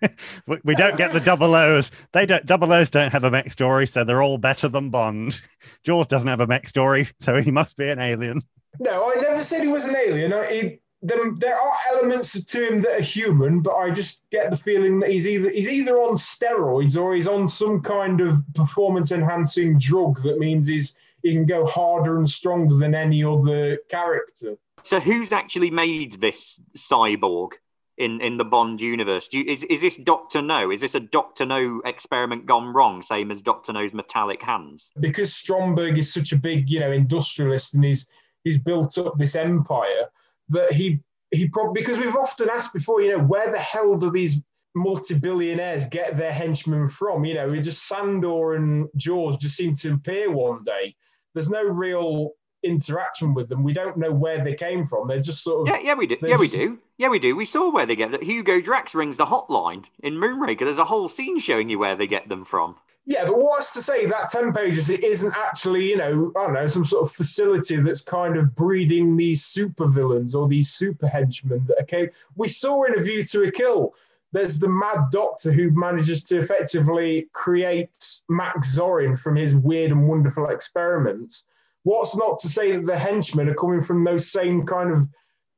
we 0.63 0.73
don't 0.75 0.97
get 0.97 1.13
the 1.13 1.19
double 1.19 1.53
O's. 1.53 1.91
They 2.13 2.25
don't 2.25 2.45
double 2.45 2.73
O's 2.73 2.89
don't 2.89 3.11
have 3.11 3.23
a 3.23 3.31
backstory, 3.31 3.87
so 3.87 4.03
they're 4.03 4.23
all 4.23 4.37
better 4.37 4.67
than 4.67 4.89
Bond. 4.89 5.41
Jaws 5.83 6.07
doesn't 6.07 6.29
have 6.29 6.39
a 6.39 6.47
backstory, 6.47 7.11
so 7.19 7.41
he 7.41 7.51
must 7.51 7.77
be 7.77 7.89
an 7.89 7.99
alien. 7.99 8.41
No, 8.79 9.11
I 9.11 9.21
never 9.21 9.43
said 9.43 9.61
he 9.61 9.67
was 9.67 9.85
an 9.85 9.95
alien. 9.95 10.33
He, 10.49 10.79
there, 11.07 11.31
there 11.35 11.59
are 11.59 11.75
elements 11.93 12.39
to 12.43 12.67
him 12.67 12.81
that 12.81 12.99
are 12.99 13.03
human, 13.03 13.61
but 13.61 13.75
I 13.75 13.91
just 13.91 14.23
get 14.31 14.49
the 14.49 14.57
feeling 14.57 14.99
that 14.99 15.09
he's 15.09 15.27
either 15.27 15.49
he's 15.49 15.69
either 15.69 15.97
on 15.97 16.15
steroids 16.15 16.99
or 16.99 17.15
he's 17.15 17.27
on 17.27 17.47
some 17.47 17.81
kind 17.81 18.21
of 18.21 18.41
performance 18.53 19.11
enhancing 19.11 19.77
drug 19.77 20.21
that 20.23 20.39
means 20.39 20.67
he's 20.67 20.93
he 21.21 21.31
can 21.31 21.45
go 21.45 21.65
harder 21.65 22.17
and 22.17 22.27
stronger 22.27 22.75
than 22.75 22.95
any 22.95 23.23
other 23.23 23.77
character. 23.89 24.57
So 24.83 24.99
who's 24.99 25.31
actually 25.31 25.71
made 25.71 26.21
this 26.21 26.59
cyborg 26.77 27.53
in, 27.97 28.21
in 28.21 28.37
the 28.37 28.43
Bond 28.43 28.79
universe? 28.79 29.29
You, 29.31 29.43
is, 29.45 29.63
is 29.63 29.81
this 29.81 29.97
Doctor 29.97 30.43
No? 30.43 30.69
Is 30.69 30.81
this 30.81 30.93
a 30.93 30.99
Doctor 30.99 31.45
No 31.45 31.81
experiment 31.83 32.45
gone 32.45 32.73
wrong, 32.73 33.01
same 33.01 33.31
as 33.31 33.41
Doctor 33.41 33.73
No's 33.73 33.93
metallic 33.93 34.43
hands? 34.43 34.91
Because 34.99 35.33
Stromberg 35.33 35.97
is 35.97 36.13
such 36.13 36.31
a 36.31 36.37
big, 36.37 36.69
you 36.69 36.79
know, 36.79 36.91
industrialist 36.91 37.73
and 37.73 37.83
he's 37.83 38.07
he's 38.43 38.59
built 38.59 38.97
up 38.99 39.17
this 39.17 39.35
empire 39.35 40.09
that 40.49 40.71
he 40.73 40.99
he 41.31 41.49
probably 41.49 41.81
because 41.81 41.99
we've 41.99 42.15
often 42.15 42.49
asked 42.49 42.73
before, 42.73 43.01
you 43.01 43.17
know, 43.17 43.23
where 43.23 43.51
the 43.51 43.59
hell 43.59 43.95
do 43.95 44.11
these 44.11 44.41
multi-billionaires 44.75 45.85
get 45.85 46.17
their 46.17 46.33
henchmen 46.33 46.87
from? 46.87 47.25
You 47.25 47.35
know, 47.35 47.49
we 47.49 47.61
just 47.61 47.87
Sandor 47.87 48.55
and 48.55 48.87
Jaws 48.95 49.37
just 49.37 49.55
seem 49.55 49.75
to 49.77 49.93
appear 49.93 50.31
one 50.31 50.63
day. 50.63 50.95
There's 51.33 51.49
no 51.49 51.63
real 51.63 52.31
interaction 52.63 53.33
with 53.33 53.47
them. 53.47 53.63
We 53.63 53.73
don't 53.73 53.97
know 53.97 54.11
where 54.11 54.43
they 54.43 54.53
came 54.53 54.83
from. 54.83 55.07
They're 55.07 55.21
just 55.21 55.43
sort 55.43 55.61
of 55.61 55.73
yeah, 55.73 55.81
yeah, 55.81 55.93
we 55.93 56.07
do, 56.07 56.17
yeah, 56.21 56.37
we 56.37 56.47
do, 56.47 56.79
yeah, 56.97 57.09
we 57.09 57.19
do. 57.19 57.35
We 57.35 57.45
saw 57.45 57.71
where 57.71 57.85
they 57.85 57.95
get 57.95 58.11
that. 58.11 58.23
Hugo 58.23 58.59
Drax 58.59 58.95
rings 58.95 59.17
the 59.17 59.25
hotline 59.25 59.85
in 59.99 60.15
Moonraker. 60.15 60.59
There's 60.59 60.77
a 60.77 60.85
whole 60.85 61.09
scene 61.09 61.39
showing 61.39 61.69
you 61.69 61.79
where 61.79 61.95
they 61.95 62.07
get 62.07 62.27
them 62.27 62.45
from. 62.45 62.75
Yeah, 63.07 63.25
but 63.25 63.37
what's 63.37 63.73
to 63.73 63.83
say 63.83 64.07
that 64.07 64.31
10 64.31 64.51
pages 64.51 64.89
it 64.89 65.03
isn't 65.03 65.33
actually, 65.35 65.89
you 65.89 65.97
know, 65.97 66.31
I 66.35 66.45
don't 66.45 66.53
know, 66.53 66.67
some 66.67 66.85
sort 66.85 67.03
of 67.03 67.11
facility 67.11 67.75
that's 67.75 68.01
kind 68.01 68.35
of 68.35 68.55
breeding 68.55 69.15
these 69.15 69.45
super 69.45 69.87
villains 69.87 70.33
or 70.33 70.47
these 70.47 70.71
super 70.71 71.07
henchmen 71.07 71.63
that 71.67 71.81
okay. 71.83 72.09
We 72.35 72.49
saw 72.49 72.83
in 72.83 72.97
A 72.97 73.03
View 73.03 73.23
to 73.25 73.43
a 73.43 73.51
Kill, 73.51 73.93
there's 74.31 74.59
the 74.59 74.67
mad 74.67 75.11
doctor 75.11 75.51
who 75.51 75.69
manages 75.71 76.23
to 76.23 76.39
effectively 76.39 77.29
create 77.31 78.21
Max 78.27 78.75
Zorin 78.75 79.17
from 79.17 79.35
his 79.35 79.55
weird 79.55 79.91
and 79.91 80.09
wonderful 80.09 80.47
experiments. 80.47 81.43
What's 81.83 82.17
not 82.17 82.39
to 82.39 82.49
say 82.49 82.71
that 82.71 82.85
the 82.87 82.97
henchmen 82.97 83.47
are 83.49 83.55
coming 83.55 83.81
from 83.81 84.03
those 84.03 84.31
same 84.31 84.65
kind 84.65 84.91
of 84.91 85.07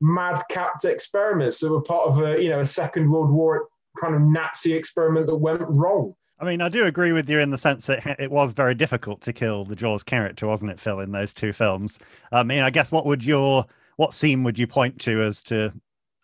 madcapped 0.03 0.85
experiments 0.85 1.59
that 1.59 1.71
were 1.71 1.81
part 1.81 2.07
of 2.07 2.19
a 2.19 2.41
you 2.41 2.49
know 2.49 2.59
a 2.59 2.65
Second 2.65 3.09
World 3.09 3.31
War 3.31 3.67
kind 3.99 4.13
of 4.13 4.21
Nazi 4.21 4.73
experiment 4.73 5.27
that 5.27 5.35
went 5.35 5.63
wrong. 5.69 6.13
I 6.39 6.45
mean, 6.45 6.61
I 6.61 6.69
do 6.69 6.85
agree 6.85 7.13
with 7.13 7.29
you 7.29 7.39
in 7.39 7.49
the 7.49 7.57
sense 7.57 7.87
that 7.87 8.19
it 8.19 8.29
was 8.29 8.53
very 8.53 8.75
difficult 8.75 9.21
to 9.21 9.33
kill 9.33 9.65
the 9.65 9.75
Jaws 9.75 10.03
character, 10.03 10.45
wasn't 10.45 10.71
it, 10.71 10.79
Phil, 10.79 10.99
in 10.99 11.11
those 11.11 11.33
two 11.33 11.51
films? 11.51 11.99
I 12.31 12.43
mean, 12.43 12.61
I 12.61 12.69
guess 12.69 12.91
what 12.91 13.05
would 13.05 13.23
your 13.23 13.65
what 13.95 14.13
scene 14.13 14.43
would 14.43 14.59
you 14.59 14.67
point 14.67 14.99
to 15.01 15.23
as 15.23 15.41
to 15.43 15.73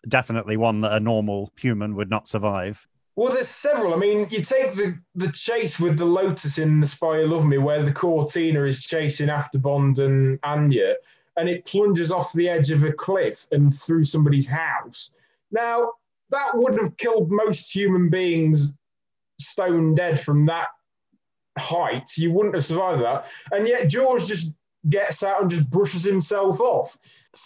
definitely 0.08 0.56
one 0.56 0.80
that 0.82 0.92
a 0.92 1.00
normal 1.00 1.52
human 1.58 1.96
would 1.96 2.10
not 2.10 2.28
survive? 2.28 2.86
Well, 3.16 3.32
there's 3.32 3.48
several. 3.48 3.94
I 3.94 3.96
mean, 3.96 4.26
you 4.30 4.42
take 4.42 4.74
the, 4.74 4.98
the 5.14 5.30
chase 5.30 5.78
with 5.78 5.98
the 5.98 6.04
Lotus 6.04 6.58
in 6.58 6.80
The 6.80 6.86
Spy 6.86 7.20
Who 7.20 7.26
Loved 7.26 7.46
Me, 7.46 7.58
where 7.58 7.82
the 7.82 7.92
Cortina 7.92 8.64
is 8.64 8.84
chasing 8.84 9.30
after 9.30 9.58
Bond 9.58 9.98
and 9.98 10.38
Anya, 10.42 10.94
and 11.36 11.48
it 11.48 11.64
plunges 11.64 12.12
off 12.12 12.32
the 12.32 12.48
edge 12.48 12.70
of 12.70 12.82
a 12.82 12.92
cliff 12.92 13.46
and 13.52 13.72
through 13.72 14.04
somebody's 14.04 14.48
house. 14.48 15.10
Now, 15.50 15.92
that 16.30 16.50
would 16.54 16.78
have 16.80 16.96
killed 16.96 17.30
most 17.30 17.72
human 17.72 18.08
beings 18.08 18.74
stone 19.40 19.94
dead 19.94 20.20
from 20.20 20.46
that 20.46 20.68
height. 21.58 22.10
You 22.16 22.32
wouldn't 22.32 22.54
have 22.54 22.64
survived 22.64 23.02
that. 23.02 23.28
And 23.52 23.66
yet, 23.66 23.88
Jaws 23.88 24.28
just 24.28 24.54
gets 24.88 25.22
out 25.22 25.40
and 25.40 25.50
just 25.50 25.70
brushes 25.70 26.04
himself 26.04 26.60
off. 26.60 26.98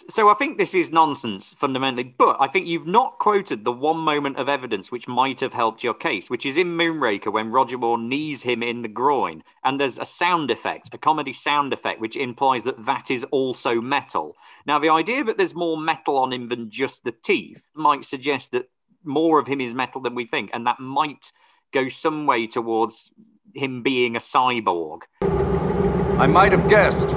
So 0.09 0.29
I 0.29 0.33
think 0.33 0.57
this 0.57 0.75
is 0.75 0.91
nonsense 0.91 1.55
fundamentally, 1.57 2.13
but 2.17 2.35
I 2.39 2.47
think 2.47 2.67
you've 2.67 2.85
not 2.85 3.17
quoted 3.17 3.63
the 3.63 3.71
one 3.71 3.97
moment 3.97 4.37
of 4.37 4.49
evidence 4.49 4.91
which 4.91 5.07
might 5.07 5.39
have 5.39 5.53
helped 5.53 5.83
your 5.83 5.93
case, 5.93 6.29
which 6.29 6.45
is 6.45 6.57
in 6.57 6.77
Moonraker 6.77 7.31
when 7.31 7.49
Roger 7.49 7.77
Moore 7.77 7.97
knees 7.97 8.43
him 8.43 8.61
in 8.61 8.81
the 8.81 8.87
groin, 8.87 9.43
and 9.63 9.79
there's 9.79 9.97
a 9.97 10.05
sound 10.05 10.51
effect, 10.51 10.93
a 10.93 10.97
comedy 10.97 11.33
sound 11.33 11.73
effect, 11.73 12.01
which 12.01 12.17
implies 12.17 12.65
that 12.65 12.85
that 12.85 13.09
is 13.09 13.23
also 13.31 13.81
metal. 13.81 14.35
Now, 14.65 14.77
the 14.77 14.89
idea 14.89 15.23
that 15.23 15.37
there's 15.37 15.55
more 15.55 15.77
metal 15.77 16.17
on 16.17 16.33
him 16.33 16.49
than 16.49 16.69
just 16.69 17.03
the 17.03 17.13
teeth 17.13 17.63
might 17.73 18.05
suggest 18.05 18.51
that 18.51 18.69
more 19.03 19.39
of 19.39 19.47
him 19.47 19.61
is 19.61 19.73
metal 19.73 20.01
than 20.01 20.13
we 20.13 20.25
think, 20.25 20.51
and 20.53 20.67
that 20.67 20.79
might 20.79 21.31
go 21.71 21.89
some 21.89 22.25
way 22.25 22.47
towards 22.47 23.11
him 23.53 23.83
being 23.83 24.15
a 24.15 24.19
cyborg. 24.19 25.01
I 25.21 26.27
might 26.27 26.51
have 26.51 26.69
guessed. 26.69 27.07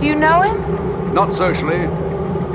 Do 0.00 0.06
you 0.06 0.14
know 0.14 0.42
him? 0.42 1.14
Not 1.14 1.36
socially. 1.36 1.88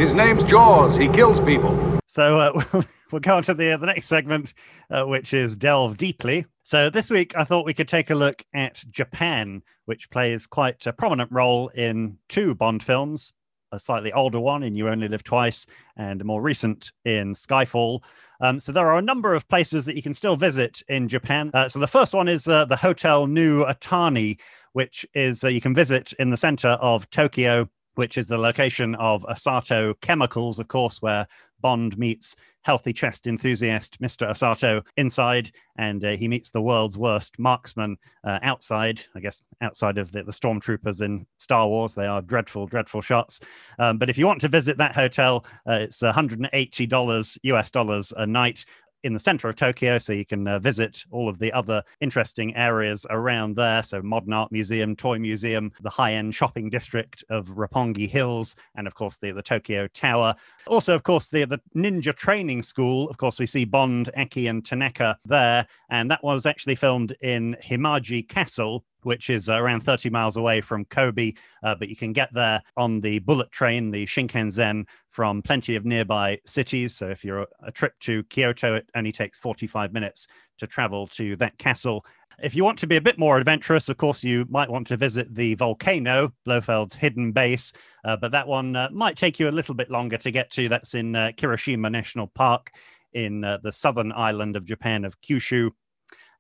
His 0.02 0.14
name's 0.14 0.44
Jaws. 0.44 0.96
He 0.96 1.08
kills 1.08 1.40
people. 1.40 2.00
So 2.08 2.38
uh, 2.38 2.82
we'll 3.12 3.20
go 3.20 3.38
on 3.38 3.44
to 3.44 3.54
the, 3.54 3.76
the 3.76 3.86
next 3.86 4.08
segment, 4.08 4.54
uh, 4.90 5.04
which 5.04 5.34
is 5.34 5.56
Delve 5.56 5.98
Deeply. 5.98 6.46
So 6.64 6.90
this 6.90 7.10
week, 7.10 7.36
I 7.36 7.44
thought 7.44 7.66
we 7.66 7.74
could 7.74 7.88
take 7.88 8.10
a 8.10 8.16
look 8.16 8.44
at 8.54 8.84
Japan, 8.90 9.64
which 9.86 10.10
plays 10.10 10.48
quite 10.48 10.86
a 10.88 10.94
prominent 10.94 11.32
role 11.32 11.70
in 11.70 12.18
two 12.30 12.56
Bond 12.56 12.82
films, 12.82 13.34
a 13.74 13.80
slightly 13.80 14.14
older 14.14 14.40
one 14.40 14.64
in 14.64 14.76
You 14.76 14.88
Only 14.88 15.08
Live 15.08 15.24
Twice, 15.24 15.66
and 15.98 16.22
a 16.22 16.24
more 16.24 16.42
recent 16.42 16.92
in 17.04 17.34
Skyfall. 17.34 18.02
Um, 18.40 18.60
so 18.60 18.72
there 18.72 18.88
are 18.88 18.98
a 18.98 19.02
number 19.02 19.34
of 19.34 19.48
places 19.50 19.84
that 19.86 19.96
you 19.96 20.02
can 20.02 20.14
still 20.14 20.36
visit 20.36 20.82
in 20.88 21.08
Japan. 21.08 21.50
Uh, 21.54 21.68
so 21.68 21.80
the 21.80 21.88
first 21.88 22.14
one 22.14 22.28
is 22.28 22.48
uh, 22.48 22.66
the 22.66 22.76
Hotel 22.76 23.28
New 23.28 23.66
Otani, 23.66 24.40
which 24.74 25.06
is 25.14 25.44
uh, 25.44 25.48
you 25.48 25.60
can 25.60 25.74
visit 25.74 26.14
in 26.20 26.30
the 26.30 26.38
center 26.38 26.70
of 26.70 27.10
Tokyo 27.10 27.68
which 27.96 28.18
is 28.18 28.28
the 28.28 28.38
location 28.38 28.96
of 28.96 29.24
Osato 29.24 29.94
Chemicals, 30.02 30.60
of 30.60 30.68
course, 30.68 31.02
where 31.02 31.28
Bond 31.62 31.98
meets 31.98 32.36
healthy 32.64 32.94
chest 32.94 33.28
enthusiast 33.28 34.02
Mr. 34.02 34.30
Osato 34.30 34.84
inside, 34.98 35.52
and 35.78 36.04
uh, 36.04 36.16
he 36.16 36.28
meets 36.28 36.50
the 36.50 36.62
world's 36.62 36.98
worst 36.98 37.38
marksman 37.40 37.98
uh, 38.24 38.40
outside. 38.42 39.02
I 39.16 39.20
guess 39.20 39.42
outside 39.62 39.98
of 39.98 40.12
the, 40.12 40.24
the, 40.24 40.32
stormtroopers 40.32 41.02
in 41.02 41.26
Star 41.38 41.68
Wars, 41.68 41.94
they 41.94 42.06
are 42.06 42.22
dreadful, 42.22 42.68
dreadful 42.68 43.02
shots. 43.02 43.42
Um, 43.80 43.98
but 43.98 44.10
if 44.10 44.18
you 44.18 44.26
want 44.26 44.42
to 44.42 44.48
visit 44.48 44.78
that 44.78 44.96
hotel, 44.96 45.46
uh, 45.68 45.80
it's 45.82 46.02
$180 46.02 47.38
US 47.44 47.72
dollars 47.72 48.14
a 48.16 48.26
night 48.26 48.66
in 49.04 49.14
the 49.14 49.20
center 49.20 49.50
of 49.50 49.56
Tokyo, 49.56 50.00
so 50.00 50.14
you 50.14 50.26
can 50.26 50.48
uh, 50.48 50.60
visit 50.60 51.04
all 51.12 51.30
of 51.30 51.40
the 51.40 51.52
other 51.52 51.84
interesting 52.02 52.56
areas 52.56 53.06
around 53.10 53.56
there. 53.56 53.84
So, 53.84 54.02
Modern 54.02 54.34
Art 54.34 54.52
Museum, 54.52 54.96
Toy 54.96 55.20
Museum, 55.20 55.72
the 55.82 55.90
high 55.90 56.14
end 56.14 56.34
shopping 56.34 56.70
district 56.70 57.24
of 57.30 57.48
Roppongi 57.48 58.10
Hills, 58.10 58.56
and 58.76 58.88
of 58.88 58.96
course, 58.96 59.18
the, 59.18 59.32
the 59.32 59.42
Tokyo 59.42 59.88
Tower. 59.88 60.36
Also, 60.68 60.96
of 60.96 61.04
course, 61.04 61.30
the, 61.30 61.46
the 61.46 61.60
Ninja 61.76 62.14
Training 62.14 62.64
School. 62.64 63.10
Of 63.10 63.18
course, 63.18 63.40
we 63.40 63.46
see 63.46 63.66
Bond, 63.66 64.10
Aki, 64.18 64.48
and 64.48 64.66
Tanaka 64.66 65.18
there, 65.26 65.68
and 65.90 66.10
that 66.10 66.24
was 66.24 66.46
actually 66.46 66.76
filmed 66.76 67.16
in 67.22 67.56
Himeji 67.64 68.28
Castle, 68.28 68.86
which 69.06 69.30
is 69.30 69.50
around 69.50 69.82
30 69.82 70.10
miles 70.10 70.38
away 70.38 70.62
from 70.62 70.86
Kobe, 70.86 71.34
uh, 71.64 71.76
but 71.76 71.90
you 71.90 71.96
can 71.96 72.14
get 72.14 72.34
there 72.34 72.62
on 72.78 73.02
the 73.02 73.20
bullet 73.20 73.52
train, 73.52 73.92
the 73.92 74.06
Shinkansen, 74.06 74.86
from 75.10 75.42
plenty 75.42 75.76
of 75.76 75.86
nearby 75.86 76.40
cities. 76.46 76.96
So 76.96 77.10
if 77.10 77.24
you're 77.24 77.48
a, 77.62 77.72
trip 77.72 77.94
to 78.02 78.24
Kyoto, 78.26 78.76
it 78.76 78.90
only 78.96 79.12
takes 79.12 79.40
45 79.40 79.94
minutes 79.94 80.28
to 80.58 80.68
travel 80.68 81.08
to 81.08 81.36
that 81.38 81.58
castle. 81.58 82.06
If 82.42 82.56
you 82.56 82.64
want 82.64 82.80
to 82.80 82.88
be 82.88 82.96
a 82.96 83.02
bit 83.02 83.20
more 83.20 83.38
adventurous, 83.38 83.90
of 83.90 83.98
course, 83.98 84.24
you 84.24 84.46
might 84.50 84.70
want 84.70 84.88
to 84.88 84.98
visit 84.98 85.34
the 85.36 85.54
volcano, 85.56 86.34
Blofeld's 86.48 86.96
hidden 86.96 87.32
base, 87.32 87.74
uh, 88.06 88.18
but 88.18 88.32
that 88.32 88.48
one 88.48 88.76
uh, 88.76 88.90
might 88.92 89.16
take 89.16 89.40
you 89.40 89.50
a 89.50 89.52
little 89.52 89.76
bit 89.76 89.92
longer 89.92 90.18
to 90.18 90.32
get 90.32 90.50
to. 90.52 90.68
That's 90.68 90.96
in 90.96 91.16
uh, 91.16 91.32
Kirishima 91.38 91.92
National 91.92 92.28
Park 92.28 92.72
in 93.14 93.44
uh, 93.44 93.60
the 93.62 93.72
southern 93.72 94.12
island 94.12 94.56
of 94.56 94.66
Japan 94.66 95.06
of 95.06 95.20
Kyushu. 95.22 95.72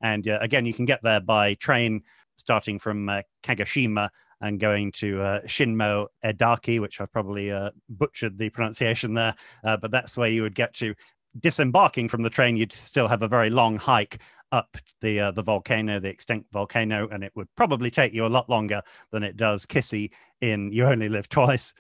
And 0.02 0.28
uh, 0.28 0.40
again, 0.42 0.66
you 0.66 0.74
can 0.74 0.86
get 0.86 1.02
there 1.04 1.22
by 1.22 1.54
train 1.56 2.04
starting 2.36 2.80
from 2.80 3.10
uh, 3.10 3.22
Kagoshima 3.44 4.10
and 4.42 4.60
going 4.60 4.92
to 4.92 5.22
uh, 5.22 5.42
Shinmo 5.42 6.08
Edaki, 6.24 6.80
which 6.80 7.00
I've 7.00 7.12
probably 7.12 7.52
uh, 7.52 7.72
butchered 7.90 8.38
the 8.38 8.50
pronunciation 8.50 9.14
there, 9.14 9.36
uh, 9.64 9.78
but 9.78 9.92
that's 9.92 10.18
where 10.18 10.30
you 10.30 10.42
would 10.42 10.56
get 10.56 10.74
to. 10.76 10.94
Disembarking 11.40 12.10
from 12.10 12.22
the 12.22 12.30
train, 12.30 12.58
you'd 12.58 12.72
still 12.72 13.08
have 13.08 13.24
a 13.24 13.28
very 13.28 13.50
long 13.50 13.78
hike 13.78 14.20
up 14.52 14.78
the 15.02 15.20
uh, 15.20 15.32
the 15.32 15.42
volcano, 15.42 16.00
the 16.00 16.10
extinct 16.10 16.52
volcano, 16.54 17.08
and 17.10 17.24
it 17.24 17.32
would 17.36 17.48
probably 17.56 17.90
take 17.90 18.14
you 18.14 18.26
a 18.26 18.28
lot 18.28 18.50
longer 18.50 18.82
than 19.12 19.24
it 19.24 19.36
does 19.36 19.66
Kissy 19.66 20.12
in 20.42 20.72
You 20.72 20.86
Only 20.86 21.10
Live 21.10 21.28
Twice. 21.28 21.74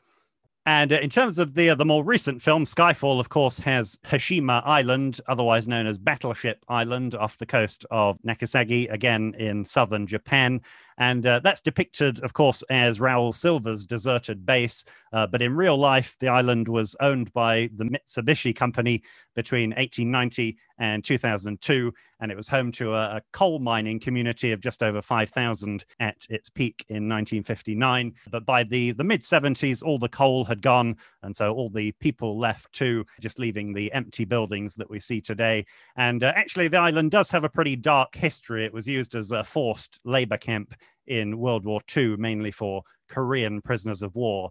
And 0.65 0.93
uh, 0.93 0.99
in 0.99 1.09
terms 1.09 1.39
of 1.39 1.55
the 1.55 1.71
uh, 1.71 1.75
the 1.75 1.85
more 1.85 2.03
recent 2.03 2.41
film, 2.41 2.63
Skyfall, 2.63 3.19
of 3.19 3.29
course, 3.29 3.59
has 3.59 3.99
Hashima 4.05 4.61
Island, 4.65 5.19
otherwise 5.27 5.67
known 5.67 5.87
as 5.87 5.97
Battleship 5.97 6.63
Island, 6.69 7.15
off 7.15 7.37
the 7.37 7.45
coast 7.45 7.85
of 7.91 8.17
Nagasaki, 8.23 8.87
again 8.87 9.35
in 9.37 9.65
southern 9.65 10.07
Japan. 10.07 10.61
And 10.97 11.25
uh, 11.25 11.39
that's 11.39 11.61
depicted, 11.61 12.19
of 12.23 12.33
course, 12.33 12.63
as 12.69 12.99
Raoul 12.99 13.33
Silva's 13.33 13.85
deserted 13.85 14.45
base. 14.45 14.83
Uh, 15.11 15.27
but 15.27 15.41
in 15.41 15.55
real 15.55 15.77
life, 15.77 16.15
the 16.19 16.27
island 16.27 16.67
was 16.67 16.95
owned 16.99 17.31
by 17.33 17.69
the 17.75 17.85
Mitsubishi 17.85 18.55
Company 18.55 19.03
between 19.35 19.69
1890 19.71 20.57
and 20.79 21.03
2002. 21.03 21.93
And 22.19 22.31
it 22.31 22.35
was 22.35 22.47
home 22.47 22.71
to 22.73 22.93
a, 22.93 23.17
a 23.17 23.21
coal 23.31 23.59
mining 23.59 23.99
community 23.99 24.51
of 24.51 24.61
just 24.61 24.81
over 24.81 25.01
5,000 25.01 25.85
at 25.99 26.25
its 26.29 26.49
peak 26.49 26.85
in 26.89 27.09
1959. 27.09 28.13
But 28.31 28.45
by 28.45 28.63
the, 28.63 28.91
the 28.91 29.03
mid 29.03 29.21
70s, 29.21 29.83
all 29.83 29.99
the 29.99 30.09
coal 30.09 30.45
had 30.45 30.61
gone. 30.61 30.95
And 31.21 31.35
so 31.35 31.53
all 31.53 31.69
the 31.69 31.91
people 31.93 32.39
left 32.39 32.71
too, 32.73 33.05
just 33.19 33.39
leaving 33.39 33.73
the 33.73 33.91
empty 33.93 34.25
buildings 34.25 34.75
that 34.75 34.89
we 34.89 34.99
see 34.99 35.21
today. 35.21 35.65
And 35.95 36.23
uh, 36.23 36.33
actually, 36.35 36.69
the 36.69 36.77
island 36.77 37.11
does 37.11 37.29
have 37.31 37.43
a 37.43 37.49
pretty 37.49 37.75
dark 37.75 38.15
history. 38.15 38.65
It 38.65 38.73
was 38.73 38.87
used 38.87 39.15
as 39.15 39.31
a 39.31 39.43
forced 39.43 39.99
labor 40.05 40.37
camp 40.37 40.73
in 41.07 41.37
World 41.37 41.65
War 41.65 41.81
II, 41.95 42.17
mainly 42.17 42.51
for 42.51 42.83
Korean 43.09 43.61
prisoners 43.61 44.01
of 44.03 44.15
war. 44.15 44.49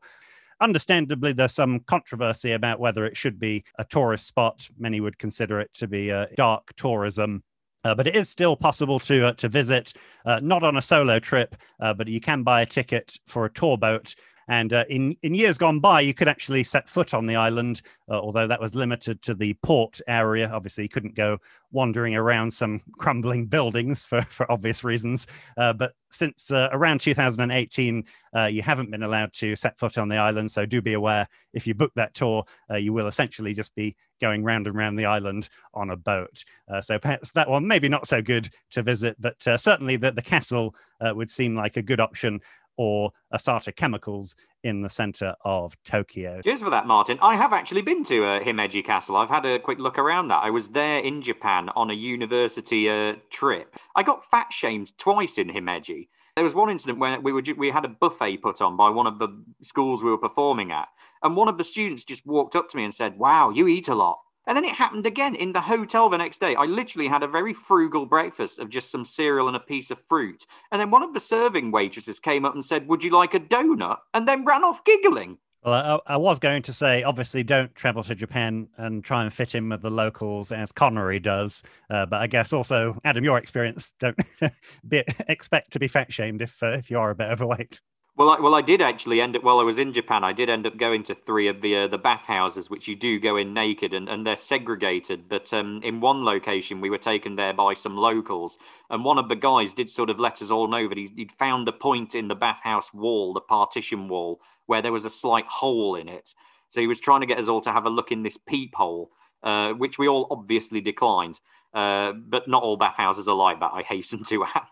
Understandably, 0.60 1.32
there's 1.32 1.54
some 1.54 1.80
controversy 1.80 2.52
about 2.52 2.78
whether 2.78 3.04
it 3.04 3.16
should 3.16 3.38
be 3.38 3.64
a 3.78 3.84
tourist 3.84 4.26
spot. 4.26 4.68
Many 4.78 5.00
would 5.00 5.18
consider 5.18 5.60
it 5.60 5.72
to 5.74 5.88
be 5.88 6.10
a 6.10 6.28
dark 6.36 6.72
tourism. 6.76 7.42
Uh, 7.84 7.96
but 7.96 8.06
it 8.06 8.14
is 8.14 8.28
still 8.28 8.54
possible 8.54 9.00
to 9.00 9.26
uh, 9.26 9.32
to 9.32 9.48
visit, 9.48 9.92
uh, 10.24 10.38
not 10.40 10.62
on 10.62 10.76
a 10.76 10.82
solo 10.82 11.18
trip, 11.18 11.56
uh, 11.80 11.92
but 11.92 12.06
you 12.06 12.20
can 12.20 12.44
buy 12.44 12.62
a 12.62 12.66
ticket 12.66 13.18
for 13.26 13.44
a 13.44 13.52
tour 13.52 13.76
boat 13.76 14.14
and 14.48 14.72
uh, 14.72 14.84
in, 14.88 15.16
in 15.22 15.34
years 15.34 15.58
gone 15.58 15.80
by, 15.80 16.00
you 16.00 16.14
could 16.14 16.28
actually 16.28 16.62
set 16.64 16.88
foot 16.88 17.14
on 17.14 17.26
the 17.26 17.36
island, 17.36 17.82
uh, 18.08 18.18
although 18.18 18.46
that 18.46 18.60
was 18.60 18.74
limited 18.74 19.22
to 19.22 19.34
the 19.34 19.54
port 19.62 20.00
area. 20.08 20.50
Obviously, 20.52 20.84
you 20.84 20.88
couldn't 20.88 21.14
go 21.14 21.38
wandering 21.70 22.14
around 22.14 22.50
some 22.52 22.80
crumbling 22.98 23.46
buildings 23.46 24.04
for, 24.04 24.22
for 24.22 24.50
obvious 24.50 24.84
reasons. 24.84 25.26
Uh, 25.56 25.72
but 25.72 25.92
since 26.10 26.50
uh, 26.50 26.68
around 26.72 27.00
2018, 27.00 28.04
uh, 28.36 28.44
you 28.44 28.62
haven't 28.62 28.90
been 28.90 29.02
allowed 29.02 29.32
to 29.32 29.56
set 29.56 29.78
foot 29.78 29.96
on 29.96 30.08
the 30.08 30.16
island. 30.16 30.50
So 30.50 30.66
do 30.66 30.82
be 30.82 30.92
aware 30.92 31.26
if 31.52 31.66
you 31.66 31.74
book 31.74 31.92
that 31.96 32.14
tour, 32.14 32.44
uh, 32.70 32.76
you 32.76 32.92
will 32.92 33.06
essentially 33.06 33.54
just 33.54 33.74
be 33.74 33.96
going 34.20 34.44
round 34.44 34.66
and 34.66 34.76
round 34.76 34.98
the 34.98 35.06
island 35.06 35.48
on 35.74 35.90
a 35.90 35.96
boat. 35.96 36.44
so 36.80 36.96
perhaps 36.96 37.32
that 37.32 37.48
one 37.48 37.66
maybe 37.66 37.88
not 37.88 38.06
so 38.06 38.22
good 38.22 38.48
to 38.70 38.80
visit, 38.80 39.16
but 39.18 39.34
certainly 39.60 39.96
the, 39.96 40.12
the 40.12 40.22
castle 40.22 40.76
would 41.00 41.28
seem 41.28 41.56
like 41.56 41.76
a 41.76 41.82
good 41.82 41.98
option 41.98 42.40
or 42.76 43.10
Osato 43.32 43.74
Chemicals 43.74 44.34
in 44.62 44.82
the 44.82 44.90
center 44.90 45.34
of 45.44 45.76
Tokyo. 45.84 46.40
Cheers 46.42 46.62
for 46.62 46.70
that, 46.70 46.86
Martin. 46.86 47.18
I 47.20 47.36
have 47.36 47.52
actually 47.52 47.82
been 47.82 48.04
to 48.04 48.24
uh, 48.24 48.40
Himeji 48.40 48.84
Castle. 48.84 49.16
I've 49.16 49.28
had 49.28 49.44
a 49.44 49.58
quick 49.58 49.78
look 49.78 49.98
around 49.98 50.28
that. 50.28 50.42
I 50.42 50.50
was 50.50 50.68
there 50.68 50.98
in 50.98 51.22
Japan 51.22 51.68
on 51.70 51.90
a 51.90 51.94
university 51.94 52.88
uh, 52.88 53.16
trip. 53.30 53.76
I 53.96 54.02
got 54.02 54.24
fat 54.30 54.52
shamed 54.52 54.96
twice 54.98 55.38
in 55.38 55.48
Himeji 55.48 56.08
There 56.36 56.44
was 56.44 56.54
one 56.54 56.70
incident 56.70 56.98
where 56.98 57.20
we 57.20 57.32
were 57.32 57.42
we 57.56 57.70
had 57.70 57.84
a 57.84 57.88
buffet 57.88 58.38
put 58.38 58.60
on 58.60 58.76
by 58.76 58.90
one 58.90 59.06
of 59.06 59.18
the 59.18 59.28
schools 59.62 60.02
we 60.02 60.10
were 60.10 60.18
performing 60.18 60.72
at, 60.72 60.88
and 61.22 61.36
one 61.36 61.48
of 61.48 61.58
the 61.58 61.64
students 61.64 62.04
just 62.04 62.26
walked 62.26 62.56
up 62.56 62.68
to 62.70 62.76
me 62.76 62.84
and 62.84 62.94
said, 62.94 63.18
"Wow, 63.18 63.50
you 63.50 63.68
eat 63.68 63.88
a 63.88 63.94
lot." 63.94 64.18
And 64.46 64.56
then 64.56 64.64
it 64.64 64.74
happened 64.74 65.06
again 65.06 65.34
in 65.34 65.52
the 65.52 65.60
hotel 65.60 66.08
the 66.08 66.18
next 66.18 66.40
day. 66.40 66.54
I 66.56 66.64
literally 66.64 67.08
had 67.08 67.22
a 67.22 67.28
very 67.28 67.54
frugal 67.54 68.06
breakfast 68.06 68.58
of 68.58 68.70
just 68.70 68.90
some 68.90 69.04
cereal 69.04 69.46
and 69.46 69.56
a 69.56 69.60
piece 69.60 69.90
of 69.90 69.98
fruit. 70.08 70.46
And 70.70 70.80
then 70.80 70.90
one 70.90 71.02
of 71.02 71.14
the 71.14 71.20
serving 71.20 71.70
waitresses 71.70 72.18
came 72.18 72.44
up 72.44 72.54
and 72.54 72.64
said, 72.64 72.88
Would 72.88 73.04
you 73.04 73.10
like 73.10 73.34
a 73.34 73.40
donut? 73.40 73.98
And 74.14 74.26
then 74.26 74.44
ran 74.44 74.64
off 74.64 74.84
giggling. 74.84 75.38
Well, 75.64 76.00
I, 76.06 76.14
I, 76.14 76.16
was 76.16 76.40
going 76.40 76.62
to 76.62 76.72
say, 76.72 77.04
obviously, 77.04 77.44
don't 77.44 77.72
travel 77.76 78.02
to 78.02 78.16
Japan 78.16 78.66
and 78.78 79.04
try 79.04 79.22
and 79.22 79.32
fit 79.32 79.54
in 79.54 79.68
with 79.68 79.80
the 79.80 79.92
locals 79.92 80.50
as 80.50 80.72
Connery 80.72 81.20
does. 81.20 81.62
Uh, 81.88 82.04
but 82.04 82.20
I 82.20 82.26
guess 82.26 82.52
also, 82.52 82.98
Adam, 83.04 83.22
your 83.22 83.38
experience, 83.38 83.92
don't 84.00 84.18
be, 84.88 85.04
expect 85.28 85.72
to 85.74 85.78
be 85.78 85.86
fat 85.86 86.12
shamed 86.12 86.42
if 86.42 86.60
uh, 86.64 86.72
if 86.72 86.90
you 86.90 86.98
are 86.98 87.10
a 87.10 87.14
bit 87.14 87.30
overweight. 87.30 87.80
Well, 88.14 88.28
I, 88.28 88.40
well, 88.40 88.54
I 88.54 88.60
did 88.60 88.82
actually 88.82 89.22
end 89.22 89.36
up 89.36 89.42
while 89.42 89.58
I 89.58 89.62
was 89.62 89.78
in 89.78 89.94
Japan. 89.94 90.22
I 90.22 90.34
did 90.34 90.50
end 90.50 90.66
up 90.66 90.76
going 90.76 91.02
to 91.04 91.14
three 91.14 91.48
of 91.48 91.62
the 91.62 91.76
uh, 91.76 91.88
the 91.88 91.96
bathhouses, 91.96 92.68
which 92.68 92.86
you 92.86 92.94
do 92.94 93.18
go 93.18 93.38
in 93.38 93.54
naked, 93.54 93.94
and, 93.94 94.06
and 94.06 94.26
they're 94.26 94.36
segregated. 94.36 95.30
But 95.30 95.50
um, 95.54 95.80
in 95.82 95.98
one 96.00 96.22
location, 96.22 96.82
we 96.82 96.90
were 96.90 96.98
taken 96.98 97.36
there 97.36 97.54
by 97.54 97.72
some 97.72 97.96
locals, 97.96 98.58
and 98.90 99.02
one 99.02 99.16
of 99.16 99.30
the 99.30 99.36
guys 99.36 99.72
did 99.72 99.88
sort 99.88 100.10
of 100.10 100.20
let 100.20 100.42
us 100.42 100.50
all 100.50 100.68
know 100.68 100.88
that 100.88 100.98
he, 100.98 101.10
would 101.16 101.32
found 101.32 101.66
a 101.68 101.72
point 101.72 102.14
in 102.14 102.28
the 102.28 102.34
bathhouse 102.34 102.92
wall, 102.92 103.32
the 103.32 103.40
partition 103.40 104.08
wall, 104.08 104.40
where 104.66 104.82
there 104.82 104.92
was 104.92 105.06
a 105.06 105.10
slight 105.10 105.46
hole 105.46 105.94
in 105.96 106.08
it. 106.08 106.34
So 106.68 106.82
he 106.82 106.86
was 106.86 107.00
trying 107.00 107.20
to 107.20 107.26
get 107.26 107.38
us 107.38 107.48
all 107.48 107.62
to 107.62 107.72
have 107.72 107.86
a 107.86 107.90
look 107.90 108.12
in 108.12 108.22
this 108.22 108.36
peephole, 108.36 109.10
uh, 109.42 109.72
which 109.72 109.98
we 109.98 110.06
all 110.06 110.26
obviously 110.30 110.82
declined. 110.82 111.40
Uh, 111.72 112.12
but 112.12 112.46
not 112.46 112.62
all 112.62 112.76
bathhouses 112.76 113.26
are 113.26 113.34
like 113.34 113.60
that. 113.60 113.72
I 113.72 113.82
hasten 113.82 114.22
to 114.24 114.44
add. 114.54 114.62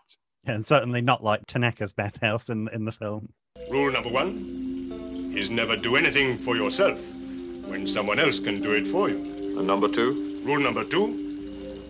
And 0.45 0.65
certainly 0.65 1.01
not 1.01 1.23
like 1.23 1.45
Tanaka's 1.45 1.93
bathhouse 1.93 2.49
in 2.49 2.67
in 2.69 2.85
the 2.85 2.91
film. 2.91 3.29
Rule 3.69 3.91
number 3.91 4.09
one 4.09 5.33
is 5.35 5.49
never 5.49 5.75
do 5.75 5.95
anything 5.95 6.37
for 6.37 6.55
yourself 6.55 6.99
when 7.65 7.87
someone 7.87 8.19
else 8.19 8.39
can 8.39 8.61
do 8.61 8.73
it 8.73 8.87
for 8.87 9.09
you. 9.09 9.17
And 9.57 9.67
number 9.67 9.87
two? 9.87 10.41
Rule 10.43 10.59
number 10.59 10.83
two, 10.83 11.05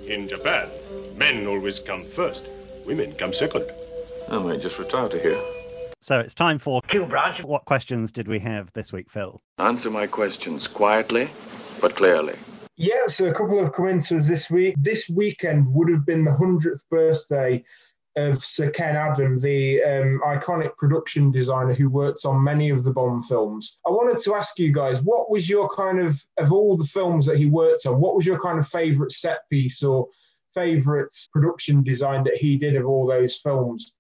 in 0.05 0.27
Japan, 0.27 0.69
men 1.15 1.47
always 1.47 1.79
come 1.79 2.05
first, 2.05 2.43
women 2.85 3.13
come 3.13 3.33
second. 3.33 3.71
I 4.29 4.37
might 4.39 4.61
just 4.61 4.77
retire 4.77 5.09
to 5.09 5.19
here. 5.19 5.41
So 6.01 6.19
it's 6.19 6.35
time 6.35 6.59
for 6.59 6.81
Q 6.81 7.05
branch. 7.05 7.43
What 7.43 7.65
questions 7.65 8.11
did 8.11 8.27
we 8.27 8.39
have 8.39 8.71
this 8.73 8.91
week, 8.91 9.09
Phil? 9.09 9.41
Answer 9.59 9.89
my 9.89 10.07
questions 10.07 10.67
quietly 10.67 11.29
but 11.79 11.95
clearly. 11.95 12.35
Yeah, 12.77 13.07
so 13.07 13.25
a 13.25 13.33
couple 13.33 13.59
of 13.59 13.71
commentaries 13.73 14.27
this 14.27 14.49
week. 14.49 14.75
This 14.77 15.09
weekend 15.09 15.71
would 15.73 15.89
have 15.89 16.05
been 16.05 16.23
the 16.23 16.31
100th 16.31 16.83
birthday 16.89 17.63
of 18.15 18.43
Sir 18.43 18.69
Ken 18.69 18.95
Adam, 18.95 19.39
the 19.39 19.81
um, 19.83 20.21
iconic 20.25 20.75
production 20.77 21.31
designer 21.31 21.73
who 21.73 21.89
worked 21.89 22.25
on 22.25 22.43
many 22.43 22.69
of 22.69 22.83
the 22.83 22.91
Bond 22.91 23.25
films. 23.25 23.77
I 23.85 23.89
wanted 23.89 24.21
to 24.23 24.35
ask 24.35 24.59
you 24.59 24.71
guys, 24.71 25.01
what 25.01 25.31
was 25.31 25.49
your 25.49 25.69
kind 25.69 25.99
of, 25.99 26.21
of 26.37 26.51
all 26.51 26.75
the 26.75 26.85
films 26.85 27.25
that 27.25 27.37
he 27.37 27.45
worked 27.45 27.85
on, 27.85 27.99
what 27.99 28.15
was 28.15 28.25
your 28.25 28.39
kind 28.39 28.59
of 28.59 28.67
favourite 28.67 29.11
set 29.11 29.49
piece 29.49 29.81
or 29.81 30.07
favourite 30.53 31.13
production 31.31 31.83
design 31.83 32.23
that 32.25 32.35
he 32.35 32.57
did 32.57 32.75
of 32.75 32.85
all 32.85 33.07
those 33.07 33.37
films? 33.37 33.93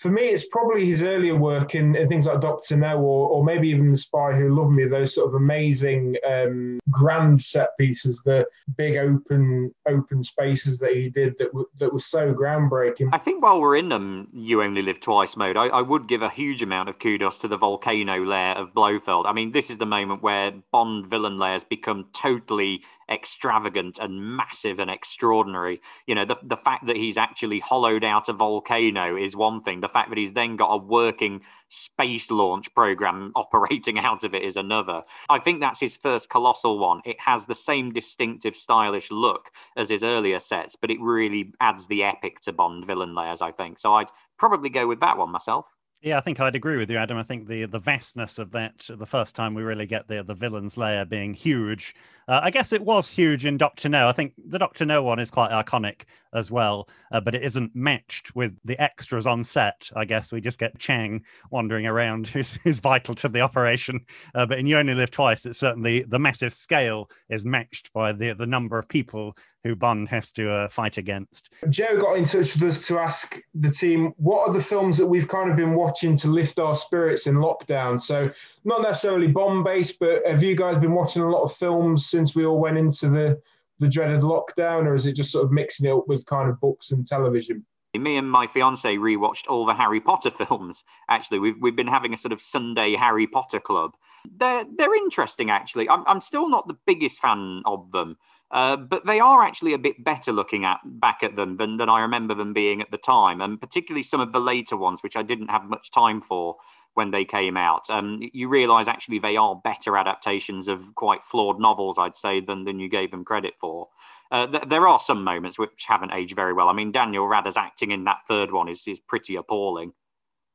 For 0.00 0.10
me, 0.10 0.22
it's 0.22 0.46
probably 0.46 0.86
his 0.86 1.02
earlier 1.02 1.36
work 1.36 1.74
in, 1.74 1.94
in 1.94 2.08
things 2.08 2.24
like 2.24 2.40
Doctor 2.40 2.74
No, 2.74 2.98
or, 2.98 3.28
or 3.28 3.44
maybe 3.44 3.68
even 3.68 3.90
The 3.90 3.98
Spy 3.98 4.32
Who 4.32 4.54
Loved 4.54 4.72
Me. 4.72 4.86
Those 4.86 5.14
sort 5.14 5.28
of 5.28 5.34
amazing, 5.34 6.16
um, 6.26 6.80
grand 6.88 7.42
set 7.42 7.76
pieces, 7.78 8.22
the 8.22 8.46
big 8.78 8.96
open 8.96 9.74
open 9.86 10.22
spaces 10.22 10.78
that 10.78 10.92
he 10.92 11.10
did 11.10 11.36
that 11.36 11.48
w- 11.48 11.68
that 11.78 11.92
was 11.92 12.06
so 12.06 12.32
groundbreaking. 12.32 13.10
I 13.12 13.18
think 13.18 13.42
while 13.42 13.60
we're 13.60 13.76
in 13.76 13.90
them, 13.90 14.28
you 14.32 14.62
only 14.62 14.80
live 14.80 15.00
twice 15.00 15.36
mode. 15.36 15.58
I, 15.58 15.66
I 15.66 15.82
would 15.82 16.08
give 16.08 16.22
a 16.22 16.30
huge 16.30 16.62
amount 16.62 16.88
of 16.88 16.98
kudos 16.98 17.36
to 17.38 17.48
the 17.48 17.58
volcano 17.58 18.24
lair 18.24 18.56
of 18.56 18.72
Blofeld. 18.72 19.26
I 19.26 19.34
mean, 19.34 19.52
this 19.52 19.68
is 19.68 19.76
the 19.76 19.86
moment 19.86 20.22
where 20.22 20.52
Bond 20.72 21.08
villain 21.08 21.38
layers 21.38 21.62
become 21.62 22.06
totally 22.14 22.82
extravagant 23.10 23.98
and 23.98 24.36
massive 24.36 24.78
and 24.78 24.90
extraordinary. 24.90 25.80
You 26.06 26.14
know, 26.14 26.24
the, 26.24 26.36
the 26.42 26.56
fact 26.56 26.86
that 26.86 26.96
he's 26.96 27.16
actually 27.16 27.58
hollowed 27.58 28.04
out 28.04 28.28
a 28.28 28.32
volcano 28.32 29.16
is 29.16 29.34
one 29.34 29.62
thing. 29.62 29.80
The 29.80 29.88
fact 29.88 30.10
that 30.10 30.18
he's 30.18 30.32
then 30.32 30.56
got 30.56 30.72
a 30.72 30.76
working 30.76 31.40
space 31.68 32.30
launch 32.30 32.72
program 32.74 33.32
operating 33.36 33.98
out 33.98 34.24
of 34.24 34.34
it 34.34 34.42
is 34.42 34.56
another. 34.56 35.02
I 35.28 35.38
think 35.38 35.60
that's 35.60 35.80
his 35.80 35.96
first 35.96 36.30
colossal 36.30 36.78
one. 36.78 37.00
It 37.04 37.20
has 37.20 37.46
the 37.46 37.54
same 37.54 37.92
distinctive, 37.92 38.56
stylish 38.56 39.10
look 39.10 39.50
as 39.76 39.88
his 39.88 40.02
earlier 40.02 40.40
sets, 40.40 40.76
but 40.76 40.90
it 40.90 41.00
really 41.00 41.52
adds 41.60 41.86
the 41.86 42.04
epic 42.04 42.40
to 42.40 42.52
Bond 42.52 42.86
villain 42.86 43.14
layers, 43.14 43.42
I 43.42 43.52
think. 43.52 43.78
So 43.78 43.94
I'd 43.94 44.10
probably 44.38 44.70
go 44.70 44.86
with 44.86 45.00
that 45.00 45.18
one 45.18 45.30
myself. 45.30 45.66
Yeah, 46.02 46.16
I 46.16 46.22
think 46.22 46.40
I'd 46.40 46.56
agree 46.56 46.78
with 46.78 46.90
you, 46.90 46.96
Adam. 46.96 47.18
I 47.18 47.22
think 47.22 47.46
the 47.46 47.66
the 47.66 47.78
vastness 47.78 48.38
of 48.38 48.52
that, 48.52 48.88
the 48.88 49.06
first 49.06 49.36
time 49.36 49.52
we 49.52 49.62
really 49.62 49.84
get 49.86 50.08
the 50.08 50.22
the 50.22 50.34
villain's 50.34 50.78
lair 50.78 51.04
being 51.04 51.34
huge. 51.34 51.94
Uh, 52.26 52.40
I 52.42 52.50
guess 52.50 52.72
it 52.72 52.82
was 52.82 53.10
huge 53.10 53.44
in 53.44 53.58
Doctor 53.58 53.88
No. 53.90 54.08
I 54.08 54.12
think 54.12 54.32
the 54.46 54.58
Doctor 54.58 54.86
No 54.86 55.02
one 55.02 55.18
is 55.18 55.30
quite 55.30 55.50
iconic 55.50 56.02
as 56.32 56.50
well, 56.50 56.88
uh, 57.12 57.20
but 57.20 57.34
it 57.34 57.42
isn't 57.42 57.74
matched 57.74 58.34
with 58.34 58.56
the 58.64 58.80
extras 58.80 59.26
on 59.26 59.44
set. 59.44 59.90
I 59.96 60.04
guess 60.04 60.32
we 60.32 60.40
just 60.40 60.58
get 60.58 60.78
Chang 60.78 61.24
wandering 61.50 61.86
around, 61.86 62.26
who's, 62.28 62.54
who's 62.62 62.78
vital 62.78 63.14
to 63.16 63.28
the 63.28 63.40
operation. 63.40 64.00
Uh, 64.34 64.46
but 64.46 64.58
in 64.58 64.66
You 64.66 64.78
Only 64.78 64.94
Live 64.94 65.10
Twice, 65.10 65.46
it's 65.46 65.58
certainly 65.58 66.02
the 66.02 66.18
massive 66.18 66.52
scale 66.54 67.10
is 67.28 67.44
matched 67.44 67.92
by 67.92 68.12
the 68.12 68.32
the 68.32 68.46
number 68.46 68.78
of 68.78 68.88
people 68.88 69.36
who 69.64 69.76
Bond 69.76 70.08
has 70.08 70.32
to 70.32 70.50
uh, 70.50 70.68
fight 70.68 70.96
against. 70.96 71.52
Joe 71.68 72.00
got 72.00 72.14
in 72.14 72.24
touch 72.24 72.54
with 72.54 72.62
us 72.70 72.86
to 72.86 72.98
ask 72.98 73.38
the 73.54 73.70
team 73.70 74.12
what 74.16 74.48
are 74.48 74.54
the 74.54 74.62
films 74.62 74.96
that 74.96 75.06
we've 75.06 75.28
kind 75.28 75.50
of 75.50 75.56
been 75.56 75.74
watching 75.74 76.16
to 76.16 76.28
lift 76.28 76.58
our 76.58 76.74
spirits 76.74 77.26
in 77.26 77.34
lockdown. 77.34 78.00
So 78.00 78.30
not 78.64 78.82
necessarily 78.82 79.26
Bond 79.26 79.64
based, 79.64 79.98
but 79.98 80.26
have 80.26 80.42
you 80.42 80.56
guys 80.56 80.78
been 80.78 80.94
watching 80.94 81.22
a 81.22 81.30
lot 81.30 81.42
of 81.42 81.52
films 81.52 82.06
since 82.06 82.34
we 82.34 82.46
all 82.46 82.58
went 82.58 82.78
into 82.78 83.08
the 83.10 83.40
the 83.80 83.88
dreaded 83.88 84.20
lockdown, 84.20 84.86
or 84.86 84.94
is 84.94 85.06
it 85.06 85.16
just 85.16 85.32
sort 85.32 85.44
of 85.44 85.50
mixing 85.50 85.88
it 85.88 85.92
up 85.92 86.06
with 86.06 86.24
kind 86.26 86.48
of 86.48 86.60
books 86.60 86.92
and 86.92 87.06
television? 87.06 87.64
Me 87.98 88.16
and 88.16 88.30
my 88.30 88.46
fiance 88.46 88.94
rewatched 88.94 89.48
all 89.48 89.66
the 89.66 89.74
Harry 89.74 90.00
Potter 90.00 90.30
films. 90.46 90.84
Actually, 91.08 91.40
we've 91.40 91.60
we've 91.60 91.76
been 91.76 91.88
having 91.88 92.14
a 92.14 92.16
sort 92.16 92.32
of 92.32 92.40
Sunday 92.40 92.94
Harry 92.94 93.26
Potter 93.26 93.58
club. 93.58 93.92
They're 94.38 94.64
they're 94.76 94.94
interesting. 94.94 95.50
Actually, 95.50 95.88
I'm 95.88 96.04
I'm 96.06 96.20
still 96.20 96.48
not 96.48 96.68
the 96.68 96.76
biggest 96.86 97.20
fan 97.20 97.62
of 97.64 97.90
them. 97.90 98.16
Uh, 98.52 98.76
but 98.76 99.06
they 99.06 99.20
are 99.20 99.44
actually 99.44 99.74
a 99.74 99.78
bit 99.78 100.02
better 100.02 100.32
looking 100.32 100.64
at 100.64 100.80
back 100.84 101.22
at 101.22 101.36
them 101.36 101.56
than, 101.56 101.76
than 101.76 101.88
I 101.88 102.00
remember 102.00 102.34
them 102.34 102.52
being 102.52 102.80
at 102.80 102.90
the 102.90 102.98
time, 102.98 103.40
and 103.40 103.60
particularly 103.60 104.02
some 104.02 104.18
of 104.20 104.32
the 104.32 104.40
later 104.40 104.76
ones, 104.76 105.04
which 105.04 105.14
I 105.14 105.22
didn't 105.22 105.50
have 105.50 105.64
much 105.66 105.92
time 105.92 106.20
for 106.20 106.56
when 106.94 107.10
they 107.10 107.24
came 107.24 107.56
out. 107.56 107.88
Um, 107.88 108.20
you 108.32 108.48
realise 108.48 108.88
actually 108.88 109.18
they 109.18 109.36
are 109.36 109.60
better 109.62 109.96
adaptations 109.96 110.68
of 110.68 110.94
quite 110.94 111.24
flawed 111.24 111.60
novels, 111.60 111.98
I'd 111.98 112.16
say, 112.16 112.40
than 112.40 112.64
than 112.64 112.80
you 112.80 112.88
gave 112.88 113.10
them 113.10 113.24
credit 113.24 113.54
for. 113.60 113.88
Uh, 114.30 114.46
th- 114.46 114.64
there 114.68 114.86
are 114.86 115.00
some 115.00 115.24
moments 115.24 115.58
which 115.58 115.84
haven't 115.86 116.12
aged 116.12 116.36
very 116.36 116.52
well. 116.52 116.68
I 116.68 116.72
mean, 116.72 116.92
Daniel 116.92 117.26
Radder's 117.26 117.56
acting 117.56 117.90
in 117.90 118.04
that 118.04 118.18
third 118.28 118.52
one 118.52 118.68
is 118.68 118.82
is 118.86 119.00
pretty 119.00 119.36
appalling. 119.36 119.92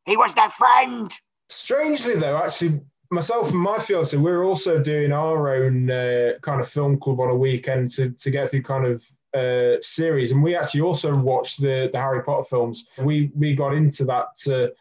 He 0.05 0.17
was 0.17 0.33
their 0.33 0.49
friend. 0.49 1.11
Strangely, 1.49 2.15
though, 2.15 2.37
actually, 2.37 2.81
myself 3.11 3.51
and 3.51 3.59
my 3.59 3.79
fiance, 3.79 4.15
we're 4.17 4.43
also 4.43 4.81
doing 4.81 5.11
our 5.11 5.55
own 5.55 5.89
uh, 5.89 6.33
kind 6.41 6.61
of 6.61 6.67
film 6.67 6.99
club 6.99 7.19
on 7.19 7.29
a 7.29 7.35
weekend 7.35 7.91
to, 7.91 8.11
to 8.11 8.31
get 8.31 8.51
through 8.51 8.63
kind 8.63 8.85
of 8.85 9.03
uh, 9.35 9.79
series, 9.81 10.31
and 10.31 10.41
we 10.41 10.55
actually 10.55 10.81
also 10.81 11.13
watched 11.15 11.59
the 11.59 11.89
the 11.91 11.99
Harry 11.99 12.23
Potter 12.23 12.47
films. 12.49 12.87
We 12.97 13.31
we 13.35 13.53
got 13.53 13.73
into 13.73 14.05
that 14.05 14.27
to, 14.43 14.73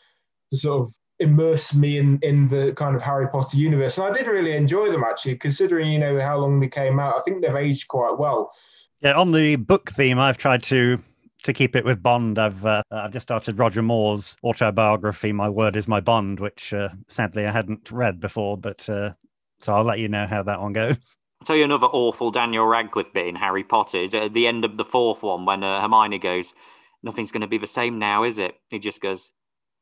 to 0.50 0.56
sort 0.56 0.82
of 0.82 0.94
immerse 1.20 1.74
me 1.74 1.98
in 1.98 2.18
in 2.22 2.48
the 2.48 2.72
kind 2.76 2.96
of 2.96 3.02
Harry 3.02 3.28
Potter 3.28 3.56
universe, 3.56 3.98
and 3.98 4.06
I 4.06 4.12
did 4.12 4.26
really 4.26 4.56
enjoy 4.56 4.90
them 4.90 5.04
actually, 5.04 5.36
considering 5.36 5.90
you 5.90 5.98
know 5.98 6.20
how 6.20 6.38
long 6.38 6.60
they 6.60 6.68
came 6.68 6.98
out. 6.98 7.14
I 7.14 7.22
think 7.24 7.42
they've 7.42 7.54
aged 7.54 7.88
quite 7.88 8.18
well. 8.18 8.52
Yeah, 9.00 9.12
on 9.12 9.32
the 9.32 9.56
book 9.56 9.90
theme, 9.90 10.18
I've 10.18 10.38
tried 10.38 10.62
to 10.64 10.98
to 11.44 11.52
keep 11.52 11.76
it 11.76 11.84
with 11.84 12.02
Bond, 12.02 12.38
I've 12.38 12.66
uh, 12.66 12.82
I've 12.90 13.12
just 13.12 13.24
started 13.24 13.58
Roger 13.58 13.82
Moore's 13.82 14.36
autobiography. 14.42 15.32
My 15.32 15.48
word 15.48 15.76
is 15.76 15.86
my 15.86 16.00
bond, 16.00 16.40
which 16.40 16.74
uh, 16.74 16.88
sadly 17.06 17.46
I 17.46 17.52
hadn't 17.52 17.92
read 17.92 18.18
before, 18.18 18.56
but 18.56 18.88
uh, 18.88 19.12
so 19.60 19.74
I'll 19.74 19.84
let 19.84 19.98
you 19.98 20.08
know 20.08 20.26
how 20.26 20.42
that 20.42 20.60
one 20.60 20.72
goes. 20.72 21.16
I'll 21.40 21.46
tell 21.46 21.56
you 21.56 21.64
another 21.64 21.86
awful 21.86 22.30
Daniel 22.30 22.66
Radcliffe 22.66 23.12
bit 23.12 23.26
in 23.26 23.36
Harry 23.36 23.62
Potter 23.62 23.98
is 23.98 24.14
at 24.14 24.32
the 24.32 24.46
end 24.46 24.64
of 24.64 24.76
the 24.76 24.84
fourth 24.84 25.22
one 25.22 25.44
when 25.44 25.62
uh, 25.62 25.82
Hermione 25.82 26.18
goes, 26.18 26.54
"Nothing's 27.02 27.30
going 27.30 27.42
to 27.42 27.46
be 27.46 27.58
the 27.58 27.66
same 27.66 27.98
now, 27.98 28.24
is 28.24 28.38
it?" 28.38 28.54
He 28.68 28.78
just 28.78 29.00
goes, 29.00 29.30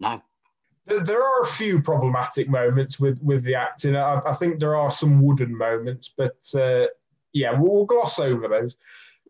"No." 0.00 0.20
There 0.86 1.22
are 1.22 1.42
a 1.42 1.46
few 1.46 1.80
problematic 1.80 2.48
moments 2.48 2.98
with 2.98 3.20
with 3.22 3.44
the 3.44 3.54
acting. 3.54 3.96
I, 3.96 4.20
I 4.26 4.32
think 4.32 4.58
there 4.58 4.76
are 4.76 4.90
some 4.90 5.22
wooden 5.22 5.56
moments, 5.56 6.12
but 6.16 6.42
uh, 6.54 6.86
yeah, 7.32 7.52
we'll, 7.52 7.72
we'll 7.72 7.84
gloss 7.84 8.18
over 8.18 8.48
those. 8.48 8.76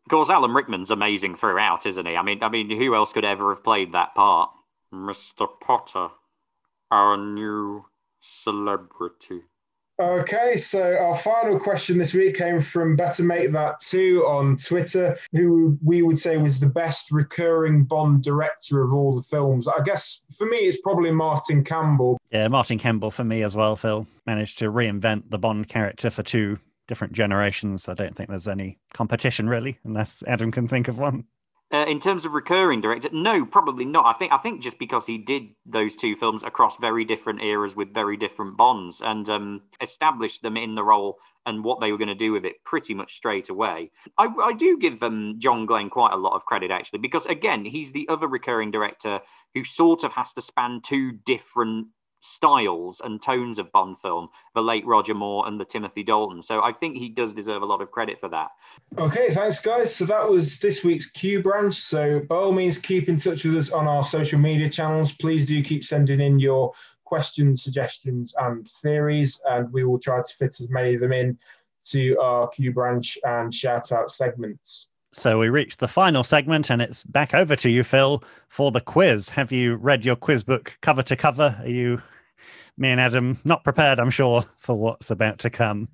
Of 0.05 0.11
course, 0.11 0.31
Alan 0.31 0.53
Rickman's 0.53 0.91
amazing 0.91 1.37
throughout, 1.37 1.87
isn't 1.87 2.07
he? 2.07 2.17
I 2.17 2.23
mean, 2.23 2.43
I 2.43 2.49
mean, 2.49 2.71
who 2.71 2.95
else 2.95 3.13
could 3.13 3.25
ever 3.25 3.55
have 3.55 3.63
played 3.63 3.93
that 3.93 4.15
part? 4.15 4.51
Mr. 4.93 5.49
Potter, 5.61 6.09
our 6.91 7.17
new 7.17 7.85
celebrity. 8.21 9.43
Okay, 10.01 10.57
so 10.57 10.97
our 10.97 11.17
final 11.17 11.61
question 11.61 11.99
this 11.99 12.15
week 12.15 12.37
came 12.37 12.61
from 12.61 12.97
Better 12.97 13.23
Make 13.23 13.51
That 13.53 13.79
Too 13.79 14.25
on 14.27 14.57
Twitter, 14.57 15.17
who 15.33 15.79
we 15.85 16.03
would 16.03 16.19
say 16.19 16.39
was 16.39 16.59
the 16.59 16.67
best 16.67 17.11
recurring 17.13 17.85
Bond 17.85 18.23
director 18.23 18.83
of 18.83 18.93
all 18.93 19.15
the 19.15 19.23
films. 19.23 19.69
I 19.69 19.83
guess 19.85 20.23
for 20.37 20.47
me, 20.47 20.57
it's 20.57 20.81
probably 20.81 21.13
Martin 21.13 21.63
Campbell. 21.63 22.19
Yeah, 22.31 22.49
Martin 22.49 22.79
Campbell 22.79 23.11
for 23.11 23.23
me 23.23 23.43
as 23.43 23.55
well, 23.55 23.77
Phil. 23.77 24.07
Managed 24.27 24.59
to 24.59 24.73
reinvent 24.73 25.31
the 25.31 25.39
Bond 25.39 25.69
character 25.69 26.09
for 26.11 26.23
two 26.23 26.59
different 26.89 27.13
generations. 27.13 27.89
I 27.89 27.95
don't 27.95 28.17
think 28.17 28.31
there's 28.31 28.49
any 28.49 28.79
competition 28.95 29.49
really, 29.49 29.79
unless 29.85 30.25
Adam 30.27 30.51
can 30.51 30.69
think 30.69 30.89
of 30.89 30.99
one. 30.99 31.25
Uh, 31.73 31.87
in 31.87 31.99
terms 31.99 32.27
of 32.27 32.35
recurring 32.35 32.83
director, 32.83 33.09
no, 33.13 33.47
probably 33.47 33.87
not. 33.87 34.05
I 34.05 34.19
think 34.19 34.31
I 34.31 34.37
think 34.37 34.61
just 34.61 34.79
because 34.79 35.07
he 35.07 35.17
did 35.17 35.45
those 35.65 35.97
two 35.97 36.15
films 36.17 36.43
across 36.43 36.77
very 36.77 37.03
different 37.03 37.43
eras 37.43 37.75
with 37.75 37.95
very 37.95 38.19
different 38.19 38.59
bonds 38.59 39.01
and 39.01 39.27
um, 39.31 39.63
established 39.81 40.43
them 40.43 40.59
in 40.59 40.75
the 40.75 40.85
role 40.85 41.17
and 41.47 41.65
what 41.65 41.81
they 41.81 41.91
were 41.91 41.97
going 41.97 42.09
to 42.09 42.15
do 42.15 42.33
with 42.33 42.45
it 42.45 42.63
pretty 42.65 42.93
much 42.93 43.15
straight 43.15 43.49
away. 43.49 43.91
I, 44.19 44.29
I 44.43 44.53
do 44.53 44.79
give 44.79 45.03
um, 45.03 45.37
John 45.39 45.65
Glen 45.65 45.89
quite 45.89 46.13
a 46.13 46.17
lot 46.17 46.35
of 46.35 46.45
credit 46.45 46.71
actually 46.71 46.99
because 46.99 47.25
again 47.25 47.65
he's 47.65 47.91
the 47.91 48.07
other 48.11 48.29
recurring 48.29 48.71
director 48.71 49.21
who 49.55 49.65
sort 49.65 50.05
of 50.05 50.13
has 50.13 50.35
to 50.35 50.43
span 50.43 50.83
two 50.85 51.13
different 51.13 51.87
styles 52.23 53.03
and 53.05 53.21
tones 53.21 53.59
of 53.59 53.71
Bond 53.73 53.99
film, 54.01 54.29
the 54.55 54.63
late 54.63 54.87
Roger 54.87 55.13
Moore 55.13 55.47
and 55.47 55.61
the 55.61 55.65
Timothy 55.65 56.05
Dalton. 56.05 56.41
So 56.41 56.63
I 56.63 56.73
think 56.73 56.97
he 56.97 57.09
does 57.09 57.35
deserve 57.35 57.63
a 57.63 57.67
lot 57.67 57.83
of 57.83 57.91
credit 57.91 58.21
for 58.21 58.29
that. 58.29 58.53
Okay, 58.97 59.31
thanks, 59.31 59.61
guys. 59.61 59.95
So 59.95 60.05
that 60.07 60.29
was 60.29 60.61
this 60.61 60.85
week's 60.85 61.11
Q 61.11 61.43
branch. 61.43 61.75
So 61.75 62.21
by 62.21 62.37
all 62.37 62.53
means, 62.53 62.79
keep 62.79 63.09
in 63.09 63.17
touch 63.17 63.45
with 63.45 63.57
us 63.57 63.73
on 63.73 63.89
our 63.89 64.05
social 64.05 64.39
media 64.39 64.69
channels. 64.69 65.13
Please 65.13 65.45
do 65.45 65.61
keep 65.63 65.85
sending 65.85 66.21
in 66.21 66.39
your 66.39 66.73
questions, 67.05 67.65
suggestions, 67.65 68.35
and 68.39 68.69
theories, 68.69 69.41
and 69.51 69.71
we 69.73 69.85
will 69.85 69.99
try 69.99 70.19
to 70.19 70.35
fit 70.39 70.61
as 70.61 70.69
many 70.71 70.95
of 70.95 71.01
them 71.01 71.13
in 71.13 71.37
to 71.87 72.17
our 72.21 72.49
Q 72.49 72.73
branch 72.73 73.19
and 73.25 73.53
shout 73.53 73.91
out 73.91 74.09
segments. 74.09 74.87
So 75.15 75.39
we 75.39 75.51
reached 75.51 75.79
the 75.79 75.89
final 75.89 76.25
segment, 76.25 76.71
and 76.71 76.81
it's 76.81 77.05
back 77.05 77.35
over 77.35 77.55
to 77.57 77.69
you, 77.69 77.85
Phil, 77.85 78.25
for 78.49 78.71
the 78.71 78.81
quiz. 78.81 79.29
Have 79.29 79.53
you 79.53 79.77
read 79.77 80.07
your 80.07 80.17
quiz 80.17 80.43
book 80.43 80.79
cover 80.81 81.03
to 81.03 81.17
cover? 81.17 81.55
Are 81.61 81.69
you, 81.69 82.01
me 82.79 82.89
and 82.89 83.01
Adam, 83.01 83.39
not 83.45 83.63
prepared, 83.63 84.01
I'm 84.01 84.09
sure, 84.09 84.47
for 84.57 84.75
what's 84.75 85.11
about 85.11 85.39
to 85.41 85.51
come? 85.51 85.89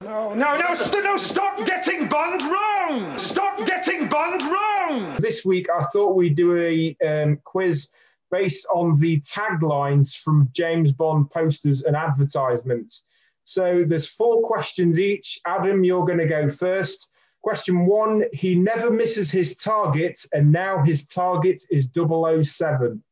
No, 0.00 0.34
no, 0.34 0.56
no, 0.56 0.74
st- 0.74 1.04
no, 1.04 1.16
stop 1.16 1.64
getting 1.64 2.08
Bond 2.08 2.42
wrong! 2.42 3.18
Stop 3.18 3.64
getting 3.66 4.08
Bond 4.08 4.42
wrong! 4.42 5.14
This 5.20 5.44
week, 5.44 5.68
I 5.70 5.84
thought 5.84 6.16
we'd 6.16 6.34
do 6.34 6.56
a 6.56 6.96
um, 7.06 7.38
quiz 7.44 7.90
based 8.32 8.66
on 8.74 8.98
the 8.98 9.20
taglines 9.20 10.16
from 10.16 10.48
James 10.52 10.90
Bond 10.90 11.30
posters 11.30 11.82
and 11.82 11.94
advertisements. 11.94 13.04
So 13.44 13.84
there's 13.86 14.08
four 14.08 14.42
questions 14.42 14.98
each. 14.98 15.38
Adam, 15.46 15.84
you're 15.84 16.04
going 16.04 16.18
to 16.18 16.26
go 16.26 16.48
first. 16.48 17.08
Question 17.42 17.86
one 17.86 18.24
He 18.32 18.54
never 18.54 18.90
misses 18.90 19.30
his 19.30 19.54
target, 19.54 20.24
and 20.32 20.52
now 20.52 20.82
his 20.82 21.06
target 21.06 21.62
is 21.70 21.90
007. 21.94 23.02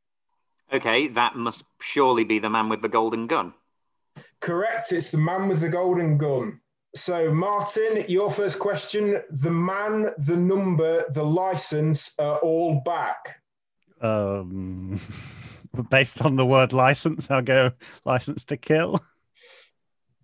Okay, 0.72 1.08
that 1.08 1.34
must 1.34 1.64
surely 1.80 2.24
be 2.24 2.38
the 2.38 2.50
man 2.50 2.68
with 2.68 2.82
the 2.82 2.88
golden 2.88 3.26
gun. 3.26 3.54
Correct, 4.40 4.92
it's 4.92 5.10
the 5.10 5.18
man 5.18 5.48
with 5.48 5.60
the 5.60 5.68
golden 5.68 6.18
gun. 6.18 6.60
So, 6.94 7.32
Martin, 7.32 8.04
your 8.08 8.30
first 8.30 8.58
question 8.58 9.20
the 9.30 9.50
man, 9.50 10.10
the 10.26 10.36
number, 10.36 11.04
the 11.10 11.22
license 11.22 12.12
are 12.18 12.38
all 12.38 12.82
back. 12.84 13.40
Um, 14.00 15.00
based 15.90 16.22
on 16.22 16.36
the 16.36 16.46
word 16.46 16.72
license, 16.72 17.30
I'll 17.30 17.42
go 17.42 17.72
license 18.04 18.44
to 18.46 18.56
kill. 18.56 19.02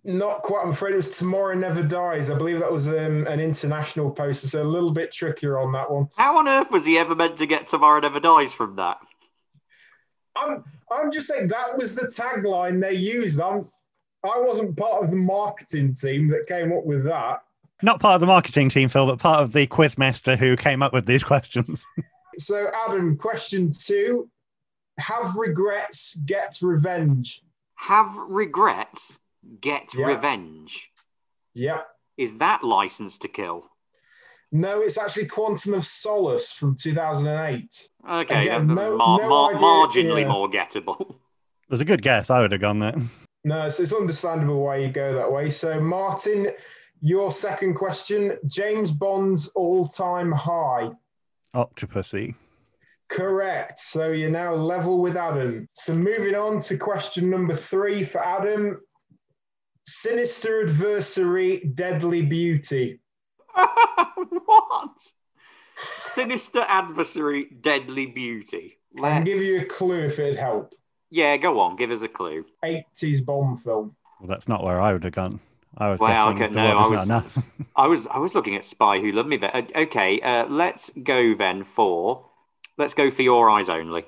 Not 0.07 0.43
quite. 0.43 0.61
I'm 0.61 0.69
afraid 0.69 0.93
it 0.93 0.97
was 0.97 1.17
Tomorrow 1.17 1.55
Never 1.55 1.81
Dies. 1.81 2.29
I 2.29 2.37
believe 2.37 2.59
that 2.59 2.71
was 2.71 2.87
um, 2.87 3.25
an 3.25 3.39
international 3.39 4.11
poster, 4.11 4.47
so 4.47 4.61
a 4.61 4.63
little 4.63 4.91
bit 4.91 5.11
trickier 5.11 5.57
on 5.57 5.71
that 5.71 5.89
one. 5.89 6.07
How 6.15 6.37
on 6.37 6.47
earth 6.47 6.69
was 6.69 6.85
he 6.85 6.99
ever 6.99 7.15
meant 7.15 7.37
to 7.37 7.47
get 7.47 7.67
Tomorrow 7.67 8.01
Never 8.01 8.19
Dies 8.19 8.53
from 8.53 8.75
that? 8.75 8.99
I'm, 10.35 10.63
I'm 10.91 11.11
just 11.11 11.27
saying 11.27 11.47
that 11.47 11.75
was 11.75 11.95
the 11.95 12.05
tagline 12.05 12.79
they 12.79 12.93
used. 12.93 13.41
I'm, 13.41 13.63
I 14.23 14.39
wasn't 14.39 14.77
part 14.77 15.03
of 15.03 15.09
the 15.09 15.15
marketing 15.15 15.95
team 15.95 16.27
that 16.27 16.45
came 16.47 16.71
up 16.71 16.85
with 16.85 17.03
that. 17.05 17.39
Not 17.81 17.99
part 17.99 18.15
of 18.15 18.21
the 18.21 18.27
marketing 18.27 18.69
team, 18.69 18.89
Phil, 18.89 19.07
but 19.07 19.17
part 19.17 19.41
of 19.41 19.53
the 19.53 19.65
quizmaster 19.65 20.37
who 20.37 20.55
came 20.55 20.83
up 20.83 20.93
with 20.93 21.07
these 21.07 21.23
questions. 21.23 21.85
so, 22.37 22.69
Adam, 22.87 23.17
question 23.17 23.71
two 23.71 24.29
Have 24.99 25.35
regrets, 25.35 26.15
get 26.25 26.57
revenge. 26.61 27.41
Have 27.75 28.15
regrets, 28.15 29.19
get 29.61 29.93
Yeah. 29.93 30.07
revenge. 30.07 30.89
Yeah. 31.53 31.81
Is 32.17 32.37
that 32.37 32.63
license 32.63 33.17
to 33.19 33.27
kill? 33.27 33.69
No, 34.51 34.81
it's 34.81 34.97
actually 34.97 35.25
Quantum 35.25 35.73
of 35.73 35.85
Solace 35.85 36.53
from 36.53 36.75
2008. 36.75 37.89
Okay, 38.09 38.41
Again, 38.41 38.67
no- 38.67 38.95
mar- 38.97 39.19
no 39.19 39.29
mar- 39.29 39.53
marginally 39.55 40.21
yeah. 40.21 40.27
more 40.31 40.49
gettable. 40.49 41.15
There's 41.69 41.81
a 41.81 41.85
good 41.85 42.01
guess. 42.01 42.29
I 42.29 42.41
would 42.41 42.51
have 42.51 42.61
gone 42.61 42.79
there. 42.79 42.95
No, 43.43 43.69
so 43.69 43.83
it's 43.83 43.93
understandable 43.93 44.61
why 44.63 44.77
you 44.77 44.89
go 44.89 45.13
that 45.15 45.31
way. 45.31 45.49
So, 45.49 45.79
Martin, 45.79 46.51
your 47.01 47.31
second 47.31 47.73
question 47.75 48.37
James 48.47 48.91
Bond's 48.91 49.47
all 49.49 49.87
time 49.87 50.31
high. 50.31 50.89
Octopussy. 51.55 52.35
Correct. 53.09 53.77
So 53.79 54.11
you're 54.11 54.29
now 54.31 54.53
level 54.55 54.99
with 55.01 55.15
Adam. 55.15 55.67
So 55.73 55.93
moving 55.93 56.35
on 56.35 56.59
to 56.61 56.77
question 56.77 57.29
number 57.29 57.53
three 57.53 58.03
for 58.03 58.25
Adam 58.25 58.79
Sinister 59.85 60.63
Adversary, 60.63 61.59
Deadly 61.75 62.21
Beauty. 62.21 62.99
what? 63.55 64.91
Sinister 65.97 66.65
adversary, 66.67 67.47
deadly 67.61 68.05
beauty. 68.05 68.77
I 68.97 69.01
can 69.01 69.11
Let's- 69.17 69.25
give 69.25 69.41
you 69.41 69.61
a 69.61 69.65
clue 69.65 70.05
if 70.05 70.19
it'd 70.19 70.37
help. 70.37 70.73
Yeah, 71.09 71.37
go 71.37 71.59
on, 71.59 71.75
give 71.75 71.91
us 71.91 72.01
a 72.01 72.07
clue. 72.07 72.45
80s 72.63 73.23
bomb 73.25 73.55
film. 73.57 73.95
Well, 74.19 74.27
that's 74.27 74.47
not 74.47 74.63
where 74.63 74.81
I 74.81 74.91
would 74.93 75.03
have 75.03 75.13
gone. 75.13 75.39
I 75.77 75.89
was 75.89 75.99
Wow, 75.99 76.31
guessing 76.31 76.43
okay, 76.43 76.53
the 76.53 76.59
no, 76.61 76.75
world 76.75 76.85
I 76.85 76.89
was, 76.89 77.07
not 77.07 77.23
enough. 77.23 77.45
I 77.75 77.87
was, 77.87 78.07
I 78.07 78.17
was 78.17 78.33
looking 78.35 78.55
at 78.55 78.65
Spy 78.65 78.99
Who 78.99 79.11
Loved 79.11 79.27
Me. 79.29 79.37
There. 79.37 79.55
Uh, 79.55 79.61
Okay, 79.75 80.19
uh, 80.21 80.45
let's 80.47 80.89
go 81.03 81.35
then 81.35 81.63
for, 81.63 82.25
let's 82.77 82.93
go 82.93 83.11
for 83.11 83.21
Your 83.21 83.49
Eyes 83.49 83.67
Only. 83.69 84.05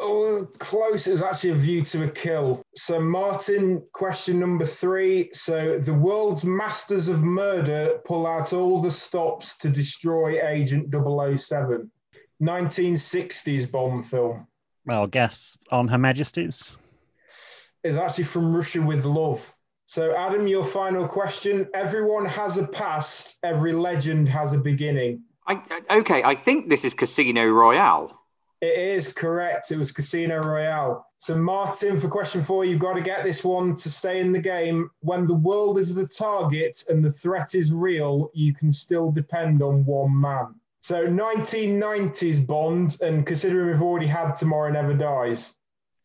Oh, 0.00 0.46
close. 0.58 1.06
It 1.06 1.12
was 1.12 1.22
actually 1.22 1.50
a 1.50 1.54
view 1.54 1.82
to 1.82 2.04
a 2.04 2.10
kill. 2.10 2.62
So, 2.76 3.00
Martin, 3.00 3.82
question 3.92 4.40
number 4.40 4.64
three. 4.64 5.30
So, 5.32 5.78
the 5.78 5.94
world's 5.94 6.44
masters 6.44 7.08
of 7.08 7.20
murder 7.20 7.98
pull 8.04 8.26
out 8.26 8.52
all 8.52 8.80
the 8.80 8.90
stops 8.90 9.56
to 9.58 9.68
destroy 9.68 10.40
Agent 10.46 10.92
007. 10.92 11.90
1960s 12.42 13.70
Bond 13.70 14.06
film. 14.06 14.46
Well, 14.86 15.06
guess 15.06 15.56
on 15.70 15.88
Her 15.88 15.98
Majesty's. 15.98 16.78
is 17.82 17.96
actually 17.96 18.24
from 18.24 18.54
Russia 18.54 18.82
with 18.82 19.04
Love. 19.04 19.52
So, 19.86 20.14
Adam, 20.16 20.46
your 20.46 20.64
final 20.64 21.06
question. 21.06 21.68
Everyone 21.74 22.24
has 22.26 22.56
a 22.56 22.66
past, 22.66 23.36
every 23.42 23.72
legend 23.72 24.28
has 24.30 24.52
a 24.52 24.58
beginning. 24.58 25.22
I, 25.46 25.60
I- 25.88 25.96
okay, 25.98 26.22
I 26.22 26.34
think 26.34 26.68
this 26.70 26.84
is 26.84 26.94
Casino 26.94 27.44
Royale. 27.46 28.18
It 28.64 28.78
is 28.78 29.12
correct. 29.12 29.70
It 29.72 29.76
was 29.76 29.92
Casino 29.92 30.40
Royale. 30.40 31.06
So, 31.18 31.36
Martin, 31.36 32.00
for 32.00 32.08
question 32.08 32.42
four, 32.42 32.64
you've 32.64 32.78
got 32.78 32.94
to 32.94 33.02
get 33.02 33.22
this 33.22 33.44
one 33.44 33.76
to 33.76 33.90
stay 33.90 34.20
in 34.20 34.32
the 34.32 34.38
game. 34.38 34.90
When 35.00 35.26
the 35.26 35.34
world 35.34 35.76
is 35.76 35.94
the 35.94 36.06
target 36.06 36.82
and 36.88 37.04
the 37.04 37.10
threat 37.10 37.54
is 37.54 37.74
real, 37.74 38.30
you 38.32 38.54
can 38.54 38.72
still 38.72 39.12
depend 39.12 39.60
on 39.60 39.84
one 39.84 40.18
man. 40.18 40.54
So, 40.80 41.06
1990s 41.06 42.46
Bond, 42.46 42.96
and 43.02 43.26
considering 43.26 43.66
we've 43.66 43.82
already 43.82 44.06
had 44.06 44.32
Tomorrow 44.32 44.72
Never 44.72 44.94
Dies. 44.94 45.52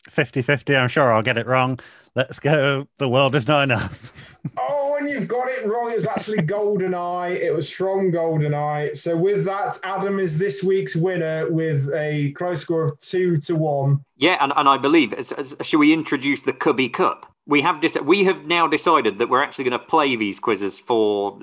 50 0.09 0.41
50. 0.41 0.75
I'm 0.75 0.89
sure 0.89 1.13
I'll 1.13 1.21
get 1.21 1.37
it 1.37 1.47
wrong. 1.47 1.79
Let's 2.19 2.37
go. 2.37 2.85
The 2.97 3.07
world 3.07 3.33
is 3.33 3.47
not 3.47 3.63
enough. 3.63 4.11
Oh, 4.57 4.95
and 4.97 5.09
you've 5.09 5.27
got 5.27 5.49
it 5.49 5.67
wrong. 5.67 5.91
It 5.91 5.95
was 5.95 6.05
actually 6.05 6.41
Golden 6.41 6.93
Eye. 6.93 7.31
It 7.31 7.53
was 7.53 7.69
from 7.69 8.09
Golden 8.09 8.53
Eye. 8.53 8.93
So 8.93 9.17
with 9.17 9.43
that, 9.43 9.77
Adam 9.83 10.17
is 10.17 10.39
this 10.39 10.63
week's 10.63 10.95
winner 10.95 11.51
with 11.51 11.93
a 11.93 12.31
close 12.37 12.61
score 12.61 12.85
of 12.85 12.97
two 12.99 13.35
to 13.39 13.55
one. 13.57 13.99
Yeah, 14.15 14.37
and, 14.39 14.53
and 14.55 14.69
I 14.69 14.77
believe, 14.77 15.11
as, 15.11 15.33
as, 15.33 15.57
should 15.61 15.79
we 15.79 15.91
introduce 15.91 16.43
the 16.43 16.53
Cubby 16.53 16.87
Cup? 16.87 17.29
We 17.47 17.61
have 17.63 17.81
dis- 17.81 17.97
we 18.01 18.23
have 18.23 18.45
now 18.45 18.65
decided 18.65 19.19
that 19.19 19.27
we're 19.27 19.43
actually 19.43 19.65
going 19.65 19.79
to 19.79 19.85
play 19.85 20.15
these 20.15 20.39
quizzes 20.39 20.79
for 20.79 21.37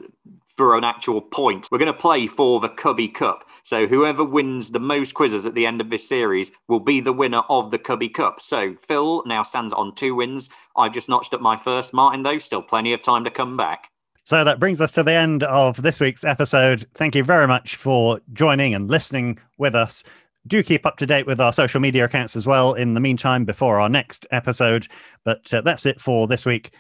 for 0.57 0.77
an 0.77 0.85
actual 0.85 1.21
point. 1.21 1.69
We're 1.71 1.79
going 1.79 1.93
to 1.93 1.99
play 1.99 2.27
for 2.27 2.61
the 2.61 2.69
Cubby 2.69 3.09
Cup. 3.09 3.45
So 3.65 3.87
whoever 3.87 4.25
wins 4.25 4.71
the 4.71 4.79
most 4.79 5.15
quizzes 5.15 5.47
at 5.47 5.55
the 5.55 5.67
end 5.67 5.81
of 5.81 5.91
this 5.91 6.09
series 6.09 6.51
will 6.69 6.81
be 6.81 7.01
the 7.01 7.13
winner 7.13 7.43
of 7.49 7.71
the 7.71 7.79
Cubby 7.79 8.09
Cup. 8.09 8.41
So 8.41 8.75
Phil 8.87 9.23
now 9.27 9.43
stands 9.43 9.73
on 9.73 9.95
two 9.95 10.15
wins. 10.15 10.49
I've 10.77 10.93
just 10.93 11.09
notched 11.09 11.35
up 11.35 11.41
my 11.41 11.57
first. 11.57 11.93
Martin, 11.93 12.23
though, 12.23 12.39
still 12.39 12.63
plenty 12.63 12.93
of 12.93 13.03
time 13.03 13.25
to 13.25 13.31
come 13.31 13.57
back. 13.57 13.91
So 14.25 14.43
that 14.43 14.59
brings 14.59 14.81
us 14.81 14.93
to 14.93 15.03
the 15.03 15.13
end 15.13 15.45
of 15.45 15.83
this 15.83 16.01
week's 16.01 16.25
episode. 16.25 16.87
Thank 16.95 17.15
you 17.15 17.23
very 17.23 17.47
much 17.47 17.77
for 17.77 18.21
joining 18.33 18.75
and 18.75 18.91
listening 18.91 19.39
with 19.59 19.75
us. 19.75 20.03
Do 20.49 20.63
keep 20.63 20.87
up 20.87 20.97
to 20.99 21.07
date 21.07 21.27
with 21.27 21.41
our 21.41 21.53
social 21.53 21.81
media 21.81 22.05
accounts 22.05 22.35
as 22.37 22.47
well 22.47 22.75
in 22.75 22.95
the 22.95 23.01
meantime 23.01 23.45
before 23.45 23.81
our 23.81 23.89
next 23.89 24.27
episode. 24.31 24.89
But 25.25 25.53
uh, 25.53 25.61
that's 25.61 25.87
it 25.87 26.01
for 26.01 26.27
this 26.27 26.47
week. 26.47 26.71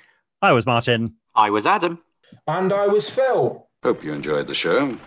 I 0.43 0.53
was 0.53 0.67
Martin. 0.67 1.15
I 1.35 1.51
was 1.51 1.67
Adam. 1.67 2.01
And 2.47 2.73
I 2.73 2.87
was 2.87 3.09
Phil. 3.09 3.66
Hope 3.83 4.03
you 4.03 4.13
enjoyed 4.13 4.47
the 4.47 4.55
show. 4.55 4.99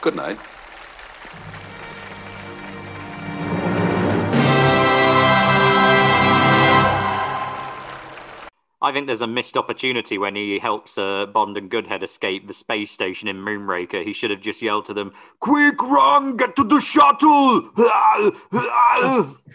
Good 0.00 0.16
night. 0.16 0.38
I 8.84 8.92
think 8.92 9.06
there's 9.06 9.22
a 9.22 9.26
missed 9.26 9.56
opportunity 9.56 10.18
when 10.18 10.36
he 10.36 10.58
helps 10.58 10.98
uh, 10.98 11.24
Bond 11.24 11.56
and 11.56 11.70
Goodhead 11.70 12.02
escape 12.02 12.46
the 12.46 12.52
space 12.52 12.90
station 12.90 13.28
in 13.28 13.38
Moonraker. 13.38 14.04
He 14.04 14.12
should 14.12 14.30
have 14.30 14.42
just 14.42 14.60
yelled 14.60 14.84
to 14.86 14.94
them, 14.94 15.12
Quick, 15.40 15.80
run, 15.82 16.36
get 16.36 16.54
to 16.56 16.64
the 16.64 16.80
shuttle! 16.80 17.70